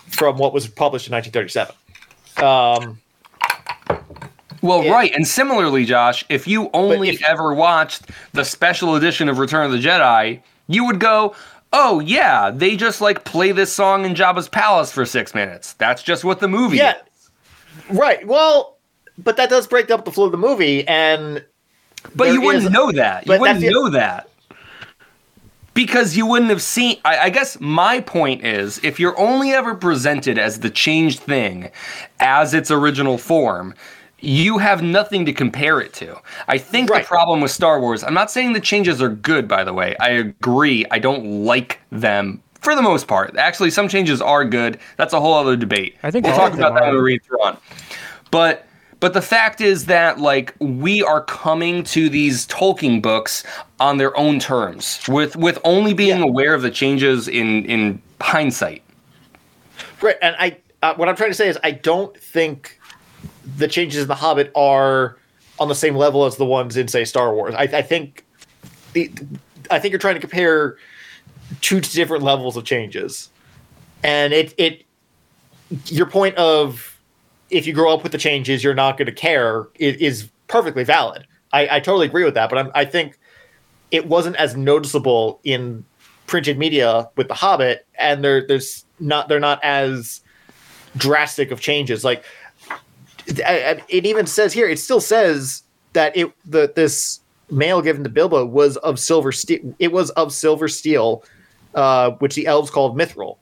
from 0.09 0.37
what 0.37 0.53
was 0.53 0.67
published 0.67 1.07
in 1.07 1.13
1937. 1.13 1.75
Um, 2.43 2.99
Well, 4.61 4.81
It- 4.81 4.91
right, 4.91 5.11
and 5.15 5.25
similarly, 5.27 5.85
Josh, 5.85 6.25
if 6.29 6.45
you 6.47 6.69
only 6.73 7.09
if- 7.09 7.23
ever 7.23 7.53
watched 7.53 8.03
the 8.33 8.43
special 8.43 8.95
edition 8.95 9.29
of 9.29 9.39
Return 9.39 9.65
of 9.65 9.71
the 9.71 9.77
Jedi, 9.79 10.41
you 10.67 10.85
would 10.85 10.99
go, 10.99 11.33
"Oh 11.71 12.01
yeah, 12.01 12.51
they 12.53 12.75
just 12.75 12.99
like 12.99 13.23
play 13.23 13.53
this 13.53 13.71
song 13.71 14.03
in 14.05 14.15
Jabba's 14.15 14.49
palace 14.49 14.91
for 14.91 15.05
six 15.05 15.33
minutes. 15.33 15.73
That's 15.73 16.03
just 16.03 16.25
what 16.25 16.41
the 16.41 16.49
movie." 16.49 16.77
Yeah. 16.77 16.95
is." 16.97 17.29
Right. 17.97 18.27
Well, 18.27 18.77
but 19.17 19.37
that 19.37 19.49
does 19.49 19.65
break 19.65 19.89
up 19.91 20.03
the 20.03 20.11
flow 20.11 20.25
of 20.25 20.31
the 20.33 20.37
movie, 20.37 20.85
and 20.87 21.43
but 22.13 22.33
you 22.33 22.41
wouldn't 22.41 22.65
is- 22.65 22.71
know 22.71 22.91
that. 22.91 23.27
You 23.27 23.39
wouldn't 23.39 23.61
know 23.61 23.89
that 23.91 24.27
because 25.73 26.15
you 26.17 26.25
wouldn't 26.25 26.49
have 26.49 26.61
seen. 26.61 26.97
I, 27.05 27.17
I 27.17 27.29
guess 27.29 27.59
my 27.59 28.01
point 28.01 28.43
is, 28.43 28.79
if 28.83 28.99
you're 28.99 29.17
only 29.19 29.51
ever 29.51 29.75
presented 29.75 30.37
as 30.37 30.59
the 30.59 30.69
changed 30.69 31.19
thing, 31.19 31.71
as 32.19 32.53
its 32.53 32.71
original 32.71 33.17
form. 33.17 33.73
You 34.21 34.57
have 34.57 34.83
nothing 34.83 35.25
to 35.27 35.31
compare 35.31 35.79
it 35.79 35.93
to. 35.93 36.17
I 36.49 36.57
think 36.57 36.89
Right. 36.89 37.03
the 37.03 37.07
problem 37.07 37.39
with 37.39 37.51
Star 37.51 37.79
Wars, 37.79 38.03
I'm 38.03 38.13
not 38.13 38.29
saying 38.29 38.51
the 38.51 38.59
changes 38.59 39.01
are 39.01 39.07
good, 39.07 39.47
by 39.47 39.63
the 39.63 39.71
way. 39.71 39.95
I 40.01 40.09
agree. 40.09 40.85
I 40.91 40.99
don't 40.99 41.45
like 41.45 41.79
them 41.89 42.41
for 42.59 42.75
the 42.75 42.81
most 42.81 43.07
part. 43.07 43.37
Actually, 43.37 43.71
some 43.71 43.87
changes 43.87 44.21
are 44.21 44.43
good. 44.43 44.77
That's 44.97 45.13
a 45.13 45.21
whole 45.21 45.35
other 45.35 45.55
debate. 45.55 45.95
I 46.03 46.11
think 46.11 46.25
we'll 46.25 46.35
talk 46.35 46.53
about 46.53 46.73
that 46.73 46.83
are. 46.83 46.87
when 46.87 46.95
we 46.95 47.13
read 47.13 47.23
through 47.23 47.41
on. 47.41 47.57
But 48.29 48.67
but 48.99 49.13
the 49.13 49.21
fact 49.21 49.61
is 49.61 49.85
that 49.85 50.19
like 50.19 50.53
we 50.59 51.01
are 51.03 51.23
coming 51.23 51.83
to 51.85 52.09
these 52.09 52.45
Tolkien 52.47 53.01
books 53.01 53.43
on 53.79 53.97
their 53.97 54.15
own 54.17 54.39
terms, 54.39 54.99
with 55.07 55.35
with 55.35 55.57
only 55.63 55.93
being 55.93 56.19
Yeah. 56.19 56.25
aware 56.25 56.53
of 56.53 56.61
the 56.61 56.71
changes 56.71 57.27
in 57.27 57.65
in 57.65 58.01
hindsight. 58.21 58.81
right. 60.01 60.17
And 60.21 60.35
I, 60.39 60.57
uh, 60.81 60.93
what 60.95 61.07
I'm 61.09 61.15
trying 61.15 61.29
to 61.29 61.35
say 61.35 61.47
is, 61.49 61.57
I 61.63 61.71
don't 61.71 62.15
think 62.17 62.79
the 63.57 63.67
changes 63.67 64.01
in 64.03 64.07
the 64.07 64.15
Hobbit 64.15 64.51
are 64.55 65.17
on 65.59 65.67
the 65.67 65.75
same 65.75 65.95
level 65.95 66.25
as 66.25 66.37
the 66.37 66.45
ones 66.45 66.77
in, 66.77 66.87
say, 66.87 67.03
Star 67.05 67.33
Wars. 67.33 67.53
I, 67.55 67.63
I 67.63 67.81
think 67.81 68.23
the, 68.93 69.11
I 69.71 69.79
think 69.79 69.91
you're 69.91 69.99
trying 69.99 70.15
to 70.15 70.21
compare 70.21 70.77
two 71.61 71.81
different 71.81 72.23
levels 72.23 72.55
of 72.57 72.63
changes, 72.65 73.29
and 74.03 74.33
it 74.33 74.53
it 74.57 74.85
your 75.85 76.05
point 76.05 76.35
of 76.35 76.88
if 77.49 77.65
you 77.67 77.73
grow 77.73 77.93
up 77.93 78.03
with 78.03 78.11
the 78.11 78.17
changes, 78.17 78.63
you're 78.63 78.73
not 78.73 78.97
going 78.97 79.07
to 79.07 79.11
care 79.11 79.67
is, 79.75 79.95
is 79.97 80.29
perfectly 80.47 80.83
valid. 80.83 81.25
I, 81.51 81.77
I 81.77 81.79
totally 81.79 82.05
agree 82.05 82.23
with 82.23 82.35
that, 82.35 82.49
but 82.49 82.59
I'm, 82.59 82.71
I 82.75 82.85
think 82.85 83.17
it 83.91 84.07
wasn't 84.07 84.35
as 84.35 84.55
noticeable 84.55 85.39
in 85.43 85.83
printed 86.27 86.59
media 86.59 87.09
with 87.15 87.27
The 87.27 87.33
Hobbit, 87.33 87.87
and 87.97 88.23
there 88.23 88.45
there's 88.45 88.85
not 88.99 89.27
they're 89.29 89.39
not 89.39 89.63
as 89.63 90.21
drastic 90.95 91.49
of 91.51 91.59
changes. 91.59 92.03
Like 92.03 92.23
it 93.27 94.05
even 94.05 94.25
says 94.27 94.53
here, 94.53 94.67
it 94.67 94.79
still 94.79 95.01
says 95.01 95.63
that 95.93 96.15
it 96.15 96.31
the 96.45 96.71
this 96.75 97.19
mail 97.49 97.81
given 97.81 98.03
to 98.03 98.09
Bilbo 98.09 98.45
was 98.45 98.77
of 98.77 98.99
silver 98.99 99.31
steel. 99.31 99.75
It 99.79 99.91
was 99.91 100.11
of 100.11 100.31
silver 100.31 100.67
steel, 100.67 101.23
uh, 101.73 102.11
which 102.11 102.35
the 102.35 102.45
elves 102.45 102.69
called 102.69 102.95
mithril. 102.95 103.37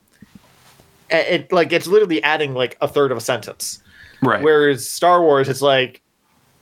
A- 1.10 1.34
It 1.34 1.52
like 1.52 1.72
it's 1.72 1.86
literally 1.86 2.22
adding 2.22 2.54
like 2.54 2.76
a 2.80 2.88
third 2.88 3.12
of 3.12 3.18
a 3.18 3.20
sentence. 3.20 3.82
Right. 4.22 4.42
Whereas 4.42 4.88
Star 4.88 5.22
Wars, 5.22 5.48
it's 5.48 5.62
like, 5.62 6.02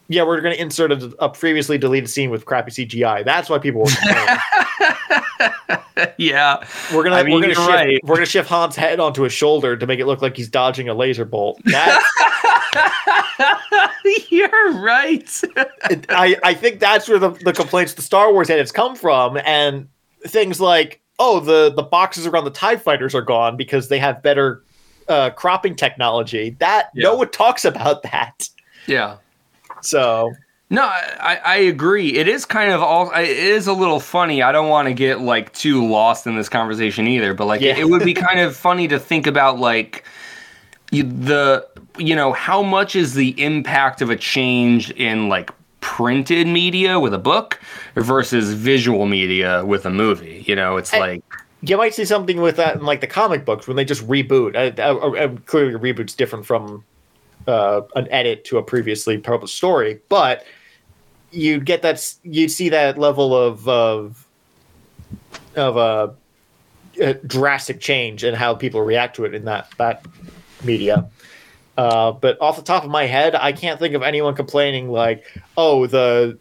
yeah, 0.09 0.23
we're 0.23 0.41
going 0.41 0.55
to 0.55 0.61
insert 0.61 0.93
a, 0.93 1.15
a 1.19 1.29
previously 1.29 1.79
deleted 1.79 2.11
scene 2.11 2.31
with 2.31 2.45
crappy 2.45 2.71
CGI. 2.71 3.25
That's 3.25 3.49
why 3.49 3.59
people 3.59 3.83
were 3.83 3.91
yeah. 6.19 6.67
We're 6.95 7.03
gonna 7.03 7.17
I 7.17 7.23
mean, 7.23 7.35
we're 7.35 7.43
gonna 7.43 7.55
shift 7.55 7.69
right. 7.69 8.01
we're 8.05 8.17
gonna 8.17 8.27
shift 8.27 8.49
Han's 8.49 8.77
head 8.77 9.01
onto 9.01 9.23
his 9.23 9.33
shoulder 9.33 9.77
to 9.77 9.87
make 9.87 10.01
it 10.01 10.07
look 10.07 10.23
like 10.23 10.37
he's 10.37 10.49
dodging 10.49 10.89
a 10.89 10.95
laser 10.95 11.25
bolt. 11.25 11.61
You're 14.29 14.73
right. 14.75 15.43
I 16.11 16.37
I 16.43 16.55
think 16.55 16.81
that's 16.81 17.09
where 17.09 17.19
the, 17.19 17.31
the 17.31 17.53
complaints 17.53 17.95
the 17.95 18.03
Star 18.03 18.33
Wars 18.33 18.51
edits 18.51 18.73
come 18.73 18.95
from, 18.95 19.39
and 19.45 19.89
things 20.27 20.61
like 20.61 21.01
oh 21.19 21.41
the 21.41 21.73
the 21.75 21.83
boxes 21.83 22.27
around 22.27 22.45
the 22.45 22.51
Tie 22.51 22.77
Fighters 22.77 23.15
are 23.15 23.23
gone 23.23 23.57
because 23.57 23.89
they 23.89 23.99
have 23.99 24.23
better 24.23 24.65
uh, 25.09 25.31
cropping 25.31 25.75
technology. 25.77 26.51
That 26.59 26.91
no 26.95 27.17
one 27.17 27.31
talks 27.31 27.65
about 27.65 28.03
that. 28.05 28.49
yeah. 28.87 29.17
So 29.83 30.33
No, 30.71 30.83
I, 30.83 31.41
I 31.45 31.57
agree. 31.57 32.15
It 32.15 32.27
is 32.29 32.45
kind 32.45 32.73
of 32.73 32.83
all. 32.83 33.11
It 33.13 33.29
is 33.29 33.67
a 33.67 33.73
little 33.73 34.01
funny. 34.01 34.43
I 34.43 34.51
don't 34.53 34.69
want 34.69 34.89
to 34.89 34.95
get 34.95 35.21
like 35.21 35.53
too 35.53 35.87
lost 35.87 36.27
in 36.27 36.35
this 36.37 36.49
conversation 36.49 37.07
either. 37.07 37.35
But 37.35 37.47
like, 37.47 37.61
Yeah. 37.61 37.73
it, 37.73 37.81
it 37.81 37.89
would 37.89 38.05
be 38.05 38.15
kind 38.15 38.41
of 38.41 38.57
funny 38.57 38.89
to 38.89 38.99
think 38.99 39.27
about 39.27 39.59
like 39.61 40.05
you, 40.91 41.03
the 41.05 41.67
you 41.99 42.15
know 42.17 42.33
how 42.33 42.63
much 42.63 42.97
is 42.97 43.15
the 43.15 43.41
impact 43.43 44.03
of 44.03 44.11
a 44.11 44.17
change 44.17 44.91
in 44.93 45.29
like 45.29 45.51
printed 45.81 46.47
media 46.49 46.99
with 46.99 47.15
a 47.15 47.19
book 47.19 47.61
versus 47.95 48.53
visual 48.53 49.07
media 49.07 49.65
with 49.65 49.87
a 49.87 49.91
movie. 49.91 50.43
You 50.49 50.57
know, 50.57 50.77
it's 50.79 50.93
I- 50.93 50.99
like 50.99 51.25
you 51.67 51.77
might 51.77 51.95
see 51.95 52.05
something 52.05 52.41
with 52.41 52.57
that 52.57 52.77
in 52.77 52.83
like 52.83 53.01
the 53.01 53.07
comic 53.07 53.45
books 53.45 53.67
when 53.67 53.77
they 53.77 53.85
just 53.85 54.07
reboot. 54.07 54.57
I, 54.57 54.83
I, 54.83 55.25
I, 55.25 55.29
clearly, 55.47 55.75
a 55.75 55.79
reboot's 55.79 56.15
different 56.15 56.47
from 56.47 56.85
uh, 57.47 57.83
an 57.95 58.09
edit 58.11 58.45
to 58.47 58.59
a 58.59 58.63
previously 58.63 59.19
published 59.19 59.55
story, 59.55 60.01
but 60.09 60.45
you 61.31 61.61
get 61.61 61.83
that 61.83 62.15
you 62.23 62.49
see 62.49 62.69
that 62.69 62.99
level 62.99 63.37
of 63.37 63.69
of 63.69 64.27
of 65.55 65.77
a, 65.77 66.15
drastic 67.27 67.79
change 67.79 68.25
in 68.25 68.35
how 68.35 68.55
people 68.55 68.81
react 68.81 69.17
to 69.17 69.25
it 69.25 69.35
in 69.35 69.45
that 69.45 69.71
that 69.79 70.05
media. 70.65 71.09
Uh, 71.77 72.11
but 72.11 72.41
off 72.41 72.57
the 72.57 72.63
top 72.63 72.85
of 72.85 72.91
my 72.91 73.05
head, 73.05 73.35
I 73.35 73.53
can't 73.53 73.79
think 73.79 73.95
of 73.95 74.03
anyone 74.03 74.35
complaining 74.35 74.91
like, 74.91 75.27
"Oh, 75.59 75.87
the 75.87 76.39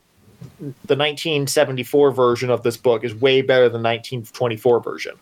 the 0.59 0.95
1974 0.95 2.11
version 2.11 2.49
of 2.49 2.63
this 2.63 2.77
book 2.77 3.03
is 3.03 3.13
way 3.15 3.41
better 3.41 3.69
than 3.69 3.81
1924 3.83 4.79
version." 4.81 5.15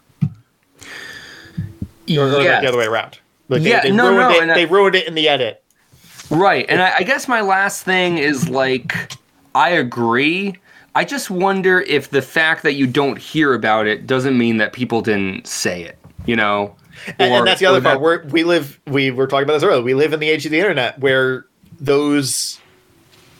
Or, 2.18 2.24
or 2.26 2.30
the 2.44 2.68
other 2.68 2.78
way 2.78 2.86
around. 2.86 3.20
Like 3.50 3.62
Yeah, 3.62 3.82
they, 3.82 3.90
they 3.90 3.95
no, 3.95 4.10
ruined 4.10 4.20
no, 4.20 4.41
it, 4.44 4.50
I- 4.50 4.54
they 4.56 4.66
ruined 4.66 4.95
it 4.95 5.08
in 5.08 5.16
the 5.16 5.30
edit. 5.30 5.64
Right. 6.30 6.66
And 6.70 6.82
I, 6.82 6.95
I 7.00 7.04
guess 7.04 7.28
my 7.28 7.41
last 7.41 7.84
thing 7.84 8.18
is 8.18 8.50
like, 8.50 9.14
I 9.56 9.70
agree. 9.70 10.56
I 10.95 11.06
just 11.06 11.30
wonder 11.30 11.82
if 11.82 12.10
the 12.10 12.22
fact 12.22 12.64
that 12.64 12.74
you 12.74 12.88
don't 12.88 13.18
hear 13.18 13.54
about 13.54 13.88
it 13.88 14.06
doesn't 14.08 14.38
mean 14.38 14.58
that 14.58 14.74
people 14.74 15.02
didn't 15.02 15.48
say 15.48 15.84
it, 15.84 15.98
you 16.26 16.36
know? 16.36 16.76
And, 17.20 17.34
Or- 17.34 17.38
and 17.40 17.48
that's 17.48 17.60
the 17.60 17.66
other 17.68 17.80
that- 17.80 18.00
part. 18.00 18.02
We're, 18.02 18.24
we 18.32 18.44
live. 18.44 18.80
We 18.88 19.12
were 19.12 19.28
talking 19.28 19.44
about 19.44 19.54
this 19.54 19.64
earlier. 19.64 19.82
We 19.82 19.94
live 19.94 20.14
in 20.14 20.20
the 20.20 20.30
age 20.30 20.45
of 20.45 20.52
the 20.52 20.60
internet 20.60 21.00
where 21.00 21.45
those 21.80 22.60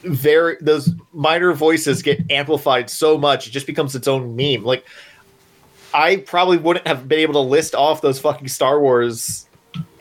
very 0.04 0.58
those 0.62 0.90
minor 1.14 1.54
voices 1.54 2.02
get 2.02 2.20
amplified 2.32 2.90
so 2.90 3.18
much 3.18 3.48
it 3.48 3.52
just 3.52 3.68
becomes 3.68 3.96
its 3.96 4.08
own 4.08 4.36
meme. 4.36 4.64
Like 4.64 4.86
I 5.94 6.18
probably 6.18 6.58
wouldn't 6.58 6.88
have 6.88 7.08
been 7.08 7.20
able 7.20 7.34
to 7.34 7.40
list 7.40 7.76
off 7.76 8.02
those 8.02 8.20
fucking 8.20 8.48
Star 8.48 8.80
Wars 8.80 9.48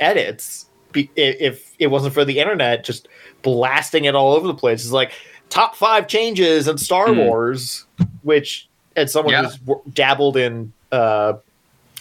edits 0.00 0.66
be, 0.92 1.10
if 1.16 1.74
it 1.78 1.86
wasn't 1.88 2.14
for 2.14 2.24
the 2.24 2.38
internet 2.38 2.84
just 2.84 3.08
blasting 3.42 4.04
it 4.04 4.14
all 4.14 4.32
over 4.32 4.46
the 4.46 4.54
place. 4.54 4.82
It's 4.82 4.92
like 4.92 5.12
top 5.50 5.74
five 5.76 6.06
changes 6.08 6.68
in 6.68 6.78
Star 6.78 7.08
Hmm. 7.12 7.18
Wars, 7.18 7.86
which 8.22 8.68
as 8.96 9.12
someone 9.12 9.32
Yeah. 9.34 9.48
who's 9.48 9.58
dabbled 9.92 10.36
in 10.36 10.72
uh, 10.92 11.34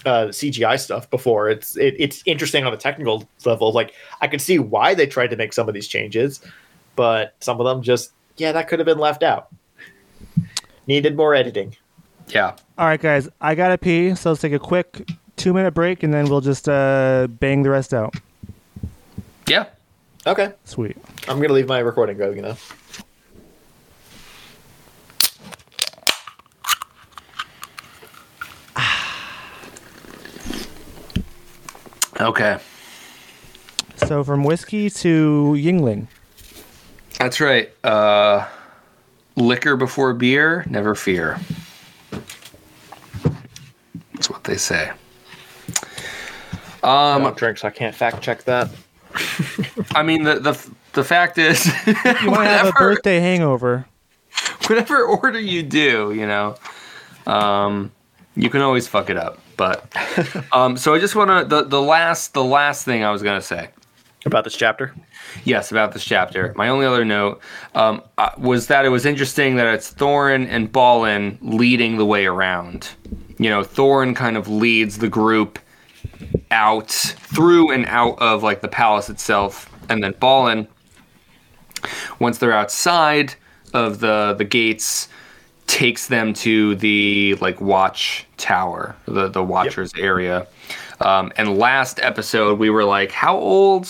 uh, 0.05 0.27
CGI 0.31 0.79
stuff 0.79 1.09
before, 1.09 1.49
it's 1.49 1.75
it, 1.77 1.95
it's 1.99 2.23
interesting 2.25 2.65
on 2.65 2.73
a 2.73 2.77
technical 2.77 3.27
level. 3.45 3.71
Like 3.71 3.93
I 4.21 4.27
could 4.27 4.41
see 4.41 4.57
why 4.59 4.93
they 4.93 5.05
tried 5.07 5.29
to 5.31 5.35
make 5.35 5.53
some 5.53 5.67
of 5.67 5.73
these 5.73 5.87
changes, 5.87 6.41
but 6.95 7.35
some 7.39 7.59
of 7.59 7.65
them 7.65 7.81
just 7.81 8.11
yeah, 8.37 8.51
that 8.51 8.67
could 8.67 8.79
have 8.79 8.85
been 8.85 8.97
left 8.97 9.23
out. 9.23 9.49
Needed 10.87 11.15
more 11.15 11.35
editing. 11.35 11.75
Yeah. 12.27 12.55
All 12.77 12.87
right, 12.87 12.99
guys, 12.99 13.29
I 13.39 13.55
gotta 13.55 13.77
pee, 13.77 14.15
so 14.15 14.31
let's 14.31 14.41
take 14.41 14.53
a 14.53 14.59
quick 14.59 15.07
two 15.35 15.53
minute 15.53 15.71
break, 15.73 16.03
and 16.03 16.13
then 16.13 16.29
we'll 16.29 16.41
just 16.41 16.67
uh, 16.69 17.27
bang 17.29 17.63
the 17.63 17.69
rest 17.69 17.93
out. 17.93 18.15
Yeah. 19.47 19.65
Okay, 20.25 20.53
Sweet. 20.65 20.97
I'm 21.27 21.41
gonna 21.41 21.53
leave 21.53 21.67
my 21.67 21.79
recording 21.79 22.17
going 22.17 22.41
now. 22.41 22.55
Okay. 32.19 32.59
So 33.95 34.23
from 34.23 34.43
whiskey 34.43 34.91
to 34.91 35.55
Yuengling. 35.57 36.07
That's 37.21 37.39
right. 37.39 37.71
Uh, 37.83 38.47
liquor 39.35 39.75
before 39.75 40.13
beer, 40.13 40.65
never 40.67 40.95
fear. 40.95 41.39
That's 44.13 44.27
what 44.29 44.43
they 44.43 44.57
say. 44.57 44.91
I 46.83 47.15
Um, 47.15 47.21
don't 47.23 47.37
drink, 47.37 47.59
so 47.59 47.67
I 47.67 47.71
can't 47.71 47.93
fact 47.95 48.21
check 48.23 48.43
that. 48.45 48.69
I 49.95 50.01
mean, 50.01 50.23
the 50.23 50.39
the 50.39 50.69
the 50.93 51.03
fact 51.03 51.37
is, 51.37 51.65
You 51.85 51.93
might 52.31 52.47
have 52.47 52.67
a 52.67 52.71
whatever, 52.71 52.71
birthday 52.79 53.19
hangover. 53.19 53.85
whatever 54.67 55.03
order 55.03 55.39
you 55.39 55.61
do, 55.61 56.13
you 56.13 56.25
know, 56.25 56.55
um, 57.27 57.91
you 58.35 58.49
can 58.49 58.61
always 58.61 58.87
fuck 58.87 59.11
it 59.11 59.17
up. 59.17 59.37
But 59.57 59.85
um, 60.51 60.75
so 60.75 60.95
I 60.95 60.99
just 60.99 61.15
want 61.15 61.29
to 61.29 61.45
the 61.45 61.65
the 61.65 61.81
last 61.81 62.33
the 62.33 62.43
last 62.43 62.83
thing 62.83 63.03
I 63.03 63.11
was 63.11 63.21
gonna 63.21 63.41
say. 63.41 63.69
About 64.25 64.43
this 64.43 64.55
chapter. 64.55 64.93
Yes, 65.43 65.71
about 65.71 65.93
this 65.93 66.03
chapter. 66.03 66.53
My 66.55 66.69
only 66.69 66.85
other 66.85 67.05
note 67.05 67.41
um, 67.75 68.01
uh, 68.17 68.31
was 68.37 68.67
that 68.67 68.85
it 68.85 68.89
was 68.89 69.05
interesting 69.05 69.55
that 69.55 69.67
it's 69.73 69.93
Thorin 69.93 70.47
and 70.47 70.71
Balin 70.71 71.37
leading 71.41 71.97
the 71.97 72.05
way 72.05 72.25
around. 72.25 72.89
You 73.37 73.49
know, 73.49 73.61
Thorin 73.61 74.15
kind 74.15 74.37
of 74.37 74.47
leads 74.47 74.97
the 74.97 75.09
group 75.09 75.59
out 76.51 76.91
through 76.91 77.71
and 77.71 77.85
out 77.87 78.19
of 78.19 78.43
like 78.43 78.61
the 78.61 78.67
palace 78.67 79.09
itself, 79.09 79.69
and 79.89 80.03
then 80.03 80.13
Balin, 80.19 80.67
once 82.19 82.37
they're 82.37 82.53
outside 82.53 83.33
of 83.73 83.99
the 83.99 84.35
the 84.37 84.43
gates, 84.43 85.07
takes 85.67 86.07
them 86.07 86.33
to 86.33 86.75
the 86.75 87.35
like 87.35 87.61
watch 87.61 88.25
tower, 88.37 88.95
the 89.05 89.29
the 89.29 89.43
watchers 89.43 89.93
area. 89.97 90.45
Um, 90.99 91.31
and 91.35 91.57
last 91.57 91.99
episode, 92.03 92.59
we 92.59 92.69
were 92.69 92.83
like, 92.83 93.11
how 93.11 93.35
old 93.35 93.87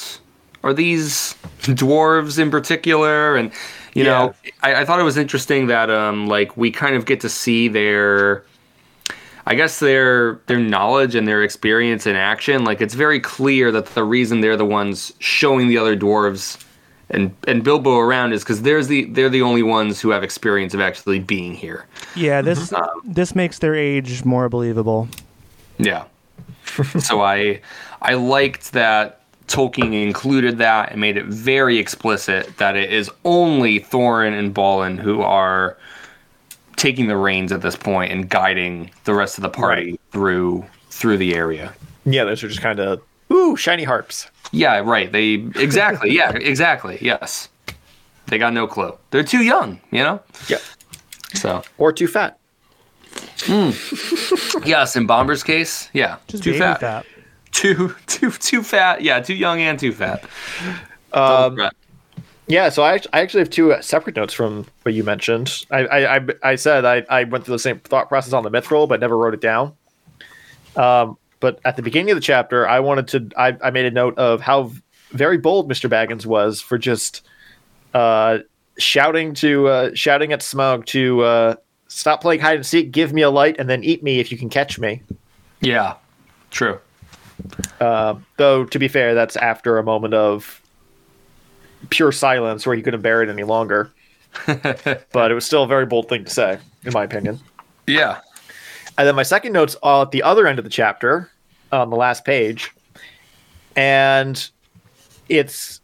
are 0.63 0.73
these 0.73 1.35
dwarves 1.61 2.39
in 2.39 2.51
particular? 2.51 3.35
And 3.35 3.51
you 3.93 4.03
know, 4.03 4.33
I, 4.63 4.75
I 4.75 4.85
thought 4.85 4.99
it 4.99 5.03
was 5.03 5.17
interesting 5.17 5.67
that 5.67 5.89
um, 5.89 6.27
like 6.27 6.55
we 6.55 6.71
kind 6.71 6.95
of 6.95 7.05
get 7.05 7.19
to 7.21 7.29
see 7.29 7.67
their, 7.67 8.43
I 9.45 9.55
guess 9.55 9.79
their 9.79 10.35
their 10.47 10.59
knowledge 10.59 11.15
and 11.15 11.27
their 11.27 11.43
experience 11.43 12.07
in 12.07 12.15
action. 12.15 12.63
Like 12.63 12.81
it's 12.81 12.93
very 12.93 13.19
clear 13.19 13.71
that 13.71 13.87
the 13.87 14.03
reason 14.03 14.41
they're 14.41 14.57
the 14.57 14.65
ones 14.65 15.13
showing 15.19 15.67
the 15.67 15.77
other 15.77 15.97
dwarves 15.97 16.63
and 17.11 17.35
and 17.47 17.63
Bilbo 17.63 17.99
around 17.99 18.33
is 18.33 18.43
because 18.43 18.61
there's 18.61 18.87
the 18.87 19.05
they're 19.05 19.29
the 19.29 19.41
only 19.41 19.63
ones 19.63 19.99
who 19.99 20.09
have 20.09 20.23
experience 20.23 20.73
of 20.73 20.79
actually 20.79 21.19
being 21.19 21.53
here. 21.53 21.85
Yeah, 22.15 22.41
this 22.41 22.73
this 23.03 23.35
makes 23.35 23.59
their 23.59 23.75
age 23.75 24.23
more 24.23 24.49
believable. 24.49 25.09
Yeah. 25.77 26.05
so 26.99 27.21
I 27.21 27.59
I 28.01 28.13
liked 28.13 28.71
that 28.71 29.20
Tolkien 29.51 29.93
included 30.01 30.57
that 30.59 30.91
and 30.91 31.01
made 31.01 31.17
it 31.17 31.25
very 31.25 31.77
explicit 31.77 32.57
that 32.57 32.75
it 32.77 32.91
is 32.91 33.09
only 33.25 33.79
Thorin 33.79 34.37
and 34.37 34.53
Balin 34.53 34.97
who 34.97 35.21
are 35.21 35.77
taking 36.77 37.07
the 37.07 37.17
reins 37.17 37.51
at 37.51 37.61
this 37.61 37.75
point 37.75 38.11
and 38.11 38.29
guiding 38.29 38.89
the 39.03 39.13
rest 39.13 39.37
of 39.37 39.41
the 39.41 39.49
party 39.49 39.91
Right. 39.91 40.01
through 40.11 40.65
through 40.89 41.17
the 41.17 41.35
area. 41.35 41.73
Yeah, 42.05 42.23
those 42.23 42.43
are 42.43 42.47
just 42.47 42.61
kind 42.61 42.79
of 42.79 43.01
ooh 43.31 43.55
shiny 43.55 43.83
harps. 43.83 44.29
Yeah, 44.51 44.79
right. 44.79 45.11
They 45.11 45.33
exactly. 45.55 46.11
yeah, 46.11 46.31
exactly. 46.31 46.97
Yes. 47.01 47.49
They 48.27 48.37
got 48.37 48.53
no 48.53 48.67
clue. 48.67 48.97
They're 49.11 49.23
too 49.23 49.43
young, 49.43 49.81
you 49.91 50.03
know? 50.03 50.21
Yeah, 50.47 50.59
So, 51.33 51.63
or 51.77 51.91
too 51.91 52.07
fat. 52.07 52.37
Hmm. 53.41 53.71
yes, 54.65 54.95
in 54.95 55.05
Bombur's 55.07 55.43
case, 55.43 55.89
yeah. 55.93 56.17
Just 56.27 56.43
too 56.43 56.57
fat. 56.57 56.79
fat. 56.79 57.05
Too 57.51 57.95
too 58.07 58.31
too 58.31 58.63
fat. 58.63 59.01
Yeah, 59.01 59.19
too 59.19 59.33
young 59.33 59.61
and 59.61 59.77
too 59.79 59.91
fat. 59.91 60.23
Um, 61.13 61.57
Yeah, 62.47 62.69
so 62.69 62.83
I, 62.83 62.99
I 63.13 63.21
actually 63.21 63.41
have 63.41 63.49
two 63.49 63.71
uh, 63.71 63.81
separate 63.81 64.15
notes 64.15 64.33
from 64.33 64.65
what 64.83 64.93
you 64.93 65.03
mentioned. 65.03 65.65
I 65.71 65.79
I, 65.85 66.15
I, 66.17 66.27
I 66.43 66.55
said 66.55 66.85
I, 66.85 67.05
I 67.09 67.23
went 67.23 67.45
through 67.45 67.55
the 67.55 67.59
same 67.59 67.79
thought 67.79 68.09
process 68.09 68.33
on 68.33 68.43
the 68.43 68.51
mithril, 68.51 68.89
but 68.89 68.99
never 68.99 69.17
wrote 69.17 69.33
it 69.33 69.41
down. 69.41 69.73
Um, 70.75 71.17
but 71.39 71.59
at 71.65 71.75
the 71.75 71.81
beginning 71.81 72.11
of 72.11 72.17
the 72.17 72.21
chapter, 72.21 72.67
I 72.67 72.79
wanted 72.79 73.07
to 73.09 73.29
I, 73.37 73.57
I 73.63 73.71
made 73.71 73.85
a 73.85 73.91
note 73.91 74.17
of 74.17 74.41
how 74.41 74.71
very 75.11 75.37
bold 75.37 75.69
Mr. 75.69 75.89
Baggins 75.89 76.25
was 76.25 76.61
for 76.61 76.77
just 76.77 77.25
uh, 77.93 78.39
shouting 78.77 79.33
to 79.35 79.67
uh, 79.67 79.91
shouting 79.93 80.33
at 80.33 80.41
Smaug 80.41 80.85
to 80.87 81.21
uh, 81.21 81.55
stop 81.87 82.21
playing 82.21 82.39
hide 82.39 82.55
and 82.55 82.65
seek, 82.65 82.91
give 82.91 83.13
me 83.13 83.21
a 83.21 83.29
light, 83.29 83.57
and 83.59 83.69
then 83.69 83.83
eat 83.83 84.03
me 84.03 84.19
if 84.19 84.31
you 84.31 84.37
can 84.37 84.49
catch 84.49 84.79
me. 84.79 85.01
Yeah. 85.59 85.95
True. 86.49 86.79
Uh, 87.79 88.15
though 88.37 88.65
to 88.65 88.79
be 88.79 88.87
fair, 88.87 89.13
that's 89.13 89.35
after 89.35 89.77
a 89.77 89.83
moment 89.83 90.13
of 90.13 90.61
pure 91.89 92.11
silence 92.11 92.65
where 92.65 92.75
he 92.75 92.81
couldn't 92.81 93.01
bear 93.01 93.21
it 93.23 93.29
any 93.29 93.43
longer. 93.43 93.91
but 94.45 95.31
it 95.31 95.33
was 95.33 95.45
still 95.45 95.63
a 95.63 95.67
very 95.67 95.85
bold 95.85 96.07
thing 96.07 96.23
to 96.23 96.29
say, 96.29 96.57
in 96.85 96.93
my 96.93 97.03
opinion. 97.03 97.39
Yeah. 97.87 98.19
And 98.97 99.07
then 99.07 99.15
my 99.15 99.23
second 99.23 99.53
note's 99.53 99.75
all 99.75 100.03
at 100.03 100.11
the 100.11 100.23
other 100.23 100.47
end 100.47 100.59
of 100.59 100.63
the 100.63 100.69
chapter, 100.69 101.29
on 101.71 101.89
the 101.89 101.95
last 101.95 102.23
page, 102.25 102.71
and 103.75 104.49
it's 105.29 105.81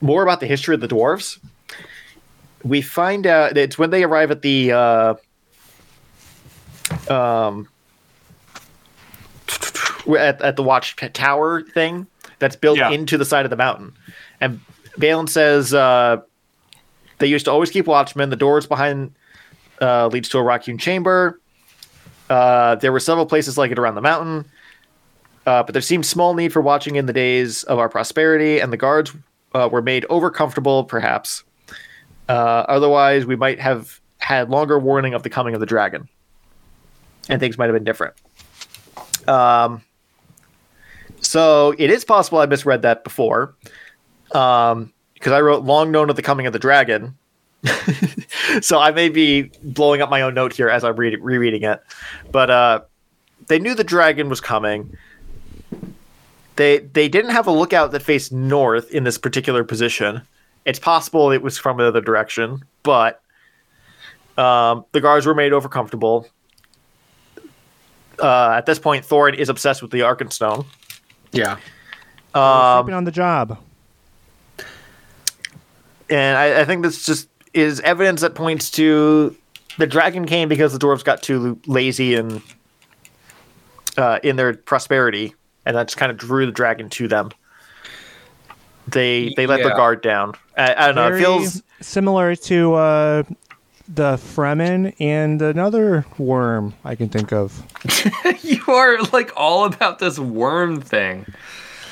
more 0.00 0.22
about 0.22 0.40
the 0.40 0.46
history 0.46 0.74
of 0.74 0.80
the 0.80 0.88
dwarves. 0.88 1.38
We 2.62 2.82
find 2.82 3.26
out 3.26 3.56
it's 3.56 3.78
when 3.78 3.90
they 3.90 4.04
arrive 4.04 4.30
at 4.30 4.42
the 4.42 4.72
uh, 4.72 5.14
um 7.08 7.68
at, 10.18 10.40
at 10.42 10.56
the 10.56 10.62
watch 10.62 10.96
tower 11.12 11.62
thing 11.62 12.06
that's 12.38 12.56
built 12.56 12.78
Yeah. 12.78 12.90
into 12.90 13.18
the 13.18 13.24
side 13.24 13.44
of 13.46 13.50
the 13.50 13.56
mountain, 13.56 13.92
and 14.40 14.60
Balin 14.98 15.26
says 15.26 15.72
uh, 15.74 16.18
they 17.18 17.26
used 17.26 17.44
to 17.46 17.50
always 17.50 17.70
keep 17.70 17.86
watchmen. 17.86 18.30
The 18.30 18.36
doors 18.36 18.66
behind 18.66 19.12
uh, 19.80 20.08
leads 20.08 20.28
to 20.30 20.38
a 20.38 20.42
rock-hewn 20.42 20.78
chamber. 20.78 21.40
Uh, 22.28 22.74
there 22.76 22.92
were 22.92 23.00
several 23.00 23.26
places 23.26 23.58
like 23.58 23.70
it 23.70 23.78
around 23.78 23.94
the 23.94 24.00
mountain, 24.00 24.44
uh, 25.46 25.62
but 25.62 25.72
there 25.72 25.82
seemed 25.82 26.06
small 26.06 26.34
need 26.34 26.52
for 26.52 26.60
watching 26.62 26.96
in 26.96 27.06
the 27.06 27.12
days 27.12 27.64
of 27.64 27.78
our 27.78 27.88
prosperity, 27.88 28.60
and 28.60 28.72
the 28.72 28.76
guards 28.76 29.12
uh, 29.54 29.68
were 29.70 29.82
made 29.82 30.04
over 30.10 30.30
comfortable, 30.30 30.84
perhaps. 30.84 31.42
Uh, 32.28 32.64
otherwise, 32.68 33.26
we 33.26 33.34
might 33.36 33.58
have 33.58 34.00
had 34.18 34.48
longer 34.50 34.78
warning 34.78 35.14
of 35.14 35.22
the 35.24 35.30
coming 35.30 35.54
of 35.54 35.60
the 35.60 35.66
dragon, 35.66 36.08
and 37.28 37.40
things 37.40 37.58
might 37.58 37.66
have 37.66 37.74
been 37.74 37.84
different. 37.84 38.14
Um, 39.26 39.82
so 41.20 41.74
it 41.78 41.90
is 41.90 42.04
possible 42.04 42.38
I 42.38 42.46
misread 42.46 42.82
that 42.82 43.04
before, 43.04 43.54
um, 44.32 44.92
because 45.14 45.32
I 45.32 45.40
wrote 45.40 45.64
"long 45.64 45.90
known 45.90 46.10
of 46.10 46.16
the 46.16 46.22
coming 46.22 46.46
of 46.46 46.52
the 46.52 46.58
dragon." 46.58 47.16
so 48.62 48.78
I 48.78 48.90
may 48.90 49.10
be 49.10 49.50
blowing 49.62 50.00
up 50.00 50.08
my 50.08 50.22
own 50.22 50.34
note 50.34 50.54
here 50.54 50.70
as 50.70 50.82
I'm 50.82 50.96
read- 50.96 51.20
rereading 51.20 51.62
it, 51.62 51.82
but 52.32 52.50
uh, 52.50 52.80
they 53.48 53.58
knew 53.58 53.74
the 53.74 53.84
dragon 53.84 54.28
was 54.28 54.40
coming. 54.40 54.96
They 56.56 56.78
they 56.78 57.08
didn't 57.08 57.32
have 57.32 57.46
a 57.46 57.52
lookout 57.52 57.92
that 57.92 58.02
faced 58.02 58.32
north 58.32 58.90
in 58.90 59.04
this 59.04 59.18
particular 59.18 59.64
position. 59.64 60.22
It's 60.64 60.78
possible 60.78 61.30
it 61.32 61.42
was 61.42 61.58
from 61.58 61.80
another 61.80 62.00
direction, 62.00 62.64
but 62.82 63.22
um, 64.36 64.84
the 64.92 65.00
guards 65.00 65.26
were 65.26 65.34
made 65.34 65.52
over 65.52 65.68
comfortable. 65.68 66.26
Uh, 68.18 68.52
at 68.56 68.66
this 68.66 68.78
point, 68.78 69.06
Thorin 69.06 69.34
is 69.34 69.48
obsessed 69.48 69.82
with 69.82 69.90
the 69.90 70.00
Arkenstone. 70.00 70.66
Yeah. 71.32 71.58
Um, 72.34 72.78
Sleeping 72.84 72.94
on 72.94 73.04
the 73.04 73.10
job. 73.10 73.58
and 76.08 76.36
I, 76.36 76.60
I 76.60 76.64
think 76.64 76.82
this 76.82 77.04
just 77.04 77.28
is 77.54 77.80
evidence 77.80 78.20
that 78.20 78.34
points 78.34 78.70
to 78.72 79.36
the 79.78 79.86
dragon 79.86 80.26
came 80.26 80.48
because 80.48 80.72
the 80.72 80.78
dwarves 80.78 81.04
got 81.04 81.22
too 81.22 81.58
lazy 81.66 82.14
and 82.14 82.42
uh, 83.96 84.18
in 84.22 84.36
their 84.36 84.54
prosperity, 84.54 85.34
and 85.66 85.76
that 85.76 85.88
just 85.88 85.96
kind 85.96 86.10
of 86.12 86.18
drew 86.18 86.46
the 86.46 86.52
dragon 86.52 86.88
to 86.90 87.08
them. 87.08 87.30
They 88.88 89.32
they 89.36 89.46
let 89.46 89.62
the 89.62 89.68
Yeah. 89.70 89.76
guard 89.76 90.02
down. 90.02 90.34
I, 90.56 90.74
I 90.74 90.86
don't 90.86 90.94
know. 90.96 91.08
It 91.08 91.18
feels 91.18 91.62
similar 91.80 92.34
to 92.36 92.74
uh, 92.74 93.22
the 93.92 94.16
Fremen 94.16 94.94
and 95.00 95.42
another 95.42 96.06
worm 96.16 96.74
I 96.84 96.94
can 96.94 97.08
think 97.08 97.32
of. 97.32 97.62
you 98.42 98.62
are 98.68 99.02
like 99.12 99.32
all 99.36 99.64
about 99.64 99.98
this 99.98 100.18
worm 100.18 100.80
thing. 100.80 101.26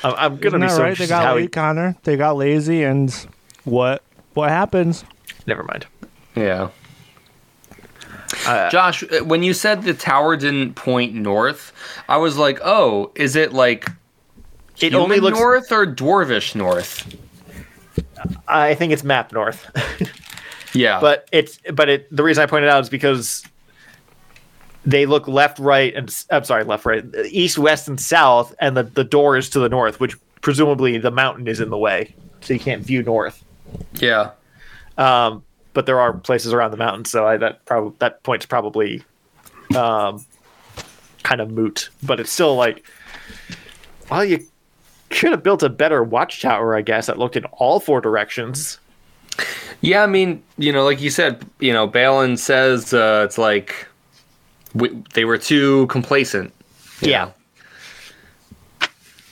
I'm, 0.03 0.13
I'm 0.15 0.37
gonna 0.37 0.57
Isn't 0.57 0.61
be 0.61 0.67
that 0.67 0.75
so 0.75 0.81
right? 0.83 0.97
They 0.97 1.07
got 1.07 1.23
how 1.23 1.33
lazy, 1.35 1.43
he, 1.43 1.47
Connor. 1.49 1.95
They 2.03 2.15
got 2.17 2.37
lazy, 2.37 2.83
and 2.83 3.13
what 3.65 4.01
what 4.33 4.49
happens? 4.49 5.03
Never 5.45 5.63
mind. 5.63 5.85
Yeah. 6.35 6.69
Uh, 8.45 8.69
Josh, 8.69 9.03
uh, 9.03 9.23
when 9.25 9.43
you 9.43 9.53
said 9.53 9.81
the 9.83 9.93
tower 9.93 10.37
didn't 10.37 10.75
point 10.75 11.13
north, 11.15 11.73
I 12.07 12.17
was 12.17 12.37
like, 12.37 12.59
"Oh, 12.63 13.11
is 13.15 13.35
it 13.35 13.51
like 13.53 13.89
It 14.79 14.93
only 14.93 15.19
looks. 15.19 15.37
north 15.37 15.71
or 15.71 15.85
dwarvish 15.85 16.55
north?" 16.55 17.13
I 18.47 18.75
think 18.75 18.93
it's 18.93 19.03
map 19.03 19.31
north, 19.33 19.65
Yeah, 20.73 20.99
but 20.99 21.27
it's 21.31 21.59
but 21.73 21.89
it. 21.89 22.15
The 22.15 22.23
reason 22.23 22.43
I 22.43 22.45
pointed 22.45 22.69
out 22.69 22.81
is 22.81 22.89
because 22.89 23.43
they 24.85 25.05
look 25.05 25.27
left, 25.27 25.59
right, 25.59 25.93
and 25.93 26.13
I'm 26.31 26.43
sorry, 26.43 26.63
left, 26.63 26.85
right, 26.85 27.03
east, 27.25 27.57
west, 27.57 27.87
and 27.87 27.99
south, 27.99 28.55
and 28.59 28.77
the 28.77 28.83
the 28.83 29.03
door 29.03 29.37
is 29.37 29.49
to 29.51 29.59
the 29.59 29.69
north, 29.69 29.99
which 29.99 30.15
presumably 30.41 30.97
the 30.97 31.11
mountain 31.11 31.47
is 31.47 31.59
in 31.59 31.69
the 31.69 31.77
way, 31.77 32.13
so 32.41 32.53
you 32.53 32.59
can't 32.59 32.81
view 32.83 33.03
north. 33.03 33.43
yeah, 33.95 34.31
Um, 34.97 35.43
but 35.73 35.85
there 35.85 35.99
are 35.99 36.13
places 36.13 36.53
around 36.53 36.71
the 36.71 36.77
mountain, 36.77 37.05
so 37.05 37.27
I, 37.27 37.37
that 37.37 37.65
probably 37.65 37.95
that 37.99 38.23
point's 38.23 38.45
probably 38.45 39.03
um, 39.75 40.25
kind 41.23 41.41
of 41.41 41.51
moot. 41.51 41.89
But 42.03 42.19
it's 42.19 42.31
still 42.31 42.55
like, 42.55 42.85
well, 44.09 44.23
you 44.23 44.45
could 45.09 45.31
have 45.31 45.43
built 45.43 45.63
a 45.63 45.69
better 45.69 46.03
watchtower, 46.03 46.75
I 46.75 46.81
guess, 46.81 47.07
that 47.07 47.17
looked 47.17 47.35
in 47.35 47.45
all 47.45 47.79
four 47.79 48.01
directions. 48.01 48.79
Yeah. 49.81 50.03
I 50.03 50.07
mean, 50.07 50.43
you 50.57 50.71
know, 50.71 50.83
like 50.83 51.01
you 51.01 51.09
said, 51.09 51.45
you 51.59 51.73
know, 51.73 51.87
Balin 51.87 52.37
says 52.37 52.93
uh, 52.93 53.23
it's 53.25 53.37
like 53.37 53.87
we, 54.73 54.89
they 55.13 55.25
were 55.25 55.37
too 55.37 55.87
complacent. 55.87 56.53
Yeah. 57.01 57.25
know? 57.25 57.33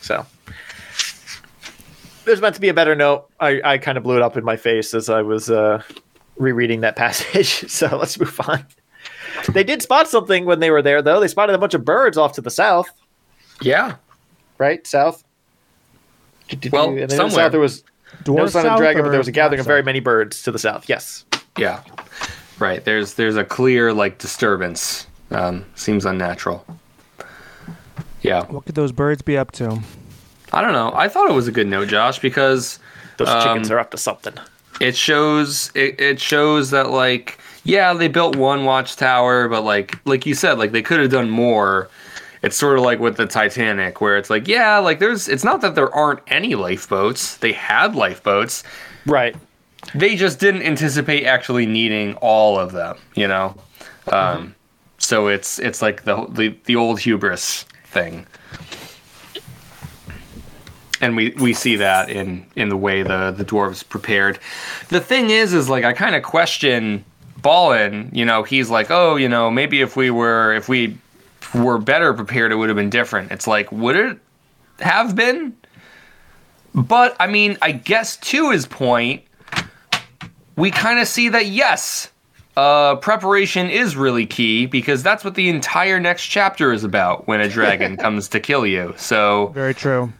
So 0.02 0.26
there's 2.28 2.41
meant 2.41 2.56
to 2.56 2.61
be 2.61 2.69
a 2.69 2.74
better 2.74 2.95
note. 2.95 3.30
I, 3.40 3.61
I 3.64 3.78
kind 3.78 3.98
of 3.98 4.03
blew 4.03 4.18
it 4.18 4.22
up 4.22 4.38
in 4.38 4.44
my 4.44 4.57
face 4.57 4.94
as 4.94 5.10
I 5.10 5.22
was 5.22 5.49
uh, 5.49 5.82
rereading 6.38 6.82
that 6.82 6.95
passage. 6.98 7.69
So 7.69 7.98
let's 7.98 8.19
move 8.19 8.40
on. 8.48 8.65
They 9.53 9.64
did 9.64 9.82
spot 9.82 10.07
something 10.07 10.45
when 10.45 10.60
they 10.60 10.72
were 10.72 10.82
there, 10.82 11.02
though. 11.02 11.19
They 11.19 11.28
spotted 11.28 11.53
a 11.53 11.57
bunch 11.57 11.74
of 11.74 11.86
birds 11.86 12.18
off 12.18 12.34
to 12.34 12.41
the 12.41 12.49
south. 12.49 12.90
Yeah. 13.61 13.95
right? 14.57 14.86
South. 14.86 15.24
Well, 16.72 17.10
somewhere. 17.10 17.30
south 17.30 17.52
there 17.52 17.60
was 17.60 17.84
Dwarf 18.24 18.50
sign 18.52 18.66
of 18.66 18.72
south 18.72 18.78
dragon, 18.80 19.04
but 19.04 19.10
there 19.10 19.20
was 19.20 19.28
a 19.28 19.32
gathering 19.32 19.60
of 19.60 19.66
very 19.66 19.84
many 19.84 20.00
birds 20.00 20.42
to 20.44 20.52
the 20.52 20.60
south. 20.60 20.88
Yes. 20.90 21.26
Yeah. 21.58 21.82
Right. 22.60 22.84
There's 22.84 23.14
there's 23.16 23.36
a 23.38 23.44
clear 23.46 23.94
like 23.94 24.18
disturbance. 24.18 25.08
Um, 25.32 25.66
seems 25.76 26.06
unnatural. 26.06 26.66
Yeah. 28.22 28.46
What 28.46 28.66
could 28.66 28.76
those 28.76 28.92
birds 28.92 29.22
be 29.22 29.38
up 29.38 29.52
to? 29.54 29.82
I 30.54 30.62
don't 30.62 30.72
know. 30.74 30.92
I 30.96 31.08
thought 31.10 31.30
it 31.30 31.34
was 31.34 31.48
a 31.48 31.52
good 31.52 31.68
note, 31.68 31.90
Josh, 31.90 32.20
because 32.20 32.80
Those 33.18 33.28
chickens 33.44 33.70
Um, 33.70 33.76
are 33.76 33.80
up 33.80 33.92
to 33.92 33.98
something. 33.98 34.34
it 34.80 34.96
shows 34.96 35.72
it, 35.76 36.00
it 36.00 36.20
shows 36.20 36.70
that 36.72 36.90
like 36.92 37.40
yeah 37.64 37.94
they 37.94 38.08
built 38.08 38.36
one 38.36 38.64
watchtower 38.64 39.48
but 39.50 39.62
like 39.64 39.98
like 40.06 40.26
you 40.26 40.36
said 40.36 40.58
like 40.60 40.72
they 40.72 40.84
could 40.84 41.00
have 41.00 41.10
done 41.10 41.30
more 41.30 41.90
it's 42.42 42.56
sort 42.56 42.78
of 42.78 42.84
like 42.84 43.00
with 43.00 43.18
the 43.18 43.26
titanic 43.26 44.02
where 44.02 44.18
it's 44.18 44.30
like 44.30 44.48
yeah 44.48 44.78
like 44.78 45.00
there's 45.00 45.28
it's 45.28 45.44
not 45.44 45.62
that 45.62 45.76
there 45.76 45.94
aren't 45.94 46.20
any 46.28 46.56
lifeboats. 46.56 47.38
They 47.38 47.54
had 47.54 47.96
lifeboats. 47.96 48.64
Right. 49.06 49.36
they 49.96 50.16
just 50.16 50.40
didn't 50.40 50.64
anticipate 50.64 51.26
actually 51.26 51.66
needing 51.66 52.16
all 52.16 52.60
of 52.60 52.72
them 52.72 52.98
you 53.16 53.28
know? 53.28 53.56
Um 54.12 54.56
so 54.98 55.28
it's 55.28 55.60
it's 55.60 55.82
like 55.82 56.04
the 56.04 56.26
the, 56.30 56.58
the 56.66 56.76
old 56.76 57.00
hubris 57.00 57.64
thing. 57.86 58.26
And 61.00 61.16
we 61.16 61.30
we 61.40 61.54
see 61.54 61.76
that 61.78 62.10
in 62.10 62.46
in 62.56 62.70
the 62.70 62.78
way 62.78 63.04
the 63.04 63.32
the 63.32 63.46
dwarves 63.46 63.88
prepared. 63.88 64.40
The 64.90 65.00
thing 65.00 65.30
is 65.30 65.54
is 65.54 65.70
like 65.70 65.84
i 65.84 65.94
kind 65.94 66.16
of 66.16 66.24
question 66.24 67.06
Balin, 67.42 68.10
you 68.12 68.26
know? 68.26 68.42
He's 68.44 68.70
like 68.70 68.90
oh 68.90 69.16
you 69.16 69.30
know 69.30 69.52
maybe 69.52 69.82
if 69.82 69.96
we 69.96 70.10
were 70.10 70.54
if 70.54 70.68
we 70.68 70.98
were 71.56 71.78
better 71.78 72.14
prepared 72.14 72.52
it 72.52 72.56
would 72.56 72.69
have 72.69 72.76
been 72.76 72.90
different 72.90 73.32
it's 73.32 73.48
like 73.48 73.72
would 73.72 73.95
it 73.95 74.18
have 74.80 75.15
been 75.15 75.56
but 76.74 77.15
i 77.19 77.28
mean 77.28 77.57
i 77.61 77.72
guess 77.72 78.18
to 78.18 78.52
his 78.52 78.65
point 78.65 79.22
we 80.56 80.69
kind 80.72 80.99
of 80.99 81.07
see 81.07 81.30
that 81.30 81.45
yes 81.48 82.11
uh, 82.57 82.95
preparation 82.95 83.69
is 83.69 83.95
really 83.95 84.26
key 84.26 84.65
because 84.65 85.03
that's 85.03 85.24
what 85.24 85.36
the 85.36 85.48
entire 85.48 85.99
next 85.99 86.26
chapter 86.26 86.74
is 86.74 86.84
about 86.84 87.28
when 87.28 87.40
a 87.40 87.48
dragon 87.57 87.95
comes 87.98 88.28
to 88.30 88.40
kill 88.40 88.65
you 88.65 88.94
so 88.98 89.48
Very 89.53 89.76
true. 89.76 90.11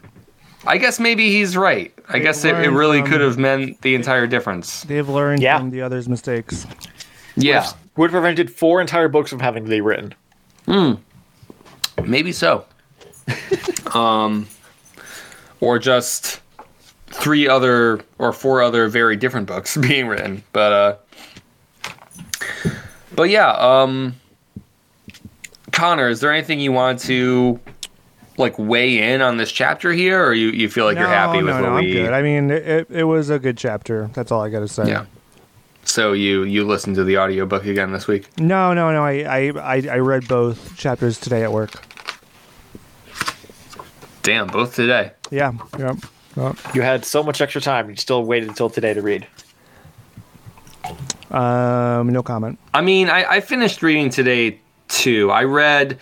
I 0.66 0.76
guess 0.78 1.00
maybe 1.00 1.30
he's 1.30 1.56
right. 1.56 1.92
I 2.08 2.14
They 2.14 2.20
guess 2.20 2.44
it, 2.44 2.54
it 2.56 2.70
really 2.70 3.00
from- 3.00 3.10
could 3.10 3.20
have 3.22 3.38
meant 3.38 3.80
the 3.80 3.94
entire 3.94 4.26
difference. 4.26 4.82
They've 4.82 5.08
learned 5.08 5.40
Yeah. 5.40 5.56
from 5.58 5.70
the 5.70 5.80
others' 5.82 6.08
mistakes. 6.08 6.66
Yeah, 7.36 7.66
Would 7.96 8.10
have 8.10 8.12
prevented 8.20 8.50
four 8.52 8.80
entire 8.80 9.08
books 9.08 9.30
from 9.30 9.38
having 9.40 9.64
to 9.64 9.70
be 9.70 9.80
written. 9.80 10.14
Maybe 12.04 12.32
so. 12.32 12.64
um, 13.94 14.46
or 15.60 15.78
just 15.78 16.40
three 17.06 17.48
other 17.48 18.00
or 18.18 18.32
four 18.32 18.62
other 18.62 18.88
very 18.88 19.16
different 19.16 19.46
books 19.46 19.76
being 19.80 20.06
written. 20.06 20.42
But 20.52 20.72
uh, 20.72 20.96
but 23.14 23.30
yeah. 23.30 23.50
Um, 23.50 24.14
Connor, 25.72 26.08
is 26.08 26.20
there 26.20 26.32
anything 26.32 26.60
you 26.60 26.72
want 26.72 26.98
to 27.00 27.60
like 28.36 28.58
weigh 28.58 29.12
in 29.12 29.20
on 29.20 29.36
this 29.36 29.50
chapter 29.52 29.92
here, 29.92 30.24
or 30.24 30.32
you, 30.32 30.48
you 30.48 30.68
feel 30.68 30.84
like 30.84 30.96
you're 30.96 31.06
happy 31.06 31.40
no, 31.40 31.46
with 31.46 31.54
no, 31.56 31.62
what 31.62 31.68
no, 31.68 31.74
we? 31.76 31.98
I'm 31.98 32.04
good. 32.04 32.12
I 32.12 32.22
mean, 32.22 32.50
it, 32.50 32.90
it 32.90 33.04
was 33.04 33.30
a 33.30 33.38
good 33.38 33.56
chapter. 33.58 34.10
That's 34.14 34.32
all 34.32 34.40
I 34.40 34.48
got 34.48 34.60
to 34.60 34.68
say. 34.68 34.88
Yeah. 34.88 35.06
So 35.88 36.12
you 36.12 36.42
you 36.42 36.64
listened 36.66 36.96
to 36.96 37.04
the 37.04 37.16
audiobook 37.16 37.64
again 37.64 37.92
this 37.92 38.06
week? 38.06 38.28
No, 38.38 38.74
no, 38.74 38.92
no. 38.92 39.04
I, 39.04 39.22
I, 39.22 39.52
I, 39.56 39.82
I 39.90 39.98
read 39.98 40.28
both 40.28 40.76
chapters 40.76 41.18
today 41.18 41.42
at 41.42 41.50
work. 41.50 41.70
Damn, 44.22 44.48
both 44.48 44.74
today. 44.74 45.12
Yeah. 45.30 45.52
Yep. 45.78 45.96
Yep. 46.36 46.56
You 46.74 46.82
had 46.82 47.06
so 47.06 47.22
much 47.22 47.40
extra 47.40 47.62
time, 47.62 47.88
you 47.88 47.96
still 47.96 48.22
waited 48.22 48.50
until 48.50 48.68
today 48.68 48.92
to 48.92 49.00
read. 49.00 49.26
Um, 51.30 52.10
no 52.10 52.22
comment. 52.22 52.58
I 52.74 52.82
mean, 52.82 53.08
I, 53.08 53.24
I 53.24 53.40
finished 53.40 53.82
reading 53.82 54.10
today 54.10 54.60
too. 54.88 55.30
I 55.30 55.44
read 55.44 55.98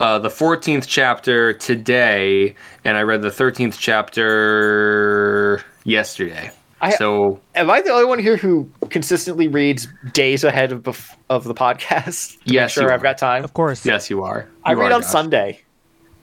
uh, 0.00 0.18
the 0.18 0.30
14th 0.30 0.86
chapter 0.88 1.52
today, 1.52 2.54
and 2.84 2.96
I 2.96 3.02
read 3.02 3.20
the 3.20 3.28
13th 3.30 3.76
chapter 3.78 5.62
yesterday. 5.84 6.50
I- 6.80 6.90
so 6.94 7.40
Am 7.54 7.70
I 7.70 7.80
the 7.80 7.90
only 7.90 8.04
one 8.04 8.18
here 8.18 8.36
who 8.36 8.70
consistently 8.90 9.48
reads 9.48 9.88
days 10.12 10.44
ahead 10.44 10.72
of 10.72 10.82
bef- 10.82 11.14
of 11.30 11.44
the 11.44 11.54
podcast? 11.54 12.32
to 12.32 12.38
make 12.46 12.52
Yes, 12.54 12.72
sure 12.72 12.92
I've 12.92 13.02
got 13.02 13.16
time. 13.18 13.44
Of 13.44 13.54
course. 13.54 13.84
yes, 13.86 14.10
you 14.10 14.22
are. 14.22 14.46
I 14.64 14.74
read 14.74 14.92
are, 14.92 14.96
on 14.96 15.02
Josh. 15.02 15.10
Sunday. 15.10 15.62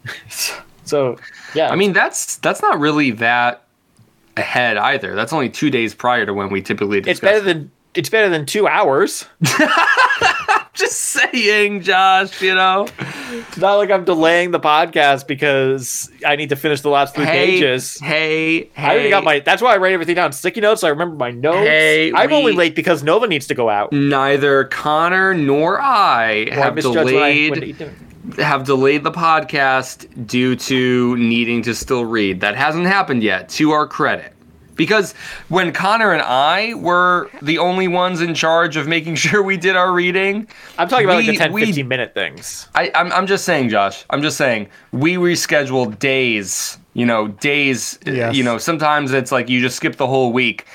so 0.84 1.17
yeah, 1.55 1.69
I 1.69 1.75
mean, 1.75 1.93
that's 1.93 2.38
that's 2.38 2.61
not 2.61 2.80
really 2.80 3.11
that 3.11 3.65
ahead 4.38 4.77
either. 4.77 5.15
That's 5.15 5.34
only 5.34 5.49
two 5.49 5.69
days 5.69 5.93
prior 5.95 6.25
to 6.25 6.34
when 6.34 6.49
we 6.49 6.61
typically 6.61 7.01
discuss. 7.01 7.11
it's 7.11 7.19
better 7.21 7.41
than 7.41 7.71
it's 7.95 8.10
better 8.10 8.30
than 8.30 8.45
two 8.45 8.68
hours. 8.68 9.26
just 10.74 10.99
saying, 10.99 11.82
Josh. 11.82 12.41
You 12.41 12.56
know. 12.56 12.88
It's 13.32 13.57
not 13.57 13.76
like 13.76 13.91
I'm 13.91 14.06
delaying 14.06 14.52
the 14.52 14.60
podcast 14.60 15.28
because 15.28 16.11
I 16.26 16.36
need 16.36 16.49
to 16.49 16.56
finish 16.56 16.82
the 16.82 16.90
last 16.90 17.15
three 17.15 17.26
hey, 17.26 17.45
pages. 17.45 17.99
Hey, 17.99 18.65
hey. 18.65 18.72
I 18.76 18.94
already 18.94 19.10
got 19.10 19.24
my. 19.24 19.40
That's 19.40 19.61
why 19.61 19.74
I 19.74 19.78
write 19.78 19.94
everything 19.94 20.15
down. 20.15 20.32
Sticky 20.32 20.61
notes. 20.61 20.82
So 20.82 20.88
I 20.88 20.91
remember 20.91 21.15
my 21.15 21.32
notes. 21.32 21.68
Hey, 21.68 22.11
I'm 22.14 22.30
we- 22.30 22.36
only 22.36 22.53
late 22.53 22.76
because 22.76 23.03
Nova 23.03 23.28
needs 23.28 23.48
to 23.48 23.56
go 23.56 23.70
out. 23.70 23.91
Neither 23.91 24.65
Connor 24.65 25.34
nor 25.34 25.80
I 25.80 26.48
I 26.52 26.53
have 26.53 26.78
I- 26.78 26.82
delayed 26.82 27.52
what 27.52 27.78
doing. 27.78 27.95
have 28.38 28.64
delayed 28.65 29.03
the 29.03 29.11
podcast 29.11 30.28
due 30.28 30.56
to 30.56 31.15
needing 31.18 31.61
to 31.64 31.76
still 31.76 32.06
read. 32.06 32.41
That 32.41 32.56
hasn't 32.56 32.86
happened 32.86 33.24
yet, 33.24 33.49
to 33.49 33.72
our 33.72 33.88
credit. 33.88 34.32
Because 34.75 35.13
when 35.49 35.71
Connor 35.71 36.11
and 36.11 36.21
I 36.21 36.73
were 36.75 37.29
the 37.41 37.57
only 37.57 37.87
ones 37.87 38.21
in 38.21 38.33
charge 38.33 38.75
of 38.77 38.87
making 38.87 39.15
sure 39.23 39.43
we 39.43 39.57
did 39.57 39.75
our 39.75 39.91
reading, 39.91 40.47
I'm 40.77 40.87
talking 40.87 41.05
about 41.05 41.17
like 41.17 41.25
the 41.27 41.37
10, 41.37 41.53
we- 41.53 41.65
15 41.65 41.87
minute 41.87 42.13
things. 42.13 42.67
I, 42.75 42.91
I'm, 42.95 43.11
I'm 43.11 43.27
just 43.27 43.45
saying, 43.45 43.69
Josh, 43.69 44.05
I'm 44.09 44.21
just 44.21 44.37
saying, 44.37 44.69
we 44.91 45.15
rescheduled 45.15 45.99
days, 45.99 46.77
you 46.93 47.05
know, 47.05 47.27
days, 47.27 47.99
Yes. 48.05 48.35
you 48.35 48.43
know, 48.43 48.57
sometimes 48.57 49.11
it's 49.11 49.31
like 49.31 49.49
you 49.49 49.61
just 49.61 49.75
skip 49.75 49.95
the 49.97 50.07
whole 50.07 50.31
week. 50.33 50.65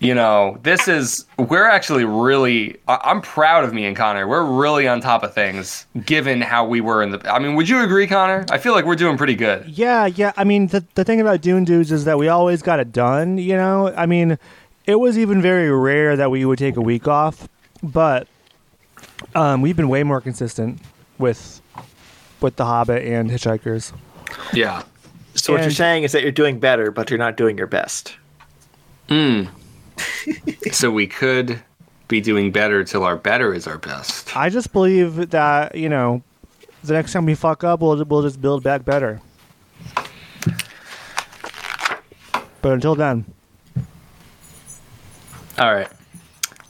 You 0.00 0.14
know, 0.14 0.58
this 0.62 0.88
is 0.88 1.26
we're 1.38 1.68
actually 1.68 2.04
really. 2.04 2.76
I- 2.88 3.00
I'm 3.04 3.20
proud 3.20 3.64
of 3.64 3.72
me 3.74 3.84
and 3.84 3.94
Connor. 3.94 4.26
We're 4.26 4.42
really 4.44 4.88
on 4.88 5.00
top 5.00 5.22
of 5.22 5.34
things, 5.34 5.86
given 6.06 6.40
how 6.40 6.66
we 6.66 6.80
were 6.80 7.02
in 7.02 7.10
the. 7.10 7.32
I 7.32 7.38
mean, 7.38 7.54
would 7.54 7.68
you 7.68 7.82
agree, 7.82 8.06
Connor? 8.06 8.46
I 8.50 8.56
feel 8.58 8.72
like 8.72 8.86
we're 8.86 8.96
doing 8.96 9.16
pretty 9.18 9.34
good. 9.34 9.66
Yeah, 9.68 10.06
yeah. 10.06 10.32
I 10.38 10.44
mean, 10.44 10.68
the 10.68 10.84
the 10.94 11.04
thing 11.04 11.20
about 11.20 11.42
Dune 11.42 11.64
Dudes 11.64 11.92
is 11.92 12.04
that 12.06 12.18
we 12.18 12.28
always 12.28 12.62
got 12.62 12.80
it 12.80 12.92
done. 12.92 13.36
You 13.38 13.56
know, 13.56 13.92
I 13.94 14.06
mean, 14.06 14.38
it 14.86 14.96
was 14.96 15.18
even 15.18 15.42
very 15.42 15.70
rare 15.70 16.16
that 16.16 16.30
we 16.30 16.44
would 16.46 16.58
take 16.58 16.76
a 16.76 16.80
week 16.82 17.06
off, 17.06 17.46
but 17.82 18.26
um, 19.34 19.60
we've 19.60 19.76
been 19.76 19.90
way 19.90 20.02
more 20.02 20.20
consistent 20.22 20.80
with 21.18 21.60
with 22.40 22.56
The 22.56 22.64
Hobbit 22.64 23.04
and 23.04 23.30
Hitchhikers. 23.30 23.92
Yeah. 24.54 24.82
So 25.34 25.52
what 25.52 25.60
you're 25.62 25.70
saying 25.70 26.04
is 26.04 26.12
that 26.12 26.22
you're 26.22 26.32
doing 26.32 26.58
better, 26.58 26.90
but 26.90 27.10
you're 27.10 27.18
not 27.18 27.36
doing 27.36 27.58
your 27.58 27.66
best. 27.66 28.16
So 30.72 30.90
we 30.90 31.06
could 31.06 31.60
be 32.08 32.20
doing 32.20 32.52
better 32.52 32.84
till 32.84 33.02
our 33.02 33.16
better 33.16 33.52
is 33.52 33.66
our 33.66 33.78
best. 33.78 34.36
I 34.36 34.48
just 34.48 34.72
believe 34.72 35.30
that 35.30 35.74
you 35.74 35.88
know, 35.88 36.22
the 36.84 36.92
next 36.92 37.12
time 37.12 37.26
we 37.26 37.34
fuck 37.34 37.64
up, 37.64 37.80
we'll 37.80 38.04
we'll 38.04 38.22
just 38.22 38.40
build 38.40 38.62
back 38.62 38.84
better. 38.84 39.20
But 42.62 42.72
until 42.72 42.94
then, 42.94 43.24
All 45.58 45.72
right. 45.72 45.88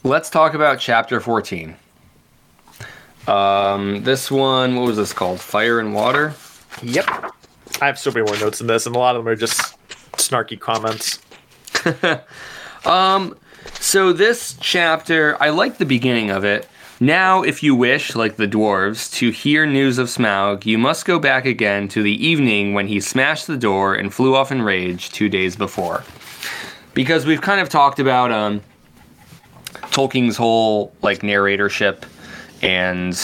Let's 0.02 0.30
talk 0.30 0.54
about 0.54 0.80
chapter 0.80 1.20
14. 1.20 1.76
Um, 3.26 4.02
this 4.02 4.30
one, 4.30 4.76
what 4.76 4.86
was 4.86 4.96
this 4.96 5.12
called? 5.12 5.40
Fire 5.40 5.78
and 5.78 5.94
Water? 5.94 6.34
Yep. 6.82 7.06
I 7.80 7.86
have 7.86 7.98
so 7.98 8.10
many 8.10 8.24
more 8.24 8.38
notes 8.38 8.60
in 8.60 8.66
this, 8.66 8.86
and 8.86 8.96
a 8.96 8.98
lot 8.98 9.14
of 9.14 9.24
them 9.24 9.32
are 9.32 9.36
just 9.36 9.76
snarky 10.12 10.58
comments. 10.58 11.20
So 13.80 14.12
this 14.12 14.56
chapter, 14.60 15.36
I 15.42 15.50
like 15.50 15.78
the 15.78 15.86
beginning 15.86 16.30
of 16.30 16.44
it. 16.44 16.68
Now, 17.00 17.42
if 17.42 17.62
you 17.62 17.74
wish, 17.74 18.14
like 18.14 18.36
the 18.36 18.46
dwarves, 18.46 19.12
to 19.14 19.30
hear 19.30 19.64
news 19.66 19.96
of 19.98 20.08
Smaug, 20.08 20.66
you 20.66 20.76
must 20.76 21.06
go 21.06 21.18
back 21.18 21.46
again 21.46 21.88
to 21.88 22.02
the 22.02 22.26
evening 22.26 22.74
when 22.74 22.88
he 22.88 23.00
smashed 23.00 23.46
the 23.46 23.56
door 23.56 23.94
and 23.94 24.12
flew 24.12 24.36
off 24.36 24.52
in 24.52 24.62
rage 24.62 25.10
two 25.10 25.28
days 25.30 25.56
before. 25.56 26.04
Because 26.92 27.24
we've 27.24 27.40
kind 27.40 27.60
of 27.60 27.70
talked 27.70 27.98
about 28.00 28.30
um, 28.30 28.60
Tolkien's 29.90 30.36
whole 30.36 30.92
like 31.02 31.20
narratorship 31.20 32.04
and 32.62 33.14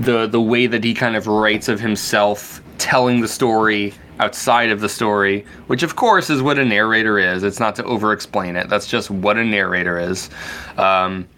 the 0.00 0.26
the 0.26 0.40
way 0.40 0.66
that 0.66 0.82
he 0.82 0.94
kind 0.94 1.14
of 1.14 1.26
writes 1.26 1.68
of 1.68 1.78
himself 1.78 2.62
telling 2.78 3.20
the 3.20 3.28
story 3.28 3.92
outside 4.20 4.70
of 4.70 4.80
the 4.80 4.88
story, 4.88 5.44
which 5.66 5.82
of 5.82 5.96
course 5.96 6.30
is 6.30 6.42
what 6.42 6.58
a 6.58 6.64
narrator 6.64 7.18
is. 7.18 7.42
It's 7.42 7.60
not 7.60 7.76
to 7.76 7.84
over 7.84 8.12
explain 8.12 8.56
it. 8.56 8.68
That's 8.68 8.86
just 8.86 9.10
what 9.10 9.36
a 9.36 9.44
narrator 9.44 9.98
is. 9.98 10.30
Um, 10.76 11.28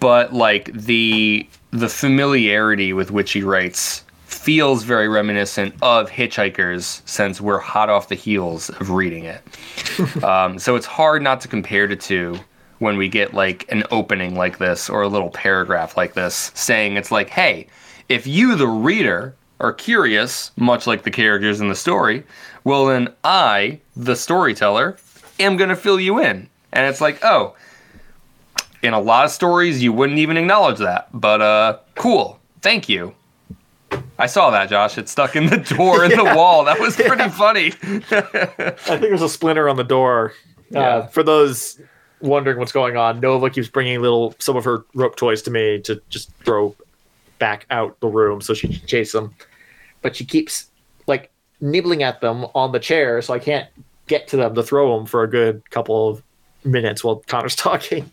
but 0.00 0.32
like 0.32 0.72
the 0.72 1.46
the 1.70 1.88
familiarity 1.88 2.92
with 2.92 3.10
which 3.10 3.32
he 3.32 3.42
writes 3.42 4.04
feels 4.26 4.82
very 4.82 5.08
reminiscent 5.08 5.74
of 5.82 6.10
Hitchhikers 6.10 7.02
since 7.08 7.40
we're 7.40 7.58
hot 7.58 7.88
off 7.88 8.08
the 8.08 8.14
heels 8.14 8.70
of 8.70 8.90
reading 8.90 9.24
it. 9.24 9.42
um, 10.24 10.58
so 10.58 10.74
it's 10.74 10.86
hard 10.86 11.22
not 11.22 11.40
to 11.42 11.48
compare 11.48 11.86
the 11.86 11.96
two 11.96 12.38
when 12.78 12.96
we 12.96 13.08
get 13.08 13.32
like 13.32 13.70
an 13.70 13.84
opening 13.92 14.34
like 14.34 14.58
this 14.58 14.90
or 14.90 15.02
a 15.02 15.08
little 15.08 15.30
paragraph 15.30 15.96
like 15.96 16.14
this 16.14 16.50
saying 16.54 16.96
it's 16.96 17.12
like, 17.12 17.30
hey, 17.30 17.68
if 18.08 18.26
you, 18.26 18.56
the 18.56 18.66
reader, 18.66 19.36
are 19.62 19.72
curious, 19.72 20.50
much 20.56 20.86
like 20.86 21.04
the 21.04 21.10
characters 21.10 21.60
in 21.60 21.68
the 21.68 21.74
story, 21.74 22.24
well, 22.64 22.86
then 22.86 23.08
I, 23.24 23.80
the 23.96 24.16
storyteller, 24.16 24.98
am 25.40 25.56
going 25.56 25.70
to 25.70 25.76
fill 25.76 26.00
you 26.00 26.20
in. 26.20 26.48
And 26.72 26.86
it's 26.86 27.00
like, 27.00 27.24
oh, 27.24 27.54
in 28.82 28.92
a 28.92 29.00
lot 29.00 29.24
of 29.24 29.30
stories, 29.30 29.82
you 29.82 29.92
wouldn't 29.92 30.18
even 30.18 30.36
acknowledge 30.36 30.78
that. 30.78 31.08
But 31.12 31.40
uh, 31.40 31.78
cool. 31.94 32.40
Thank 32.60 32.88
you. 32.88 33.14
I 34.18 34.26
saw 34.26 34.50
that, 34.50 34.68
Josh. 34.68 34.98
It 34.98 35.08
stuck 35.08 35.36
in 35.36 35.46
the 35.46 35.56
door 35.76 36.04
in 36.04 36.10
the 36.10 36.24
wall. 36.36 36.64
That 36.64 36.80
was 36.80 36.96
pretty 36.96 37.28
funny. 37.28 37.66
I 37.82 38.70
think 38.70 39.00
there's 39.00 39.22
a 39.22 39.28
splinter 39.28 39.68
on 39.68 39.76
the 39.76 39.84
door. 39.84 40.32
Yeah. 40.70 40.80
Uh, 40.80 41.06
for 41.08 41.22
those 41.22 41.80
wondering 42.20 42.58
what's 42.58 42.72
going 42.72 42.96
on, 42.96 43.20
Nova 43.20 43.50
keeps 43.50 43.68
bringing 43.68 44.00
little 44.00 44.34
some 44.38 44.56
of 44.56 44.64
her 44.64 44.84
rope 44.94 45.16
toys 45.16 45.42
to 45.42 45.50
me 45.50 45.80
to 45.82 46.00
just 46.08 46.32
throw 46.44 46.74
back 47.38 47.66
out 47.70 47.98
the 48.00 48.06
room 48.06 48.40
so 48.40 48.54
she 48.54 48.68
can 48.68 48.86
chase 48.86 49.12
them. 49.12 49.34
But 50.02 50.16
she 50.16 50.24
keeps 50.24 50.66
like 51.06 51.30
nibbling 51.60 52.02
at 52.02 52.20
them 52.20 52.46
on 52.54 52.72
the 52.72 52.78
chair, 52.80 53.22
so 53.22 53.32
I 53.34 53.38
can't 53.38 53.68
get 54.08 54.28
to 54.28 54.36
them 54.36 54.54
to 54.54 54.62
throw 54.62 54.96
them 54.96 55.06
for 55.06 55.22
a 55.22 55.28
good 55.30 55.68
couple 55.70 56.08
of 56.08 56.22
minutes 56.64 57.02
while 57.04 57.22
Connor's 57.26 57.56
talking. 57.68 58.10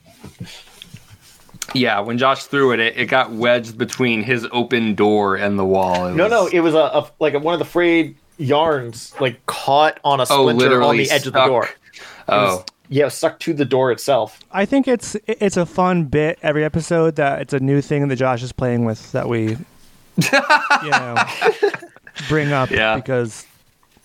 Yeah, 1.76 2.00
when 2.00 2.18
Josh 2.18 2.46
threw 2.46 2.72
it, 2.72 2.80
it, 2.80 2.98
it 2.98 3.06
got 3.06 3.32
wedged 3.32 3.78
between 3.78 4.24
his 4.24 4.48
open 4.52 4.96
door 4.96 5.36
and 5.36 5.58
the 5.60 5.66
wall. 5.66 6.08
It 6.08 6.16
No, 6.16 6.24
was- 6.24 6.32
no, 6.32 6.48
it 6.48 6.62
was 6.62 6.74
a, 6.74 6.78
a 6.78 7.12
like 7.20 7.34
a, 7.36 7.40
one 7.40 7.54
of 7.54 7.60
the 7.60 7.66
frayed 7.66 8.16
yarns 8.38 9.14
like 9.20 9.46
caught 9.46 10.00
on 10.04 10.20
a 10.20 10.24
Oh, 10.24 10.26
splinter 10.50 10.52
on 10.52 10.58
literally 10.58 11.04
the 11.04 11.12
edge 11.12 11.28
of 11.28 11.34
the 11.34 11.40
stuck. 11.40 11.48
door. 11.48 11.64
It 11.66 11.72
was- 12.32 12.60
Oh, 12.60 12.66
yeah, 12.92 13.08
stuck 13.08 13.40
to 13.42 13.54
the 13.54 13.66
door 13.66 13.92
itself. 13.92 14.40
I 14.52 14.66
think 14.66 14.88
it's 14.88 15.16
it's 15.28 15.58
a 15.58 15.66
fun 15.68 16.06
bit 16.06 16.40
every 16.42 16.64
episode 16.66 17.18
that 17.18 17.40
it's 17.42 17.54
a 17.54 17.60
new 17.60 17.82
thing 17.82 18.08
that 18.08 18.16
Josh 18.16 18.42
is 18.42 18.52
playing 18.52 18.84
with 18.84 19.12
that 19.12 19.30
we, 19.30 19.58
you 20.84 20.90
know, 20.92 21.16
bring 22.28 22.52
up 22.52 22.70
Yeah. 22.72 22.96
because 22.96 23.46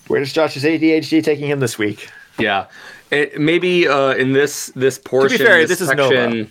Where's 0.09 0.32
Josh's 0.32 0.65
ADHD 0.65 1.23
taking 1.24 1.49
him 1.49 1.61
this 1.61 1.78
week? 1.78 2.09
yeah. 2.39 2.66
It, 3.11 3.39
maybe 3.41 3.86
uh, 3.86 4.15
in 4.15 4.32
this 4.32 4.66
this 4.74 4.99
portion, 4.99 5.39
fair, 5.39 5.66
this 5.66 5.81
is 5.81 5.91
Nova. 5.91 6.47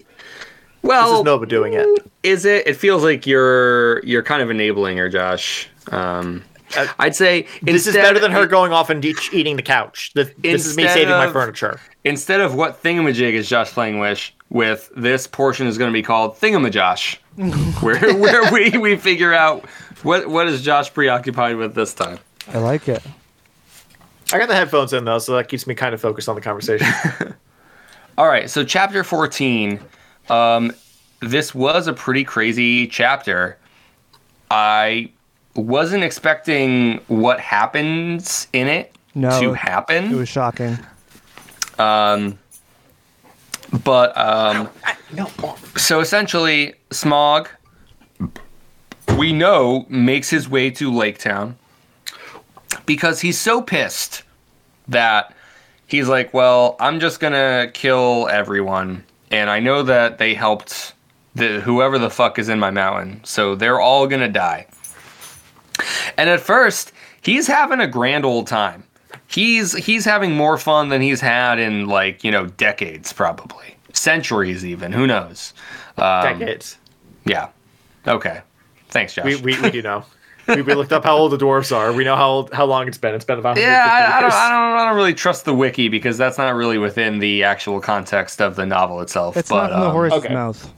Well, 0.81 1.09
This 1.11 1.19
is 1.19 1.23
Nova 1.25 1.45
doing 1.45 1.73
it. 1.73 1.87
is 2.23 2.45
it? 2.45 2.67
It 2.67 2.75
feels 2.77 3.03
like 3.03 3.25
you're 3.27 3.99
you're 4.05 4.23
kind 4.23 4.41
of 4.41 4.49
enabling 4.49 4.97
her, 4.97 5.09
Josh. 5.09 5.67
Um, 5.91 6.43
Uh, 6.77 6.87
I'd 6.99 7.15
say 7.15 7.47
This 7.61 7.87
is 7.87 7.95
better 7.95 8.19
than 8.19 8.31
her 8.31 8.45
going 8.47 8.71
off 8.71 8.89
and 8.89 9.01
de- 9.01 9.15
eating 9.31 9.55
the 9.55 9.61
couch. 9.61 10.11
This, 10.13 10.31
this 10.37 10.65
is 10.65 10.77
me 10.77 10.83
Instead 10.83 10.99
saving 10.99 11.13
my 11.15 11.31
furniture. 11.31 11.79
Instead 12.03 12.41
of 12.41 12.55
what 12.55 12.81
thingamajig 12.83 13.33
is 13.33 13.47
Josh 13.47 13.71
playing 13.71 13.99
with, 13.99 14.31
with 14.49 14.91
this 14.95 15.27
portion 15.27 15.67
is 15.67 15.77
going 15.77 15.89
to 15.89 15.93
be 15.93 16.03
called 16.03 16.37
thingamajosh, 16.37 17.17
where 17.81 18.15
where 18.17 18.51
we, 18.51 18.77
we 18.77 18.95
figure 18.95 19.33
out 19.33 19.65
what 20.03 20.27
what 20.27 20.47
is 20.47 20.61
Josh 20.61 20.93
preoccupied 20.93 21.55
with 21.55 21.75
this 21.75 21.93
time. 21.93 22.19
I 22.49 22.57
like 22.57 22.87
it. 22.87 23.01
I 24.31 24.39
got 24.39 24.47
the 24.47 24.55
headphones 24.55 24.93
in 24.93 25.05
though, 25.05 25.19
so 25.19 25.35
that 25.35 25.47
keeps 25.47 25.67
me 25.67 25.75
kind 25.75 25.93
of 25.93 26.01
focused 26.01 26.27
on 26.27 26.35
the 26.35 26.41
conversation. 26.41 26.87
All 28.17 28.27
right, 28.27 28.49
so 28.49 28.63
chapter 28.63 29.03
14. 29.03 29.79
Um, 30.29 30.71
this 31.21 31.55
was 31.55 31.87
a 31.87 31.93
pretty 31.93 32.23
crazy 32.23 32.87
chapter. 32.87 33.57
I 34.51 35.11
wasn't 35.55 36.03
expecting 36.03 36.97
what 37.07 37.39
happens 37.39 38.47
in 38.53 38.67
it 38.67 38.95
No, 39.15 39.39
to 39.39 39.53
happen. 39.53 40.11
It 40.11 40.15
was 40.15 40.29
shocking. 40.29 40.77
um, 41.79 42.37
but 43.83 44.15
um, 44.17 44.69
no, 45.13 45.29
so 45.75 45.99
essentially, 45.99 46.75
Smaug, 46.91 47.47
we 49.17 49.33
know, 49.33 49.85
makes 49.89 50.29
his 50.29 50.47
way 50.49 50.69
to 50.71 50.91
Lake 50.93 51.17
Town 51.19 51.57
because 52.85 53.21
he's 53.21 53.39
so 53.39 53.61
pissed 53.61 54.23
that 54.87 55.33
he's 55.87 56.07
like, 56.07 56.33
well, 56.33 56.75
I'm 56.79 56.99
just 56.99 57.19
gonna 57.19 57.69
kill 57.73 58.27
everyone, 58.31 59.03
and 59.31 59.49
I 59.49 59.59
know 59.59 59.83
that 59.83 60.17
they 60.17 60.33
helped 60.33 60.93
the 61.35 61.59
whoever 61.61 61.97
the 61.97 62.09
fuck 62.09 62.37
is 62.37 62.49
in 62.49 62.59
my 62.59 62.69
mountain, 62.71 63.21
so 63.23 63.55
they're 63.55 63.79
all 63.79 64.05
gonna 64.07 64.29
die. 64.29 64.67
And 66.17 66.29
at 66.29 66.39
first, 66.39 66.91
he's 67.21 67.47
having 67.47 67.79
a 67.79 67.87
grand 67.87 68.25
old 68.25 68.47
time. 68.47 68.83
He's 69.27 69.73
he's 69.73 70.05
having 70.05 70.35
more 70.35 70.57
fun 70.57 70.89
than 70.89 71.01
he's 71.01 71.21
had 71.21 71.59
in 71.59 71.87
like 71.87 72.23
you 72.23 72.31
know 72.31 72.47
decades, 72.47 73.13
probably 73.13 73.73
centuries, 73.93 74.65
even. 74.65 74.91
Who 74.91 75.07
knows? 75.07 75.53
Um, 75.97 76.39
decades. 76.39 76.77
Yeah. 77.25 77.49
Okay. 78.07 78.41
Thanks, 78.89 79.13
Josh. 79.13 79.25
We, 79.25 79.35
we, 79.37 79.61
we 79.61 79.71
do 79.71 79.81
know. 79.83 80.05
we, 80.47 80.61
we 80.61 80.73
looked 80.75 80.91
up 80.91 81.05
how 81.05 81.15
old 81.15 81.31
the 81.31 81.37
dwarves 81.37 81.75
are. 81.75 81.93
We 81.93 82.03
know 82.03 82.15
how 82.15 82.29
old, 82.29 82.53
how 82.53 82.65
long 82.65 82.87
it's 82.87 82.97
been. 82.97 83.15
It's 83.15 83.25
been 83.25 83.39
about 83.39 83.57
yeah, 83.57 83.85
150 83.85 83.93
I, 83.93 84.17
I 84.17 84.21
don't. 84.21 84.31
I 84.31 84.49
don't, 84.49 84.79
I 84.79 84.85
don't 84.85 84.95
really 84.95 85.13
trust 85.13 85.45
the 85.45 85.53
wiki 85.53 85.87
because 85.87 86.17
that's 86.17 86.37
not 86.37 86.53
really 86.55 86.77
within 86.77 87.19
the 87.19 87.43
actual 87.43 87.79
context 87.79 88.41
of 88.41 88.55
the 88.55 88.65
novel 88.65 88.99
itself. 89.01 89.37
It's 89.37 89.49
but 89.49 89.67
not 89.67 89.71
in 89.71 89.79
the 89.79 89.85
um, 89.87 89.91
horse's 89.91 90.25
okay. 90.25 90.33
mouth. 90.33 90.73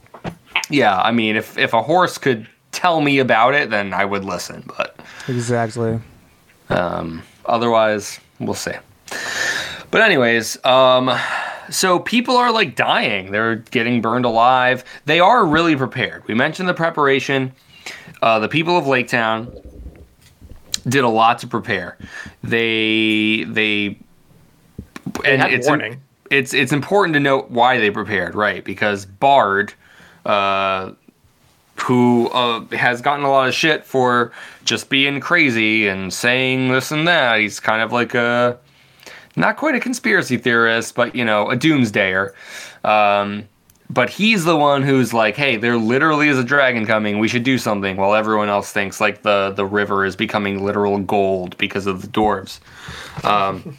yeah, 0.70 0.98
I 0.98 1.10
mean, 1.10 1.36
if 1.36 1.58
if 1.58 1.72
a 1.72 1.82
horse 1.82 2.16
could 2.16 2.48
tell 2.76 3.00
me 3.00 3.18
about 3.18 3.54
it, 3.54 3.70
then 3.70 3.94
I 3.94 4.04
would 4.04 4.24
listen. 4.24 4.62
But 4.76 5.00
Exactly. 5.28 5.98
Um, 6.68 7.22
otherwise, 7.46 8.20
we'll 8.38 8.54
see. 8.54 8.74
But 9.90 10.02
anyways, 10.02 10.62
um, 10.64 11.10
so 11.70 11.98
people 11.98 12.36
are 12.36 12.52
like 12.52 12.76
dying. 12.76 13.32
They're 13.32 13.56
getting 13.56 14.02
burned 14.02 14.26
alive. 14.26 14.84
They 15.06 15.20
are 15.20 15.46
really 15.46 15.74
prepared. 15.74 16.26
We 16.28 16.34
mentioned 16.34 16.68
the 16.68 16.74
preparation. 16.74 17.52
Uh, 18.20 18.38
the 18.40 18.48
people 18.48 18.76
of 18.76 18.86
Lake 18.86 19.08
Town 19.08 19.52
did 20.86 21.04
a 21.04 21.08
lot 21.08 21.38
to 21.40 21.46
prepare. 21.46 21.96
They 22.42 23.44
they 23.44 23.98
They 25.22 25.34
and 25.34 25.42
it's 25.52 25.66
warning. 25.66 26.02
it's 26.30 26.52
it's 26.52 26.72
important 26.72 27.14
to 27.14 27.20
note 27.20 27.50
why 27.50 27.78
they 27.78 27.90
prepared, 27.90 28.34
right? 28.34 28.64
Because 28.64 29.06
Bard, 29.06 29.72
uh, 30.24 30.92
who 31.80 32.28
uh, 32.28 32.64
has 32.76 33.00
gotten 33.00 33.24
a 33.24 33.30
lot 33.30 33.48
of 33.48 33.54
shit 33.54 33.84
for 33.84 34.32
just 34.64 34.88
being 34.88 35.20
crazy 35.20 35.86
and 35.88 36.12
saying 36.12 36.68
this 36.68 36.90
and 36.90 37.06
that, 37.06 37.40
he's 37.40 37.60
kind 37.60 37.82
of 37.82 37.92
like 37.92 38.14
a 38.14 38.58
not 39.36 39.56
quite 39.56 39.74
a 39.74 39.80
conspiracy 39.80 40.38
theorist, 40.38 40.94
but 40.94 41.14
you 41.14 41.24
know, 41.24 41.50
a 41.50 41.56
doomsdayer. 41.56 42.32
Um, 42.84 43.48
but 43.88 44.10
he's 44.10 44.44
the 44.44 44.56
one 44.56 44.82
who's 44.82 45.14
like, 45.14 45.36
"Hey, 45.36 45.56
there 45.56 45.76
literally 45.76 46.28
is 46.28 46.38
a 46.38 46.44
dragon 46.44 46.86
coming. 46.86 47.18
We 47.18 47.28
should 47.28 47.44
do 47.44 47.56
something." 47.56 47.96
While 47.96 48.14
everyone 48.14 48.48
else 48.48 48.72
thinks 48.72 49.00
like 49.00 49.22
the 49.22 49.52
the 49.54 49.64
river 49.64 50.04
is 50.04 50.16
becoming 50.16 50.64
literal 50.64 50.98
gold 50.98 51.56
because 51.58 51.86
of 51.86 52.02
the 52.02 52.08
dwarves. 52.08 52.58
Um, 53.22 53.78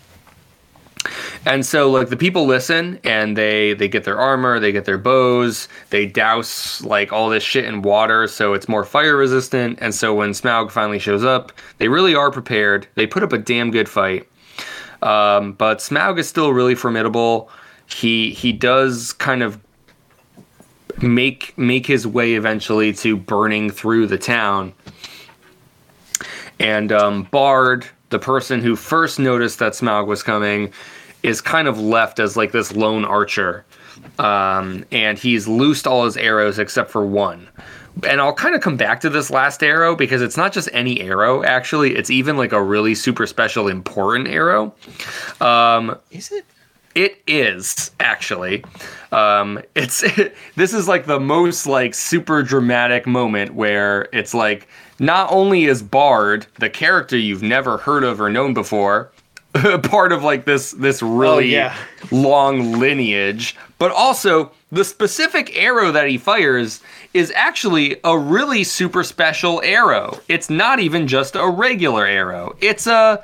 and 1.46 1.66
so 1.66 1.90
like 1.90 2.10
the 2.10 2.18
people 2.18 2.46
listen 2.46 3.00
and 3.04 3.38
they 3.38 3.74
they 3.74 3.88
get 3.88 4.04
their 4.04 4.18
armor, 4.18 4.60
they 4.60 4.72
get 4.72 4.86
their 4.86 4.98
bows, 4.98 5.68
they 5.90 6.06
douse 6.06 6.84
like 6.84 7.12
all 7.14 7.30
this 7.30 7.44
shit 7.44 7.66
in 7.66 7.82
water 7.82 8.28
so 8.28 8.54
it's 8.54 8.68
more 8.68 8.84
fire 8.84 9.16
resistant. 9.16 9.78
And 9.82 9.94
so 9.94 10.14
when 10.14 10.32
Smaug 10.32 10.72
finally 10.72 11.00
shows 11.00 11.24
up, 11.24 11.52
they 11.78 11.88
really 11.88 12.16
are 12.16 12.32
prepared. 12.32 12.88
They 12.96 13.08
put 13.08 13.24
up 13.24 13.34
a 13.34 13.38
damn 13.38 13.72
good 13.72 13.90
fight. 13.90 14.28
Um, 15.02 15.54
but 15.54 15.80
Smaug 15.80 16.18
is 16.20 16.28
still 16.28 16.54
really 16.54 16.76
formidable. 16.76 17.50
He 17.86 18.32
he 18.32 18.52
does 18.52 19.14
kind 19.14 19.44
of 19.44 19.60
make 21.02 21.58
make 21.58 21.86
his 21.86 22.08
way 22.08 22.34
eventually 22.34 22.94
to 22.94 23.16
burning 23.16 23.70
through 23.70 24.08
the 24.08 24.18
town. 24.18 24.74
And 26.60 26.92
um, 26.92 27.24
Bard, 27.24 27.88
the 28.10 28.20
person 28.20 28.62
who 28.62 28.76
first 28.76 29.20
noticed 29.20 29.60
that 29.60 29.74
Smaug 29.74 30.08
was 30.08 30.24
coming, 30.24 30.74
is 31.24 31.42
kind 31.42 31.68
of 31.68 31.80
left 31.80 32.20
as 32.20 32.38
like 32.38 32.52
this 32.52 32.74
lone 32.76 33.06
archer. 33.06 33.66
Um, 34.20 34.86
and 34.92 35.18
he's 35.18 35.48
loosed 35.48 35.88
all 35.88 36.06
his 36.06 36.18
arrows 36.18 36.60
except 36.60 36.92
for 36.92 37.06
one. 37.06 37.48
And 38.08 38.22
I'll 38.22 38.34
kind 38.34 38.54
of 38.54 38.62
come 38.62 38.78
back 38.78 39.00
to 39.02 39.10
this 39.10 39.32
last 39.32 39.64
arrow 39.64 39.96
because 39.96 40.22
it's 40.22 40.38
not 40.38 40.54
just 40.54 40.70
any 40.72 41.02
arrow, 41.02 41.44
actually. 41.44 41.96
It's 41.96 42.12
even 42.12 42.38
like 42.38 42.52
a 42.52 42.62
really 42.62 42.94
super 42.94 43.26
special, 43.26 43.68
important 43.68 44.28
arrow. 44.28 44.74
Um, 45.42 45.98
Is 46.12 46.32
it? 46.32 46.46
it 46.98 47.22
is 47.28 47.92
actually. 48.00 48.64
Um, 49.12 49.62
it's 49.76 50.02
this 50.56 50.74
is 50.74 50.88
like 50.88 51.06
the 51.06 51.20
most 51.20 51.68
like 51.68 51.94
super 51.94 52.42
dramatic 52.42 53.06
moment 53.06 53.54
where 53.54 54.10
it's 54.12 54.34
like 54.34 54.68
not 55.00 55.32
only 55.32 55.66
is 55.66 55.84
Bard 55.84 56.48
the 56.56 56.72
character 56.72 57.16
you've 57.16 57.44
never 57.44 57.78
heard 57.78 58.04
of 58.04 58.20
or 58.20 58.32
known 58.32 58.56
before, 58.56 59.12
part 59.84 60.12
of 60.12 60.24
like 60.24 60.46
this 60.46 60.72
this 60.72 61.02
really 61.02 61.56
oh, 61.56 61.60
yeah. 61.70 61.78
long 62.12 62.74
lineage, 62.74 63.56
but 63.78 63.92
also 63.92 64.52
the 64.72 64.84
specific 64.84 65.58
arrow 65.58 65.92
that 65.92 66.08
he 66.08 66.18
fires 66.18 66.82
is 67.14 67.32
actually 67.36 68.00
a 68.04 68.18
really 68.18 68.64
super 68.64 69.04
special 69.04 69.62
arrow. 69.64 70.20
It's 70.28 70.50
not 70.50 70.80
even 70.80 71.08
just 71.08 71.36
a 71.36 71.48
regular 71.48 72.06
arrow. 72.06 72.56
It's 72.62 72.88
a 72.88 73.24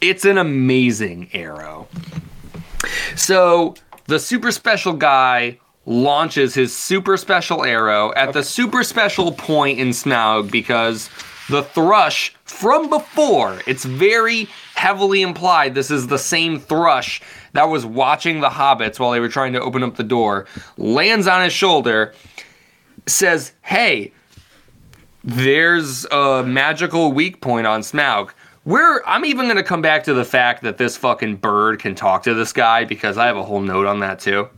it's 0.00 0.24
an 0.24 0.38
amazing 0.38 1.28
arrow. 1.32 1.88
So 3.16 3.74
the 4.06 4.18
super 4.18 4.52
special 4.52 4.92
guy 4.92 5.58
launches 5.86 6.54
his 6.54 6.76
super 6.76 7.16
special 7.16 7.64
arrow 7.64 8.12
at 8.14 8.32
the 8.32 8.42
super 8.42 8.84
special 8.84 9.32
point 9.32 9.78
in 9.78 9.88
Smaug 9.88 10.50
because 10.50 11.08
the 11.48 11.62
thrush 11.62 12.34
from 12.44 12.90
before, 12.90 13.60
it's 13.66 13.84
very 13.84 14.48
heavily 14.74 15.22
implied 15.22 15.74
this 15.74 15.90
is 15.90 16.06
the 16.06 16.18
same 16.18 16.60
thrush 16.60 17.20
that 17.52 17.64
was 17.64 17.84
watching 17.84 18.40
the 18.40 18.48
hobbits 18.48 18.98
while 18.98 19.10
they 19.10 19.20
were 19.20 19.28
trying 19.28 19.52
to 19.54 19.60
open 19.60 19.82
up 19.82 19.96
the 19.96 20.04
door, 20.04 20.46
lands 20.76 21.26
on 21.26 21.42
his 21.42 21.52
shoulder, 21.52 22.14
says, 23.06 23.52
Hey, 23.62 24.12
there's 25.24 26.04
a 26.06 26.44
magical 26.46 27.12
weak 27.12 27.40
point 27.40 27.66
on 27.66 27.80
Smaug. 27.80 28.30
We're, 28.64 29.02
I'm 29.06 29.24
even 29.24 29.46
going 29.46 29.56
to 29.56 29.62
come 29.62 29.80
back 29.80 30.04
to 30.04 30.14
the 30.14 30.24
fact 30.24 30.62
that 30.62 30.76
this 30.76 30.96
fucking 30.96 31.36
bird 31.36 31.80
can 31.80 31.94
talk 31.94 32.22
to 32.24 32.34
this 32.34 32.52
guy 32.52 32.84
because 32.84 33.16
I 33.16 33.26
have 33.26 33.36
a 33.36 33.42
whole 33.42 33.60
note 33.60 33.86
on 33.86 34.00
that 34.00 34.20
too. 34.20 34.48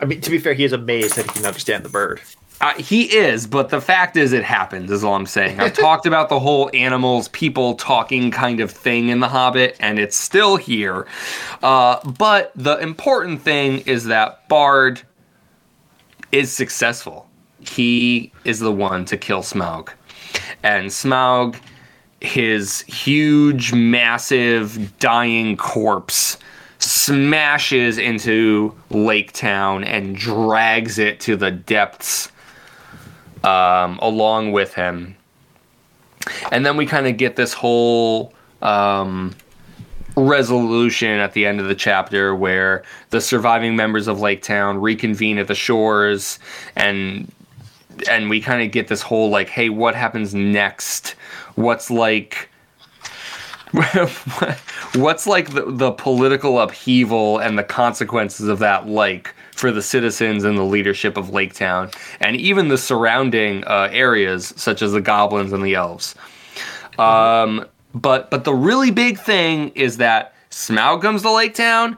I 0.00 0.04
mean, 0.04 0.20
to 0.22 0.30
be 0.30 0.38
fair, 0.38 0.54
he 0.54 0.64
is 0.64 0.72
amazed 0.72 1.16
that 1.16 1.26
he 1.26 1.32
can 1.32 1.44
understand 1.44 1.84
the 1.84 1.90
bird. 1.90 2.20
Uh, 2.60 2.74
he 2.74 3.04
is, 3.16 3.46
but 3.46 3.68
the 3.68 3.80
fact 3.80 4.16
is, 4.16 4.32
it 4.32 4.42
happens, 4.42 4.90
is 4.90 5.04
all 5.04 5.14
I'm 5.14 5.26
saying. 5.26 5.60
I've 5.60 5.72
talked 5.78 6.06
about 6.06 6.28
the 6.28 6.40
whole 6.40 6.70
animals, 6.74 7.28
people 7.28 7.74
talking 7.74 8.30
kind 8.30 8.58
of 8.60 8.70
thing 8.70 9.10
in 9.10 9.20
The 9.20 9.28
Hobbit, 9.28 9.76
and 9.78 9.98
it's 9.98 10.16
still 10.16 10.56
here. 10.56 11.06
Uh, 11.62 12.00
but 12.10 12.50
the 12.56 12.76
important 12.78 13.42
thing 13.42 13.78
is 13.80 14.06
that 14.06 14.48
Bard 14.48 15.00
is 16.32 16.52
successful. 16.52 17.28
He 17.60 18.32
is 18.44 18.58
the 18.58 18.72
one 18.72 19.04
to 19.06 19.16
kill 19.16 19.42
Smaug. 19.42 19.90
And 20.64 20.88
Smaug, 20.88 21.56
his 22.20 22.82
huge, 22.82 23.72
massive, 23.72 24.98
dying 24.98 25.56
corpse, 25.56 26.38
smashes 26.80 27.98
into 27.98 28.74
Lake 28.90 29.32
Town 29.32 29.84
and 29.84 30.16
drags 30.16 30.98
it 30.98 31.20
to 31.20 31.36
the 31.36 31.52
depths 31.52 32.32
um, 33.44 33.98
along 34.00 34.52
with 34.52 34.74
him. 34.74 35.16
And 36.52 36.64
then 36.64 36.76
we 36.76 36.86
kind 36.86 37.06
of 37.06 37.16
get 37.16 37.36
this 37.36 37.52
whole 37.52 38.32
um, 38.60 39.34
resolution 40.16 41.18
at 41.18 41.32
the 41.32 41.46
end 41.46 41.60
of 41.60 41.68
the 41.68 41.74
chapter 41.74 42.34
where 42.34 42.82
the 43.10 43.20
surviving 43.20 43.76
members 43.76 44.08
of 44.08 44.20
Lake 44.20 44.42
Town 44.42 44.80
reconvene 44.80 45.38
at 45.38 45.46
the 45.46 45.54
shores 45.54 46.38
and 46.76 47.30
and 48.08 48.28
we 48.28 48.40
kind 48.40 48.62
of 48.62 48.70
get 48.70 48.88
this 48.88 49.02
whole 49.02 49.30
like 49.30 49.48
hey 49.48 49.68
what 49.68 49.94
happens 49.94 50.34
next 50.34 51.16
what's 51.56 51.90
like 51.90 52.48
what's 54.94 55.26
like 55.26 55.52
the, 55.52 55.64
the 55.66 55.92
political 55.92 56.60
upheaval 56.60 57.38
and 57.38 57.58
the 57.58 57.64
consequences 57.64 58.48
of 58.48 58.58
that 58.60 58.86
like 58.88 59.34
for 59.58 59.72
the 59.72 59.82
citizens 59.82 60.44
and 60.44 60.56
the 60.56 60.62
leadership 60.62 61.16
of 61.16 61.30
Lake 61.30 61.52
Town 61.52 61.90
and 62.20 62.36
even 62.36 62.68
the 62.68 62.78
surrounding 62.78 63.64
uh, 63.64 63.88
areas 63.90 64.54
such 64.56 64.82
as 64.82 64.92
the 64.92 65.00
goblins 65.00 65.52
and 65.52 65.64
the 65.64 65.74
elves 65.74 66.14
um, 66.98 67.64
but 67.94 68.30
but 68.30 68.44
the 68.44 68.54
really 68.54 68.90
big 68.90 69.18
thing 69.18 69.70
is 69.70 69.96
that 69.98 70.32
Smaug 70.50 71.02
comes 71.02 71.22
to 71.22 71.32
Lake 71.32 71.54
Town 71.54 71.96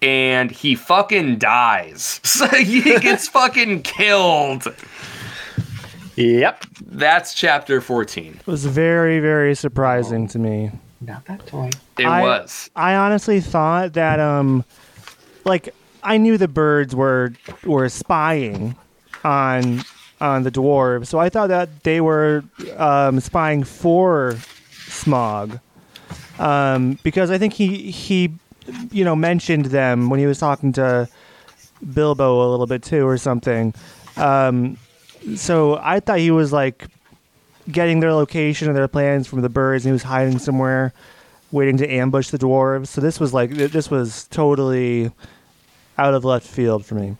and 0.00 0.50
he 0.50 0.74
fucking 0.74 1.38
dies 1.38 2.20
so 2.24 2.46
he 2.48 2.80
gets 2.98 3.28
fucking 3.28 3.82
killed 3.82 4.66
Yep. 6.16 6.64
that's 6.88 7.32
chapter 7.34 7.80
14 7.80 8.36
It 8.40 8.46
was 8.46 8.66
very, 8.66 9.18
very 9.20 9.54
surprising 9.54 10.28
to 10.28 10.38
me. 10.38 10.70
Not 11.00 11.24
that 11.24 11.46
toy. 11.46 11.70
it 11.98 12.04
I- 12.06 12.22
was 12.22 12.70
I 12.76 12.94
honestly 12.96 13.40
thought 13.40 13.94
that 13.94 14.20
um 14.20 14.64
like 15.44 15.74
I 16.02 16.18
knew 16.18 16.36
the 16.38 16.48
birds 16.48 16.94
were 16.94 17.32
were 17.64 17.88
spying 17.88 18.76
on 19.24 19.82
on 20.20 20.42
the 20.44 20.50
dwarves, 20.50 21.06
so 21.06 21.18
I 21.18 21.28
thought 21.28 21.48
that 21.48 21.82
they 21.82 22.00
were 22.00 22.44
um, 22.76 23.20
spying 23.20 23.64
for 23.64 24.34
Smaug. 24.70 25.60
Um, 26.38 26.98
because 27.02 27.30
I 27.30 27.38
think 27.38 27.52
he 27.52 27.90
he 27.90 28.32
you 28.90 29.04
know 29.04 29.16
mentioned 29.16 29.66
them 29.66 30.10
when 30.10 30.20
he 30.20 30.26
was 30.26 30.38
talking 30.38 30.72
to 30.74 31.08
Bilbo 31.94 32.48
a 32.48 32.48
little 32.50 32.66
bit 32.66 32.82
too 32.82 33.06
or 33.06 33.18
something. 33.18 33.74
Um, 34.16 34.78
so 35.36 35.78
I 35.82 36.00
thought 36.00 36.18
he 36.18 36.30
was 36.30 36.52
like 36.52 36.86
getting 37.70 38.00
their 38.00 38.12
location 38.12 38.68
and 38.68 38.76
their 38.76 38.88
plans 38.88 39.26
from 39.28 39.40
the 39.42 39.48
birds 39.48 39.84
and 39.84 39.90
he 39.90 39.92
was 39.92 40.02
hiding 40.02 40.38
somewhere 40.38 40.92
waiting 41.52 41.76
to 41.76 41.88
ambush 41.88 42.30
the 42.30 42.38
dwarves. 42.38 42.88
So 42.88 43.00
this 43.00 43.20
was 43.20 43.32
like 43.32 43.50
this 43.50 43.90
was 43.90 44.26
totally 44.28 45.12
out 45.98 46.14
of 46.14 46.24
left 46.24 46.46
field 46.46 46.84
for 46.84 46.94
me. 46.94 47.16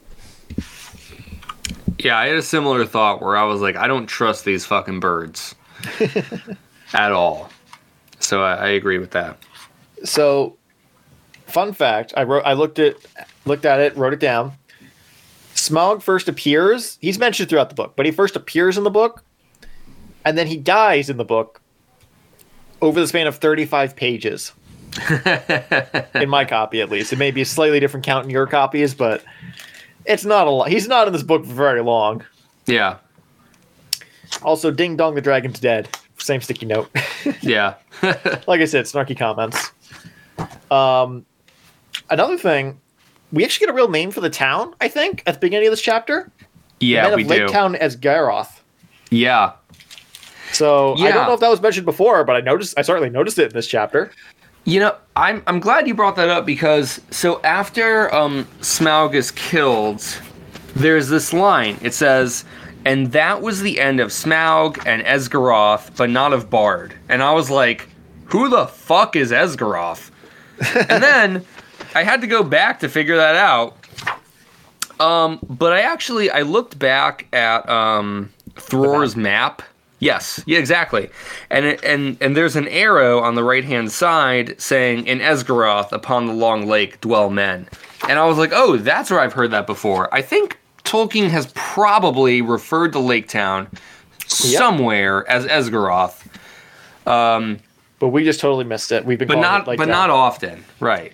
Yeah, 1.98 2.18
I 2.18 2.26
had 2.26 2.36
a 2.36 2.42
similar 2.42 2.84
thought 2.84 3.22
where 3.22 3.36
I 3.36 3.44
was 3.44 3.60
like, 3.60 3.76
I 3.76 3.86
don't 3.86 4.06
trust 4.06 4.44
these 4.44 4.64
fucking 4.64 5.00
birds 5.00 5.54
at 6.94 7.12
all. 7.12 7.50
So 8.18 8.42
I, 8.42 8.54
I 8.54 8.68
agree 8.68 8.98
with 8.98 9.12
that. 9.12 9.38
So, 10.04 10.56
fun 11.46 11.72
fact: 11.72 12.12
I 12.16 12.24
wrote, 12.24 12.42
I 12.44 12.54
looked 12.54 12.78
at, 12.78 12.96
looked 13.44 13.64
at 13.64 13.80
it, 13.80 13.96
wrote 13.96 14.12
it 14.12 14.20
down. 14.20 14.52
Smaug 15.54 16.02
first 16.02 16.28
appears. 16.28 16.98
He's 17.00 17.18
mentioned 17.18 17.48
throughout 17.48 17.68
the 17.68 17.74
book, 17.74 17.94
but 17.96 18.06
he 18.06 18.12
first 18.12 18.36
appears 18.36 18.76
in 18.76 18.84
the 18.84 18.90
book, 18.90 19.22
and 20.24 20.36
then 20.36 20.46
he 20.46 20.56
dies 20.56 21.08
in 21.10 21.18
the 21.18 21.24
book 21.24 21.60
over 22.80 22.98
the 23.00 23.06
span 23.06 23.26
of 23.26 23.36
thirty-five 23.36 23.94
pages. 23.94 24.52
In 26.14 26.28
my 26.28 26.44
copy, 26.44 26.80
at 26.80 26.90
least, 26.90 27.12
it 27.12 27.16
may 27.18 27.30
be 27.30 27.42
a 27.42 27.46
slightly 27.46 27.80
different 27.80 28.04
count 28.04 28.24
in 28.24 28.30
your 28.30 28.46
copies, 28.46 28.94
but 28.94 29.24
it's 30.04 30.24
not 30.24 30.46
a 30.46 30.50
lot. 30.50 30.68
He's 30.68 30.88
not 30.88 31.06
in 31.06 31.12
this 31.12 31.22
book 31.22 31.44
for 31.44 31.52
very 31.52 31.82
long. 31.82 32.24
Yeah, 32.66 32.98
Also, 34.42 34.70
Ding 34.70 34.96
Dong 34.96 35.14
the 35.14 35.20
Dragon's 35.20 35.58
dead. 35.60 35.88
Same 36.18 36.40
sticky 36.40 36.66
note. 36.66 36.90
yeah, 37.40 37.74
like 38.46 38.60
I 38.60 38.64
said, 38.66 38.84
snarky 38.84 39.18
comments. 39.18 39.72
Um, 40.70 41.26
another 42.10 42.38
thing, 42.38 42.80
we 43.32 43.44
actually 43.44 43.66
get 43.66 43.72
a 43.72 43.76
real 43.76 43.88
name 43.88 44.10
for 44.12 44.20
the 44.20 44.30
town. 44.30 44.74
I 44.80 44.88
think 44.88 45.22
at 45.26 45.34
the 45.34 45.40
beginning 45.40 45.66
of 45.68 45.72
this 45.72 45.82
chapter. 45.82 46.30
Yeah, 46.78 47.14
we 47.14 47.22
of 47.22 47.28
Lake 47.28 47.46
do. 47.46 47.52
Town 47.52 47.74
as 47.76 47.96
Garoth. 47.96 48.60
Yeah, 49.10 49.52
So 50.52 50.94
I 50.94 51.10
don't 51.10 51.26
know 51.26 51.34
if 51.34 51.40
that 51.40 51.50
was 51.50 51.60
mentioned 51.60 51.84
before, 51.86 52.24
but 52.24 52.34
I 52.36 52.40
noticed. 52.40 52.78
I 52.78 52.82
certainly 52.82 53.10
noticed 53.10 53.38
it 53.38 53.46
in 53.46 53.52
this 53.52 53.66
chapter. 53.66 54.10
You 54.64 54.80
know, 54.80 54.96
I'm 55.16 55.42
I'm 55.46 55.60
glad 55.60 55.88
you 55.88 55.94
brought 55.94 56.16
that 56.16 56.28
up 56.28 56.46
because 56.46 57.00
so 57.10 57.40
after 57.42 58.12
um 58.14 58.44
Smaug 58.60 59.14
is 59.14 59.30
killed, 59.30 60.02
there's 60.76 61.08
this 61.08 61.32
line. 61.32 61.78
It 61.82 61.94
says, 61.94 62.44
"And 62.84 63.10
that 63.12 63.42
was 63.42 63.60
the 63.60 63.80
end 63.80 63.98
of 64.00 64.10
Smaug 64.10 64.84
and 64.86 65.02
Esgaroth, 65.02 65.96
but 65.96 66.10
not 66.10 66.32
of 66.32 66.48
Bard." 66.48 66.94
And 67.08 67.22
I 67.22 67.32
was 67.32 67.50
like, 67.50 67.88
"Who 68.26 68.48
the 68.48 68.66
fuck 68.66 69.16
is 69.16 69.32
Esgaroth?" 69.32 70.10
and 70.88 71.02
then 71.02 71.44
I 71.94 72.04
had 72.04 72.20
to 72.20 72.26
go 72.26 72.42
back 72.44 72.80
to 72.80 72.88
figure 72.88 73.16
that 73.16 73.34
out. 73.34 73.76
Um, 75.00 75.40
but 75.42 75.72
I 75.72 75.80
actually 75.80 76.30
I 76.30 76.42
looked 76.42 76.78
back 76.78 77.26
at 77.32 77.68
um 77.68 78.30
Thror's 78.54 79.16
map. 79.16 79.62
Yes, 80.02 80.42
yeah, 80.46 80.58
exactly. 80.58 81.10
And 81.48 81.64
and 81.84 82.16
and 82.20 82.36
there's 82.36 82.56
an 82.56 82.66
arrow 82.66 83.20
on 83.20 83.36
the 83.36 83.44
right 83.44 83.64
hand 83.64 83.92
side 83.92 84.60
saying, 84.60 85.06
"In 85.06 85.20
Esgaroth, 85.20 85.92
upon 85.92 86.26
the 86.26 86.32
long 86.32 86.66
lake, 86.66 87.00
dwell 87.00 87.30
men." 87.30 87.68
And 88.08 88.18
I 88.18 88.24
was 88.24 88.36
like, 88.36 88.50
"Oh, 88.52 88.76
that's 88.78 89.12
where 89.12 89.20
I've 89.20 89.32
heard 89.32 89.52
that 89.52 89.64
before." 89.64 90.12
I 90.12 90.20
think 90.20 90.58
Tolkien 90.82 91.28
has 91.28 91.52
probably 91.54 92.42
referred 92.42 92.92
to 92.94 92.98
Lake 92.98 93.28
Town 93.28 93.68
somewhere 94.26 95.24
as 95.30 95.46
Esgaroth, 95.46 96.26
But 98.00 98.08
we 98.08 98.24
just 98.24 98.40
totally 98.40 98.64
missed 98.64 98.90
it. 98.90 99.04
We've 99.04 99.20
been, 99.20 99.28
but 99.28 99.38
not 99.38 99.66
but 99.66 99.78
that. 99.78 99.86
not 99.86 100.10
often, 100.10 100.64
right? 100.80 101.12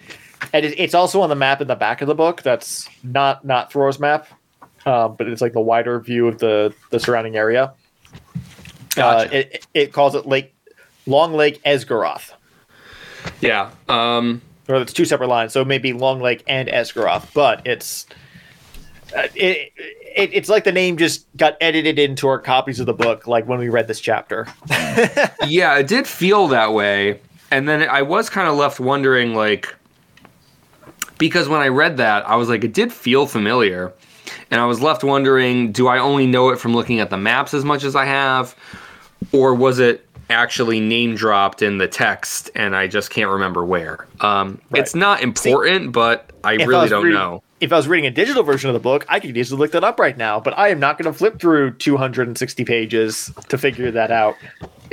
And 0.55 0.65
it, 0.65 0.81
it's 0.81 0.95
also 0.95 1.21
on 1.21 1.29
the 1.29 1.37
map 1.37 1.61
in 1.61 1.69
the 1.69 1.77
back 1.77 2.01
of 2.01 2.09
the 2.09 2.15
book. 2.15 2.41
That's 2.41 2.89
not 3.03 3.45
not 3.45 3.71
Thror's 3.71 4.01
map, 4.01 4.29
uh, 4.87 5.09
but 5.09 5.29
it's 5.29 5.43
like 5.43 5.53
the 5.53 5.61
wider 5.61 6.01
view 6.01 6.27
of 6.27 6.39
the 6.39 6.73
the 6.89 6.99
surrounding 6.99 7.37
area. 7.37 7.75
Gotcha. 8.99 9.29
Uh, 9.29 9.33
it 9.33 9.67
it 9.75 9.93
calls 9.93 10.15
it 10.15 10.27
Lake 10.27 10.55
Long 11.07 11.33
Lake 11.33 11.63
Esgaroth, 11.65 12.33
Yeah. 13.41 13.71
Um, 13.89 14.43
or 14.69 14.77
it's 14.77 14.93
two 14.93 15.05
separate 15.05 15.29
lines. 15.29 15.53
So 15.53 15.65
maybe 15.65 15.93
Long 15.93 16.21
Lake 16.21 16.45
and 16.47 16.69
Esgaroth, 16.69 17.33
but 17.35 17.67
it's 17.67 18.07
uh, 19.17 19.29
it, 19.35 19.73
it 19.77 20.31
it's 20.33 20.49
like 20.49 20.65
the 20.65 20.73
name 20.73 20.97
just 20.97 21.27
got 21.37 21.57
edited 21.61 21.99
into 21.99 22.29
our 22.29 22.39
copies 22.39 22.79
of 22.81 22.87
the 22.87 22.93
book, 22.93 23.27
like 23.27 23.47
when 23.47 23.59
we 23.59 23.69
read 23.69 23.89
this 23.89 24.01
chapter. 24.01 24.47
yeah, 25.47 25.79
it 25.79 25.87
did 25.87 26.07
feel 26.07 26.49
that 26.49 26.75
way. 26.75 27.21
And 27.51 27.67
then 27.67 27.89
I 27.89 28.03
was 28.03 28.29
kind 28.29 28.47
of 28.47 28.57
left 28.57 28.79
wondering, 28.79 29.35
like, 29.35 29.75
because 31.17 31.49
when 31.49 31.61
I 31.61 31.69
read 31.69 31.97
that, 31.97 32.29
I 32.29 32.37
was 32.37 32.51
like, 32.51 32.63
it 32.63 32.75
did 32.75 32.93
feel 32.93 33.27
familiar. 33.27 33.93
And 34.51 34.61
I 34.61 34.67
was 34.67 34.83
left 34.83 35.03
wondering, 35.03 35.73
do 35.73 35.89
I 35.89 35.99
only 35.99 36.27
know 36.27 36.51
it 36.51 36.59
from 36.59 36.75
looking 36.75 37.01
at 37.01 37.09
the 37.09 37.17
maps 37.17 37.55
as 37.55 37.65
much 37.65 37.85
as 37.85 37.97
I 37.97 38.05
have? 38.05 38.55
Or 39.33 39.55
was 39.55 39.79
it 39.79 40.05
actually 40.31 40.79
name 40.81 41.15
dropped 41.15 41.63
in 41.63 41.79
the 41.79 41.89
text 41.89 42.51
and 42.55 42.77
I 42.77 42.87
just 42.87 43.11
can't 43.11 43.31
remember 43.31 43.65
where? 43.65 44.07
Um, 44.21 44.61
It's 44.75 44.95
not 44.95 45.23
important, 45.23 45.93
but 45.93 46.31
I 46.45 46.55
If 46.55 46.61
I 46.63 46.65
really 46.65 46.89
don't 46.89 47.05
reading- 47.05 47.19
know. 47.19 47.43
If 47.61 47.73
I 47.73 47.77
was 47.77 47.89
reading 47.89 48.07
a 48.07 48.13
digital 48.13 48.45
version 48.45 48.71
of 48.71 48.75
the 48.75 48.79
book, 48.81 49.05
I 49.09 49.19
could 49.19 49.37
easily 49.37 49.59
look 49.59 49.73
that 49.73 49.83
up 49.83 49.99
right 49.99 50.17
now, 50.17 50.39
but 50.39 50.57
I 50.57 50.69
am 50.69 50.79
not 50.79 50.97
going 50.97 51.13
to 51.13 51.19
flip 51.19 51.41
through 51.41 51.73
260 51.73 52.65
pages 52.65 53.33
to 53.49 53.59
figure 53.59 53.91
that 53.91 54.13
out. 54.13 54.37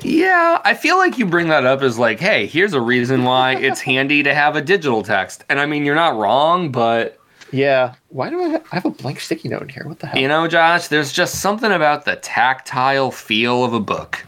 Yeah, 0.02 0.60
I 0.66 0.74
feel 0.74 0.98
like 0.98 1.20
you 1.20 1.28
bring 1.28 1.50
that 1.50 1.64
up 1.64 1.84
as 1.84 2.00
like, 2.00 2.20
hey, 2.20 2.48
here's 2.48 2.74
a 2.74 2.82
reason 2.82 3.24
why 3.24 3.54
it's 3.56 3.82
handy 3.92 4.24
to 4.24 4.34
have 4.34 4.56
a 4.56 4.62
digital 4.64 5.04
text. 5.04 5.44
And 5.48 5.60
I 5.60 5.68
mean, 5.68 5.86
you're 5.86 5.94
not 5.94 6.18
wrong, 6.18 6.72
but 6.72 7.20
Yeah. 7.56 7.96
Why 8.10 8.30
do 8.30 8.44
I 8.44 8.50
have, 8.50 8.64
I 8.72 8.76
have 8.76 8.86
a 8.86 8.90
blank 8.90 9.20
sticky 9.22 9.50
note 9.50 9.62
in 9.64 9.70
here? 9.70 9.88
What 9.88 10.00
the 10.00 10.08
hell? 10.08 10.20
You 10.20 10.28
know, 10.28 10.48
Josh, 10.48 10.88
there's 10.90 11.12
just 11.14 11.40
something 11.42 11.72
about 11.72 12.04
the 12.06 12.18
tactile 12.18 13.12
feel 13.12 13.64
of 13.64 13.74
a 13.74 13.80
book. 13.80 14.26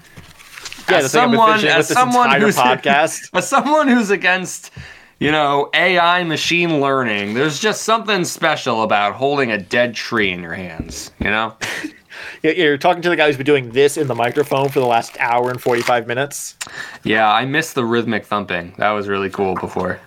yeah, 0.90 0.98
as 0.98 1.12
the 1.12 1.20
thing 1.20 1.22
I've 1.22 1.32
been 1.32 1.38
someone- 1.60 1.66
as 1.66 1.88
someone 1.90 2.42
who's- 2.42 2.58
podcast. 2.58 3.30
As 3.38 3.48
someone 3.50 3.88
who's 3.90 4.10
against, 4.10 4.72
you 5.20 5.32
know, 5.32 5.70
AI 5.74 6.24
machine 6.24 6.80
learning, 6.80 7.34
there's 7.34 7.60
just 7.60 7.82
something 7.82 8.24
special 8.24 8.84
about 8.84 9.16
holding 9.16 9.52
a 9.52 9.58
dead 9.58 9.94
tree 9.94 10.32
in 10.32 10.42
your 10.42 10.54
hands, 10.54 11.12
you 11.20 11.30
know? 11.30 11.54
You're 12.44 12.78
talking 12.78 13.02
to 13.02 13.10
the 13.10 13.16
guy 13.16 13.28
who's 13.28 13.36
been 13.38 13.46
doing 13.46 13.72
this 13.72 13.98
in 13.98 14.08
the 14.08 14.16
microphone 14.16 14.70
for 14.70 14.80
the 14.80 14.86
last 14.86 15.18
hour 15.20 15.50
and 15.52 15.62
45 15.62 16.08
minutes. 16.08 16.56
Yeah, 17.04 17.30
I 17.32 17.46
miss 17.46 17.74
the 17.74 17.84
rhythmic 17.84 18.26
thumping. 18.26 18.74
That 18.78 18.92
was 18.92 19.08
really 19.08 19.30
cool 19.30 19.56
before. 19.56 20.00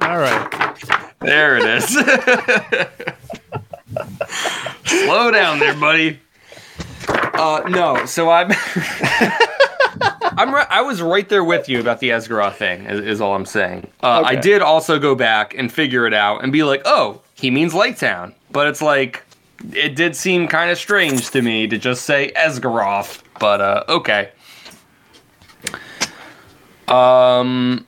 All 0.00 0.18
right. 0.18 1.02
There 1.26 1.56
it 1.58 1.64
is. 1.64 1.88
Slow 4.84 5.30
down 5.32 5.58
there, 5.58 5.74
buddy. 5.74 6.20
Uh, 7.08 7.62
no, 7.68 8.06
so 8.06 8.30
I'm. 8.30 8.52
I'm 10.38 10.54
I 10.54 10.82
was 10.82 11.00
right 11.02 11.28
there 11.28 11.42
with 11.42 11.68
you 11.68 11.80
about 11.80 12.00
the 12.00 12.10
Esgaroth 12.10 12.54
thing. 12.54 12.84
Is, 12.84 13.00
is 13.00 13.20
all 13.20 13.34
I'm 13.34 13.46
saying. 13.46 13.90
Uh, 14.02 14.22
I 14.24 14.36
did 14.36 14.62
also 14.62 14.98
go 14.98 15.14
back 15.14 15.54
and 15.56 15.72
figure 15.72 16.06
it 16.06 16.14
out 16.14 16.42
and 16.42 16.52
be 16.52 16.62
like, 16.62 16.82
oh, 16.84 17.22
he 17.34 17.50
means 17.50 17.74
Lake 17.74 17.98
Town, 17.98 18.34
but 18.52 18.66
it's 18.68 18.82
like 18.82 19.24
it 19.72 19.96
did 19.96 20.14
seem 20.14 20.46
kind 20.46 20.70
of 20.70 20.78
strange 20.78 21.30
to 21.30 21.42
me 21.42 21.66
to 21.66 21.78
just 21.78 22.04
say 22.04 22.32
Esgaroth. 22.36 23.22
But 23.40 23.60
uh, 23.60 23.84
okay. 23.88 24.30
Um. 26.86 27.86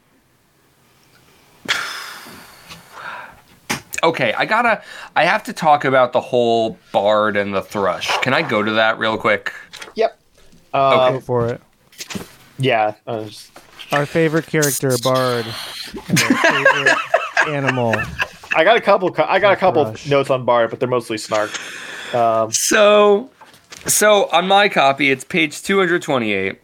Okay, 4.02 4.32
I 4.34 4.44
gotta. 4.44 4.82
I 5.16 5.24
have 5.24 5.42
to 5.44 5.52
talk 5.52 5.84
about 5.84 6.12
the 6.12 6.20
whole 6.20 6.78
bard 6.92 7.36
and 7.36 7.52
the 7.54 7.62
thrush. 7.62 8.16
Can 8.18 8.32
I 8.34 8.42
go 8.42 8.62
to 8.62 8.72
that 8.72 8.98
real 8.98 9.16
quick? 9.18 9.52
Yep. 9.96 10.18
Go 10.72 10.78
Um, 10.80 11.20
for 11.20 11.48
it. 11.48 11.60
Yeah. 12.58 12.94
uh, 13.06 13.24
just- 13.24 13.50
Our 13.92 14.06
favorite 14.06 14.46
character, 14.46 14.92
Bard. 15.02 15.46
And 16.08 16.20
favorite 16.20 16.96
animal. 17.48 17.94
I 18.54 18.64
got 18.64 18.76
a 18.76 18.80
couple. 18.80 19.14
I 19.18 19.38
got 19.38 19.52
a 19.52 19.56
couple 19.56 19.84
Rush. 19.84 20.06
notes 20.08 20.30
on 20.30 20.44
Bard, 20.44 20.70
but 20.70 20.78
they're 20.80 20.88
mostly 20.88 21.18
snark. 21.18 21.50
Um, 22.14 22.50
So, 22.52 23.30
so 23.86 24.28
on 24.30 24.46
my 24.46 24.68
copy, 24.68 25.10
it's 25.10 25.24
page 25.24 25.62
two 25.62 25.78
hundred 25.78 26.02
twenty-eight. 26.02 26.60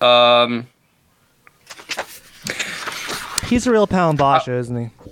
Um, 0.00 0.66
He's 3.48 3.66
a 3.66 3.70
real 3.70 3.86
Palambasha, 3.86 4.58
isn't 4.58 4.76
he? 4.76 5.03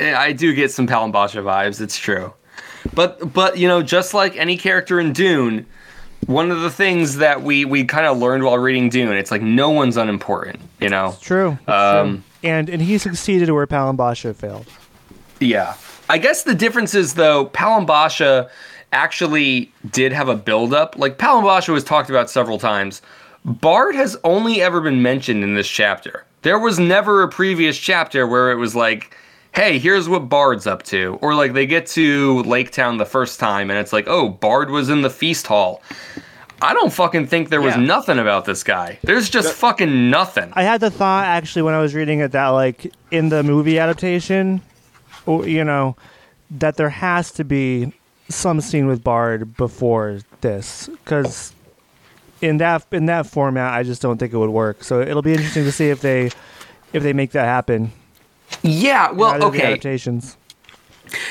I 0.00 0.32
do 0.32 0.54
get 0.54 0.70
some 0.70 0.86
Palambasha 0.86 1.42
vibes. 1.42 1.80
It's 1.80 1.98
true, 1.98 2.32
but 2.94 3.32
but 3.32 3.58
you 3.58 3.68
know, 3.68 3.82
just 3.82 4.14
like 4.14 4.36
any 4.36 4.56
character 4.56 5.00
in 5.00 5.12
Dune, 5.12 5.66
one 6.26 6.50
of 6.50 6.60
the 6.60 6.70
things 6.70 7.16
that 7.16 7.42
we 7.42 7.64
we 7.64 7.84
kind 7.84 8.06
of 8.06 8.18
learned 8.18 8.44
while 8.44 8.58
reading 8.58 8.88
Dune, 8.88 9.12
it's 9.14 9.30
like 9.30 9.42
no 9.42 9.70
one's 9.70 9.96
unimportant. 9.96 10.60
You 10.80 10.88
know. 10.88 11.16
True. 11.20 11.58
It's 11.62 11.68
Um, 11.68 12.08
true. 12.42 12.50
And 12.50 12.68
and 12.70 12.80
he 12.82 12.98
succeeded 12.98 13.50
where 13.50 13.66
Palambasha 13.66 14.34
failed. 14.36 14.66
Yeah. 15.40 15.74
I 16.08 16.18
guess 16.18 16.44
the 16.44 16.54
difference 16.54 16.94
is 16.94 17.14
though 17.14 17.46
Palambasha 17.46 18.48
actually 18.92 19.70
did 19.90 20.12
have 20.12 20.28
a 20.28 20.34
build-up. 20.34 20.96
Like 20.96 21.18
Palambasha 21.18 21.68
was 21.70 21.84
talked 21.84 22.08
about 22.08 22.30
several 22.30 22.58
times. 22.58 23.02
Bard 23.44 23.94
has 23.94 24.16
only 24.24 24.62
ever 24.62 24.80
been 24.80 25.02
mentioned 25.02 25.44
in 25.44 25.54
this 25.54 25.68
chapter. 25.68 26.24
There 26.42 26.58
was 26.58 26.78
never 26.78 27.22
a 27.22 27.28
previous 27.28 27.76
chapter 27.76 28.26
where 28.26 28.50
it 28.50 28.56
was 28.56 28.74
like, 28.74 29.14
hey, 29.58 29.76
here's 29.80 30.08
what 30.08 30.28
Bard's 30.28 30.68
up 30.68 30.84
to. 30.84 31.18
Or 31.20 31.34
like 31.34 31.52
they 31.52 31.66
get 31.66 31.86
to 31.88 32.44
Lake 32.44 32.70
Town 32.70 32.96
the 32.96 33.04
first 33.04 33.40
time 33.40 33.70
and 33.70 33.78
it's 33.80 33.92
like, 33.92 34.06
oh, 34.06 34.28
Bard 34.28 34.70
was 34.70 34.88
in 34.88 35.02
the 35.02 35.10
feast 35.10 35.48
hall. 35.48 35.82
I 36.62 36.74
don't 36.74 36.92
fucking 36.92 37.26
think 37.26 37.48
there 37.48 37.60
was 37.60 37.74
Yeah. 37.74 37.82
nothing 37.82 38.20
about 38.20 38.44
this 38.44 38.62
guy. 38.62 39.00
There's 39.02 39.28
just 39.28 39.52
fucking 39.52 40.10
nothing. 40.10 40.52
I 40.54 40.62
had 40.62 40.80
the 40.80 40.92
thought 40.92 41.24
actually 41.24 41.62
when 41.62 41.74
I 41.74 41.80
was 41.80 41.92
reading 41.92 42.20
it 42.20 42.30
that 42.32 42.48
like 42.50 42.92
in 43.10 43.30
the 43.30 43.42
movie 43.42 43.80
adaptation, 43.80 44.62
you 45.26 45.64
know, 45.64 45.96
that 46.52 46.76
there 46.76 46.90
has 46.90 47.32
to 47.32 47.42
be 47.42 47.92
some 48.28 48.60
scene 48.60 48.86
with 48.86 49.02
Bard 49.02 49.56
before 49.56 50.20
this 50.40 50.88
because 51.02 51.52
in 52.40 52.58
that 52.58 52.86
in 52.92 53.06
that 53.06 53.26
format, 53.26 53.72
I 53.74 53.82
just 53.82 54.02
don't 54.02 54.18
think 54.18 54.32
it 54.32 54.38
would 54.38 54.50
work. 54.50 54.84
So 54.84 55.00
it'll 55.00 55.20
be 55.22 55.32
interesting 55.32 55.64
to 55.64 55.72
see 55.72 55.88
if 55.88 56.00
they 56.00 56.30
if 56.92 57.02
they 57.02 57.12
make 57.12 57.32
that 57.32 57.44
happen. 57.46 57.90
Yeah, 58.62 59.10
well, 59.10 59.42
okay. 59.44 59.72
adaptations. 59.72 60.36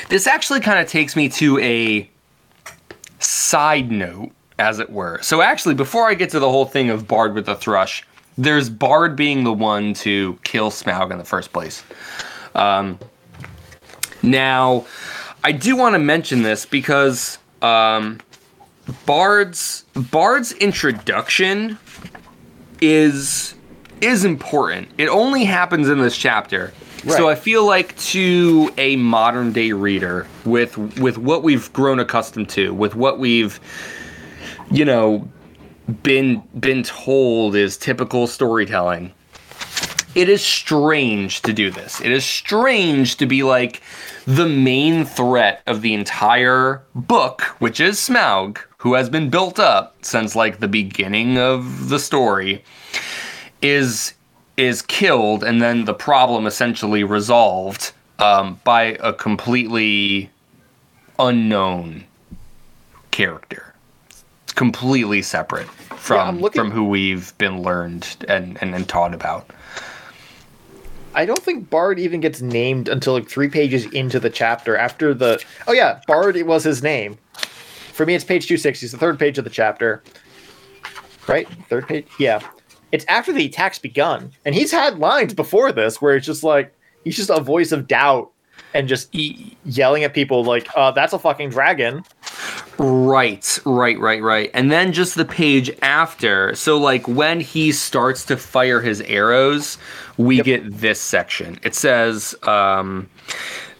This 0.08 0.26
actually 0.26 0.60
kind 0.60 0.78
of 0.78 0.88
takes 0.88 1.14
me 1.14 1.28
to 1.30 1.58
a 1.58 2.08
side 3.20 3.90
note, 3.90 4.30
as 4.58 4.78
it 4.78 4.90
were. 4.90 5.20
So, 5.22 5.40
actually, 5.42 5.74
before 5.74 6.08
I 6.08 6.14
get 6.14 6.30
to 6.30 6.40
the 6.40 6.50
whole 6.50 6.64
thing 6.64 6.90
of 6.90 7.06
Bard 7.06 7.34
with 7.34 7.46
the 7.46 7.54
thrush, 7.54 8.04
there's 8.36 8.70
Bard 8.70 9.16
being 9.16 9.44
the 9.44 9.52
one 9.52 9.94
to 9.94 10.38
kill 10.44 10.70
Smaug 10.70 11.10
in 11.10 11.18
the 11.18 11.24
first 11.24 11.52
place. 11.52 11.82
Um, 12.54 12.98
now, 14.22 14.86
I 15.44 15.52
do 15.52 15.76
want 15.76 15.94
to 15.94 15.98
mention 15.98 16.42
this 16.42 16.66
because 16.66 17.38
um, 17.62 18.18
Bard's 19.06 19.84
Bard's 19.94 20.52
introduction 20.52 21.78
is 22.80 23.54
is 24.00 24.24
important. 24.24 24.88
It 24.98 25.08
only 25.08 25.44
happens 25.44 25.88
in 25.88 25.98
this 25.98 26.16
chapter. 26.16 26.72
So 27.06 27.28
I 27.28 27.34
feel 27.34 27.64
like 27.64 27.96
to 27.98 28.72
a 28.76 28.96
modern 28.96 29.52
day 29.52 29.72
reader 29.72 30.26
with 30.44 30.76
with 30.98 31.16
what 31.18 31.42
we've 31.42 31.72
grown 31.72 32.00
accustomed 32.00 32.48
to, 32.50 32.74
with 32.74 32.94
what 32.94 33.18
we've 33.18 33.60
you 34.70 34.84
know 34.84 35.28
been 36.02 36.42
been 36.58 36.82
told 36.82 37.54
is 37.56 37.76
typical 37.76 38.26
storytelling. 38.26 39.12
It 40.14 40.28
is 40.28 40.44
strange 40.44 41.42
to 41.42 41.52
do 41.52 41.70
this. 41.70 42.00
It 42.00 42.10
is 42.10 42.24
strange 42.24 43.16
to 43.18 43.26
be 43.26 43.42
like 43.42 43.82
the 44.26 44.48
main 44.48 45.04
threat 45.04 45.62
of 45.66 45.80
the 45.82 45.94
entire 45.94 46.82
book, 46.94 47.42
which 47.60 47.78
is 47.78 47.98
Smaug, 47.98 48.58
who 48.78 48.94
has 48.94 49.08
been 49.08 49.30
built 49.30 49.58
up 49.58 49.96
since 50.02 50.34
like 50.34 50.58
the 50.58 50.68
beginning 50.68 51.38
of 51.38 51.88
the 51.88 51.98
story, 51.98 52.64
is 53.62 54.14
is 54.58 54.82
killed, 54.82 55.42
and 55.44 55.62
then 55.62 55.84
the 55.86 55.94
problem 55.94 56.46
essentially 56.46 57.04
resolved 57.04 57.92
um, 58.18 58.60
by 58.64 58.96
a 59.00 59.12
completely 59.12 60.28
unknown 61.18 62.04
character. 63.12 63.72
It's 64.42 64.52
completely 64.52 65.22
separate 65.22 65.68
from 65.68 66.28
I'm 66.28 66.40
looking- 66.40 66.60
from 66.60 66.70
who 66.72 66.84
we've 66.84 67.36
been 67.38 67.62
learned 67.62 68.16
and, 68.28 68.58
and, 68.60 68.74
and 68.74 68.88
taught 68.88 69.14
about. 69.14 69.48
I 71.14 71.24
don't 71.24 71.42
think 71.42 71.70
Bard 71.70 71.98
even 71.98 72.20
gets 72.20 72.40
named 72.42 72.88
until 72.88 73.14
like 73.14 73.28
three 73.28 73.48
pages 73.48 73.86
into 73.86 74.20
the 74.20 74.30
chapter 74.30 74.76
after 74.76 75.14
the. 75.14 75.42
Oh 75.66 75.72
yeah, 75.72 76.00
Bard 76.06 76.36
it 76.36 76.46
was 76.46 76.62
his 76.62 76.82
name. 76.82 77.16
For 77.92 78.04
me, 78.06 78.14
it's 78.14 78.24
page 78.24 78.46
two 78.46 78.56
sixty. 78.56 78.86
It's 78.86 78.92
the 78.92 78.98
third 78.98 79.18
page 79.18 79.38
of 79.38 79.44
the 79.44 79.50
chapter. 79.50 80.02
Right, 81.26 81.48
third 81.68 81.88
page. 81.88 82.06
Yeah, 82.20 82.40
it's 82.92 83.04
after 83.08 83.32
the 83.32 83.46
attack's 83.46 83.78
begun, 83.78 84.32
and 84.44 84.54
he's 84.54 84.72
had 84.72 84.98
lines 84.98 85.34
before 85.34 85.72
this 85.72 86.00
where 86.00 86.16
it's 86.16 86.26
just 86.26 86.42
like 86.42 86.74
he's 87.04 87.16
just 87.16 87.30
a 87.30 87.40
voice 87.40 87.72
of 87.72 87.86
doubt 87.86 88.30
and 88.74 88.88
just 88.88 89.14
E- 89.14 89.56
yelling 89.64 90.04
at 90.04 90.14
people 90.14 90.44
like, 90.44 90.68
uh, 90.76 90.90
"That's 90.90 91.12
a 91.12 91.18
fucking 91.18 91.50
dragon." 91.50 92.04
Right, 92.78 93.58
right, 93.64 93.98
right, 93.98 94.22
right. 94.22 94.50
And 94.54 94.70
then 94.70 94.92
just 94.92 95.16
the 95.16 95.24
page 95.24 95.70
after. 95.82 96.54
So, 96.54 96.78
like, 96.78 97.08
when 97.08 97.40
he 97.40 97.72
starts 97.72 98.24
to 98.26 98.36
fire 98.36 98.80
his 98.80 99.00
arrows, 99.02 99.78
we 100.16 100.40
get 100.42 100.78
this 100.78 101.00
section. 101.00 101.58
It 101.64 101.74
says, 101.74 102.36
um, 102.44 103.08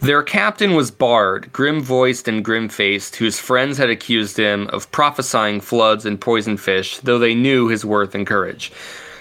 Their 0.01 0.23
captain 0.23 0.75
was 0.75 0.93
Bard, 0.93 1.53
grim 1.53 1.81
voiced 1.81 2.29
and 2.29 2.45
grim 2.45 2.69
faced, 2.69 3.17
whose 3.17 3.41
friends 3.41 3.79
had 3.79 3.91
accused 3.91 4.37
him 4.37 4.69
of 4.69 4.91
prophesying 4.93 5.61
floods 5.61 6.07
and 6.07 6.21
poison 6.21 6.57
fish, 6.57 6.99
though 6.99 7.19
they 7.19 7.35
knew 7.35 7.67
his 7.67 7.85
worth 7.85 8.15
and 8.15 8.27
courage. 8.27 8.71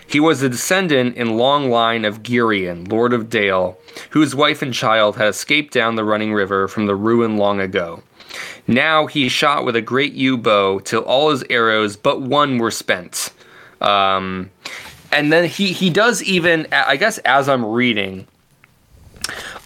He 0.06 0.20
was 0.20 0.41
a 0.41 0.49
descendant 0.49 1.18
in 1.18 1.36
long 1.36 1.70
line 1.70 2.06
of 2.06 2.24
Girion, 2.24 2.90
Lord 2.90 3.12
of 3.12 3.30
Dale, 3.30 3.78
whose 4.12 4.36
wife 4.36 4.62
and 4.62 4.74
child 4.74 5.18
had 5.18 5.28
escaped 5.28 5.74
down 5.74 5.95
the 5.95 6.06
running 6.06 6.34
river 6.34 6.68
from 6.68 6.86
the 6.86 6.95
ruin 6.95 7.38
long 7.38 7.60
ago. 7.60 8.04
Now 8.68 9.08
he 9.08 9.30
shot 9.30 9.66
with 9.66 9.76
a 9.76 9.82
great 9.82 10.14
yew 10.14 10.38
bow 10.38 10.80
till 10.80 11.02
all 11.02 11.32
his 11.32 11.44
arrows 11.49 11.98
but 11.98 12.22
one 12.22 12.58
were 12.58 12.72
spent. 12.72 13.34
Um, 13.82 14.52
and 15.12 15.32
then 15.32 15.45
he 15.45 15.74
he 15.74 15.90
does 15.90 16.24
even 16.24 16.68
I 16.72 16.98
guess 16.98 17.18
as 17.20 17.49
I'm 17.49 17.66
reading, 17.66 18.28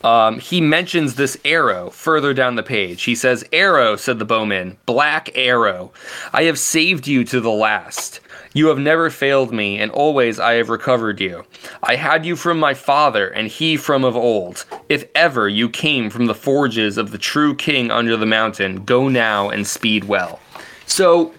um, 0.04 0.40
he 0.40 0.62
mentions 0.62 1.16
this 1.16 1.38
arrow 1.46 1.90
further 1.90 2.34
down 2.34 2.56
the 2.56 2.64
page. 2.64 3.04
He 3.04 3.16
says, 3.16 3.46
"Arrow," 3.54 3.96
said 3.96 4.20
the 4.20 4.26
bowman, 4.26 4.78
"black 4.86 5.30
arrow, 5.36 5.92
I 6.34 6.44
have 6.44 6.60
saved 6.60 7.08
you 7.08 7.24
to 7.26 7.40
the 7.40 7.52
last." 7.52 8.20
You 8.54 8.68
have 8.68 8.80
never 8.80 9.10
failed 9.10 9.54
me, 9.54 9.78
and 9.80 9.90
always 9.92 10.38
I 10.38 10.56
have 10.56 10.68
recovered 10.68 11.22
you. 11.22 11.46
I 11.84 11.96
had 11.96 12.26
you 12.26 12.36
from 12.36 12.60
my 12.60 12.74
father, 12.74 13.30
and 13.30 13.48
he 13.48 13.78
from 13.78 14.04
of 14.04 14.18
old. 14.18 14.66
If 14.90 15.06
ever 15.16 15.48
you 15.48 15.70
came 15.70 16.10
from 16.10 16.26
the 16.26 16.36
forges 16.36 16.98
of 16.98 17.12
the 17.12 17.18
true 17.18 17.56
king 17.56 17.92
under 17.92 18.18
the 18.18 18.26
mountain, 18.26 18.84
go 18.84 19.08
now 19.08 19.50
and 19.50 19.66
speed 19.66 20.04
well. 20.04 20.42
So, 20.86 21.34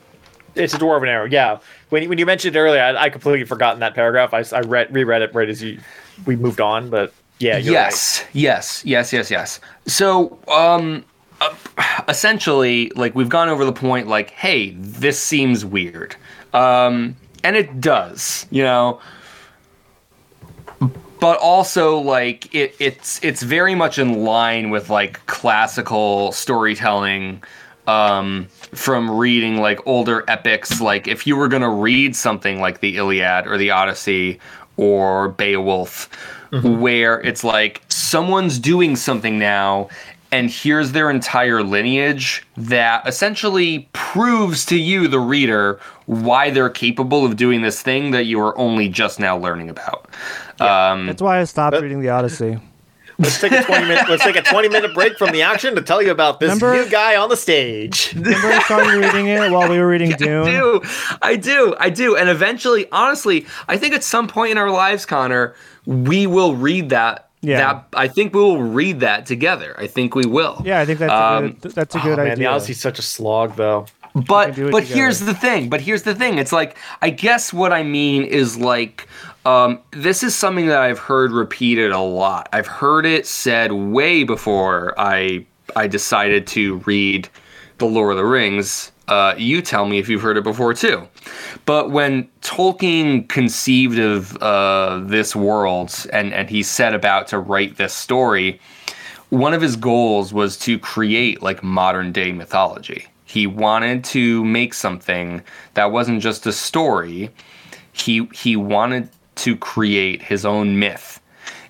It's 0.55 0.73
a 0.73 0.79
dwarven 0.79 1.09
arrow. 1.09 1.27
Yeah. 1.27 1.59
When, 1.91 2.09
when 2.09 2.17
you 2.19 2.25
mentioned 2.25 2.57
it 2.57 2.59
earlier, 2.59 2.81
I, 2.83 3.05
I 3.05 3.11
completely 3.11 3.45
forgotten 3.45 3.81
that 3.81 3.95
paragraph. 3.95 4.33
I 4.33 4.61
read 4.61 4.95
reread 4.95 5.21
it 5.21 5.35
right 5.35 5.49
as 5.49 5.63
you 5.63 5.81
we 6.25 6.37
moved 6.37 6.61
on, 6.63 6.89
but 6.89 7.13
yeah, 7.43 7.59
yes, 7.59 8.25
yes, 8.33 8.85
yes, 8.85 9.13
yes, 9.13 9.31
yes. 9.31 9.61
So, 9.87 10.39
um, 10.49 11.05
uh, 11.41 11.55
essentially, 12.09 12.91
like 12.95 13.15
we've 13.15 13.29
gone 13.29 13.49
over 13.49 13.65
the 13.65 13.73
point, 13.73 14.07
like, 14.07 14.31
hey, 14.31 14.71
this 14.71 15.21
seems 15.21 15.65
weird, 15.65 16.15
um, 16.55 17.17
and 17.43 17.57
it 17.57 17.81
does, 17.81 18.47
you 18.51 18.63
know. 18.63 19.01
But 21.21 21.39
also, 21.39 21.99
like, 21.99 22.53
it, 22.55 22.75
it's 22.79 23.23
it's 23.25 23.43
very 23.43 23.75
much 23.75 23.99
in 23.99 24.25
line 24.25 24.71
with 24.71 24.91
like 24.91 25.25
classical 25.27 26.33
storytelling 26.33 27.43
um, 27.87 28.47
from 28.73 29.11
reading 29.11 29.59
like 29.59 29.85
older 29.87 30.25
epics. 30.29 30.81
Like, 30.81 31.09
if 31.09 31.27
you 31.27 31.37
were 31.37 31.49
gonna 31.49 31.71
read 31.71 32.15
something 32.15 32.61
like 32.61 32.81
the 32.81 32.97
Iliad 32.97 33.47
or 33.47 33.57
the 33.57 33.71
Odyssey 33.71 34.39
or 34.77 35.31
Beowulf, 35.31 36.09
where 36.61 37.21
it's 37.21 37.43
like 37.43 37.81
someone's 37.89 38.59
doing 38.59 38.95
something 38.97 39.39
now, 39.39 39.89
and 40.31 40.51
here's 40.51 40.93
their 40.93 41.11
entire 41.11 41.63
lineage 41.63 42.47
that 42.57 43.07
essentially 43.09 43.89
proves 43.93 44.65
to 44.67 44.79
you, 44.79 45.09
the 45.09 45.21
reader, 45.21 45.81
why 46.07 46.51
they're 46.51 46.71
capable 46.71 47.25
of 47.25 47.37
doing 47.37 47.63
this 47.63 47.81
thing 47.83 48.11
that 48.11 48.25
you 48.25 48.41
are 48.41 48.57
only 48.59 48.89
just 48.89 49.19
now 49.21 49.37
learning 49.37 49.71
about. 49.71 50.09
Um, 50.61 51.07
That's 51.07 51.23
why 51.23 51.41
I 51.41 51.45
stopped 51.45 51.73
But- 51.75 51.83
reading 51.83 52.01
the 52.01 52.11
Odyssey. 52.11 52.59
Let's 53.23 53.41
take 53.41 53.53
a 53.53 53.63
twenty 53.63 53.87
minute. 53.87 54.09
Let's 54.09 54.23
take 54.25 54.37
a 54.37 54.43
twenty 54.43 54.69
minute 54.69 54.93
break 54.95 55.17
from 55.17 55.31
the 55.31 55.43
action 55.43 55.75
to 55.77 55.83
tell 55.83 56.03
you 56.03 56.11
about 56.11 56.41
this 56.41 56.61
Remember- 56.61 56.85
new 56.85 56.91
guy 56.91 57.17
on 57.17 57.29
the 57.29 57.37
stage. 57.37 58.13
Remember 58.15 58.49
I 58.71 58.97
reading 58.97 59.29
it 59.29 59.51
while 59.51 59.69
we 59.71 59.79
were 59.79 59.89
reading 59.89 60.11
Dune? 60.19 60.47
I 60.47 60.51
do. 60.51 60.83
I 61.23 61.37
do. 61.37 61.75
I 61.79 61.91
do. 61.91 62.17
And 62.17 62.29
eventually, 62.29 62.87
honestly, 62.91 63.47
I 63.69 63.77
think 63.79 63.95
at 63.95 64.03
some 64.05 64.29
point 64.29 64.51
in 64.53 64.59
our 64.59 64.71
lives, 64.71 65.07
Connor, 65.07 65.55
we 65.87 66.27
will 66.27 66.55
read 66.57 66.91
that. 66.91 67.29
Yeah. 67.45 67.59
That 67.59 67.87
I 67.95 68.07
think 68.09 68.35
we 68.35 68.41
will 68.41 68.63
read 68.63 69.01
that 69.01 69.27
together. 69.27 69.75
I 69.79 69.87
think 69.89 70.15
we 70.15 70.25
will. 70.27 70.63
Yeah, 70.65 70.81
I 70.81 70.87
think 70.87 71.01
that's 71.01 71.11
a 71.13 71.23
Um, 71.25 71.53
good. 71.61 71.73
That's 71.73 71.95
a 71.95 71.99
Oh, 71.99 72.03
good 72.03 72.17
man, 72.19 72.27
the 72.27 72.33
idea. 72.33 72.51
Odyssey's 72.51 72.81
such 72.81 72.99
a 72.99 73.03
slog, 73.03 73.57
though. 73.57 73.87
But 74.15 74.57
but 74.71 74.85
here's 74.85 75.21
the 75.21 75.35
thing. 75.35 75.71
But 75.71 75.81
here's 75.81 76.03
the 76.03 76.15
thing. 76.15 76.39
It's 76.39 76.53
like 76.53 76.77
I 77.01 77.11
guess 77.11 77.53
what 77.53 77.73
I 77.73 77.83
mean 77.83 78.25
is 78.25 78.59
like 78.59 79.09
um, 79.45 79.81
this 79.91 80.23
is 80.23 80.35
something 80.35 80.67
that 80.67 80.81
I've 80.81 80.99
heard 80.99 81.33
repeated 81.33 81.93
a 81.93 82.01
lot. 82.01 82.49
I've 82.53 82.67
heard 82.67 83.07
it 83.07 83.27
said 83.27 83.73
way 83.73 84.25
before 84.25 84.95
I 84.99 85.47
I 85.75 85.87
decided 85.87 86.47
to 86.49 86.77
read 86.79 87.29
the 87.79 87.87
Lord 87.87 88.13
of 88.13 88.19
the 88.19 88.25
Rings. 88.25 88.93
Uh, 89.09 89.35
you 89.37 89.63
tell 89.63 89.87
me 89.87 89.99
if 89.99 90.09
you've 90.09 90.23
heard 90.23 90.37
it 90.37 90.45
before 90.45 90.75
too. 90.75 91.09
But 91.67 91.91
when 91.91 92.29
Tolkien 92.41 93.29
conceived 93.29 93.99
of 93.99 94.37
uh, 94.43 95.01
this 95.05 95.35
world 95.35 96.07
and 96.13 96.33
and 96.35 96.51
he 96.51 96.63
set 96.63 96.95
about 96.95 97.29
to 97.29 97.39
write 97.39 97.79
this 97.79 97.95
story, 97.95 98.61
one 99.31 99.55
of 99.55 99.63
his 99.63 99.77
goals 99.77 100.33
was 100.33 100.59
to 100.59 100.79
create 100.79 101.43
like 101.43 101.63
modern 101.63 102.13
day 102.13 102.31
mythology. 102.31 103.07
He 103.33 103.47
wanted 103.47 104.05
to 104.05 104.45
make 104.45 104.75
something 104.75 105.43
that 105.73 105.91
wasn't 105.91 106.21
just 106.21 106.47
a 106.47 106.53
story. 106.53 107.31
He 107.93 108.29
he 108.35 108.57
wanted 108.57 109.09
to 109.37 109.57
create 109.57 110.21
his 110.21 110.45
own 110.45 110.79
myth. 110.79 111.19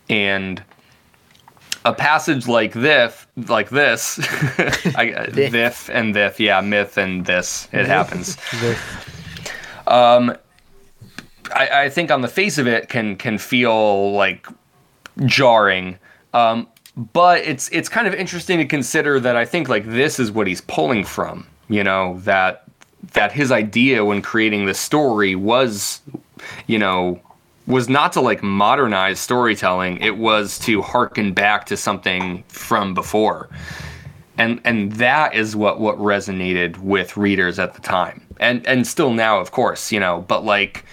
And 0.08 0.60
a 1.84 1.92
passage 1.92 2.48
like 2.48 2.72
this, 2.72 3.28
like 3.36 3.70
this, 3.70 4.18
I, 4.96 5.28
this 5.30 5.88
and 5.88 6.16
this, 6.16 6.40
yeah, 6.40 6.60
myth 6.62 6.98
and 6.98 7.24
this, 7.26 7.68
it 7.70 7.86
happens. 7.86 8.36
um, 9.86 10.36
I, 11.54 11.84
I 11.84 11.88
think 11.90 12.10
on 12.10 12.22
the 12.22 12.28
face 12.28 12.58
of 12.58 12.66
it 12.66 12.88
can 12.88 13.14
can 13.14 13.38
feel 13.38 14.10
like 14.14 14.48
jarring. 15.26 15.96
Um, 16.34 16.66
but 16.96 17.38
it's 17.42 17.68
it's 17.68 17.88
kind 17.88 18.08
of 18.08 18.14
interesting 18.14 18.58
to 18.58 18.64
consider 18.64 19.20
that 19.20 19.36
I 19.36 19.44
think 19.44 19.68
like 19.68 19.86
this 19.86 20.18
is 20.18 20.32
what 20.32 20.48
he's 20.48 20.60
pulling 20.62 21.04
from. 21.04 21.46
You 21.68 21.84
know 21.84 22.18
that 22.20 22.64
that 23.14 23.32
his 23.32 23.50
idea 23.50 24.04
when 24.04 24.22
creating 24.22 24.66
the 24.66 24.74
story 24.74 25.34
was, 25.34 26.00
you 26.66 26.78
know, 26.78 27.20
was 27.66 27.88
not 27.88 28.12
to 28.12 28.20
like 28.20 28.42
modernize 28.42 29.20
storytelling. 29.20 29.98
It 29.98 30.16
was 30.16 30.58
to 30.60 30.82
harken 30.82 31.32
back 31.32 31.66
to 31.66 31.76
something 31.76 32.42
from 32.48 32.94
before. 32.94 33.48
And 34.38 34.60
and 34.64 34.92
that 34.92 35.34
is 35.34 35.54
what 35.54 35.78
what 35.80 35.98
resonated 35.98 36.78
with 36.78 37.16
readers 37.16 37.58
at 37.58 37.74
the 37.74 37.80
time. 37.80 38.26
And 38.40 38.66
and 38.66 38.86
still 38.86 39.12
now 39.12 39.40
of 39.40 39.52
course 39.52 39.92
you 39.92 40.00
know 40.00 40.24
but 40.26 40.44
like 40.44 40.84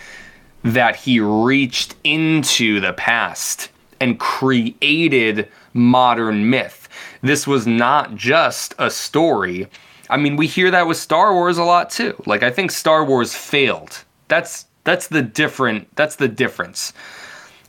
that 0.63 0.95
he 0.95 1.19
reached 1.19 1.95
into 2.03 2.79
the 2.79 2.93
past 2.93 3.69
and 4.01 4.19
created 4.19 5.47
modern 5.73 6.49
myth. 6.49 6.89
This 7.21 7.47
was 7.47 7.65
not 7.65 8.15
just 8.15 8.75
a 8.77 8.89
story 8.89 9.67
i 10.09 10.17
mean 10.17 10.35
we 10.35 10.47
hear 10.47 10.71
that 10.71 10.87
with 10.87 10.97
star 10.97 11.33
wars 11.33 11.57
a 11.57 11.63
lot 11.63 11.89
too 11.89 12.15
like 12.25 12.43
i 12.43 12.49
think 12.49 12.71
star 12.71 13.03
wars 13.03 13.33
failed 13.33 14.03
that's 14.27 14.65
That's 14.85 15.07
the 15.07 15.21
different. 15.21 15.93
That's 15.95 16.15
the 16.15 16.27
difference. 16.27 16.93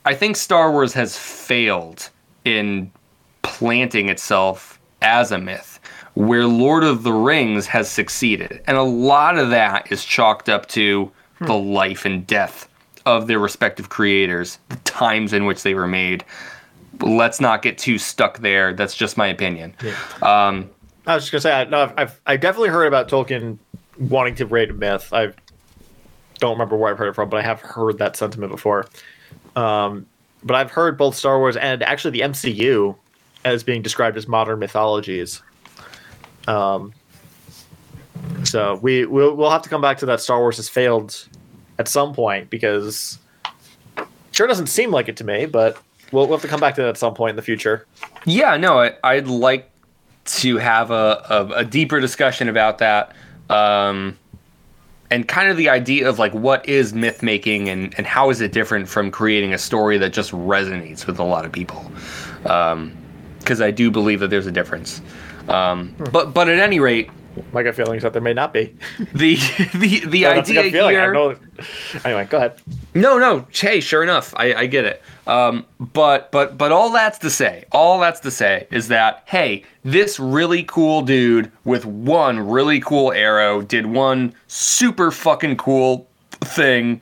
I 0.04 0.14
think 0.14 0.36
Star 0.36 0.70
Wars 0.72 0.94
has 0.94 1.18
failed 1.18 2.08
in 2.44 2.90
planting 3.42 4.08
itself 4.08 4.78
as 5.02 5.32
a 5.32 5.38
myth, 5.38 5.80
where 6.14 6.46
Lord 6.46 6.84
of 6.84 7.02
the 7.02 7.12
Rings 7.12 7.66
has 7.66 7.90
succeeded, 7.90 8.62
and 8.66 8.76
a 8.76 8.82
lot 8.82 9.36
of 9.36 9.50
that 9.50 9.90
is 9.92 10.04
chalked 10.04 10.48
up 10.48 10.66
to 10.68 11.10
the 11.40 11.54
life 11.54 12.04
and 12.06 12.26
death 12.26 12.68
of 13.04 13.26
their 13.26 13.38
respective 13.38 13.88
creators, 13.88 14.58
the 14.68 14.76
times 14.76 15.32
in 15.32 15.44
which 15.46 15.62
they 15.62 15.74
were 15.74 15.88
made. 15.88 16.24
Let's 17.02 17.40
not 17.40 17.60
get 17.62 17.76
too 17.76 17.98
stuck 17.98 18.38
there. 18.38 18.72
That's 18.72 18.94
just 18.94 19.16
my 19.16 19.26
opinion. 19.26 19.74
Um, 20.22 20.70
I 21.06 21.14
was 21.14 21.24
just 21.24 21.32
gonna 21.32 21.40
say, 21.40 21.52
I, 21.52 21.64
no, 21.64 21.82
I've, 21.82 21.94
I've 21.96 22.20
I 22.26 22.36
definitely 22.36 22.68
heard 22.68 22.86
about 22.86 23.08
Tolkien 23.08 23.58
wanting 23.98 24.34
to 24.36 24.46
raid 24.46 24.70
a 24.70 24.74
myth. 24.74 25.12
I 25.12 25.32
don't 26.38 26.52
remember 26.52 26.76
where 26.76 26.90
I've 26.90 26.98
heard 26.98 27.08
it 27.08 27.14
from, 27.14 27.28
but 27.28 27.38
I 27.38 27.42
have 27.42 27.60
heard 27.60 27.98
that 27.98 28.16
sentiment 28.16 28.50
before. 28.50 28.86
Um, 29.56 30.06
but 30.42 30.56
I've 30.56 30.70
heard 30.70 30.96
both 30.96 31.14
Star 31.14 31.38
Wars 31.38 31.56
and 31.56 31.82
actually 31.82 32.12
the 32.12 32.20
MCU 32.20 32.96
as 33.44 33.62
being 33.62 33.82
described 33.82 34.16
as 34.16 34.26
modern 34.26 34.58
mythologies. 34.58 35.42
Um, 36.48 36.92
so 38.44 38.78
we 38.82 39.06
we'll, 39.06 39.34
we'll 39.34 39.50
have 39.50 39.62
to 39.62 39.68
come 39.68 39.80
back 39.80 39.98
to 39.98 40.06
that. 40.06 40.20
Star 40.20 40.38
Wars 40.38 40.56
has 40.56 40.68
failed 40.68 41.28
at 41.78 41.88
some 41.88 42.14
point 42.14 42.50
because 42.50 43.18
sure 44.32 44.46
doesn't 44.46 44.68
seem 44.68 44.90
like 44.90 45.08
it 45.08 45.16
to 45.18 45.24
me, 45.24 45.46
but 45.46 45.80
we'll, 46.12 46.26
we'll 46.26 46.36
have 46.36 46.42
to 46.42 46.48
come 46.48 46.60
back 46.60 46.74
to 46.76 46.82
that 46.82 46.88
at 46.88 46.98
some 46.98 47.14
point 47.14 47.30
in 47.30 47.36
the 47.36 47.42
future. 47.42 47.86
Yeah, 48.24 48.56
no, 48.56 48.80
I, 48.80 48.94
I'd 49.04 49.28
like 49.28 49.69
to 50.24 50.58
have 50.58 50.90
a, 50.90 51.24
a, 51.28 51.46
a 51.60 51.64
deeper 51.64 52.00
discussion 52.00 52.48
about 52.48 52.78
that. 52.78 53.14
Um, 53.48 54.16
and 55.10 55.26
kind 55.26 55.50
of 55.50 55.56
the 55.56 55.68
idea 55.68 56.08
of 56.08 56.18
like 56.18 56.32
what 56.32 56.68
is 56.68 56.94
myth 56.94 57.22
making 57.22 57.68
and, 57.68 57.92
and 57.98 58.06
how 58.06 58.30
is 58.30 58.40
it 58.40 58.52
different 58.52 58.88
from 58.88 59.10
creating 59.10 59.52
a 59.52 59.58
story 59.58 59.98
that 59.98 60.12
just 60.12 60.30
resonates 60.30 61.06
with 61.06 61.18
a 61.18 61.24
lot 61.24 61.44
of 61.44 61.50
people. 61.50 61.90
Because 62.42 63.60
I 63.60 63.72
do 63.72 63.90
believe 63.90 64.20
that 64.20 64.28
there's 64.28 64.46
a 64.46 64.52
difference. 64.52 65.02
Um, 65.48 65.94
but 66.12 66.32
but 66.32 66.48
at 66.48 66.60
any 66.60 66.78
rate, 66.78 67.10
My 67.52 67.62
gut 67.62 67.74
feeling 67.76 67.96
is 67.96 68.02
that 68.02 68.12
there 68.12 68.22
may 68.22 68.32
not 68.32 68.52
be. 68.52 68.76
the 69.14 69.36
the 69.74 70.00
the 70.06 70.22
No, 70.24 70.34
that's 70.34 70.50
a 70.50 70.52
idea 70.58 70.62
gut 70.62 70.72
feeling. 70.72 70.96
I 70.96 71.00
here. 71.00 71.12
know. 71.12 71.36
Anyway, 72.04 72.26
go 72.28 72.38
ahead. 72.38 72.60
No, 72.94 73.18
no. 73.18 73.46
Hey, 73.52 73.80
sure 73.80 74.02
enough, 74.02 74.34
I, 74.36 74.54
I 74.54 74.66
get 74.66 74.84
it. 74.84 75.02
Um, 75.26 75.64
but 75.78 76.32
but 76.32 76.58
but 76.58 76.72
all 76.72 76.90
that's 76.90 77.18
to 77.18 77.30
say, 77.30 77.64
all 77.70 78.00
that's 78.00 78.20
to 78.20 78.30
say 78.30 78.66
is 78.70 78.88
that 78.88 79.22
hey, 79.26 79.64
this 79.84 80.18
really 80.18 80.64
cool 80.64 81.02
dude 81.02 81.52
with 81.64 81.84
one 81.86 82.40
really 82.40 82.80
cool 82.80 83.12
arrow 83.12 83.62
did 83.62 83.86
one 83.86 84.34
super 84.48 85.10
fucking 85.12 85.56
cool 85.56 86.08
thing, 86.40 87.00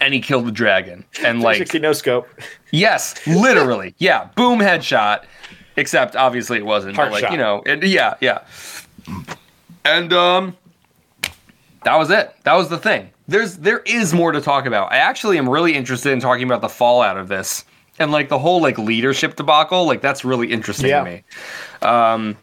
and 0.00 0.12
he 0.14 0.20
killed 0.20 0.46
the 0.46 0.52
dragon. 0.52 1.04
And 1.22 1.42
like, 1.42 1.58
360 1.58 1.78
no 1.78 1.92
scope. 1.92 2.28
yes, 2.72 3.24
literally, 3.26 3.94
yeah, 3.98 4.30
boom, 4.34 4.58
headshot. 4.58 5.24
Except 5.76 6.16
obviously 6.16 6.58
it 6.58 6.66
wasn't. 6.66 6.96
Heart 6.96 7.08
but 7.08 7.12
like 7.12 7.20
shot. 7.22 7.32
you 7.32 7.38
know, 7.38 7.62
and 7.64 7.82
yeah, 7.82 8.14
yeah. 8.20 8.40
And 9.84 10.12
um, 10.12 10.56
that 11.84 11.96
was 11.96 12.10
it. 12.10 12.34
That 12.44 12.54
was 12.54 12.68
the 12.68 12.78
thing. 12.78 13.10
There's 13.28 13.56
there 13.56 13.80
is 13.80 14.12
more 14.14 14.32
to 14.32 14.40
talk 14.40 14.66
about. 14.66 14.92
I 14.92 14.96
actually 14.96 15.38
am 15.38 15.48
really 15.48 15.74
interested 15.74 16.12
in 16.12 16.20
talking 16.20 16.44
about 16.44 16.60
the 16.60 16.68
fallout 16.68 17.16
of 17.16 17.28
this 17.28 17.64
and 17.98 18.10
like 18.12 18.28
the 18.28 18.38
whole 18.38 18.60
like 18.60 18.78
leadership 18.78 19.36
debacle. 19.36 19.86
Like 19.86 20.00
that's 20.00 20.24
really 20.24 20.52
interesting 20.52 20.90
Yeah. 20.90 21.04
to 21.04 21.10
me. 21.10 21.24
Um, 21.82 22.36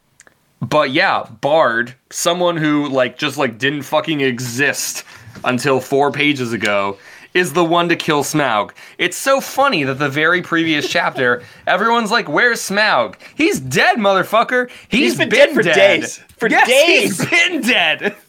but 0.61 0.91
yeah, 0.91 1.23
Bard, 1.41 1.95
someone 2.09 2.57
who 2.57 2.87
like 2.89 3.17
just 3.17 3.37
like 3.37 3.57
didn't 3.57 3.83
fucking 3.83 4.21
exist 4.21 5.05
until 5.45 5.79
four 5.79 6.11
pages 6.11 6.51
ago, 6.51 6.97
is 7.33 7.53
the 7.53 7.63
one 7.63 7.89
to 7.89 7.95
kill 7.95 8.23
Smaug. 8.23 8.71
It's 8.97 9.17
so 9.17 9.39
funny 9.41 9.83
that 9.83 9.95
the 9.99 10.09
very 10.09 10.41
previous 10.41 10.89
chapter, 10.91 11.43
everyone's 11.67 12.11
like, 12.11 12.27
"Where's 12.27 12.61
Smaug? 12.61 13.15
He's 13.35 13.59
dead, 13.59 13.97
motherfucker. 13.97 14.69
He's 14.89 15.17
been 15.17 15.29
dead 15.29 15.51
for 15.51 15.61
days. 15.61 16.17
For 16.37 16.49
yes, 16.49 16.67
days. 16.67 17.19
He's 17.19 17.29
been 17.29 17.61
dead. 17.61 18.15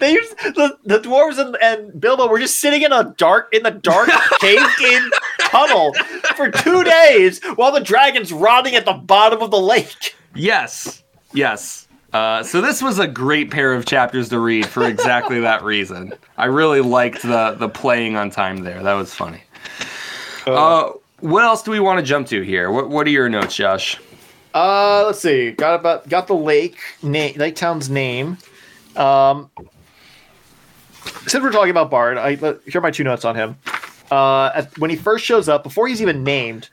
They 0.00 0.14
used 0.14 0.36
the, 0.36 0.76
the 0.84 0.98
dwarves 0.98 1.38
and, 1.38 1.56
and 1.62 2.00
Bilbo 2.00 2.26
were 2.26 2.40
just 2.40 2.56
sitting 2.60 2.82
in 2.82 2.90
a 2.92 3.14
dark 3.16 3.54
in 3.54 3.62
the 3.62 3.70
dark 3.70 4.08
caved 4.40 4.80
in 4.82 5.10
tunnel 5.42 5.94
for 6.34 6.50
two 6.50 6.82
days 6.82 7.40
while 7.54 7.70
the 7.70 7.78
dragon's 7.80 8.32
rotting 8.32 8.74
at 8.74 8.84
the 8.84 8.94
bottom 8.94 9.40
of 9.42 9.52
the 9.52 9.60
lake. 9.60 10.16
yes, 10.34 11.04
yes. 11.32 11.86
Uh, 12.12 12.42
so 12.42 12.60
this 12.60 12.82
was 12.82 12.98
a 12.98 13.06
great 13.06 13.50
pair 13.50 13.72
of 13.72 13.86
chapters 13.86 14.28
to 14.30 14.38
read 14.40 14.66
for 14.66 14.84
exactly 14.84 15.40
that 15.40 15.62
reason. 15.62 16.12
I 16.36 16.46
really 16.46 16.80
liked 16.80 17.22
the 17.22 17.56
the 17.58 17.68
playing 17.68 18.16
on 18.16 18.30
time 18.30 18.58
there. 18.64 18.82
That 18.82 18.94
was 18.94 19.14
funny. 19.14 19.42
Uh, 20.46 20.92
what 21.20 21.44
else 21.44 21.62
do 21.62 21.70
we 21.70 21.80
want 21.80 22.00
to 22.00 22.04
jump 22.04 22.26
to 22.28 22.40
here? 22.42 22.70
What 22.70 22.88
What 22.88 23.06
are 23.06 23.10
your 23.10 23.28
notes, 23.28 23.54
Josh? 23.54 24.00
Uh, 24.52 25.04
let's 25.06 25.20
see. 25.20 25.52
Got 25.52 25.78
about 25.78 26.08
got 26.08 26.26
the 26.26 26.34
lake 26.34 26.78
name, 27.02 27.36
Lake 27.36 27.54
Town's 27.54 27.88
name. 27.88 28.38
Um, 28.96 29.50
since 31.26 31.42
we're 31.42 31.52
talking 31.52 31.70
about 31.70 31.90
Bard, 31.90 32.18
I 32.18 32.34
let, 32.40 32.60
here 32.64 32.78
are 32.78 32.80
my 32.80 32.90
two 32.90 33.04
notes 33.04 33.24
on 33.24 33.36
him. 33.36 33.56
Uh, 34.10 34.50
at, 34.54 34.76
when 34.78 34.90
he 34.90 34.96
first 34.96 35.24
shows 35.24 35.48
up, 35.48 35.62
before 35.62 35.86
he's 35.86 36.02
even 36.02 36.24
named, 36.24 36.68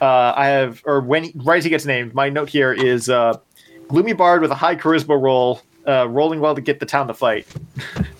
uh, 0.00 0.32
I 0.34 0.46
have 0.48 0.82
or 0.84 1.00
when 1.00 1.24
he, 1.24 1.32
right 1.36 1.58
as 1.58 1.64
he 1.64 1.70
gets 1.70 1.86
named, 1.86 2.12
my 2.14 2.28
note 2.28 2.48
here 2.48 2.72
is 2.72 3.08
uh, 3.08 3.38
gloomy 3.88 4.12
Bard 4.12 4.42
with 4.42 4.50
a 4.50 4.54
high 4.54 4.76
charisma 4.76 5.20
roll, 5.20 5.62
uh, 5.86 6.08
rolling 6.08 6.40
well 6.40 6.54
to 6.54 6.60
get 6.60 6.80
the 6.80 6.86
town 6.86 7.06
to 7.08 7.14
fight. 7.14 7.46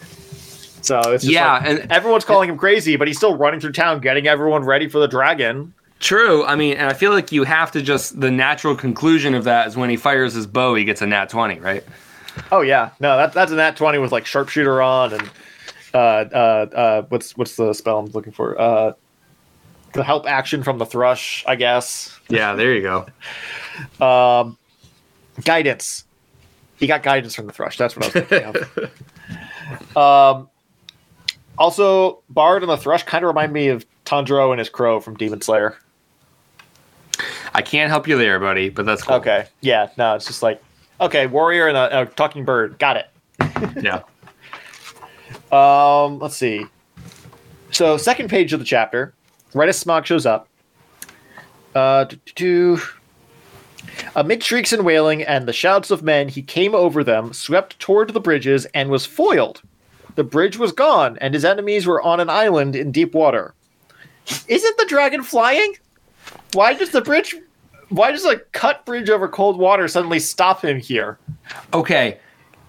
so 0.83 1.01
it's 1.13 1.25
just 1.25 1.33
Yeah, 1.33 1.53
like, 1.59 1.67
and- 1.67 1.93
everyone's 1.93 2.25
calling 2.25 2.49
him 2.49 2.57
crazy, 2.59 2.97
but 2.97 3.09
he's 3.09 3.17
still 3.17 3.37
running 3.37 3.61
through 3.61 3.73
town, 3.73 4.01
getting 4.01 4.27
everyone 4.27 4.65
ready 4.65 4.89
for 4.89 4.99
the 4.99 5.09
dragon. 5.09 5.73
True. 5.99 6.45
I 6.45 6.57
mean, 6.57 6.77
and 6.77 6.89
I 6.89 6.93
feel 6.93 7.11
like 7.13 7.33
you 7.33 7.45
have 7.45 7.73
to 7.73 7.81
just 7.81 8.21
the 8.21 8.31
natural 8.31 8.77
conclusion 8.77 9.35
of 9.35 9.45
that 9.45 9.67
is 9.67 9.77
when 9.77 9.89
he 9.89 9.97
fires 9.97 10.35
his 10.35 10.47
bow, 10.47 10.75
he 10.75 10.85
gets 10.85 11.01
a 11.01 11.07
nat 11.07 11.31
twenty, 11.31 11.59
right? 11.59 11.83
Oh 12.53 12.61
yeah, 12.61 12.91
no, 13.01 13.17
that, 13.17 13.33
that's 13.33 13.51
a 13.51 13.57
nat 13.57 13.79
twenty 13.79 13.97
with 13.99 14.13
like 14.13 14.27
sharpshooter 14.27 14.83
on 14.83 15.15
and 15.15 15.31
uh, 15.95 15.97
uh, 15.97 16.67
uh, 16.75 17.03
what's 17.09 17.35
what's 17.39 17.57
the 17.57 17.73
spell 17.73 17.99
I'm 18.01 18.07
looking 18.13 18.35
for? 18.35 18.61
Uh, 18.61 18.93
the 19.95 20.05
help 20.05 20.27
action 20.29 20.63
from 20.63 20.77
the 20.77 20.85
thrush, 20.85 21.43
I 21.47 21.57
guess. 21.57 22.15
Yeah, 22.29 22.55
there 22.55 22.75
you 22.75 22.83
go. 22.83 23.07
Um, 24.05 24.59
guidance. 25.45 26.05
He 26.79 26.87
got 26.87 27.03
guidance 27.03 27.35
from 27.35 27.47
the 27.47 27.53
thrush. 27.53 27.77
That's 27.79 27.97
what 27.97 28.05
I 28.05 28.21
was 28.21 28.29
thinking 28.29 28.57
of. 28.57 28.91
Um, 29.97 30.49
also, 31.59 32.23
Bard 32.29 32.63
and 32.63 32.71
the 32.71 32.77
thrush 32.77 33.03
kind 33.03 33.25
of 33.25 33.29
remind 33.29 33.53
me 33.53 33.67
of 33.69 33.85
Tanjiro 34.05 34.53
and 34.53 34.61
his 34.61 34.69
crow 34.69 35.01
from 35.01 35.17
Demon 35.17 35.41
Slayer. 35.41 35.77
I 37.55 37.63
can't 37.63 37.91
help 37.91 38.07
you 38.07 38.17
there, 38.17 38.39
buddy, 38.39 38.69
but 38.69 38.87
that's 38.87 39.03
cool. 39.03 39.17
Okay, 39.17 39.47
yeah, 39.63 39.89
no, 39.97 40.15
it's 40.15 40.27
just 40.27 40.43
like 40.43 40.63
okay, 41.01 41.27
warrior 41.27 41.67
and 41.67 41.77
a, 41.77 42.03
a 42.03 42.07
talking 42.07 42.45
bird. 42.45 42.79
Got 42.79 42.97
it. 42.97 43.11
Yeah. 43.83 44.03
Um, 45.51 46.19
let's 46.19 46.37
see. 46.37 46.67
So, 47.73 47.97
second 47.97 48.31
page 48.31 48.53
of 48.53 48.61
the 48.61 48.65
chapter, 48.65 49.15
right 49.55 49.69
as 49.69 49.83
Smaug 49.83 50.05
shows 50.05 50.27
up. 50.27 50.49
Uh, 51.75 52.05
do, 52.05 52.17
do, 52.27 52.33
do. 52.77 52.83
Amid 54.15 54.43
shrieks 54.43 54.73
and 54.73 54.85
wailing 54.85 55.23
and 55.23 55.47
the 55.47 55.53
shouts 55.53 55.91
of 55.91 56.03
men, 56.03 56.29
he 56.29 56.43
came 56.43 56.75
over 56.75 57.03
them, 57.05 57.33
swept 57.33 57.79
toward 57.79 58.11
the 58.11 58.21
bridges, 58.21 58.67
and 58.75 58.91
was 58.91 59.07
foiled. 59.07 59.63
The 60.15 60.25
bridge 60.25 60.57
was 60.59 60.73
gone, 60.73 61.19
and 61.21 61.35
his 61.35 61.45
enemies 61.45 61.87
were 61.87 62.01
on 62.03 62.21
an 62.21 62.31
island 62.31 62.75
in 62.75 62.91
deep 62.93 63.15
water. 63.15 63.55
Isn't 64.49 64.79
the 64.79 64.87
dragon 64.87 65.23
flying? 65.23 65.75
Why 66.53 66.75
does 66.75 66.91
the 66.91 67.03
bridge? 67.03 67.35
Why 67.91 68.11
does 68.11 68.25
a 68.25 68.39
cut 68.53 68.85
bridge 68.87 69.11
over 69.11 69.29
cold 69.29 69.59
water 69.59 69.87
suddenly 69.87 70.19
stop 70.19 70.65
him 70.65 70.81
here? 70.81 71.19
Okay. 71.73 72.19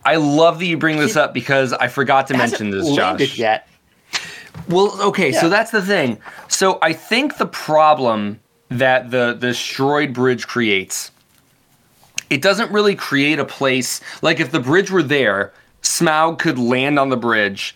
I 0.06 0.16
love 0.18 0.60
that 0.60 0.66
you 0.66 0.78
bring 0.78 0.98
this 1.00 1.16
up 1.16 1.34
because 1.34 1.74
I 1.74 1.88
forgot 1.88 2.28
to 2.28 2.38
mention 2.38 2.70
this, 2.70 2.90
Josh. 2.96 3.38
yet. 3.38 3.68
Well, 4.70 5.00
okay, 5.02 5.32
Yeah. 5.32 5.42
so 5.42 5.50
that's 5.50 5.72
the 5.72 5.82
thing. 5.82 6.18
So 6.48 6.80
I 6.82 6.94
think 6.94 7.38
the 7.38 7.46
problem 7.46 8.40
that 8.70 9.12
the 9.12 9.34
the 9.34 9.48
destroyed 9.48 10.14
bridge 10.14 10.48
creates, 10.48 11.12
it 12.30 12.42
doesn't 12.42 12.72
really 12.72 12.96
create 12.96 13.40
a 13.40 13.46
place 13.46 14.02
like 14.22 14.40
if 14.40 14.52
the 14.52 14.60
bridge 14.60 14.92
were 14.92 15.04
there, 15.04 15.54
Smaug 15.82 16.40
could 16.40 16.58
land 16.60 17.00
on 17.00 17.10
the 17.10 17.18
bridge 17.18 17.76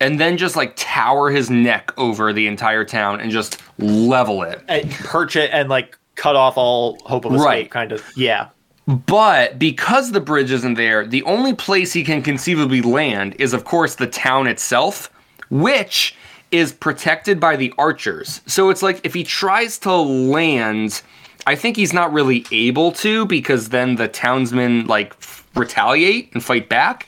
and 0.00 0.20
then 0.20 0.36
just 0.36 0.54
like 0.54 0.72
tower 0.76 1.30
his 1.30 1.50
neck 1.50 1.92
over 1.96 2.32
the 2.32 2.46
entire 2.46 2.84
town 2.84 3.20
and 3.20 3.30
just 3.32 3.60
level 3.78 4.42
it. 4.42 4.60
and 4.68 4.90
perch 4.92 5.34
it 5.34 5.50
and 5.52 5.68
like 5.68 5.98
cut 6.14 6.36
off 6.36 6.56
all 6.56 6.98
hope 7.04 7.24
of 7.24 7.32
escape, 7.34 7.46
Right. 7.46 7.70
kind 7.70 7.92
of. 7.92 8.04
Yeah. 8.16 8.48
But 8.86 9.58
because 9.58 10.12
the 10.12 10.20
bridge 10.20 10.50
isn't 10.50 10.74
there, 10.74 11.04
the 11.06 11.22
only 11.24 11.52
place 11.52 11.92
he 11.92 12.02
can 12.04 12.22
conceivably 12.22 12.80
land 12.80 13.34
is, 13.38 13.52
of 13.52 13.64
course, 13.64 13.96
the 13.96 14.06
town 14.06 14.46
itself, 14.46 15.10
which 15.50 16.14
is 16.50 16.72
protected 16.72 17.38
by 17.38 17.56
the 17.56 17.72
archers. 17.78 18.40
So 18.46 18.70
it's 18.70 18.82
like 18.82 19.00
if 19.04 19.14
he 19.14 19.24
tries 19.24 19.78
to 19.80 19.92
land, 19.94 21.02
I 21.46 21.54
think 21.54 21.76
he's 21.76 21.92
not 21.92 22.12
really 22.12 22.44
able 22.50 22.92
to 22.92 23.26
because 23.26 23.68
then 23.70 23.96
the 23.96 24.08
townsmen 24.08 24.86
like 24.86 25.14
retaliate 25.54 26.32
and 26.32 26.42
fight 26.42 26.68
back. 26.68 27.06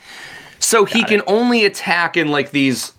So 0.58 0.84
he 0.84 1.04
can 1.04 1.22
only 1.26 1.64
attack 1.64 2.16
in 2.16 2.28
like 2.28 2.50
these 2.50 2.92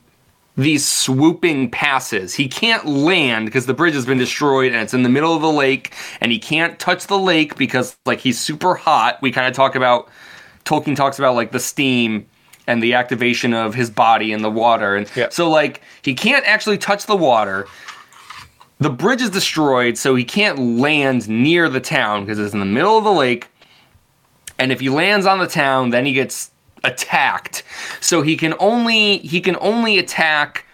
these 0.58 0.86
swooping 0.86 1.72
passes. 1.72 2.34
He 2.34 2.48
can't 2.48 2.86
land 2.86 3.46
because 3.46 3.66
the 3.66 3.74
bridge 3.74 3.94
has 3.94 4.06
been 4.06 4.18
destroyed 4.18 4.74
and 4.74 4.82
it's 4.82 4.94
in 4.94 5.04
the 5.04 5.10
middle 5.10 5.34
of 5.34 5.42
the 5.42 5.52
lake, 5.52 5.94
and 6.20 6.32
he 6.32 6.40
can't 6.40 6.78
touch 6.80 7.08
the 7.08 7.18
lake 7.18 7.56
because 7.56 7.96
like 8.06 8.20
he's 8.20 8.40
super 8.40 8.76
hot. 8.76 9.22
We 9.22 9.32
kind 9.32 9.48
of 9.48 9.54
talk 9.54 9.76
about 9.76 10.10
Tolkien 10.66 10.96
talks 10.96 11.20
about 11.20 11.36
like 11.36 11.52
the 11.52 11.60
steam 11.60 12.26
and 12.72 12.82
the 12.82 12.94
activation 12.94 13.54
of 13.54 13.76
his 13.76 13.90
body 13.90 14.32
in 14.32 14.42
the 14.42 14.50
water, 14.50 14.96
and 14.96 15.10
Yeah. 15.16 15.28
so 15.30 15.50
like 15.50 15.82
he 16.02 16.14
can't 16.14 16.46
actually 16.48 16.78
touch 16.78 17.06
the 17.06 17.16
water. 17.18 17.68
The 18.80 18.90
bridge 18.90 19.22
is 19.22 19.30
destroyed, 19.30 19.98
so 19.98 20.16
he 20.16 20.24
can't 20.24 20.58
land 20.80 21.30
near 21.30 21.70
the 21.70 21.80
town 21.82 22.26
because 22.26 22.40
it's 22.40 22.54
in 22.54 22.60
the 22.60 22.66
middle 22.66 22.98
of 22.98 23.04
the 23.04 23.12
lake. 23.12 23.48
And 24.58 24.72
if 24.72 24.80
he 24.80 24.90
lands 24.90 25.26
on 25.26 25.40
the 25.40 25.48
town, 25.48 25.90
then 25.92 26.06
he 26.06 26.14
gets 26.14 26.52
attacked. 26.84 27.64
So 28.00 28.22
he 28.22 28.36
can 28.38 28.54
only 28.60 29.18
he 29.20 29.42
can 29.42 29.58
only 29.60 29.98
attack 30.00 30.66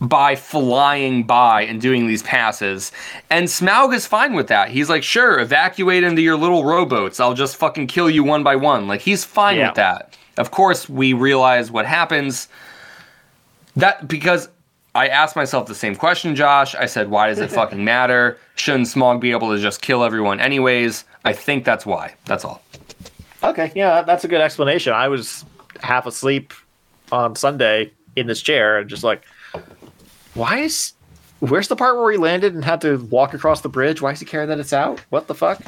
by 0.00 0.34
flying 0.34 1.22
by 1.24 1.62
and 1.62 1.80
doing 1.80 2.06
these 2.08 2.22
passes. 2.24 2.90
And 3.30 3.46
Smaug 3.48 3.94
is 3.94 4.06
fine 4.06 4.32
with 4.34 4.48
that. 4.48 4.70
He's 4.70 4.88
like, 4.88 5.02
sure, 5.04 5.38
evacuate 5.38 6.02
into 6.02 6.22
your 6.22 6.36
little 6.36 6.64
rowboats. 6.64 7.20
I'll 7.20 7.34
just 7.34 7.56
fucking 7.56 7.86
kill 7.86 8.10
you 8.10 8.24
one 8.24 8.42
by 8.42 8.56
one. 8.56 8.88
Like 8.88 9.02
he's 9.02 9.24
fine 9.24 9.58
Yeah. 9.58 9.68
with 9.68 9.76
that. 9.76 10.16
Of 10.38 10.50
course, 10.50 10.88
we 10.88 11.12
realize 11.12 11.70
what 11.70 11.86
happens. 11.86 12.48
That 13.76 14.06
because 14.08 14.48
I 14.94 15.08
asked 15.08 15.36
myself 15.36 15.66
the 15.66 15.74
same 15.74 15.94
question, 15.94 16.34
Josh. 16.34 16.74
I 16.74 16.86
said, 16.86 17.10
why 17.10 17.28
does 17.28 17.38
it 17.38 17.50
fucking 17.52 17.84
matter? 17.84 18.38
Shouldn't 18.56 18.88
Smaug 18.88 19.20
be 19.20 19.30
able 19.30 19.54
to 19.54 19.60
just 19.60 19.82
kill 19.82 20.04
everyone 20.04 20.40
anyways? 20.40 21.04
I 21.24 21.32
think 21.32 21.64
that's 21.64 21.86
why. 21.86 22.14
That's 22.26 22.44
all. 22.44 22.62
Okay, 23.42 23.72
yeah, 23.74 24.02
that's 24.02 24.24
a 24.24 24.28
good 24.28 24.40
explanation. 24.40 24.92
I 24.92 25.08
was 25.08 25.44
half 25.80 26.06
asleep 26.06 26.52
on 27.10 27.34
Sunday 27.34 27.90
in 28.14 28.26
this 28.26 28.40
chair 28.40 28.78
and 28.78 28.88
just 28.88 29.02
like, 29.02 29.24
why 30.34 30.58
is 30.58 30.92
where's 31.40 31.66
the 31.66 31.74
part 31.74 31.96
where 31.96 32.12
he 32.12 32.18
landed 32.18 32.54
and 32.54 32.64
had 32.64 32.80
to 32.82 32.98
walk 33.10 33.34
across 33.34 33.62
the 33.62 33.68
bridge? 33.68 34.00
Why 34.00 34.12
does 34.12 34.20
he 34.20 34.26
care 34.26 34.46
that 34.46 34.60
it's 34.60 34.72
out? 34.72 35.00
What 35.10 35.26
the 35.26 35.34
fuck? 35.34 35.60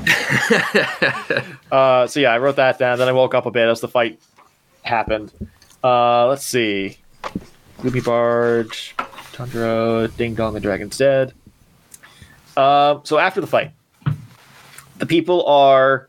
uh, 1.73 2.07
so 2.07 2.20
yeah, 2.20 2.32
I 2.32 2.39
wrote 2.39 2.57
that 2.57 2.78
down. 2.78 2.99
Then 2.99 3.09
I 3.09 3.12
woke 3.12 3.35
up 3.35 3.47
a 3.47 3.51
bit 3.51 3.69
as 3.69 3.81
the 3.81 3.89
fight 3.89 4.20
happened. 4.85 5.32
Uh, 5.82 6.27
let's 6.28 6.47
see, 6.47 6.97
Gloomy 7.78 8.01
Bard, 8.01 8.70
Tanjiro, 9.32 10.15
Ding 10.16 10.35
Dong, 10.35 10.55
the 10.55 10.61
Dragon's 10.61 10.97
Dead. 10.97 11.35
Uh, 12.56 13.01
so 13.02 13.19
after 13.19 13.40
the 13.40 13.47
fight, 13.47 13.73
the 14.98 15.06
people 15.06 15.44
are 15.47 16.09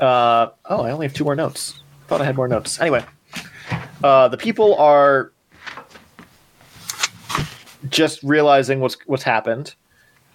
uh, 0.00 0.50
oh, 0.66 0.82
I 0.82 0.90
only 0.90 1.06
have 1.06 1.14
two 1.14 1.24
more 1.24 1.36
notes. 1.36 1.80
Thought 2.08 2.20
I 2.20 2.24
had 2.24 2.36
more 2.36 2.48
notes. 2.48 2.80
Anyway, 2.80 3.04
uh, 4.02 4.28
the 4.28 4.36
people 4.36 4.74
are 4.76 5.32
just 7.88 8.22
realizing 8.22 8.80
what's 8.80 8.96
what's 9.06 9.22
happened, 9.22 9.74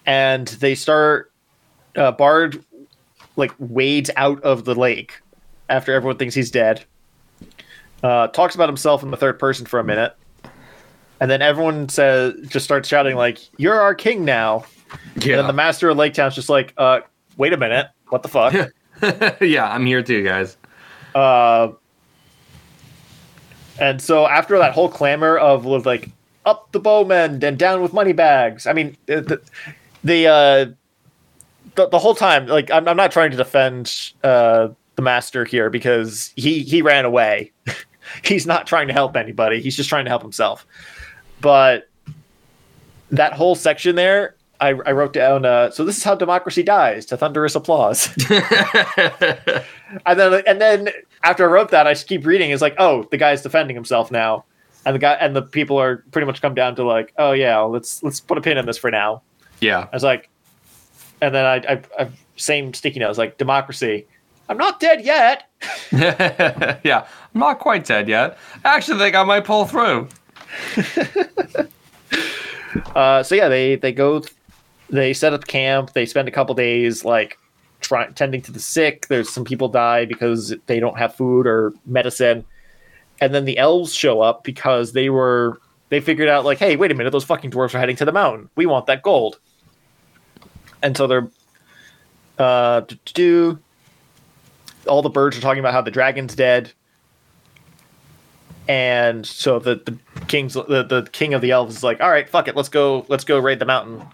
and 0.06 0.46
they 0.46 0.74
start. 0.74 1.32
Uh, 1.96 2.12
Bard 2.12 2.64
like 3.34 3.52
wades 3.58 4.10
out 4.16 4.40
of 4.42 4.64
the 4.64 4.74
lake 4.74 5.20
after 5.70 5.94
everyone 5.94 6.18
thinks 6.18 6.34
he's 6.34 6.50
dead. 6.50 6.84
Uh, 8.02 8.26
talks 8.28 8.54
about 8.54 8.68
himself 8.68 9.02
in 9.02 9.10
the 9.10 9.16
third 9.16 9.38
person 9.38 9.66
for 9.66 9.78
a 9.78 9.84
minute, 9.84 10.14
and 11.20 11.30
then 11.30 11.42
everyone 11.42 11.88
says 11.88 12.34
just 12.48 12.64
starts 12.64 12.88
shouting 12.88 13.16
like, 13.16 13.38
"You're 13.58 13.80
our 13.80 13.94
king 13.94 14.24
now!" 14.24 14.64
And 15.14 15.22
then 15.22 15.46
the 15.46 15.52
master 15.52 15.88
of 15.88 15.96
Lake 15.96 16.14
Town's 16.14 16.34
just 16.34 16.48
like, 16.48 16.74
uh, 16.76 17.00
"Wait 17.36 17.52
a 17.52 17.56
minute, 17.56 17.88
what 18.08 18.22
the 18.22 18.28
fuck?" 18.28 18.52
yeah, 19.40 19.70
I'm 19.70 19.86
here 19.86 20.02
too, 20.02 20.22
guys. 20.24 20.56
Uh, 21.14 21.72
and 23.78 24.00
so 24.00 24.26
after 24.26 24.58
that 24.58 24.72
whole 24.72 24.88
clamor 24.88 25.38
of 25.38 25.64
like 25.64 26.10
up 26.46 26.72
the 26.72 26.80
bowmen 26.80 27.42
and 27.44 27.58
down 27.58 27.82
with 27.82 27.92
money 27.92 28.12
bags. 28.12 28.66
I 28.66 28.72
mean, 28.72 28.96
the 29.06 29.20
the 29.20 29.40
the, 30.02 30.26
uh, 30.26 30.66
the, 31.74 31.88
the 31.88 31.98
whole 31.98 32.14
time, 32.14 32.46
like 32.46 32.70
I'm, 32.70 32.88
I'm 32.88 32.96
not 32.96 33.12
trying 33.12 33.30
to 33.30 33.36
defend 33.36 34.12
uh, 34.24 34.68
the 35.00 35.04
master 35.04 35.44
here 35.44 35.70
because 35.70 36.32
he 36.36 36.62
he 36.62 36.82
ran 36.82 37.04
away. 37.04 37.52
He's 38.24 38.46
not 38.46 38.66
trying 38.66 38.88
to 38.88 38.92
help 38.92 39.16
anybody. 39.16 39.60
He's 39.60 39.76
just 39.76 39.88
trying 39.88 40.04
to 40.04 40.10
help 40.10 40.22
himself. 40.22 40.66
But 41.40 41.88
that 43.10 43.32
whole 43.32 43.54
section 43.54 43.96
there. 43.96 44.36
I, 44.62 44.68
I 44.68 44.92
wrote 44.92 45.14
down, 45.14 45.46
uh, 45.46 45.70
so 45.70 45.86
this 45.86 45.96
is 45.96 46.04
how 46.04 46.14
democracy 46.14 46.62
dies 46.62 47.06
to 47.06 47.16
thunderous 47.16 47.54
applause. 47.54 48.10
And 50.06 50.20
then 50.20 50.42
and 50.46 50.60
then 50.60 50.88
after 51.24 51.48
I 51.48 51.52
wrote 51.52 51.70
that, 51.72 51.86
I 51.86 51.94
just 51.94 52.06
keep 52.06 52.24
reading. 52.24 52.50
It's 52.52 52.62
like, 52.62 52.76
oh, 52.78 53.08
the 53.10 53.16
guy's 53.16 53.42
defending 53.42 53.74
himself 53.74 54.12
now, 54.12 54.44
and 54.86 54.94
the 54.94 55.00
guy 55.00 55.14
and 55.14 55.34
the 55.34 55.42
people 55.42 55.80
are 55.80 56.04
pretty 56.12 56.26
much 56.26 56.40
come 56.40 56.54
down 56.54 56.76
to 56.76 56.84
like, 56.84 57.12
oh 57.18 57.32
yeah, 57.32 57.58
let's 57.58 58.00
let's 58.04 58.20
put 58.20 58.38
a 58.38 58.40
pin 58.40 58.56
in 58.56 58.66
this 58.66 58.78
for 58.78 58.90
now. 58.90 59.22
Yeah. 59.60 59.88
I 59.92 59.96
was 59.96 60.04
like, 60.04 60.28
and 61.20 61.34
then 61.34 61.44
I 61.44 61.56
I, 61.56 61.82
I 61.98 62.10
same 62.36 62.72
sticky 62.72 63.00
note. 63.00 63.06
I 63.06 63.08
was 63.08 63.18
like, 63.18 63.36
democracy. 63.36 64.06
I'm 64.50 64.58
not 64.58 64.80
dead 64.80 65.04
yet. 65.04 65.48
yeah. 65.92 67.06
I'm 67.34 67.40
not 67.40 67.60
quite 67.60 67.84
dead 67.84 68.08
yet. 68.08 68.36
I 68.64 68.76
actually 68.76 68.98
think 68.98 69.14
I 69.14 69.22
might 69.22 69.44
pull 69.44 69.64
through. 69.64 70.08
Uh, 72.94 73.22
so 73.22 73.34
yeah, 73.34 73.48
they 73.48 73.74
they 73.74 73.92
go, 73.92 74.22
they 74.90 75.12
set 75.12 75.32
up 75.32 75.46
camp. 75.46 75.92
They 75.92 76.06
spend 76.06 76.28
a 76.28 76.30
couple 76.30 76.54
days 76.54 77.04
like 77.04 77.36
try, 77.80 78.06
tending 78.10 78.42
to 78.42 78.52
the 78.52 78.60
sick. 78.60 79.08
There's 79.08 79.28
some 79.28 79.44
people 79.44 79.68
die 79.68 80.04
because 80.04 80.54
they 80.66 80.78
don't 80.78 80.96
have 80.96 81.14
food 81.14 81.48
or 81.48 81.72
medicine, 81.84 82.44
and 83.20 83.34
then 83.34 83.44
the 83.44 83.58
elves 83.58 83.92
show 83.92 84.20
up 84.20 84.44
because 84.44 84.92
they 84.92 85.10
were 85.10 85.60
they 85.88 86.00
figured 86.00 86.28
out 86.28 86.44
like, 86.44 86.58
hey, 86.58 86.76
wait 86.76 86.92
a 86.92 86.94
minute, 86.94 87.10
those 87.10 87.24
fucking 87.24 87.50
dwarves 87.50 87.74
are 87.74 87.80
heading 87.80 87.96
to 87.96 88.04
the 88.04 88.12
mountain. 88.12 88.48
We 88.54 88.66
want 88.66 88.86
that 88.86 89.02
gold, 89.02 89.40
and 90.80 90.96
so 90.96 91.08
they're 91.08 91.28
uh 92.38 92.82
do-. 93.14 93.58
All 94.86 95.02
the 95.02 95.10
birds 95.10 95.36
are 95.36 95.40
talking 95.40 95.60
about 95.60 95.72
how 95.72 95.80
the 95.82 95.90
dragon's 95.90 96.34
dead. 96.34 96.72
And 98.68 99.26
so 99.26 99.58
the, 99.58 99.76
the 99.76 99.98
king's 100.26 100.54
the, 100.54 100.84
the 100.88 101.08
king 101.12 101.34
of 101.34 101.40
the 101.40 101.50
elves 101.50 101.76
is 101.76 101.82
like, 101.82 102.00
all 102.00 102.10
right, 102.10 102.28
fuck 102.28 102.46
it, 102.46 102.54
let's 102.56 102.68
go, 102.68 103.04
let's 103.08 103.24
go 103.24 103.38
raid 103.38 103.58
the 103.58 103.64
mountain. 103.64 104.06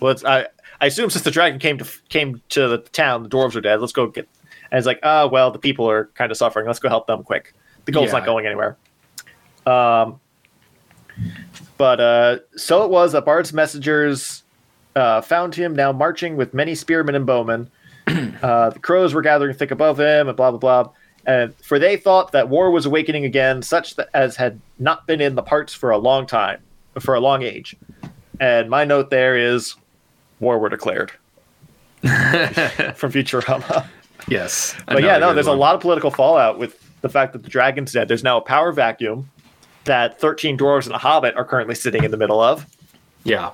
Let's 0.00 0.24
I 0.24 0.46
I 0.80 0.86
assume 0.86 1.10
since 1.10 1.24
the 1.24 1.30
dragon 1.30 1.58
came 1.58 1.78
to 1.78 1.86
came 2.08 2.40
to 2.50 2.68
the 2.68 2.78
town, 2.78 3.22
the 3.22 3.28
dwarves 3.28 3.56
are 3.56 3.60
dead. 3.60 3.80
Let's 3.80 3.92
go 3.92 4.06
get. 4.06 4.28
And 4.70 4.78
it's 4.78 4.86
like, 4.86 5.00
ah, 5.02 5.26
well, 5.26 5.50
the 5.50 5.58
people 5.58 5.88
are 5.90 6.06
kind 6.14 6.30
of 6.30 6.36
suffering. 6.38 6.66
Let's 6.66 6.78
go 6.78 6.88
help 6.88 7.06
them 7.06 7.22
quick. 7.22 7.54
The 7.84 7.92
gold's 7.92 8.12
Yeah. 8.12 8.18
not 8.18 8.26
going 8.26 8.46
anywhere. 8.46 8.76
Um, 9.66 10.20
but 11.76 12.00
uh, 12.00 12.38
so 12.56 12.84
it 12.84 12.90
was 12.90 13.12
that 13.12 13.24
Bard's 13.24 13.52
messengers 13.52 14.42
uh, 14.94 15.20
found 15.20 15.54
him 15.54 15.74
now 15.74 15.92
marching 15.92 16.36
with 16.36 16.54
many 16.54 16.74
spearmen 16.74 17.14
and 17.14 17.26
bowmen. 17.26 17.70
uh, 18.42 18.70
the 18.70 18.78
crows 18.78 19.14
were 19.14 19.22
gathering 19.22 19.54
thick 19.54 19.70
above 19.70 19.98
him, 20.00 20.28
and 20.28 20.36
blah 20.36 20.50
blah 20.50 20.58
blah. 20.58 20.92
And 21.26 21.54
for 21.56 21.78
they 21.78 21.96
thought 21.96 22.32
that 22.32 22.48
war 22.48 22.70
was 22.70 22.86
awakening 22.86 23.24
again, 23.24 23.60
such 23.62 23.96
that 23.96 24.08
as 24.14 24.36
had 24.36 24.60
not 24.78 25.06
been 25.06 25.20
in 25.20 25.34
the 25.34 25.42
parts 25.42 25.74
for 25.74 25.90
a 25.90 25.98
long 25.98 26.26
time, 26.26 26.60
for 27.00 27.14
a 27.14 27.20
long 27.20 27.42
age. 27.42 27.76
And 28.40 28.70
my 28.70 28.84
note 28.84 29.10
there 29.10 29.36
is, 29.36 29.74
war 30.40 30.58
were 30.58 30.68
declared 30.70 31.10
from 32.00 33.12
Futurama. 33.12 33.86
Yes. 34.28 34.74
But 34.86 35.02
yeah, 35.02 35.18
no, 35.18 35.34
there's 35.34 35.46
a 35.46 35.52
lot 35.52 35.74
of 35.74 35.80
political 35.80 36.10
fallout 36.10 36.58
with 36.58 36.78
the 37.00 37.08
fact 37.08 37.32
that 37.32 37.42
the 37.42 37.48
dragon's 37.50 37.92
dead. 37.92 38.08
There's 38.08 38.22
now 38.24 38.38
a 38.38 38.40
power 38.42 38.72
vacuum 38.72 39.28
that 39.84 40.20
13 40.20 40.56
dwarves 40.58 40.86
and 40.86 40.94
a 40.94 40.98
hobbit 40.98 41.34
are 41.36 41.44
currently 41.44 41.74
sitting 41.74 42.04
in 42.04 42.10
the 42.10 42.16
middle 42.16 42.40
of, 42.40 42.66
Yeah. 43.24 43.50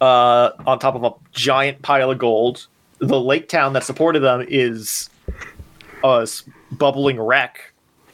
uh, 0.00 0.50
on 0.66 0.78
top 0.78 0.94
of 0.94 1.04
a 1.04 1.12
giant 1.32 1.82
pile 1.82 2.10
of 2.10 2.18
gold. 2.18 2.66
The 3.02 3.20
lake 3.20 3.48
town 3.48 3.72
that 3.72 3.84
supported 3.84 4.20
them 4.20 4.44
is 4.48 5.10
a 6.04 6.28
bubbling 6.72 7.20
wreck 7.20 7.72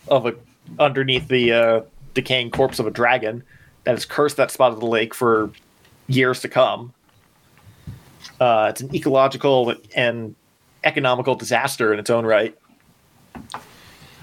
of 0.09 0.27
a 0.27 0.35
underneath 0.79 1.29
the 1.29 1.53
uh, 1.53 1.81
decaying 2.15 2.51
corpse 2.51 2.79
of 2.79 2.87
a 2.87 2.91
dragon 2.91 3.43
that 3.85 3.93
has 3.93 4.05
cursed 4.05 4.37
that 4.39 4.51
spot 4.51 4.73
of 4.73 4.81
the 4.81 4.87
lake 4.87 5.15
for 5.15 5.51
years 6.09 6.41
to 6.41 6.49
come. 6.49 6.93
Uh, 8.41 8.69
it's 8.71 8.81
an 8.81 8.95
ecological 8.95 9.75
and 9.95 10.35
economical 10.85 11.35
disaster 11.35 11.93
in 11.93 11.99
its 11.99 12.11
own 12.11 12.25
right. 12.25 12.57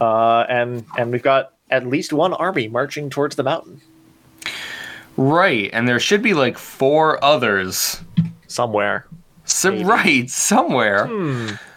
Uh, 0.01 0.41
and 0.49 0.85
and 0.97 1.11
we've 1.11 1.23
got 1.23 1.53
at 1.69 1.87
least 1.87 2.11
one 2.11 2.33
army 2.33 2.67
marching 2.67 3.09
towards 3.09 3.35
the 3.35 3.43
mountain 3.43 3.81
Right. 5.17 5.69
And 5.71 5.87
there 5.87 5.99
should 5.99 6.21
be 6.21 6.33
like 6.33 6.57
four 6.57 7.23
others. 7.23 8.01
somewhere. 8.47 9.07
So, 9.45 9.71
Maybe. 9.71 9.83
right. 9.85 10.29
Somewhere. 10.29 11.05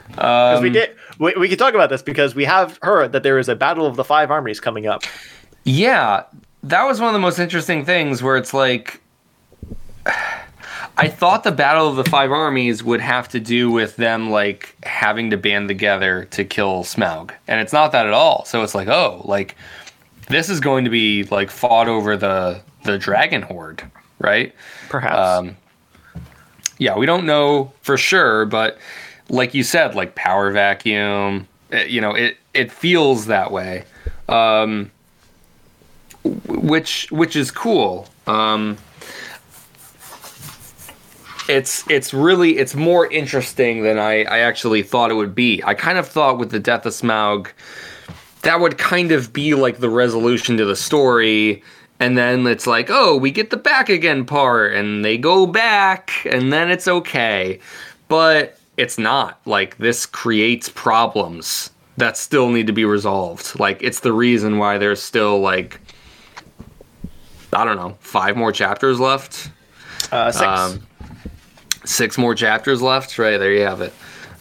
Because 0.09 0.59
Um, 0.59 0.63
we 0.63 0.71
did, 0.71 0.97
we, 1.19 1.35
we 1.39 1.49
could 1.49 1.59
talk 1.59 1.75
about 1.75 1.91
this 1.91 2.03
because 2.03 2.35
we 2.35 2.45
have 2.45 2.79
heard 2.83 3.13
that 3.13 3.23
there 3.23 3.39
is 3.39 3.49
a 3.49 3.55
battle 3.55 3.87
of 3.87 3.97
the 3.97 4.05
five 4.05 4.31
armies 4.31 4.59
coming 4.61 4.87
up. 4.87 5.03
Yeah, 5.65 6.25
that 6.63 6.85
was 6.85 6.99
one 7.01 7.09
of 7.09 7.13
the 7.13 7.19
most 7.21 7.39
interesting 7.39 7.85
things 7.85 8.23
where 8.23 8.37
it's 8.37 8.55
like 8.55 9.01
I 11.01 11.09
thought 11.09 11.45
the 11.45 11.53
Battle 11.53 11.87
of 11.89 11.95
the 11.95 12.05
Five 12.05 12.33
Armies 12.33 12.83
would 12.83 13.01
have 13.01 13.29
to 13.29 13.39
do 13.39 13.71
with 13.71 13.95
them 13.97 14.31
like 14.31 14.75
having 14.85 15.31
to 15.31 15.37
band 15.37 15.69
together 15.69 16.25
to 16.33 16.45
kill 16.45 16.83
Smaug. 16.83 17.31
And 17.47 17.61
it's 17.61 17.73
not 17.73 17.93
that 17.93 18.07
at 18.07 18.13
all. 18.13 18.45
So 18.47 18.65
it's 18.65 18.75
like, 18.75 18.89
oh, 18.89 19.23
like 19.25 19.55
this 20.29 20.49
is 20.51 20.59
going 20.59 20.85
to 20.85 20.91
be 20.91 21.23
like 21.25 21.51
fought 21.51 21.87
over 21.87 22.17
the 22.17 22.61
the 22.85 22.99
dragon 22.99 23.43
hoard, 23.43 23.89
right? 24.19 24.53
Perhaps. 24.89 25.19
Um, 25.19 25.57
yeah, 26.79 26.97
we 26.97 27.07
don't 27.07 27.27
know 27.27 27.73
for 27.83 27.97
sure, 27.97 28.47
but 28.47 28.79
like 29.29 29.55
you 29.55 29.63
said, 29.63 29.95
like 29.95 30.15
power 30.15 30.51
vacuum, 30.51 31.47
eh, 31.73 31.85
you 31.85 32.01
know, 32.01 32.15
it 32.15 32.37
it 32.55 32.73
feels 32.73 33.27
that 33.27 33.51
way, 33.51 33.85
um, 34.29 34.91
which 36.25 37.11
which 37.11 37.37
is 37.37 37.51
cool. 37.51 38.09
Um, 38.27 38.79
it's 41.49 41.89
it's 41.91 42.13
really 42.13 42.59
it's 42.59 42.75
more 42.75 43.11
interesting 43.11 43.83
than 43.83 43.99
I, 43.99 44.25
I 44.25 44.39
actually 44.41 44.83
thought 44.83 45.11
it 45.11 45.15
would 45.15 45.35
be. 45.35 45.63
I 45.65 45.75
kind 45.75 45.99
of 45.99 46.07
thought 46.07 46.39
with 46.39 46.51
the 46.51 46.61
death 46.61 46.87
of 46.87 46.93
Smaug, 46.93 47.49
that 48.43 48.61
would 48.61 48.79
kind 48.79 49.13
of 49.13 49.33
be 49.33 49.55
like 49.55 49.79
the 49.79 49.91
resolution 49.91 50.57
to 50.59 50.65
the 50.65 50.77
story. 50.77 51.63
And 52.01 52.17
then 52.17 52.47
it's 52.47 52.67
like, 52.67 52.91
oh, 52.91 53.17
we 53.17 53.31
get 53.31 53.51
the 53.51 53.57
back 53.57 53.89
again 53.89 54.25
part, 54.25 54.73
and 54.75 55.05
they 55.05 55.19
go 55.19 55.47
back, 55.47 56.13
and 56.31 56.53
then 56.53 56.71
it's 56.71 56.87
okay. 56.87 57.59
But 58.07 58.59
it's 58.77 58.99
not. 58.99 59.41
Like, 59.45 59.77
this 59.79 60.07
creates 60.07 60.69
problems 60.69 61.71
that 61.97 62.17
still 62.17 62.51
need 62.51 62.69
to 62.69 62.73
be 62.73 62.85
resolved. 62.85 63.59
Like, 63.59 63.83
it's 63.83 64.01
the 64.01 64.13
reason 64.13 64.59
why 64.59 64.79
there's 64.79 65.03
still, 65.03 65.41
like, 65.41 65.81
I 67.53 67.65
don't 67.65 67.77
know, 67.77 67.97
five 68.01 68.37
more 68.37 68.53
chapters 68.53 69.01
left 69.01 69.51
uh, 70.13 70.31
six. 70.31 70.45
um, 70.45 70.87
six 71.85 72.19
more 72.19 72.35
chapters 72.35 72.83
left. 72.83 73.19
Right 73.19 73.39
there, 73.39 73.53
you 73.53 73.63
have 73.63 73.81
it. 73.81 73.93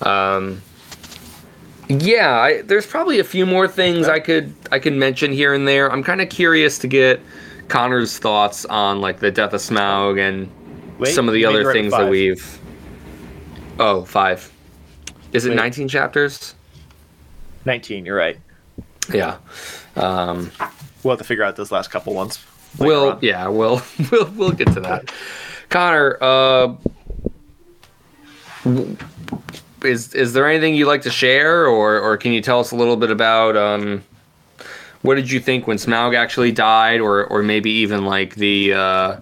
Um, 0.05 0.61
yeah, 1.89 2.37
I, 2.37 2.61
there's 2.61 2.85
probably 2.85 3.19
a 3.19 3.23
few 3.23 3.45
more 3.45 3.67
things 3.67 4.07
I 4.07 4.19
could 4.19 4.53
I 4.71 4.79
could 4.79 4.93
mention 4.93 5.31
here 5.31 5.53
and 5.53 5.67
there. 5.67 5.91
I'm 5.91 6.03
kind 6.03 6.21
of 6.21 6.29
curious 6.29 6.77
to 6.79 6.87
get 6.87 7.21
Connor's 7.67 8.17
thoughts 8.17 8.65
on 8.65 9.01
like 9.01 9.19
the 9.19 9.31
death 9.31 9.53
of 9.53 9.61
Smaug 9.61 10.19
and 10.19 10.49
Wait, 10.99 11.13
some 11.13 11.27
of 11.27 11.33
the 11.33 11.45
other 11.45 11.57
made 11.57 11.61
it 11.61 11.67
right 11.67 11.73
things 11.73 11.91
that 11.93 12.09
we've. 12.09 12.59
Oh, 13.79 14.05
five. 14.05 14.51
Is 15.33 15.45
it 15.45 15.49
Wait. 15.49 15.55
19 15.57 15.87
chapters? 15.87 16.55
19, 17.65 18.05
you're 18.05 18.17
right. 18.17 18.39
Yeah. 19.13 19.37
Um, 19.95 20.51
We'll 21.03 21.13
have 21.13 21.19
to 21.19 21.25
figure 21.25 21.43
out 21.43 21.55
those 21.55 21.71
last 21.71 21.89
couple 21.89 22.13
ones. 22.13 22.43
We'll 22.79 23.11
on. 23.11 23.19
yeah, 23.21 23.47
we'll 23.47 23.81
we'll 24.11 24.25
we'll 24.31 24.51
get 24.51 24.71
to 24.73 24.79
that. 24.81 25.13
Connor, 25.69 26.17
uh, 26.21 26.75
is 29.83 30.13
is 30.13 30.33
there 30.33 30.47
anything 30.49 30.75
you'd 30.75 30.87
like 30.87 31.03
to 31.03 31.09
share, 31.09 31.67
or 31.67 31.99
or 31.99 32.17
can 32.17 32.31
you 32.33 32.41
tell 32.41 32.59
us 32.59 32.71
a 32.71 32.75
little 32.75 32.97
bit 32.97 33.09
about 33.11 33.55
um, 33.55 34.03
what 35.07 35.15
did 35.15 35.31
you 35.31 35.39
think 35.39 35.65
when 35.67 35.77
Smaug 35.77 36.15
actually 36.15 36.51
died, 36.51 36.99
or 36.99 37.25
or 37.25 37.41
maybe 37.41 37.71
even 37.71 38.05
like 38.05 38.35
the 38.35 38.73
uh, 38.73 39.17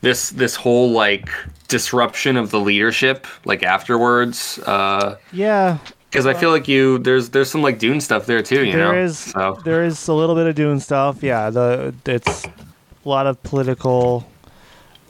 this 0.00 0.30
this 0.30 0.56
whole 0.56 0.90
like 0.90 1.30
disruption 1.68 2.36
of 2.36 2.50
the 2.50 2.58
leadership 2.58 3.26
like 3.44 3.62
afterwards? 3.62 4.58
Uh, 4.66 5.16
Yeah, 5.32 5.78
because 6.10 6.26
I 6.26 6.34
feel 6.34 6.50
like 6.50 6.66
you 6.66 6.98
there's 6.98 7.30
there's 7.30 7.50
some 7.50 7.62
like 7.62 7.78
Dune 7.78 8.00
stuff 8.00 8.26
there 8.26 8.42
too. 8.42 8.64
You 8.64 8.76
know, 8.76 8.90
there 8.90 9.04
is 9.04 9.18
so 9.18 9.60
there 9.64 9.84
is 9.84 10.08
a 10.08 10.12
little 10.14 10.34
bit 10.34 10.48
of 10.48 10.56
Dune 10.56 10.80
stuff. 10.80 11.22
Yeah, 11.22 11.48
the 11.50 11.94
it's 12.04 12.44
a 12.44 13.08
lot 13.08 13.26
of 13.26 13.40
political 13.44 14.28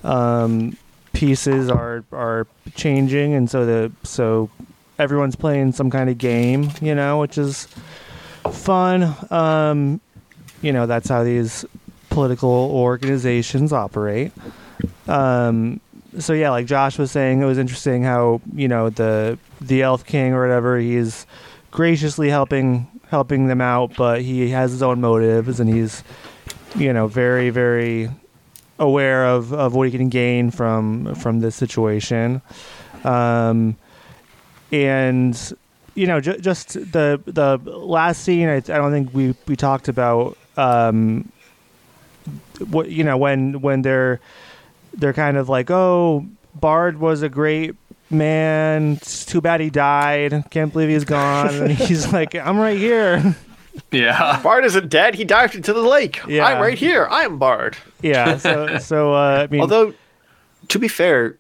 um, 0.05 0.76
pieces 1.14 1.70
are 1.70 2.05
are 2.12 2.47
changing, 2.74 3.32
and 3.34 3.48
so 3.48 3.64
the 3.64 3.90
so 4.02 4.51
everyone's 4.98 5.36
playing 5.36 5.72
some 5.72 5.90
kind 5.90 6.10
of 6.10 6.18
game, 6.18 6.70
you 6.82 6.94
know, 6.94 7.18
which 7.20 7.38
is 7.38 7.66
fun. 8.52 9.14
Um, 9.30 10.01
you 10.62 10.73
know, 10.73 10.87
that's 10.87 11.09
how 11.09 11.24
these 11.24 11.65
political 12.11 12.51
organizations 12.51 13.73
operate. 13.73 14.32
Um, 15.09 15.81
so 16.19 16.32
yeah, 16.32 16.51
like 16.51 16.66
Josh 16.66 16.99
was 16.99 17.11
saying, 17.11 17.41
it 17.41 17.47
was 17.47 17.59
interesting 17.59 18.03
how 18.03 18.41
you 18.55 18.69
know 18.69 18.91
the 18.91 19.39
the 19.61 19.82
Elf 19.82 20.05
King 20.05 20.32
or 20.32 20.43
whatever 20.43 20.78
he's 20.78 21.27
graciously 21.70 22.28
helping 22.28 22.87
helping 23.09 23.47
them 23.47 23.61
out, 23.61 23.95
but 23.97 24.23
he 24.23 24.51
has 24.51 24.73
his 24.73 24.82
own 24.82 25.01
motives 25.01 25.61
and 25.61 25.73
he's 25.73 26.03
you 26.77 26.93
know 26.93 27.07
very 27.07 27.51
very 27.51 28.09
aware 28.78 29.27
of, 29.27 29.53
of 29.53 29.74
what 29.74 29.89
he 29.89 29.97
can 29.97 30.09
gain 30.09 30.51
from 30.51 31.15
from 31.15 31.41
this 31.41 31.55
situation. 31.55 32.43
Um, 33.05 33.77
and 34.73 35.57
you 35.95 36.07
know 36.07 36.20
ju- 36.20 36.39
just 36.39 36.74
the 36.74 37.20
the 37.27 37.59
last 37.66 38.23
scene 38.23 38.49
I, 38.49 38.57
I 38.57 38.61
don't 38.61 38.93
think 38.93 39.12
we 39.12 39.35
we 39.47 39.57
talked 39.57 39.89
about 39.89 40.37
um, 40.56 41.31
what 42.68 42.90
you 42.90 43.05
know 43.05 43.16
when 43.16 43.60
when 43.60 43.82
they're 43.82 44.20
they're 44.94 45.12
kind 45.12 45.36
of 45.36 45.48
like 45.48 45.70
oh 45.70 46.27
Bard 46.55 46.98
was 46.98 47.22
a 47.22 47.28
great 47.28 47.74
man 48.10 48.94
it's 48.94 49.24
too 49.24 49.40
bad 49.40 49.60
he 49.60 49.70
died 49.70 50.44
can't 50.51 50.72
believe 50.72 50.89
he's 50.89 51.05
gone 51.05 51.55
and 51.55 51.70
he's 51.72 52.12
like 52.12 52.35
I'm 52.35 52.59
right 52.59 52.78
here 52.78 53.36
yeah. 53.93 54.40
Bard 54.43 54.64
isn't 54.64 54.89
dead. 54.89 55.14
He 55.14 55.24
dived 55.24 55.55
into 55.55 55.72
the 55.72 55.81
lake. 55.82 56.20
Yeah. 56.27 56.44
I'm 56.44 56.60
right 56.60 56.77
here. 56.77 57.06
I'm 57.10 57.39
Bard. 57.39 57.77
yeah 58.02 58.36
so 58.36 58.78
so 58.78 59.14
uh, 59.14 59.47
I 59.48 59.51
mean 59.51 59.60
Although, 59.60 59.94
to 60.68 60.78
be 60.78 60.89
fair, 60.89 61.36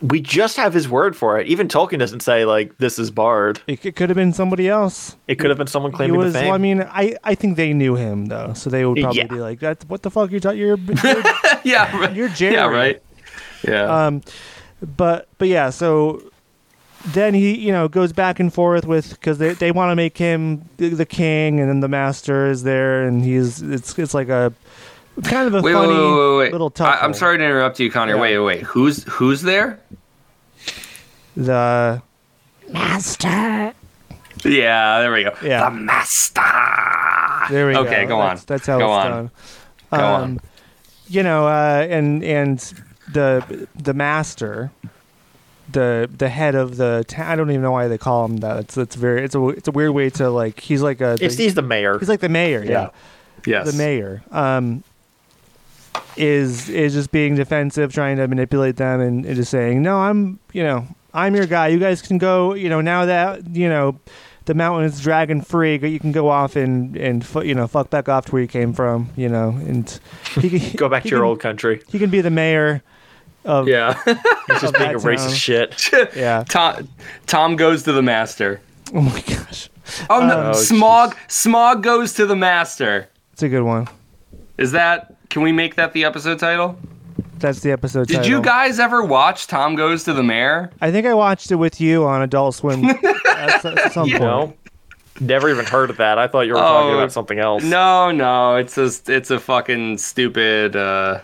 we 0.00 0.20
just 0.20 0.56
have 0.56 0.72
his 0.72 0.88
word 0.88 1.16
for 1.16 1.40
it. 1.40 1.46
Even 1.48 1.66
Tolkien 1.68 1.98
doesn't 1.98 2.20
say 2.20 2.44
like 2.44 2.78
this 2.78 2.98
is 2.98 3.10
Bard. 3.10 3.60
it, 3.66 3.82
c- 3.82 3.92
could 3.92 4.08
have 4.10 4.16
been 4.16 4.32
somebody 4.32 4.68
else 4.68 5.16
It 5.26 5.36
could 5.36 5.50
have 5.50 5.58
been 5.58 5.66
someone 5.66 5.92
he 5.92 5.96
claiming 5.96 6.16
was 6.16 6.32
the 6.32 6.38
fame. 6.38 6.46
well, 6.48 6.54
I 6.54 6.58
mean 6.58 6.82
I 6.82 7.16
I 7.24 7.34
think 7.34 7.56
they 7.56 7.72
knew 7.72 7.96
him 7.96 8.26
though 8.26 8.52
so 8.54 8.70
they 8.70 8.84
would 8.86 8.98
probably 9.00 9.18
Yeah. 9.18 9.26
be 9.26 9.40
like 9.40 9.60
that 9.60 9.84
what 9.88 10.02
the 10.02 10.10
fuck 10.10 10.30
you 10.30 10.38
you're, 10.42 10.54
you're 11.04 11.22
yeah. 11.64 11.96
Right. 12.00 12.14
You're 12.14 12.28
Jerry. 12.28 12.54
Yeah. 12.54 12.66
Right. 12.68 13.02
Yeah. 13.66 14.06
Um, 14.06 14.22
but 14.96 15.26
but 15.38 15.48
yeah, 15.48 15.70
so 15.70 16.22
then 17.06 17.34
he 17.34 17.56
you 17.56 17.72
know 17.72 17.88
goes 17.88 18.12
back 18.12 18.38
and 18.40 18.52
forth 18.54 18.86
with 18.86 19.10
because 19.10 19.38
they 19.38 19.54
they 19.54 19.72
want 19.72 19.90
to 19.90 19.96
make 19.96 20.16
him 20.18 20.68
the, 20.76 20.90
the 20.90 21.06
king, 21.06 21.58
and 21.60 21.68
then 21.68 21.80
the 21.80 21.88
master 21.88 22.46
is 22.46 22.62
there, 22.62 23.04
and 23.04 23.24
he's 23.24 23.62
it's 23.62 23.98
it's 23.98 24.14
like 24.14 24.28
a 24.28 24.52
kind 25.24 25.46
of 25.46 25.54
a 25.54 25.62
wait, 25.62 25.72
funny 25.72 25.88
wait, 25.88 25.98
wait, 25.98 26.28
wait, 26.30 26.38
wait. 26.38 26.52
little 26.52 26.70
tough. 26.70 27.00
I, 27.00 27.04
I'm 27.04 27.14
sorry 27.14 27.38
to 27.38 27.44
interrupt 27.44 27.80
you, 27.80 27.90
Connor. 27.90 28.14
Yeah. 28.14 28.20
Wait, 28.20 28.38
wait, 28.38 28.44
wait. 28.44 28.62
Who's 28.62 29.04
who's 29.04 29.42
there? 29.42 29.80
The 31.36 32.02
Master. 32.68 33.74
Yeah, 34.44 35.00
there 35.00 35.12
we 35.12 35.24
go. 35.24 35.34
Yeah. 35.42 35.68
The 35.68 35.76
master. 35.76 36.42
there 37.50 37.66
we 37.66 37.72
go. 37.74 37.80
okay, 37.80 38.06
go 38.06 38.20
on. 38.20 38.36
That's, 38.36 38.44
that's 38.44 38.66
how 38.66 38.78
go 38.78 38.86
it's 38.86 39.04
on. 39.04 39.10
done. 39.10 39.30
Go 39.90 39.96
um, 39.96 40.22
on. 40.22 40.40
You 41.08 41.22
know, 41.22 41.46
uh, 41.46 41.86
and 41.88 42.22
and 42.22 42.58
the 43.12 43.68
the 43.74 43.94
master. 43.94 44.70
The 45.70 46.08
the 46.16 46.30
head 46.30 46.54
of 46.54 46.78
the 46.78 47.04
ta- 47.06 47.30
I 47.30 47.36
don't 47.36 47.50
even 47.50 47.60
know 47.60 47.72
why 47.72 47.88
they 47.88 47.98
call 47.98 48.24
him 48.24 48.38
that. 48.38 48.56
It's 48.56 48.78
it's 48.78 48.96
very 48.96 49.22
it's 49.22 49.34
a 49.34 49.48
it's 49.48 49.68
a 49.68 49.70
weird 49.70 49.90
way 49.90 50.08
to 50.10 50.30
like 50.30 50.60
he's 50.60 50.80
like 50.80 51.02
a 51.02 51.18
it's 51.20 51.36
he's 51.36 51.52
the 51.54 51.60
mayor. 51.60 51.98
he's 51.98 52.08
like 52.08 52.20
the 52.20 52.30
mayor 52.30 52.64
yeah. 52.64 52.70
Yeah. 52.70 52.90
Yes. 53.46 53.70
the 53.70 53.76
mayor 53.76 54.22
um, 54.30 54.82
is 56.16 56.68
is 56.68 56.92
just 56.94 57.10
being 57.10 57.34
defensive, 57.34 57.92
trying 57.92 58.16
to 58.16 58.26
manipulate 58.28 58.76
them, 58.76 59.00
and, 59.00 59.24
and 59.24 59.36
just 59.36 59.50
saying, 59.50 59.82
"No, 59.82 59.98
I'm 59.98 60.38
you 60.52 60.62
know 60.62 60.86
I'm 61.14 61.34
your 61.34 61.46
guy. 61.46 61.68
You 61.68 61.78
guys 61.78 62.02
can 62.02 62.18
go. 62.18 62.54
You 62.54 62.68
know 62.68 62.80
now 62.80 63.04
that 63.06 63.54
you 63.56 63.68
know 63.68 63.98
the 64.46 64.54
mountain 64.54 64.86
is 64.86 65.00
dragon 65.00 65.42
free, 65.42 65.78
you 65.78 66.00
can 66.00 66.12
go 66.12 66.28
off 66.28 66.56
and 66.56 66.96
and 66.96 67.26
you 67.44 67.54
know 67.54 67.66
fuck 67.66 67.90
back 67.90 68.08
off 68.08 68.26
to 68.26 68.32
where 68.32 68.42
you 68.42 68.48
came 68.48 68.72
from. 68.72 69.10
You 69.16 69.28
know, 69.28 69.50
and 69.50 70.00
he 70.40 70.58
can, 70.58 70.72
Go 70.76 70.88
back 70.88 71.02
to 71.04 71.08
your 71.10 71.20
can- 71.20 71.26
old 71.26 71.40
country. 71.40 71.82
He 71.88 71.98
can 71.98 72.10
be 72.10 72.20
the 72.20 72.30
mayor 72.30 72.82
of 73.44 73.68
Yeah. 73.68 73.94
He's 74.04 74.60
just 74.60 74.74
being 74.74 74.94
a 74.94 74.98
racist 74.98 75.34
shit. 75.36 75.90
yeah. 76.16 76.44
Tom 76.48 76.88
Tom 77.26 77.56
goes 77.56 77.82
to 77.84 77.92
the 77.92 78.02
master. 78.02 78.60
Oh 78.94 79.02
my 79.02 79.20
gosh, 79.20 79.68
Oh 80.08 80.26
no, 80.26 80.48
Oh, 80.48 80.50
Smaug 80.52 81.12
Smaug 81.28 81.82
goes 81.82 82.14
to 82.14 82.24
the 82.26 82.34
master. 82.36 83.08
it's 83.34 83.42
a 83.42 83.48
good 83.50 83.62
one. 83.62 83.86
Is 84.56 84.72
that 84.72 85.14
can 85.28 85.42
we 85.42 85.52
make 85.52 85.74
that 85.76 85.92
the 85.92 86.04
episode 86.04 86.38
title? 86.38 86.78
That's 87.38 87.60
the 87.60 87.70
episode. 87.70 88.08
Title. 88.08 88.22
Did 88.22 88.28
you 88.30 88.42
guys 88.42 88.78
ever 88.80 89.04
watch 89.04 89.46
Tom 89.46 89.76
Goes 89.76 90.04
to 90.04 90.12
the 90.12 90.22
Mayor? 90.22 90.70
I 90.80 90.90
think 90.90 91.06
I 91.06 91.14
watched 91.14 91.50
it 91.52 91.56
with 91.56 91.80
you 91.80 92.04
on 92.04 92.22
Adult 92.22 92.54
Swim 92.56 92.84
at, 92.84 93.64
at 93.64 93.92
some 93.92 94.08
Yeah. 94.08 94.18
point. 94.18 94.22
No, 94.22 94.54
never 95.20 95.48
even 95.48 95.64
heard 95.64 95.90
of 95.90 95.96
that. 95.98 96.18
I 96.18 96.26
thought 96.26 96.42
you 96.42 96.54
were 96.54 96.58
talking 96.58 96.94
Oh, 96.94 96.98
about 96.98 97.12
something 97.12 97.38
else. 97.38 97.62
No, 97.62 98.10
no, 98.10 98.56
it's 98.56 98.76
a 98.78 98.90
it's 99.12 99.30
a 99.30 99.38
fucking 99.38 99.98
stupid. 99.98 100.74
uh 100.74 101.20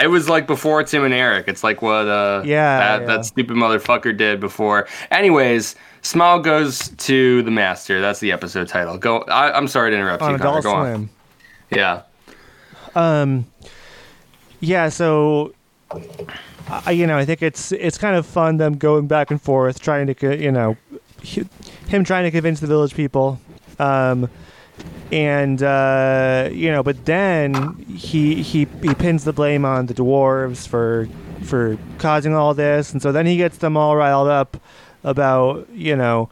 It 0.00 0.08
was 0.08 0.28
like 0.28 0.46
before 0.48 0.82
Tim 0.82 1.04
and 1.04 1.14
Eric. 1.14 1.46
It's 1.48 1.62
like 1.62 1.82
what 1.82 2.08
uh 2.08 2.42
Yeah, 2.44 2.78
that, 2.78 3.00
yeah. 3.02 3.06
that 3.06 3.24
stupid 3.24 3.56
motherfucker 3.56 4.16
did 4.16 4.40
before. 4.40 4.88
Anyways, 5.12 5.76
Smile 6.02 6.40
goes 6.40 6.88
to 6.88 7.42
the 7.42 7.50
master. 7.52 8.00
That's 8.00 8.18
the 8.20 8.32
episode 8.32 8.66
title. 8.68 8.98
Go. 8.98 9.18
I, 9.22 9.56
I'm 9.56 9.68
sorry 9.68 9.90
to 9.92 9.96
interrupt 9.96 10.22
on 10.22 10.32
you, 10.32 10.38
Connor. 10.38 10.58
Adult 10.58 10.64
Go 10.64 10.74
on. 10.74 10.94
Swim. 10.94 11.10
Yeah. 11.70 12.02
Um, 12.96 13.46
yeah. 14.60 14.88
So, 14.88 15.54
I 16.68 16.90
you 16.90 17.06
know, 17.06 17.16
I 17.16 17.24
think 17.24 17.42
it's 17.42 17.70
it's 17.70 17.98
kind 17.98 18.16
of 18.16 18.26
fun 18.26 18.56
them 18.56 18.76
going 18.78 19.06
back 19.06 19.30
and 19.30 19.40
forth, 19.40 19.78
trying 19.78 20.12
to 20.12 20.36
you 20.36 20.50
know, 20.50 20.76
him 21.22 22.02
trying 22.04 22.24
to 22.24 22.30
convince 22.30 22.58
the 22.60 22.66
village 22.66 22.94
people, 22.94 23.38
um, 23.78 24.28
and 25.12 25.62
uh, 25.62 26.48
you 26.50 26.72
know, 26.72 26.82
but 26.82 27.04
then 27.04 27.74
he 27.86 28.42
he 28.42 28.66
he 28.82 28.94
pins 28.94 29.24
the 29.24 29.32
blame 29.32 29.64
on 29.64 29.86
the 29.86 29.94
dwarves 29.94 30.66
for 30.66 31.08
for 31.42 31.78
causing 31.98 32.34
all 32.34 32.54
this, 32.54 32.92
and 32.92 33.02
so 33.02 33.12
then 33.12 33.26
he 33.26 33.36
gets 33.36 33.58
them 33.58 33.76
all 33.76 33.94
riled 33.94 34.28
up 34.28 34.56
about 35.04 35.68
you 35.70 35.94
know 35.94 36.30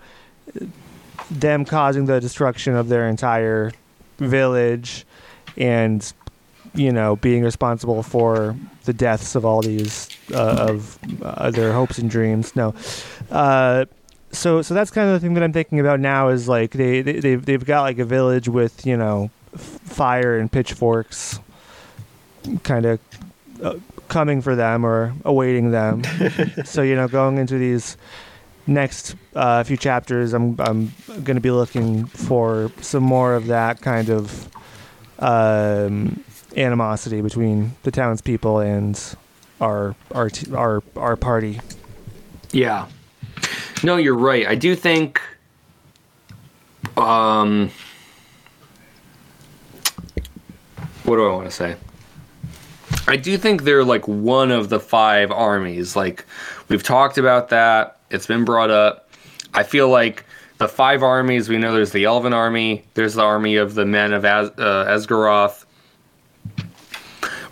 them 1.31 1.65
causing 1.65 2.07
the 2.07 2.20
destruction 2.20 2.74
of 2.74 2.89
their 2.89 3.07
entire 3.07 3.73
village 4.19 5.05
and 5.57 6.12
you 6.74 6.92
know 6.92 7.16
being 7.16 7.42
responsible 7.42 8.02
for 8.02 8.56
the 8.84 8.92
deaths 8.92 9.34
of 9.34 9.44
all 9.44 9.62
these 9.62 10.09
uh, 10.32 10.66
of 10.70 10.98
uh, 11.22 11.51
their 11.51 11.72
hopes 11.72 11.98
and 11.98 12.10
dreams. 12.10 12.55
No. 12.56 12.74
Uh, 13.30 13.84
so 14.30 14.62
so 14.62 14.74
that's 14.74 14.90
kind 14.90 15.09
of 15.09 15.14
the 15.14 15.20
thing 15.24 15.34
that 15.34 15.44
i'm 15.44 15.52
thinking 15.52 15.78
about 15.78 16.01
now 16.01 16.28
is 16.28 16.48
like 16.48 16.72
they, 16.72 17.02
they 17.02 17.20
they've, 17.20 17.46
they've 17.46 17.64
got 17.64 17.82
like 17.82 18.01
a 18.01 18.05
village 18.05 18.48
with 18.48 18.84
you 18.84 18.96
know 18.96 19.30
f- 19.55 19.60
fire 19.60 20.36
and 20.38 20.51
pitchforks 20.51 21.38
kind 22.64 22.84
of 22.84 23.01
uh, 23.62 23.78
coming 24.09 24.42
for 24.42 24.55
them 24.55 24.84
or 24.84 25.14
awaiting 25.24 25.70
them. 25.70 26.02
So 26.64 26.82
you 26.82 26.94
know 26.94 27.09
going 27.09 27.38
into 27.38 27.59
these 27.59 27.96
next 28.66 29.16
uh, 29.34 29.62
few 29.64 29.76
chapters, 29.76 30.32
I'm 30.32 30.59
I'm 30.60 30.92
going 31.09 31.36
to 31.36 31.40
be 31.40 31.51
looking 31.51 32.06
for 32.06 32.70
some 32.80 33.02
more 33.02 33.34
of 33.34 33.46
that 33.46 33.80
kind 33.80 34.10
of 34.10 34.48
um, 35.18 36.24
animosity 36.56 37.20
between 37.20 37.72
the 37.82 37.90
townspeople 37.90 38.59
and 38.60 39.16
our 39.60 39.94
our 40.12 40.31
our 40.55 40.82
our 40.97 41.16
party. 41.16 41.60
Yeah. 42.52 42.86
No, 43.82 43.97
you're 43.97 44.14
right. 44.14 44.47
I 44.47 44.55
do 44.55 44.74
think 44.74 45.20
um 46.97 47.70
what 51.05 51.16
do 51.16 51.26
I 51.28 51.32
want 51.32 51.47
to 51.47 51.51
say? 51.51 51.76
I 53.06 53.16
do 53.16 53.36
think 53.36 53.64
they're 53.64 53.85
like 53.85 54.06
one 54.09 54.51
of 54.51 54.68
the 54.70 54.81
five 54.81 55.31
armies. 55.31 55.97
Like 55.97 56.24
we've 56.68 56.82
talked 56.82 57.18
about 57.18 57.51
that. 57.51 57.98
It's 58.10 58.26
been 58.26 58.44
brought 58.44 58.70
up. 58.70 59.10
I 59.52 59.62
feel 59.62 59.89
like 59.89 60.24
the 60.59 60.68
five 60.68 61.02
armies 61.02 61.48
we 61.48 61.59
know 61.59 61.72
there's 61.74 61.93
the 61.93 62.05
Elven 62.05 62.32
army, 62.32 62.85
there's 62.94 63.14
the 63.14 63.22
army 63.22 63.56
of 63.56 63.74
the 63.74 63.85
men 63.85 64.12
of 64.12 64.24
Az- 64.24 64.52
uh, 64.56 64.86
Esgaroth. 64.89 65.64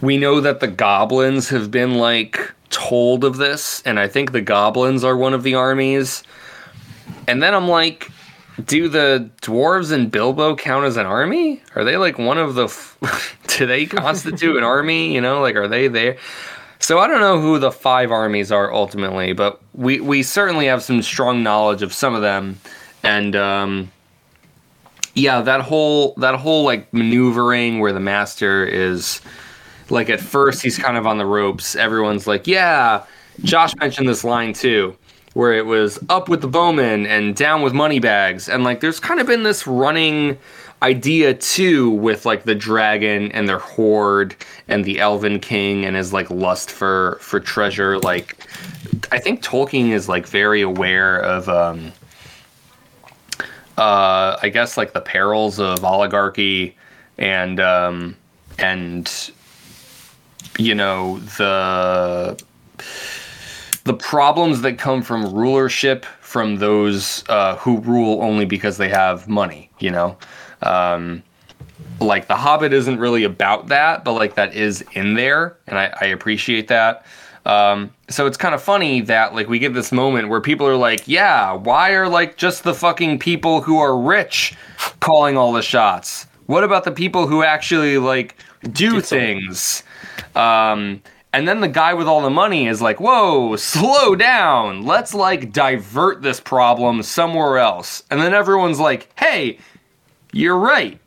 We 0.02 0.18
know 0.18 0.40
that 0.40 0.60
the 0.60 0.68
goblins 0.68 1.48
have 1.48 1.70
been 1.70 1.94
like 1.94 2.52
told 2.70 3.24
of 3.24 3.36
this, 3.36 3.82
and 3.86 3.98
I 3.98 4.08
think 4.08 4.32
the 4.32 4.40
goblins 4.40 5.04
are 5.04 5.16
one 5.16 5.32
of 5.32 5.44
the 5.44 5.54
armies. 5.54 6.22
And 7.28 7.42
then 7.42 7.54
I'm 7.54 7.68
like, 7.68 8.10
do 8.64 8.88
the 8.88 9.30
dwarves 9.40 9.92
and 9.92 10.10
Bilbo 10.10 10.56
count 10.56 10.84
as 10.84 10.96
an 10.96 11.06
army? 11.06 11.62
Are 11.74 11.84
they 11.84 11.96
like 11.96 12.18
one 12.18 12.36
of 12.36 12.54
the? 12.54 12.64
F- 12.64 13.38
do 13.56 13.66
they 13.66 13.86
constitute 13.86 14.56
an 14.56 14.64
army? 14.64 15.14
You 15.14 15.20
know, 15.20 15.40
like 15.40 15.56
are 15.56 15.68
they 15.68 15.88
there? 15.88 16.18
So 16.78 16.98
I 16.98 17.06
don't 17.06 17.20
know 17.20 17.40
who 17.40 17.60
the 17.60 17.70
five 17.70 18.10
armies 18.10 18.50
are 18.50 18.72
ultimately, 18.72 19.32
but 19.32 19.60
we 19.72 20.00
we 20.00 20.24
certainly 20.24 20.66
have 20.66 20.82
some 20.82 21.00
strong 21.02 21.42
knowledge 21.42 21.82
of 21.82 21.92
some 21.92 22.14
of 22.14 22.22
them, 22.22 22.58
and 23.04 23.36
um, 23.36 23.92
yeah, 25.14 25.42
that 25.42 25.60
whole 25.60 26.14
that 26.14 26.34
whole 26.34 26.64
like 26.64 26.92
maneuvering 26.92 27.78
where 27.78 27.92
the 27.92 28.00
master 28.00 28.64
is 28.66 29.20
like 29.92 30.10
at 30.10 30.20
first 30.20 30.62
he's 30.62 30.78
kind 30.78 30.96
of 30.96 31.06
on 31.06 31.18
the 31.18 31.26
ropes. 31.26 31.76
Everyone's 31.76 32.26
like, 32.26 32.46
yeah. 32.46 33.04
Josh 33.42 33.74
mentioned 33.76 34.08
this 34.08 34.24
line 34.24 34.52
too, 34.52 34.96
where 35.34 35.52
it 35.52 35.66
was 35.66 35.98
up 36.08 36.28
with 36.28 36.40
the 36.40 36.48
bowmen 36.48 37.06
and 37.06 37.36
down 37.36 37.62
with 37.62 37.72
money 37.72 37.98
bags, 37.98 38.48
and 38.48 38.64
like 38.64 38.80
there's 38.80 39.00
kind 39.00 39.20
of 39.20 39.26
been 39.26 39.42
this 39.42 39.66
running 39.66 40.36
idea 40.82 41.32
too 41.32 41.90
with 41.90 42.26
like 42.26 42.42
the 42.42 42.54
dragon 42.54 43.30
and 43.32 43.48
their 43.48 43.58
hoard 43.58 44.34
and 44.66 44.84
the 44.84 44.98
elven 44.98 45.38
king 45.38 45.84
and 45.84 45.94
his 45.94 46.12
like 46.12 46.28
lust 46.28 46.72
for 46.72 47.18
for 47.20 47.38
treasure 47.38 48.00
like 48.00 48.36
i 49.12 49.18
think 49.18 49.40
tolkien 49.40 49.90
is 49.90 50.08
like 50.08 50.26
very 50.26 50.60
aware 50.60 51.20
of 51.20 51.48
um 51.48 51.92
uh 53.78 54.36
i 54.42 54.48
guess 54.52 54.76
like 54.76 54.92
the 54.92 55.00
perils 55.00 55.60
of 55.60 55.84
oligarchy 55.84 56.76
and 57.16 57.60
um 57.60 58.16
and 58.58 59.30
you 60.58 60.74
know 60.74 61.18
the 61.38 62.42
the 63.84 63.94
problems 63.94 64.62
that 64.62 64.78
come 64.78 65.02
from 65.02 65.32
rulership 65.34 66.04
from 66.20 66.56
those 66.56 67.24
uh, 67.28 67.56
who 67.56 67.80
rule 67.80 68.22
only 68.22 68.44
because 68.44 68.76
they 68.76 68.88
have 68.88 69.28
money 69.28 69.70
you 69.78 69.90
know? 69.90 70.16
Um, 70.62 71.22
like 72.00 72.26
the 72.28 72.36
hobbit 72.36 72.72
isn't 72.72 72.98
really 72.98 73.24
about 73.24 73.68
that 73.68 74.04
but 74.04 74.12
like 74.12 74.34
that 74.34 74.54
is 74.54 74.84
in 74.92 75.14
there 75.14 75.56
and 75.66 75.78
i, 75.78 75.92
I 76.00 76.06
appreciate 76.06 76.68
that. 76.68 77.04
Um, 77.44 77.92
so 78.08 78.26
it's 78.26 78.36
kind 78.36 78.54
of 78.54 78.62
funny 78.62 79.00
that 79.00 79.34
like 79.34 79.48
we 79.48 79.58
get 79.58 79.74
this 79.74 79.90
moment 79.90 80.28
where 80.28 80.40
people 80.40 80.66
are 80.66 80.76
like 80.76 81.08
yeah 81.08 81.52
why 81.52 81.92
are 81.92 82.08
like 82.08 82.36
just 82.36 82.62
the 82.62 82.74
fucking 82.74 83.18
people 83.18 83.60
who 83.60 83.78
are 83.78 83.98
rich 83.98 84.54
calling 85.00 85.36
all 85.36 85.52
the 85.52 85.62
shots? 85.62 86.26
What 86.46 86.62
about 86.64 86.84
the 86.84 86.92
people 86.92 87.26
who 87.26 87.42
actually 87.42 87.98
like 87.98 88.36
do 88.72 89.00
things 89.00 89.82
um, 90.34 91.02
and 91.32 91.48
then 91.48 91.60
the 91.60 91.68
guy 91.68 91.94
with 91.94 92.06
all 92.06 92.20
the 92.20 92.30
money 92.30 92.66
is 92.68 92.82
like, 92.82 93.00
whoa, 93.00 93.56
slow 93.56 94.14
down. 94.14 94.84
Let's 94.84 95.14
like 95.14 95.52
divert 95.52 96.22
this 96.22 96.40
problem 96.40 97.02
somewhere 97.02 97.58
else. 97.58 98.02
And 98.10 98.20
then 98.20 98.34
everyone's 98.34 98.78
like, 98.78 99.08
hey, 99.18 99.58
you're 100.32 100.58
right. 100.58 100.98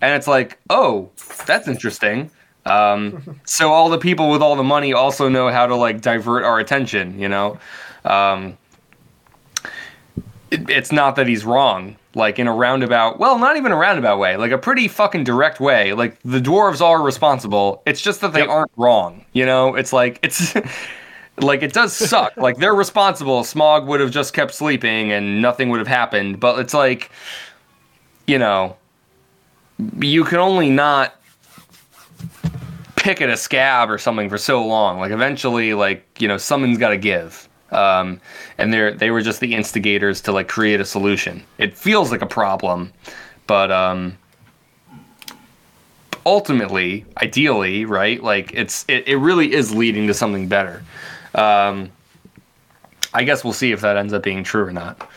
And 0.00 0.14
it's 0.14 0.26
like, 0.26 0.58
oh, 0.68 1.10
that's 1.46 1.68
interesting. 1.68 2.30
Um, 2.66 3.40
so 3.44 3.72
all 3.72 3.88
the 3.88 3.98
people 3.98 4.30
with 4.30 4.42
all 4.42 4.56
the 4.56 4.64
money 4.64 4.92
also 4.92 5.28
know 5.28 5.48
how 5.48 5.66
to 5.66 5.76
like 5.76 6.00
divert 6.00 6.44
our 6.44 6.58
attention, 6.58 7.18
you 7.20 7.28
know? 7.28 7.58
Um, 8.04 8.58
it, 10.50 10.68
it's 10.68 10.90
not 10.90 11.14
that 11.16 11.28
he's 11.28 11.44
wrong 11.44 11.96
like 12.14 12.38
in 12.38 12.46
a 12.46 12.52
roundabout 12.52 13.18
well 13.18 13.38
not 13.38 13.56
even 13.56 13.72
a 13.72 13.76
roundabout 13.76 14.18
way 14.18 14.36
like 14.36 14.52
a 14.52 14.58
pretty 14.58 14.88
fucking 14.88 15.24
direct 15.24 15.60
way. 15.60 15.92
Like 15.92 16.18
the 16.24 16.40
dwarves 16.40 16.80
are 16.80 17.02
responsible. 17.02 17.82
It's 17.86 18.00
just 18.00 18.20
that 18.20 18.32
they 18.32 18.40
Yep. 18.40 18.48
aren't 18.48 18.72
wrong 18.76 19.24
you 19.32 19.46
know? 19.46 19.74
It's 19.74 19.92
like 19.92 20.18
it's 20.22 20.54
like 21.38 21.62
it 21.62 21.72
does 21.72 21.92
suck. 21.94 22.36
Like 22.36 22.58
they're 22.58 22.74
responsible. 22.74 23.40
Smaug 23.42 23.86
would 23.86 24.00
have 24.00 24.10
just 24.10 24.34
kept 24.34 24.52
sleeping 24.54 25.10
and 25.12 25.40
nothing 25.40 25.70
would 25.70 25.78
have 25.78 25.88
happened. 25.88 26.38
But 26.40 26.58
it's 26.58 26.74
like 26.74 27.10
you 28.26 28.38
know 28.38 28.76
you 29.98 30.24
can 30.24 30.38
only 30.38 30.70
not 30.70 31.14
pick 32.96 33.20
at 33.20 33.28
a 33.30 33.36
scab 33.36 33.90
or 33.90 33.98
something 33.98 34.28
for 34.28 34.38
so 34.38 34.64
long. 34.64 34.98
Like 35.00 35.10
eventually 35.12 35.74
like 35.74 36.04
you 36.20 36.28
know 36.28 36.36
something's 36.36 36.78
got 36.78 36.90
to 36.90 36.98
give 36.98 37.48
um, 37.72 38.20
and 38.58 38.72
they 38.72 38.92
they 38.92 39.10
were 39.10 39.22
just 39.22 39.40
the 39.40 39.54
instigators 39.54 40.20
to 40.22 40.32
like 40.32 40.48
create 40.48 40.80
a 40.80 40.84
solution. 40.84 41.42
It 41.58 41.76
feels 41.76 42.10
like 42.10 42.22
a 42.22 42.26
problem, 42.26 42.92
but 43.46 43.70
um, 43.72 44.16
ultimately, 46.24 47.04
ideally, 47.20 47.84
right? 47.84 48.22
Like 48.22 48.52
it's 48.54 48.84
it, 48.88 49.08
it 49.08 49.16
really 49.16 49.52
is 49.52 49.74
leading 49.74 50.06
to 50.06 50.14
something 50.14 50.48
better. 50.48 50.82
Um, 51.34 51.90
I 53.14 53.24
guess 53.24 53.44
we'll 53.44 53.52
see 53.52 53.72
if 53.72 53.80
that 53.82 53.96
ends 53.96 54.12
up 54.12 54.22
being 54.22 54.44
true 54.44 54.64
or 54.64 54.72
not. 54.72 55.08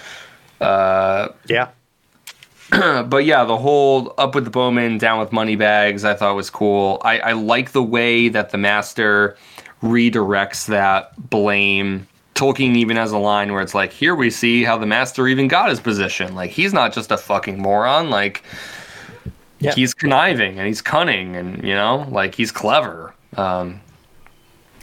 Uh, 0.60 1.30
Yeah. 1.48 1.70
but 3.04 3.26
yeah, 3.26 3.44
the 3.44 3.58
whole 3.58 4.14
up 4.18 4.34
with 4.34 4.44
the 4.44 4.50
bowman, 4.50 4.98
down 4.98 5.20
with 5.20 5.32
money 5.32 5.56
bags, 5.56 6.04
I 6.04 6.16
thought 6.16 6.36
was 6.36 6.50
cool. 6.50 7.00
I, 7.04 7.20
I 7.20 7.32
like 7.34 7.72
the 7.72 7.84
way 7.84 8.28
that 8.30 8.50
the 8.50 8.58
master 8.58 9.38
redirects 9.84 10.66
that 10.68 11.12
blame. 11.30 12.08
Tolkien 12.36 12.76
even 12.76 12.98
has 12.98 13.12
a 13.12 13.18
line 13.18 13.52
where 13.54 13.62
it's 13.62 13.74
like, 13.74 13.92
here 13.94 14.14
we 14.14 14.30
see 14.30 14.64
how 14.64 14.78
the 14.78 14.86
master 14.86 15.28
even 15.28 15.48
got 15.48 15.70
his 15.70 15.80
position. 15.80 16.36
Like 16.36 16.52
he's 16.52 16.74
not 16.74 16.94
just 16.94 17.10
a 17.12 17.18
fucking 17.18 17.58
moron. 17.62 18.10
Like 18.10 18.44
Yeah. 19.60 19.74
he's 19.74 19.94
conniving 19.94 20.58
and 20.60 20.68
he's 20.68 20.82
cunning 20.82 21.36
and 21.36 21.64
you 21.64 21.74
know, 21.74 22.06
like 22.12 22.36
he's 22.36 22.52
clever. 22.52 23.14
Um, 23.38 23.82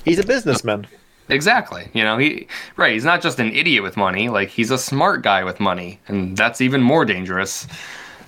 He's 0.04 0.18
a 0.18 0.26
businessman. 0.26 0.88
Exactly. 1.28 1.88
You 1.92 2.02
know, 2.02 2.18
he 2.18 2.48
right, 2.76 2.92
he's 2.92 3.04
not 3.04 3.22
just 3.22 3.38
an 3.38 3.52
idiot 3.54 3.82
with 3.84 3.96
money, 3.96 4.28
like 4.28 4.48
he's 4.48 4.70
a 4.72 4.78
smart 4.78 5.22
guy 5.22 5.44
with 5.44 5.60
money, 5.60 6.00
and 6.08 6.36
that's 6.36 6.60
even 6.60 6.82
more 6.82 7.04
dangerous. 7.04 7.68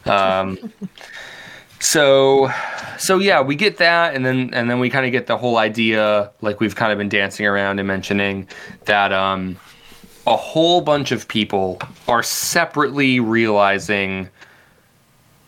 Um 0.06 0.59
so 1.85 2.51
so 2.98 3.19
yeah, 3.19 3.43
we 3.43 3.56
get 3.56 3.77
that 3.77 4.15
and 4.15 4.24
then 4.24 4.51
and 4.55 4.70
then 4.70 4.81
we 4.81 4.89
kind 4.89 5.05
of 5.05 5.12
get 5.12 5.27
the 5.27 5.36
whole 5.36 5.59
idea 5.59 6.32
like 6.40 6.59
we've 6.59 6.74
kind 6.74 6.90
of 6.90 6.98
been 6.98 7.11
dancing 7.11 7.47
around 7.47 7.78
and 7.78 7.86
mentioning 7.86 8.48
that 8.86 9.12
um 9.12 9.56
a 10.27 10.36
whole 10.36 10.81
bunch 10.81 11.12
of 11.12 11.28
people 11.28 11.78
are 12.09 12.23
separately 12.23 13.20
realizing 13.20 14.31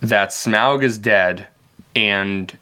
that 0.00 0.28
Smaug 0.28 0.82
is 0.82 0.98
dead 0.98 1.46
and 1.94 2.56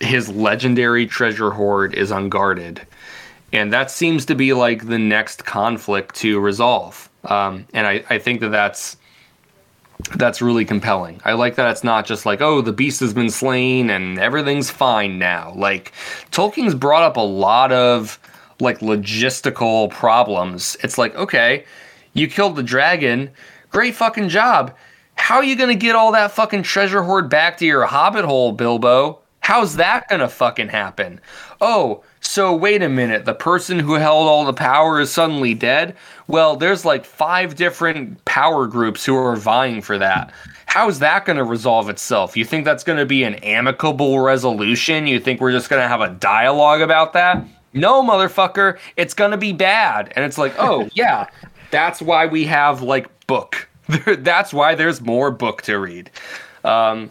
his 0.00 0.30
legendary 0.30 1.06
treasure 1.06 1.50
hoard 1.50 1.92
is 1.94 2.10
unguarded. 2.10 2.80
And 3.52 3.70
that 3.74 3.90
seems 3.90 4.24
to 4.26 4.34
be 4.34 4.54
like 4.54 4.86
the 4.86 4.98
next 4.98 5.44
conflict 5.44 6.14
to 6.16 6.40
resolve. 6.40 7.10
Um, 7.24 7.66
and 7.74 7.86
I, 7.86 8.02
I 8.08 8.18
think 8.18 8.40
that 8.40 8.48
that's 8.48 8.96
that's 10.16 10.42
really 10.42 10.64
compelling. 10.64 11.20
I 11.24 11.32
like 11.32 11.56
that 11.56 11.70
it's 11.70 11.84
not 11.84 12.06
just 12.06 12.26
like, 12.26 12.40
oh, 12.40 12.60
the 12.60 12.72
beast 12.72 13.00
has 13.00 13.14
been 13.14 13.30
slain 13.30 13.90
and 13.90 14.18
everything's 14.18 14.70
fine 14.70 15.18
now. 15.18 15.52
Like 15.56 15.92
Tolkien's 16.30 16.74
brought 16.74 17.02
up 17.02 17.16
a 17.16 17.20
lot 17.20 17.72
of 17.72 18.18
like 18.60 18.80
logistical 18.80 19.90
problems. 19.90 20.76
It's 20.82 20.98
like, 20.98 21.14
okay, 21.16 21.64
you 22.12 22.28
killed 22.28 22.56
the 22.56 22.62
dragon, 22.62 23.30
great 23.70 23.94
fucking 23.94 24.28
job. 24.28 24.74
How 25.14 25.36
are 25.36 25.44
you 25.44 25.56
gonna 25.56 25.74
get 25.74 25.96
all 25.96 26.12
that 26.12 26.32
fucking 26.32 26.62
treasure 26.62 27.02
hoard 27.02 27.28
back 27.28 27.58
to 27.58 27.66
your 27.66 27.84
hobbit 27.86 28.24
hole, 28.24 28.52
Bilbo? 28.52 29.20
How's 29.40 29.76
that 29.76 30.08
gonna 30.08 30.28
fucking 30.28 30.68
happen? 30.68 31.20
Oh, 31.60 32.02
so 32.20 32.54
wait 32.54 32.82
a 32.82 32.88
minute, 32.88 33.24
the 33.24 33.34
person 33.34 33.78
who 33.78 33.94
held 33.94 34.28
all 34.28 34.44
the 34.44 34.52
power 34.52 35.00
is 35.00 35.10
suddenly 35.10 35.54
dead? 35.54 35.96
Well, 36.28 36.56
there's 36.56 36.84
like 36.84 37.04
five 37.04 37.56
different 37.56 38.24
power 38.24 38.66
groups 38.66 39.04
who 39.04 39.16
are 39.16 39.36
vying 39.36 39.82
for 39.82 39.98
that. 39.98 40.32
How's 40.66 41.00
that 41.00 41.24
going 41.24 41.38
to 41.38 41.44
resolve 41.44 41.88
itself? 41.88 42.36
You 42.36 42.44
think 42.44 42.64
that's 42.64 42.84
going 42.84 42.98
to 42.98 43.06
be 43.06 43.24
an 43.24 43.34
amicable 43.36 44.20
resolution? 44.20 45.06
You 45.06 45.18
think 45.18 45.40
we're 45.40 45.50
just 45.50 45.68
going 45.68 45.82
to 45.82 45.88
have 45.88 46.00
a 46.00 46.10
dialogue 46.10 46.80
about 46.80 47.12
that? 47.14 47.44
No, 47.72 48.02
motherfucker, 48.02 48.78
it's 48.96 49.14
going 49.14 49.32
to 49.32 49.36
be 49.36 49.52
bad. 49.52 50.12
And 50.14 50.24
it's 50.24 50.38
like, 50.38 50.54
oh, 50.58 50.88
yeah, 50.94 51.26
that's 51.70 52.00
why 52.00 52.26
we 52.26 52.44
have 52.44 52.82
like 52.82 53.08
book. 53.26 53.68
that's 54.18 54.52
why 54.52 54.74
there's 54.74 55.00
more 55.00 55.30
book 55.30 55.62
to 55.62 55.78
read. 55.78 56.10
Um, 56.64 57.10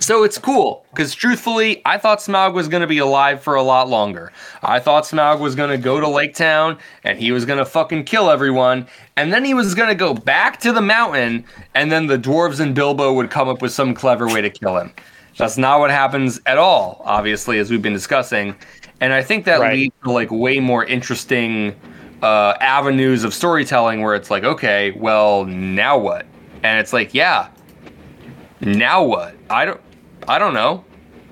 so 0.00 0.24
it's 0.24 0.38
cool 0.38 0.84
because 0.90 1.14
truthfully, 1.14 1.82
I 1.84 1.98
thought 1.98 2.18
Smaug 2.18 2.54
was 2.54 2.68
going 2.68 2.80
to 2.80 2.86
be 2.86 2.98
alive 2.98 3.42
for 3.42 3.54
a 3.54 3.62
lot 3.62 3.88
longer. 3.88 4.32
I 4.62 4.80
thought 4.80 5.04
Smaug 5.04 5.38
was 5.40 5.54
going 5.54 5.70
to 5.70 5.78
go 5.78 6.00
to 6.00 6.08
Lake 6.08 6.34
Town 6.34 6.78
and 7.04 7.18
he 7.18 7.32
was 7.32 7.44
going 7.44 7.58
to 7.58 7.64
fucking 7.64 8.04
kill 8.04 8.30
everyone. 8.30 8.86
And 9.16 9.32
then 9.32 9.44
he 9.44 9.54
was 9.54 9.74
going 9.74 9.88
to 9.88 9.94
go 9.94 10.14
back 10.14 10.58
to 10.60 10.72
the 10.72 10.80
mountain 10.80 11.44
and 11.74 11.92
then 11.92 12.06
the 12.06 12.18
dwarves 12.18 12.60
and 12.60 12.74
Bilbo 12.74 13.12
would 13.12 13.30
come 13.30 13.48
up 13.48 13.60
with 13.62 13.72
some 13.72 13.94
clever 13.94 14.26
way 14.26 14.40
to 14.40 14.50
kill 14.50 14.76
him. 14.78 14.92
That's 15.36 15.56
not 15.58 15.80
what 15.80 15.90
happens 15.90 16.40
at 16.46 16.58
all, 16.58 17.02
obviously, 17.04 17.58
as 17.58 17.70
we've 17.70 17.82
been 17.82 17.92
discussing. 17.92 18.54
And 19.00 19.12
I 19.12 19.22
think 19.22 19.44
that 19.44 19.60
Right. 19.60 19.74
leads 19.74 19.94
to 20.04 20.10
like 20.10 20.30
way 20.30 20.60
more 20.60 20.84
interesting 20.84 21.74
uh, 22.22 22.54
avenues 22.60 23.24
of 23.24 23.32
storytelling 23.32 24.02
where 24.02 24.14
it's 24.14 24.30
like, 24.30 24.44
okay, 24.44 24.90
well, 24.92 25.44
now 25.44 25.96
what? 25.98 26.26
And 26.62 26.78
it's 26.78 26.92
like, 26.92 27.14
yeah, 27.14 27.48
now 28.60 29.02
what? 29.02 29.34
I 29.48 29.64
don't 29.64 29.80
I 30.28 30.38
don't 30.38 30.54
know. 30.54 30.84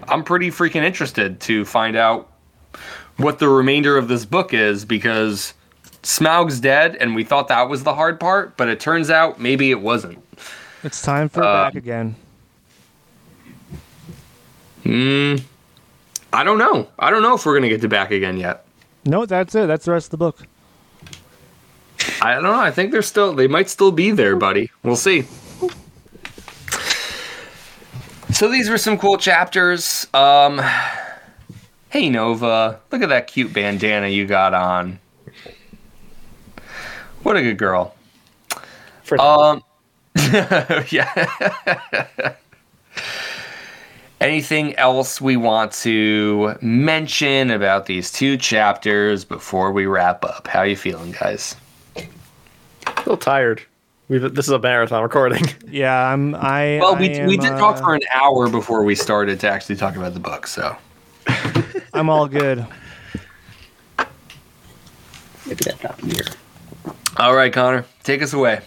I'm 0.09 0.24
pretty 0.24 0.51
freaking 0.51 0.82
interested 0.82 1.40
to 1.40 1.65
find 1.65 1.97
out 1.97 2.31
what 3.16 3.39
the 3.39 3.48
remainder 3.48 3.97
of 3.97 4.09
this 4.09 4.24
book 4.24 4.55
is 4.55 4.85
because 4.85 5.55
Smaug's 6.02 6.60
dead 6.60 6.97
and 6.97 7.15
we 7.15 7.24
thought 7.24 7.48
that 7.48 7.69
was 7.69 7.82
the 7.82 7.94
hard 7.94 8.19
part, 8.20 8.56
but 8.56 8.69
it 8.69 8.81
turns 8.81 9.10
out 9.10 9.40
maybe 9.40 9.70
it 9.70 9.81
wasn't. 9.81 10.19
It's 10.85 11.02
time 11.02 11.28
for 11.28 11.43
Uh, 11.43 11.65
back 11.65 11.74
again. 11.74 12.15
Hmm. 14.85 15.36
I 16.32 16.44
don't 16.44 16.59
know. 16.59 16.89
I 16.98 17.10
don't 17.10 17.23
know 17.23 17.35
if 17.35 17.44
we're 17.44 17.52
going 17.52 17.62
to 17.62 17.69
get 17.69 17.81
to 17.82 17.89
back 17.89 18.10
again 18.10 18.36
yet. 18.36 18.65
No, 19.05 19.27
that's 19.27 19.55
it. 19.55 19.66
That's 19.66 19.85
the 19.85 19.93
rest 19.93 20.06
of 20.06 20.10
the 20.12 20.16
book. 20.19 20.47
I 22.23 22.35
don't 22.35 22.43
know. 22.43 22.55
I 22.55 22.70
think 22.70 22.93
they're 22.93 23.02
still 23.02 23.32
they 23.35 23.48
might 23.48 23.69
still 23.69 23.93
be 23.93 24.10
there, 24.10 24.36
buddy. 24.36 24.70
We'll 24.82 24.97
see. 24.97 25.24
So 28.32 28.48
these 28.48 28.68
were 28.70 28.78
some 28.78 28.98
cool 28.98 29.18
chapters. 29.18 30.06
Um 30.14 30.60
Hey 31.90 32.10
Nova, 32.10 32.80
look 32.92 33.02
at 33.02 33.09
that 33.09 33.26
cute 33.26 33.52
bandana 33.52 34.09
you 34.09 34.26
got 34.26 34.55
on. 34.55 34.98
What 37.22 37.36
a 37.36 37.42
good 37.42 37.59
girl. 37.59 37.94
For 39.02 39.20
Um 39.20 39.62
yeah. 40.90 42.34
Anything 44.20 44.74
else 44.76 45.20
we 45.20 45.36
want 45.36 45.70
to 45.72 46.56
mention 46.60 47.52
about 47.52 47.86
these 47.86 48.10
two 48.10 48.36
chapters 48.36 49.24
before 49.24 49.70
we 49.70 49.86
wrap 49.86 50.24
up? 50.24 50.48
How 50.48 50.62
you 50.62 50.74
feeling, 50.76 51.12
guys? 51.12 51.55
a 51.96 52.02
little 52.98 53.16
tired. 53.16 53.62
We've, 54.09 54.35
this 54.35 54.47
is 54.47 54.52
a 54.52 54.59
marathon 54.59 55.02
recording. 55.02 55.44
Yeah, 55.70 56.10
I'm. 56.10 56.35
I. 56.35 56.78
Well, 56.80 56.97
I 56.97 56.98
we, 56.98 57.09
we 57.09 57.35
am, 57.35 57.40
did 57.40 57.51
talk 57.59 57.76
uh, 57.76 57.80
for 57.82 57.94
an 57.94 58.01
hour 58.10 58.48
before 58.48 58.82
we 58.85 58.94
started 58.94 59.39
to 59.40 59.51
actually 59.51 59.76
talk 59.76 59.97
about 59.97 60.14
the 60.14 60.20
book, 60.20 60.47
so. 60.47 60.74
I'm 61.93 62.09
all 62.09 62.26
good. 62.26 62.66
Maybe 65.47 65.62
that 65.64 65.78
top 65.78 66.01
here. 66.01 66.24
All 67.18 67.35
right, 67.35 67.52
Connor, 67.52 67.85
take 68.02 68.22
us 68.22 68.32
away. 68.32 68.62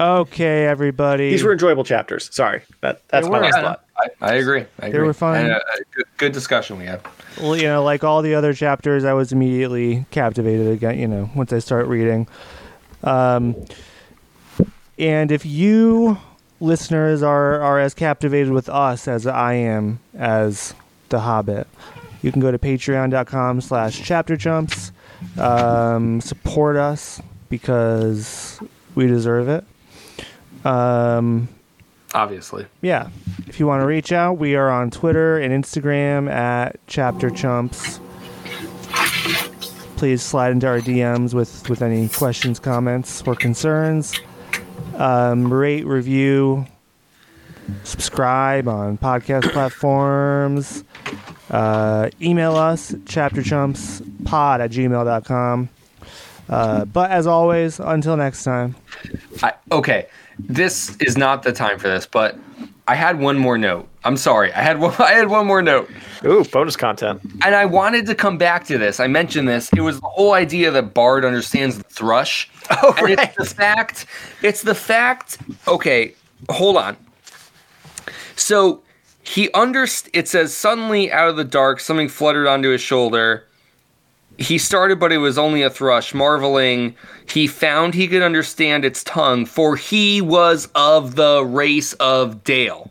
Okay, 0.00 0.64
everybody. 0.64 1.28
These 1.30 1.44
were 1.44 1.52
enjoyable 1.52 1.84
chapters. 1.84 2.34
Sorry, 2.34 2.62
that 2.80 3.06
that's 3.08 3.28
my 3.28 3.36
were. 3.36 3.44
last 3.44 3.60
thought. 3.60 3.84
I, 3.98 4.08
I 4.22 4.34
agree. 4.36 4.64
I 4.80 4.86
agree. 4.86 5.02
were 5.02 5.12
fun. 5.12 5.44
And, 5.44 5.52
uh, 5.52 5.60
good, 5.94 6.06
good 6.16 6.32
discussion 6.32 6.78
we 6.78 6.86
had. 6.86 7.02
well, 7.38 7.54
you 7.54 7.64
know, 7.64 7.84
like 7.84 8.02
all 8.02 8.22
the 8.22 8.34
other 8.34 8.54
chapters, 8.54 9.04
I 9.04 9.12
was 9.12 9.30
immediately 9.30 10.06
captivated 10.10 10.68
again. 10.68 10.98
You 10.98 11.06
know, 11.06 11.30
once 11.36 11.52
I 11.52 11.58
start 11.58 11.86
reading. 11.86 12.26
Um, 13.04 13.56
and 14.98 15.30
if 15.32 15.44
you 15.46 16.18
listeners 16.60 17.22
are 17.22 17.60
are 17.60 17.78
as 17.80 17.94
captivated 17.94 18.52
with 18.52 18.68
us 18.68 19.08
as 19.08 19.26
I 19.26 19.54
am 19.54 19.98
as 20.16 20.74
The 21.08 21.20
Hobbit, 21.20 21.66
you 22.22 22.30
can 22.32 22.40
go 22.40 22.50
to 22.50 22.58
Patreon.com/slash 22.58 24.02
Chapter 24.02 24.36
Chumps. 24.36 24.92
Um, 25.38 26.20
support 26.20 26.76
us 26.76 27.20
because 27.48 28.60
we 28.94 29.06
deserve 29.06 29.48
it. 29.48 29.64
Um, 30.66 31.48
Obviously. 32.14 32.66
yeah. 32.80 33.08
If 33.46 33.58
you 33.60 33.66
want 33.66 33.82
to 33.82 33.86
reach 33.86 34.12
out, 34.12 34.34
we 34.34 34.54
are 34.56 34.68
on 34.70 34.90
Twitter 34.90 35.38
and 35.38 35.52
Instagram 35.64 36.30
at 36.30 36.78
Chapter 36.86 37.30
Chumps. 37.30 38.00
Please 39.96 40.22
slide 40.22 40.50
into 40.52 40.66
our 40.66 40.80
DMs 40.80 41.32
with, 41.34 41.68
with 41.70 41.80
any 41.82 42.08
questions, 42.08 42.58
comments, 42.58 43.22
or 43.26 43.34
concerns. 43.36 44.18
Um, 45.02 45.52
rate, 45.52 45.84
review, 45.84 46.64
subscribe 47.82 48.68
on 48.68 48.98
podcast 48.98 49.50
platforms. 49.52 50.84
Uh, 51.50 52.08
email 52.20 52.54
us, 52.54 52.92
chapterchumpspod 52.92 54.60
at 54.60 54.70
gmail.com. 54.70 55.68
Uh, 56.48 56.84
but 56.84 57.10
as 57.10 57.26
always, 57.26 57.80
until 57.80 58.16
next 58.16 58.44
time. 58.44 58.76
I, 59.42 59.54
okay, 59.72 60.06
this 60.38 60.96
is 60.98 61.16
not 61.18 61.42
the 61.42 61.52
time 61.52 61.80
for 61.80 61.88
this, 61.88 62.06
but 62.06 62.38
I 62.88 62.94
had 62.96 63.20
one 63.20 63.38
more 63.38 63.56
note. 63.56 63.88
I'm 64.04 64.16
sorry. 64.16 64.52
I 64.52 64.60
had 64.62 64.80
one. 64.80 64.92
I 64.98 65.12
had 65.12 65.28
one 65.28 65.46
more 65.46 65.62
note. 65.62 65.88
Ooh, 66.24 66.44
bonus 66.44 66.76
content. 66.76 67.20
and 67.44 67.54
I 67.54 67.64
wanted 67.64 68.06
to 68.06 68.14
come 68.14 68.38
back 68.38 68.64
to 68.66 68.78
this. 68.78 68.98
I 69.00 69.06
mentioned 69.06 69.48
this. 69.48 69.70
It 69.72 69.80
was 69.80 70.00
the 70.00 70.06
whole 70.08 70.32
idea 70.34 70.70
that 70.72 70.92
Bard 70.94 71.24
understands 71.24 71.78
the 71.78 71.84
thrush. 71.84 72.50
Oh, 72.82 72.94
and 72.96 73.18
right. 73.18 73.18
it's 73.18 73.36
the 73.50 73.54
fact. 73.54 74.06
It's 74.40 74.62
the 74.62 74.74
fact. 74.74 75.38
Okay, 75.68 76.14
hold 76.48 76.76
on. 76.76 76.96
So 78.36 78.82
he 79.24 79.48
underst. 79.48 80.08
It 80.14 80.28
says 80.28 80.54
suddenly 80.54 81.12
out 81.12 81.28
of 81.28 81.36
the 81.36 81.44
dark, 81.44 81.80
something 81.80 82.08
fluttered 82.08 82.46
onto 82.46 82.70
his 82.70 82.80
shoulder. 82.80 83.44
He 84.42 84.58
started, 84.58 84.98
but 84.98 85.12
it 85.12 85.18
was 85.18 85.38
only 85.38 85.62
a 85.62 85.70
thrush. 85.70 86.12
Marveling, 86.12 86.94
he 87.26 87.46
found 87.46 87.94
he 87.94 88.08
could 88.08 88.22
understand 88.22 88.84
its 88.84 89.04
tongue, 89.04 89.46
for 89.46 89.76
he 89.76 90.20
was 90.20 90.68
of 90.74 91.14
the 91.14 91.44
race 91.44 91.92
of 91.94 92.42
Dale. 92.44 92.90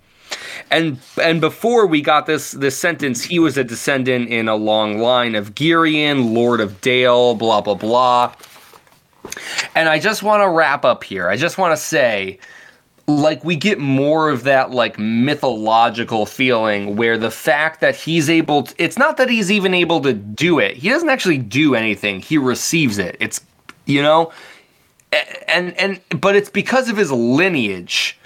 And 0.69 0.99
and 1.21 1.41
before 1.41 1.85
we 1.85 2.01
got 2.01 2.25
this 2.25 2.51
this 2.51 2.77
sentence, 2.77 3.21
he 3.21 3.39
was 3.39 3.57
a 3.57 3.63
descendant 3.63 4.29
in 4.29 4.47
a 4.47 4.55
long 4.55 4.99
line 4.99 5.35
of 5.35 5.53
Girion, 5.53 6.33
Lord 6.33 6.61
of 6.61 6.79
Dale, 6.79 7.35
blah 7.35 7.61
blah 7.61 7.75
blah. 7.75 8.33
And 9.75 9.89
I 9.89 9.99
just 9.99 10.23
want 10.23 10.41
to 10.41 10.49
wrap 10.49 10.85
up 10.85 11.03
here. 11.03 11.27
I 11.27 11.35
just 11.35 11.57
want 11.57 11.77
to 11.77 11.77
say 11.81 12.39
like 13.07 13.43
we 13.43 13.55
get 13.55 13.79
more 13.79 14.29
of 14.29 14.43
that 14.43 14.71
like 14.71 14.97
mythological 14.97 16.25
feeling 16.25 16.95
where 16.95 17.17
the 17.17 17.31
fact 17.31 17.81
that 17.81 17.95
he's 17.95 18.29
able 18.29 18.63
to, 18.63 18.75
it's 18.77 18.97
not 18.97 19.17
that 19.17 19.29
he's 19.29 19.51
even 19.51 19.73
able 19.73 20.01
to 20.01 20.13
do 20.13 20.59
it. 20.59 20.77
He 20.77 20.89
doesn't 20.89 21.09
actually 21.09 21.37
do 21.37 21.75
anything. 21.75 22.21
He 22.21 22.37
receives 22.37 22.97
it. 22.97 23.17
It's 23.19 23.41
you 23.85 24.01
know 24.01 24.31
and 25.47 25.77
and 25.77 25.99
but 26.19 26.35
it's 26.35 26.49
because 26.49 26.89
of 26.89 26.97
his 26.97 27.11
lineage. 27.11 28.17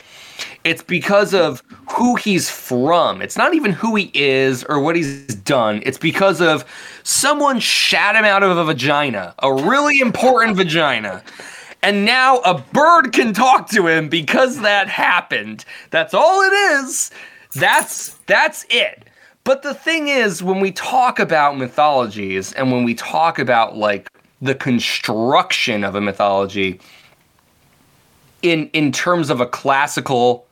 It's 0.63 0.81
because 0.81 1.33
of 1.33 1.61
who 1.91 2.15
he's 2.15 2.49
from. 2.49 3.21
It's 3.21 3.37
not 3.37 3.53
even 3.53 3.71
who 3.71 3.95
he 3.95 4.11
is 4.13 4.63
or 4.63 4.79
what 4.79 4.95
he's 4.95 5.35
done. 5.35 5.81
It's 5.85 5.97
because 5.97 6.41
of 6.41 6.65
someone 7.03 7.59
shat 7.59 8.15
him 8.15 8.25
out 8.25 8.41
of 8.41 8.57
a 8.57 8.63
vagina, 8.65 9.35
a 9.43 9.53
really 9.53 9.99
important 9.99 10.57
vagina. 10.57 11.23
And 11.85 12.03
now 12.03 12.39
a 12.39 12.57
bird 12.57 13.13
can 13.13 13.31
talk 13.31 13.69
to 13.69 13.85
him 13.85 14.09
because 14.09 14.61
that 14.61 14.87
happened. 14.87 15.65
That's 15.91 16.15
all 16.15 16.41
it 16.41 16.51
is. 16.51 17.11
That's 17.53 18.15
that's 18.25 18.65
it. 18.71 19.05
But 19.43 19.61
the 19.61 19.75
thing 19.75 20.07
is 20.07 20.41
when 20.41 20.61
we 20.61 20.71
talk 20.71 21.19
about 21.19 21.59
mythologies 21.59 22.53
and 22.53 22.71
when 22.71 22.85
we 22.85 22.95
talk 22.95 23.37
about 23.37 23.77
like 23.77 24.09
the 24.41 24.55
construction 24.55 25.83
of 25.83 25.93
a 25.93 26.01
mythology, 26.01 26.79
in 28.41 28.67
in 28.73 28.91
terms 28.91 29.29
of 29.29 29.39
a 29.39 29.45
classical 29.45 30.47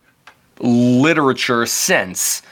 literature 0.60 1.66
sense, 1.66 2.44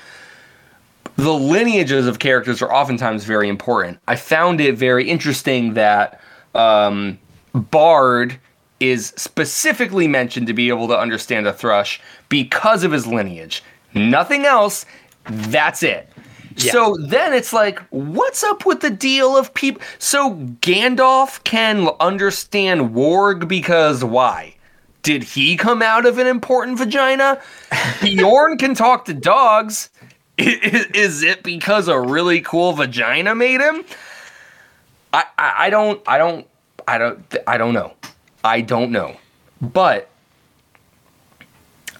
the 1.17 1.35
lineages 1.35 2.07
of 2.07 2.17
characters 2.17 2.63
are 2.63 2.73
oftentimes 2.73 3.25
very 3.25 3.47
important. 3.47 3.99
I 4.07 4.15
found 4.15 4.59
it 4.59 4.75
very 4.75 5.07
interesting 5.07 5.75
that 5.75 6.19
um, 6.55 7.19
Bard 7.53 8.39
is 8.81 9.13
specifically 9.15 10.07
mentioned 10.07 10.47
to 10.47 10.53
be 10.53 10.69
able 10.69 10.87
to 10.87 10.97
understand 10.97 11.47
a 11.47 11.53
thrush 11.53 12.01
because 12.27 12.83
of 12.83 12.91
his 12.91 13.07
lineage. 13.07 13.63
Nothing 13.93 14.45
else. 14.45 14.85
That's 15.25 15.83
it. 15.83 16.09
So 16.57 16.97
then 16.99 17.33
it's 17.33 17.53
like, 17.53 17.79
what's 17.89 18.43
up 18.43 18.65
with 18.65 18.81
the 18.81 18.89
deal 18.89 19.37
of 19.37 19.53
people? 19.53 19.81
So 19.99 20.35
Gandalf 20.61 21.43
can 21.43 21.87
understand 21.99 22.91
Warg 22.91 23.47
because 23.47 24.03
why? 24.03 24.55
Did 25.03 25.23
he 25.23 25.57
come 25.57 25.81
out 25.81 26.05
of 26.05 26.17
an 26.17 26.27
important 26.27 26.77
vagina? 26.77 27.41
Beorn 28.01 28.57
can 28.57 28.75
talk 28.75 29.05
to 29.05 29.13
dogs. 29.13 29.89
Is 30.37 31.23
it 31.23 31.43
because 31.43 31.87
a 31.87 31.99
really 31.99 32.41
cool 32.41 32.73
vagina 32.73 33.33
made 33.35 33.61
him? 33.61 33.83
I, 35.13 35.25
I, 35.37 35.53
I 35.57 35.69
don't 35.69 36.01
I 36.07 36.17
don't 36.17 36.47
I 36.87 36.97
don't 36.97 37.35
I 37.47 37.57
don't 37.57 37.73
know. 37.73 37.93
I 38.43 38.61
don't 38.61 38.91
know. 38.91 39.17
But 39.61 40.09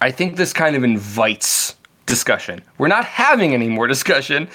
I 0.02 0.12
think 0.12 0.36
this 0.36 0.52
kind 0.54 0.76
of 0.76 0.84
invites 0.84 1.76
discussion. 2.08 2.62
We're 2.78 2.90
not 2.90 3.06
having 3.06 3.54
any 3.54 3.70
more 3.70 3.88
discussion, 3.88 4.50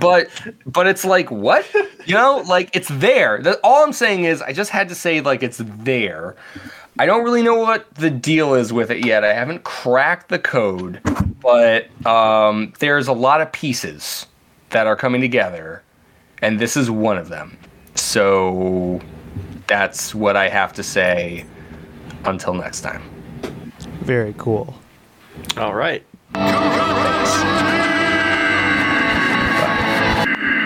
but 0.00 0.28
but 0.66 0.86
it's 0.86 1.04
like 1.04 1.30
what? 1.30 1.66
You 2.06 2.14
know, 2.14 2.44
like 2.46 2.70
it's 2.74 2.88
there. 2.88 3.40
The, 3.40 3.58
all 3.64 3.84
I'm 3.84 3.92
saying 3.92 4.24
is 4.24 4.42
I 4.42 4.52
just 4.52 4.70
had 4.70 4.88
to 4.88 4.94
say 4.94 5.20
like 5.20 5.42
it's 5.42 5.60
there. 5.64 6.36
I 6.98 7.06
don't 7.06 7.24
really 7.24 7.42
know 7.42 7.56
what 7.56 7.92
the 7.94 8.10
deal 8.10 8.54
is 8.54 8.72
with 8.72 8.90
it 8.90 9.04
yet. 9.04 9.24
I 9.24 9.34
haven't 9.34 9.64
cracked 9.64 10.28
the 10.28 10.38
code, 10.38 11.00
but 11.40 11.88
um, 12.06 12.72
there's 12.78 13.08
a 13.08 13.12
lot 13.12 13.40
of 13.40 13.50
pieces 13.52 14.26
that 14.70 14.86
are 14.86 14.96
coming 14.96 15.20
together, 15.20 15.82
and 16.40 16.60
this 16.60 16.76
is 16.76 16.90
one 16.90 17.18
of 17.18 17.28
them. 17.28 17.58
So 17.96 19.00
that's 19.66 20.14
what 20.14 20.36
I 20.36 20.48
have 20.48 20.72
to 20.74 20.82
say 20.82 21.46
until 22.24 22.54
next 22.54 22.80
time. 22.82 23.02
Very 24.02 24.34
cool. 24.38 24.74
All 25.56 25.74
right. 25.74 26.04
Correct. 26.34 27.53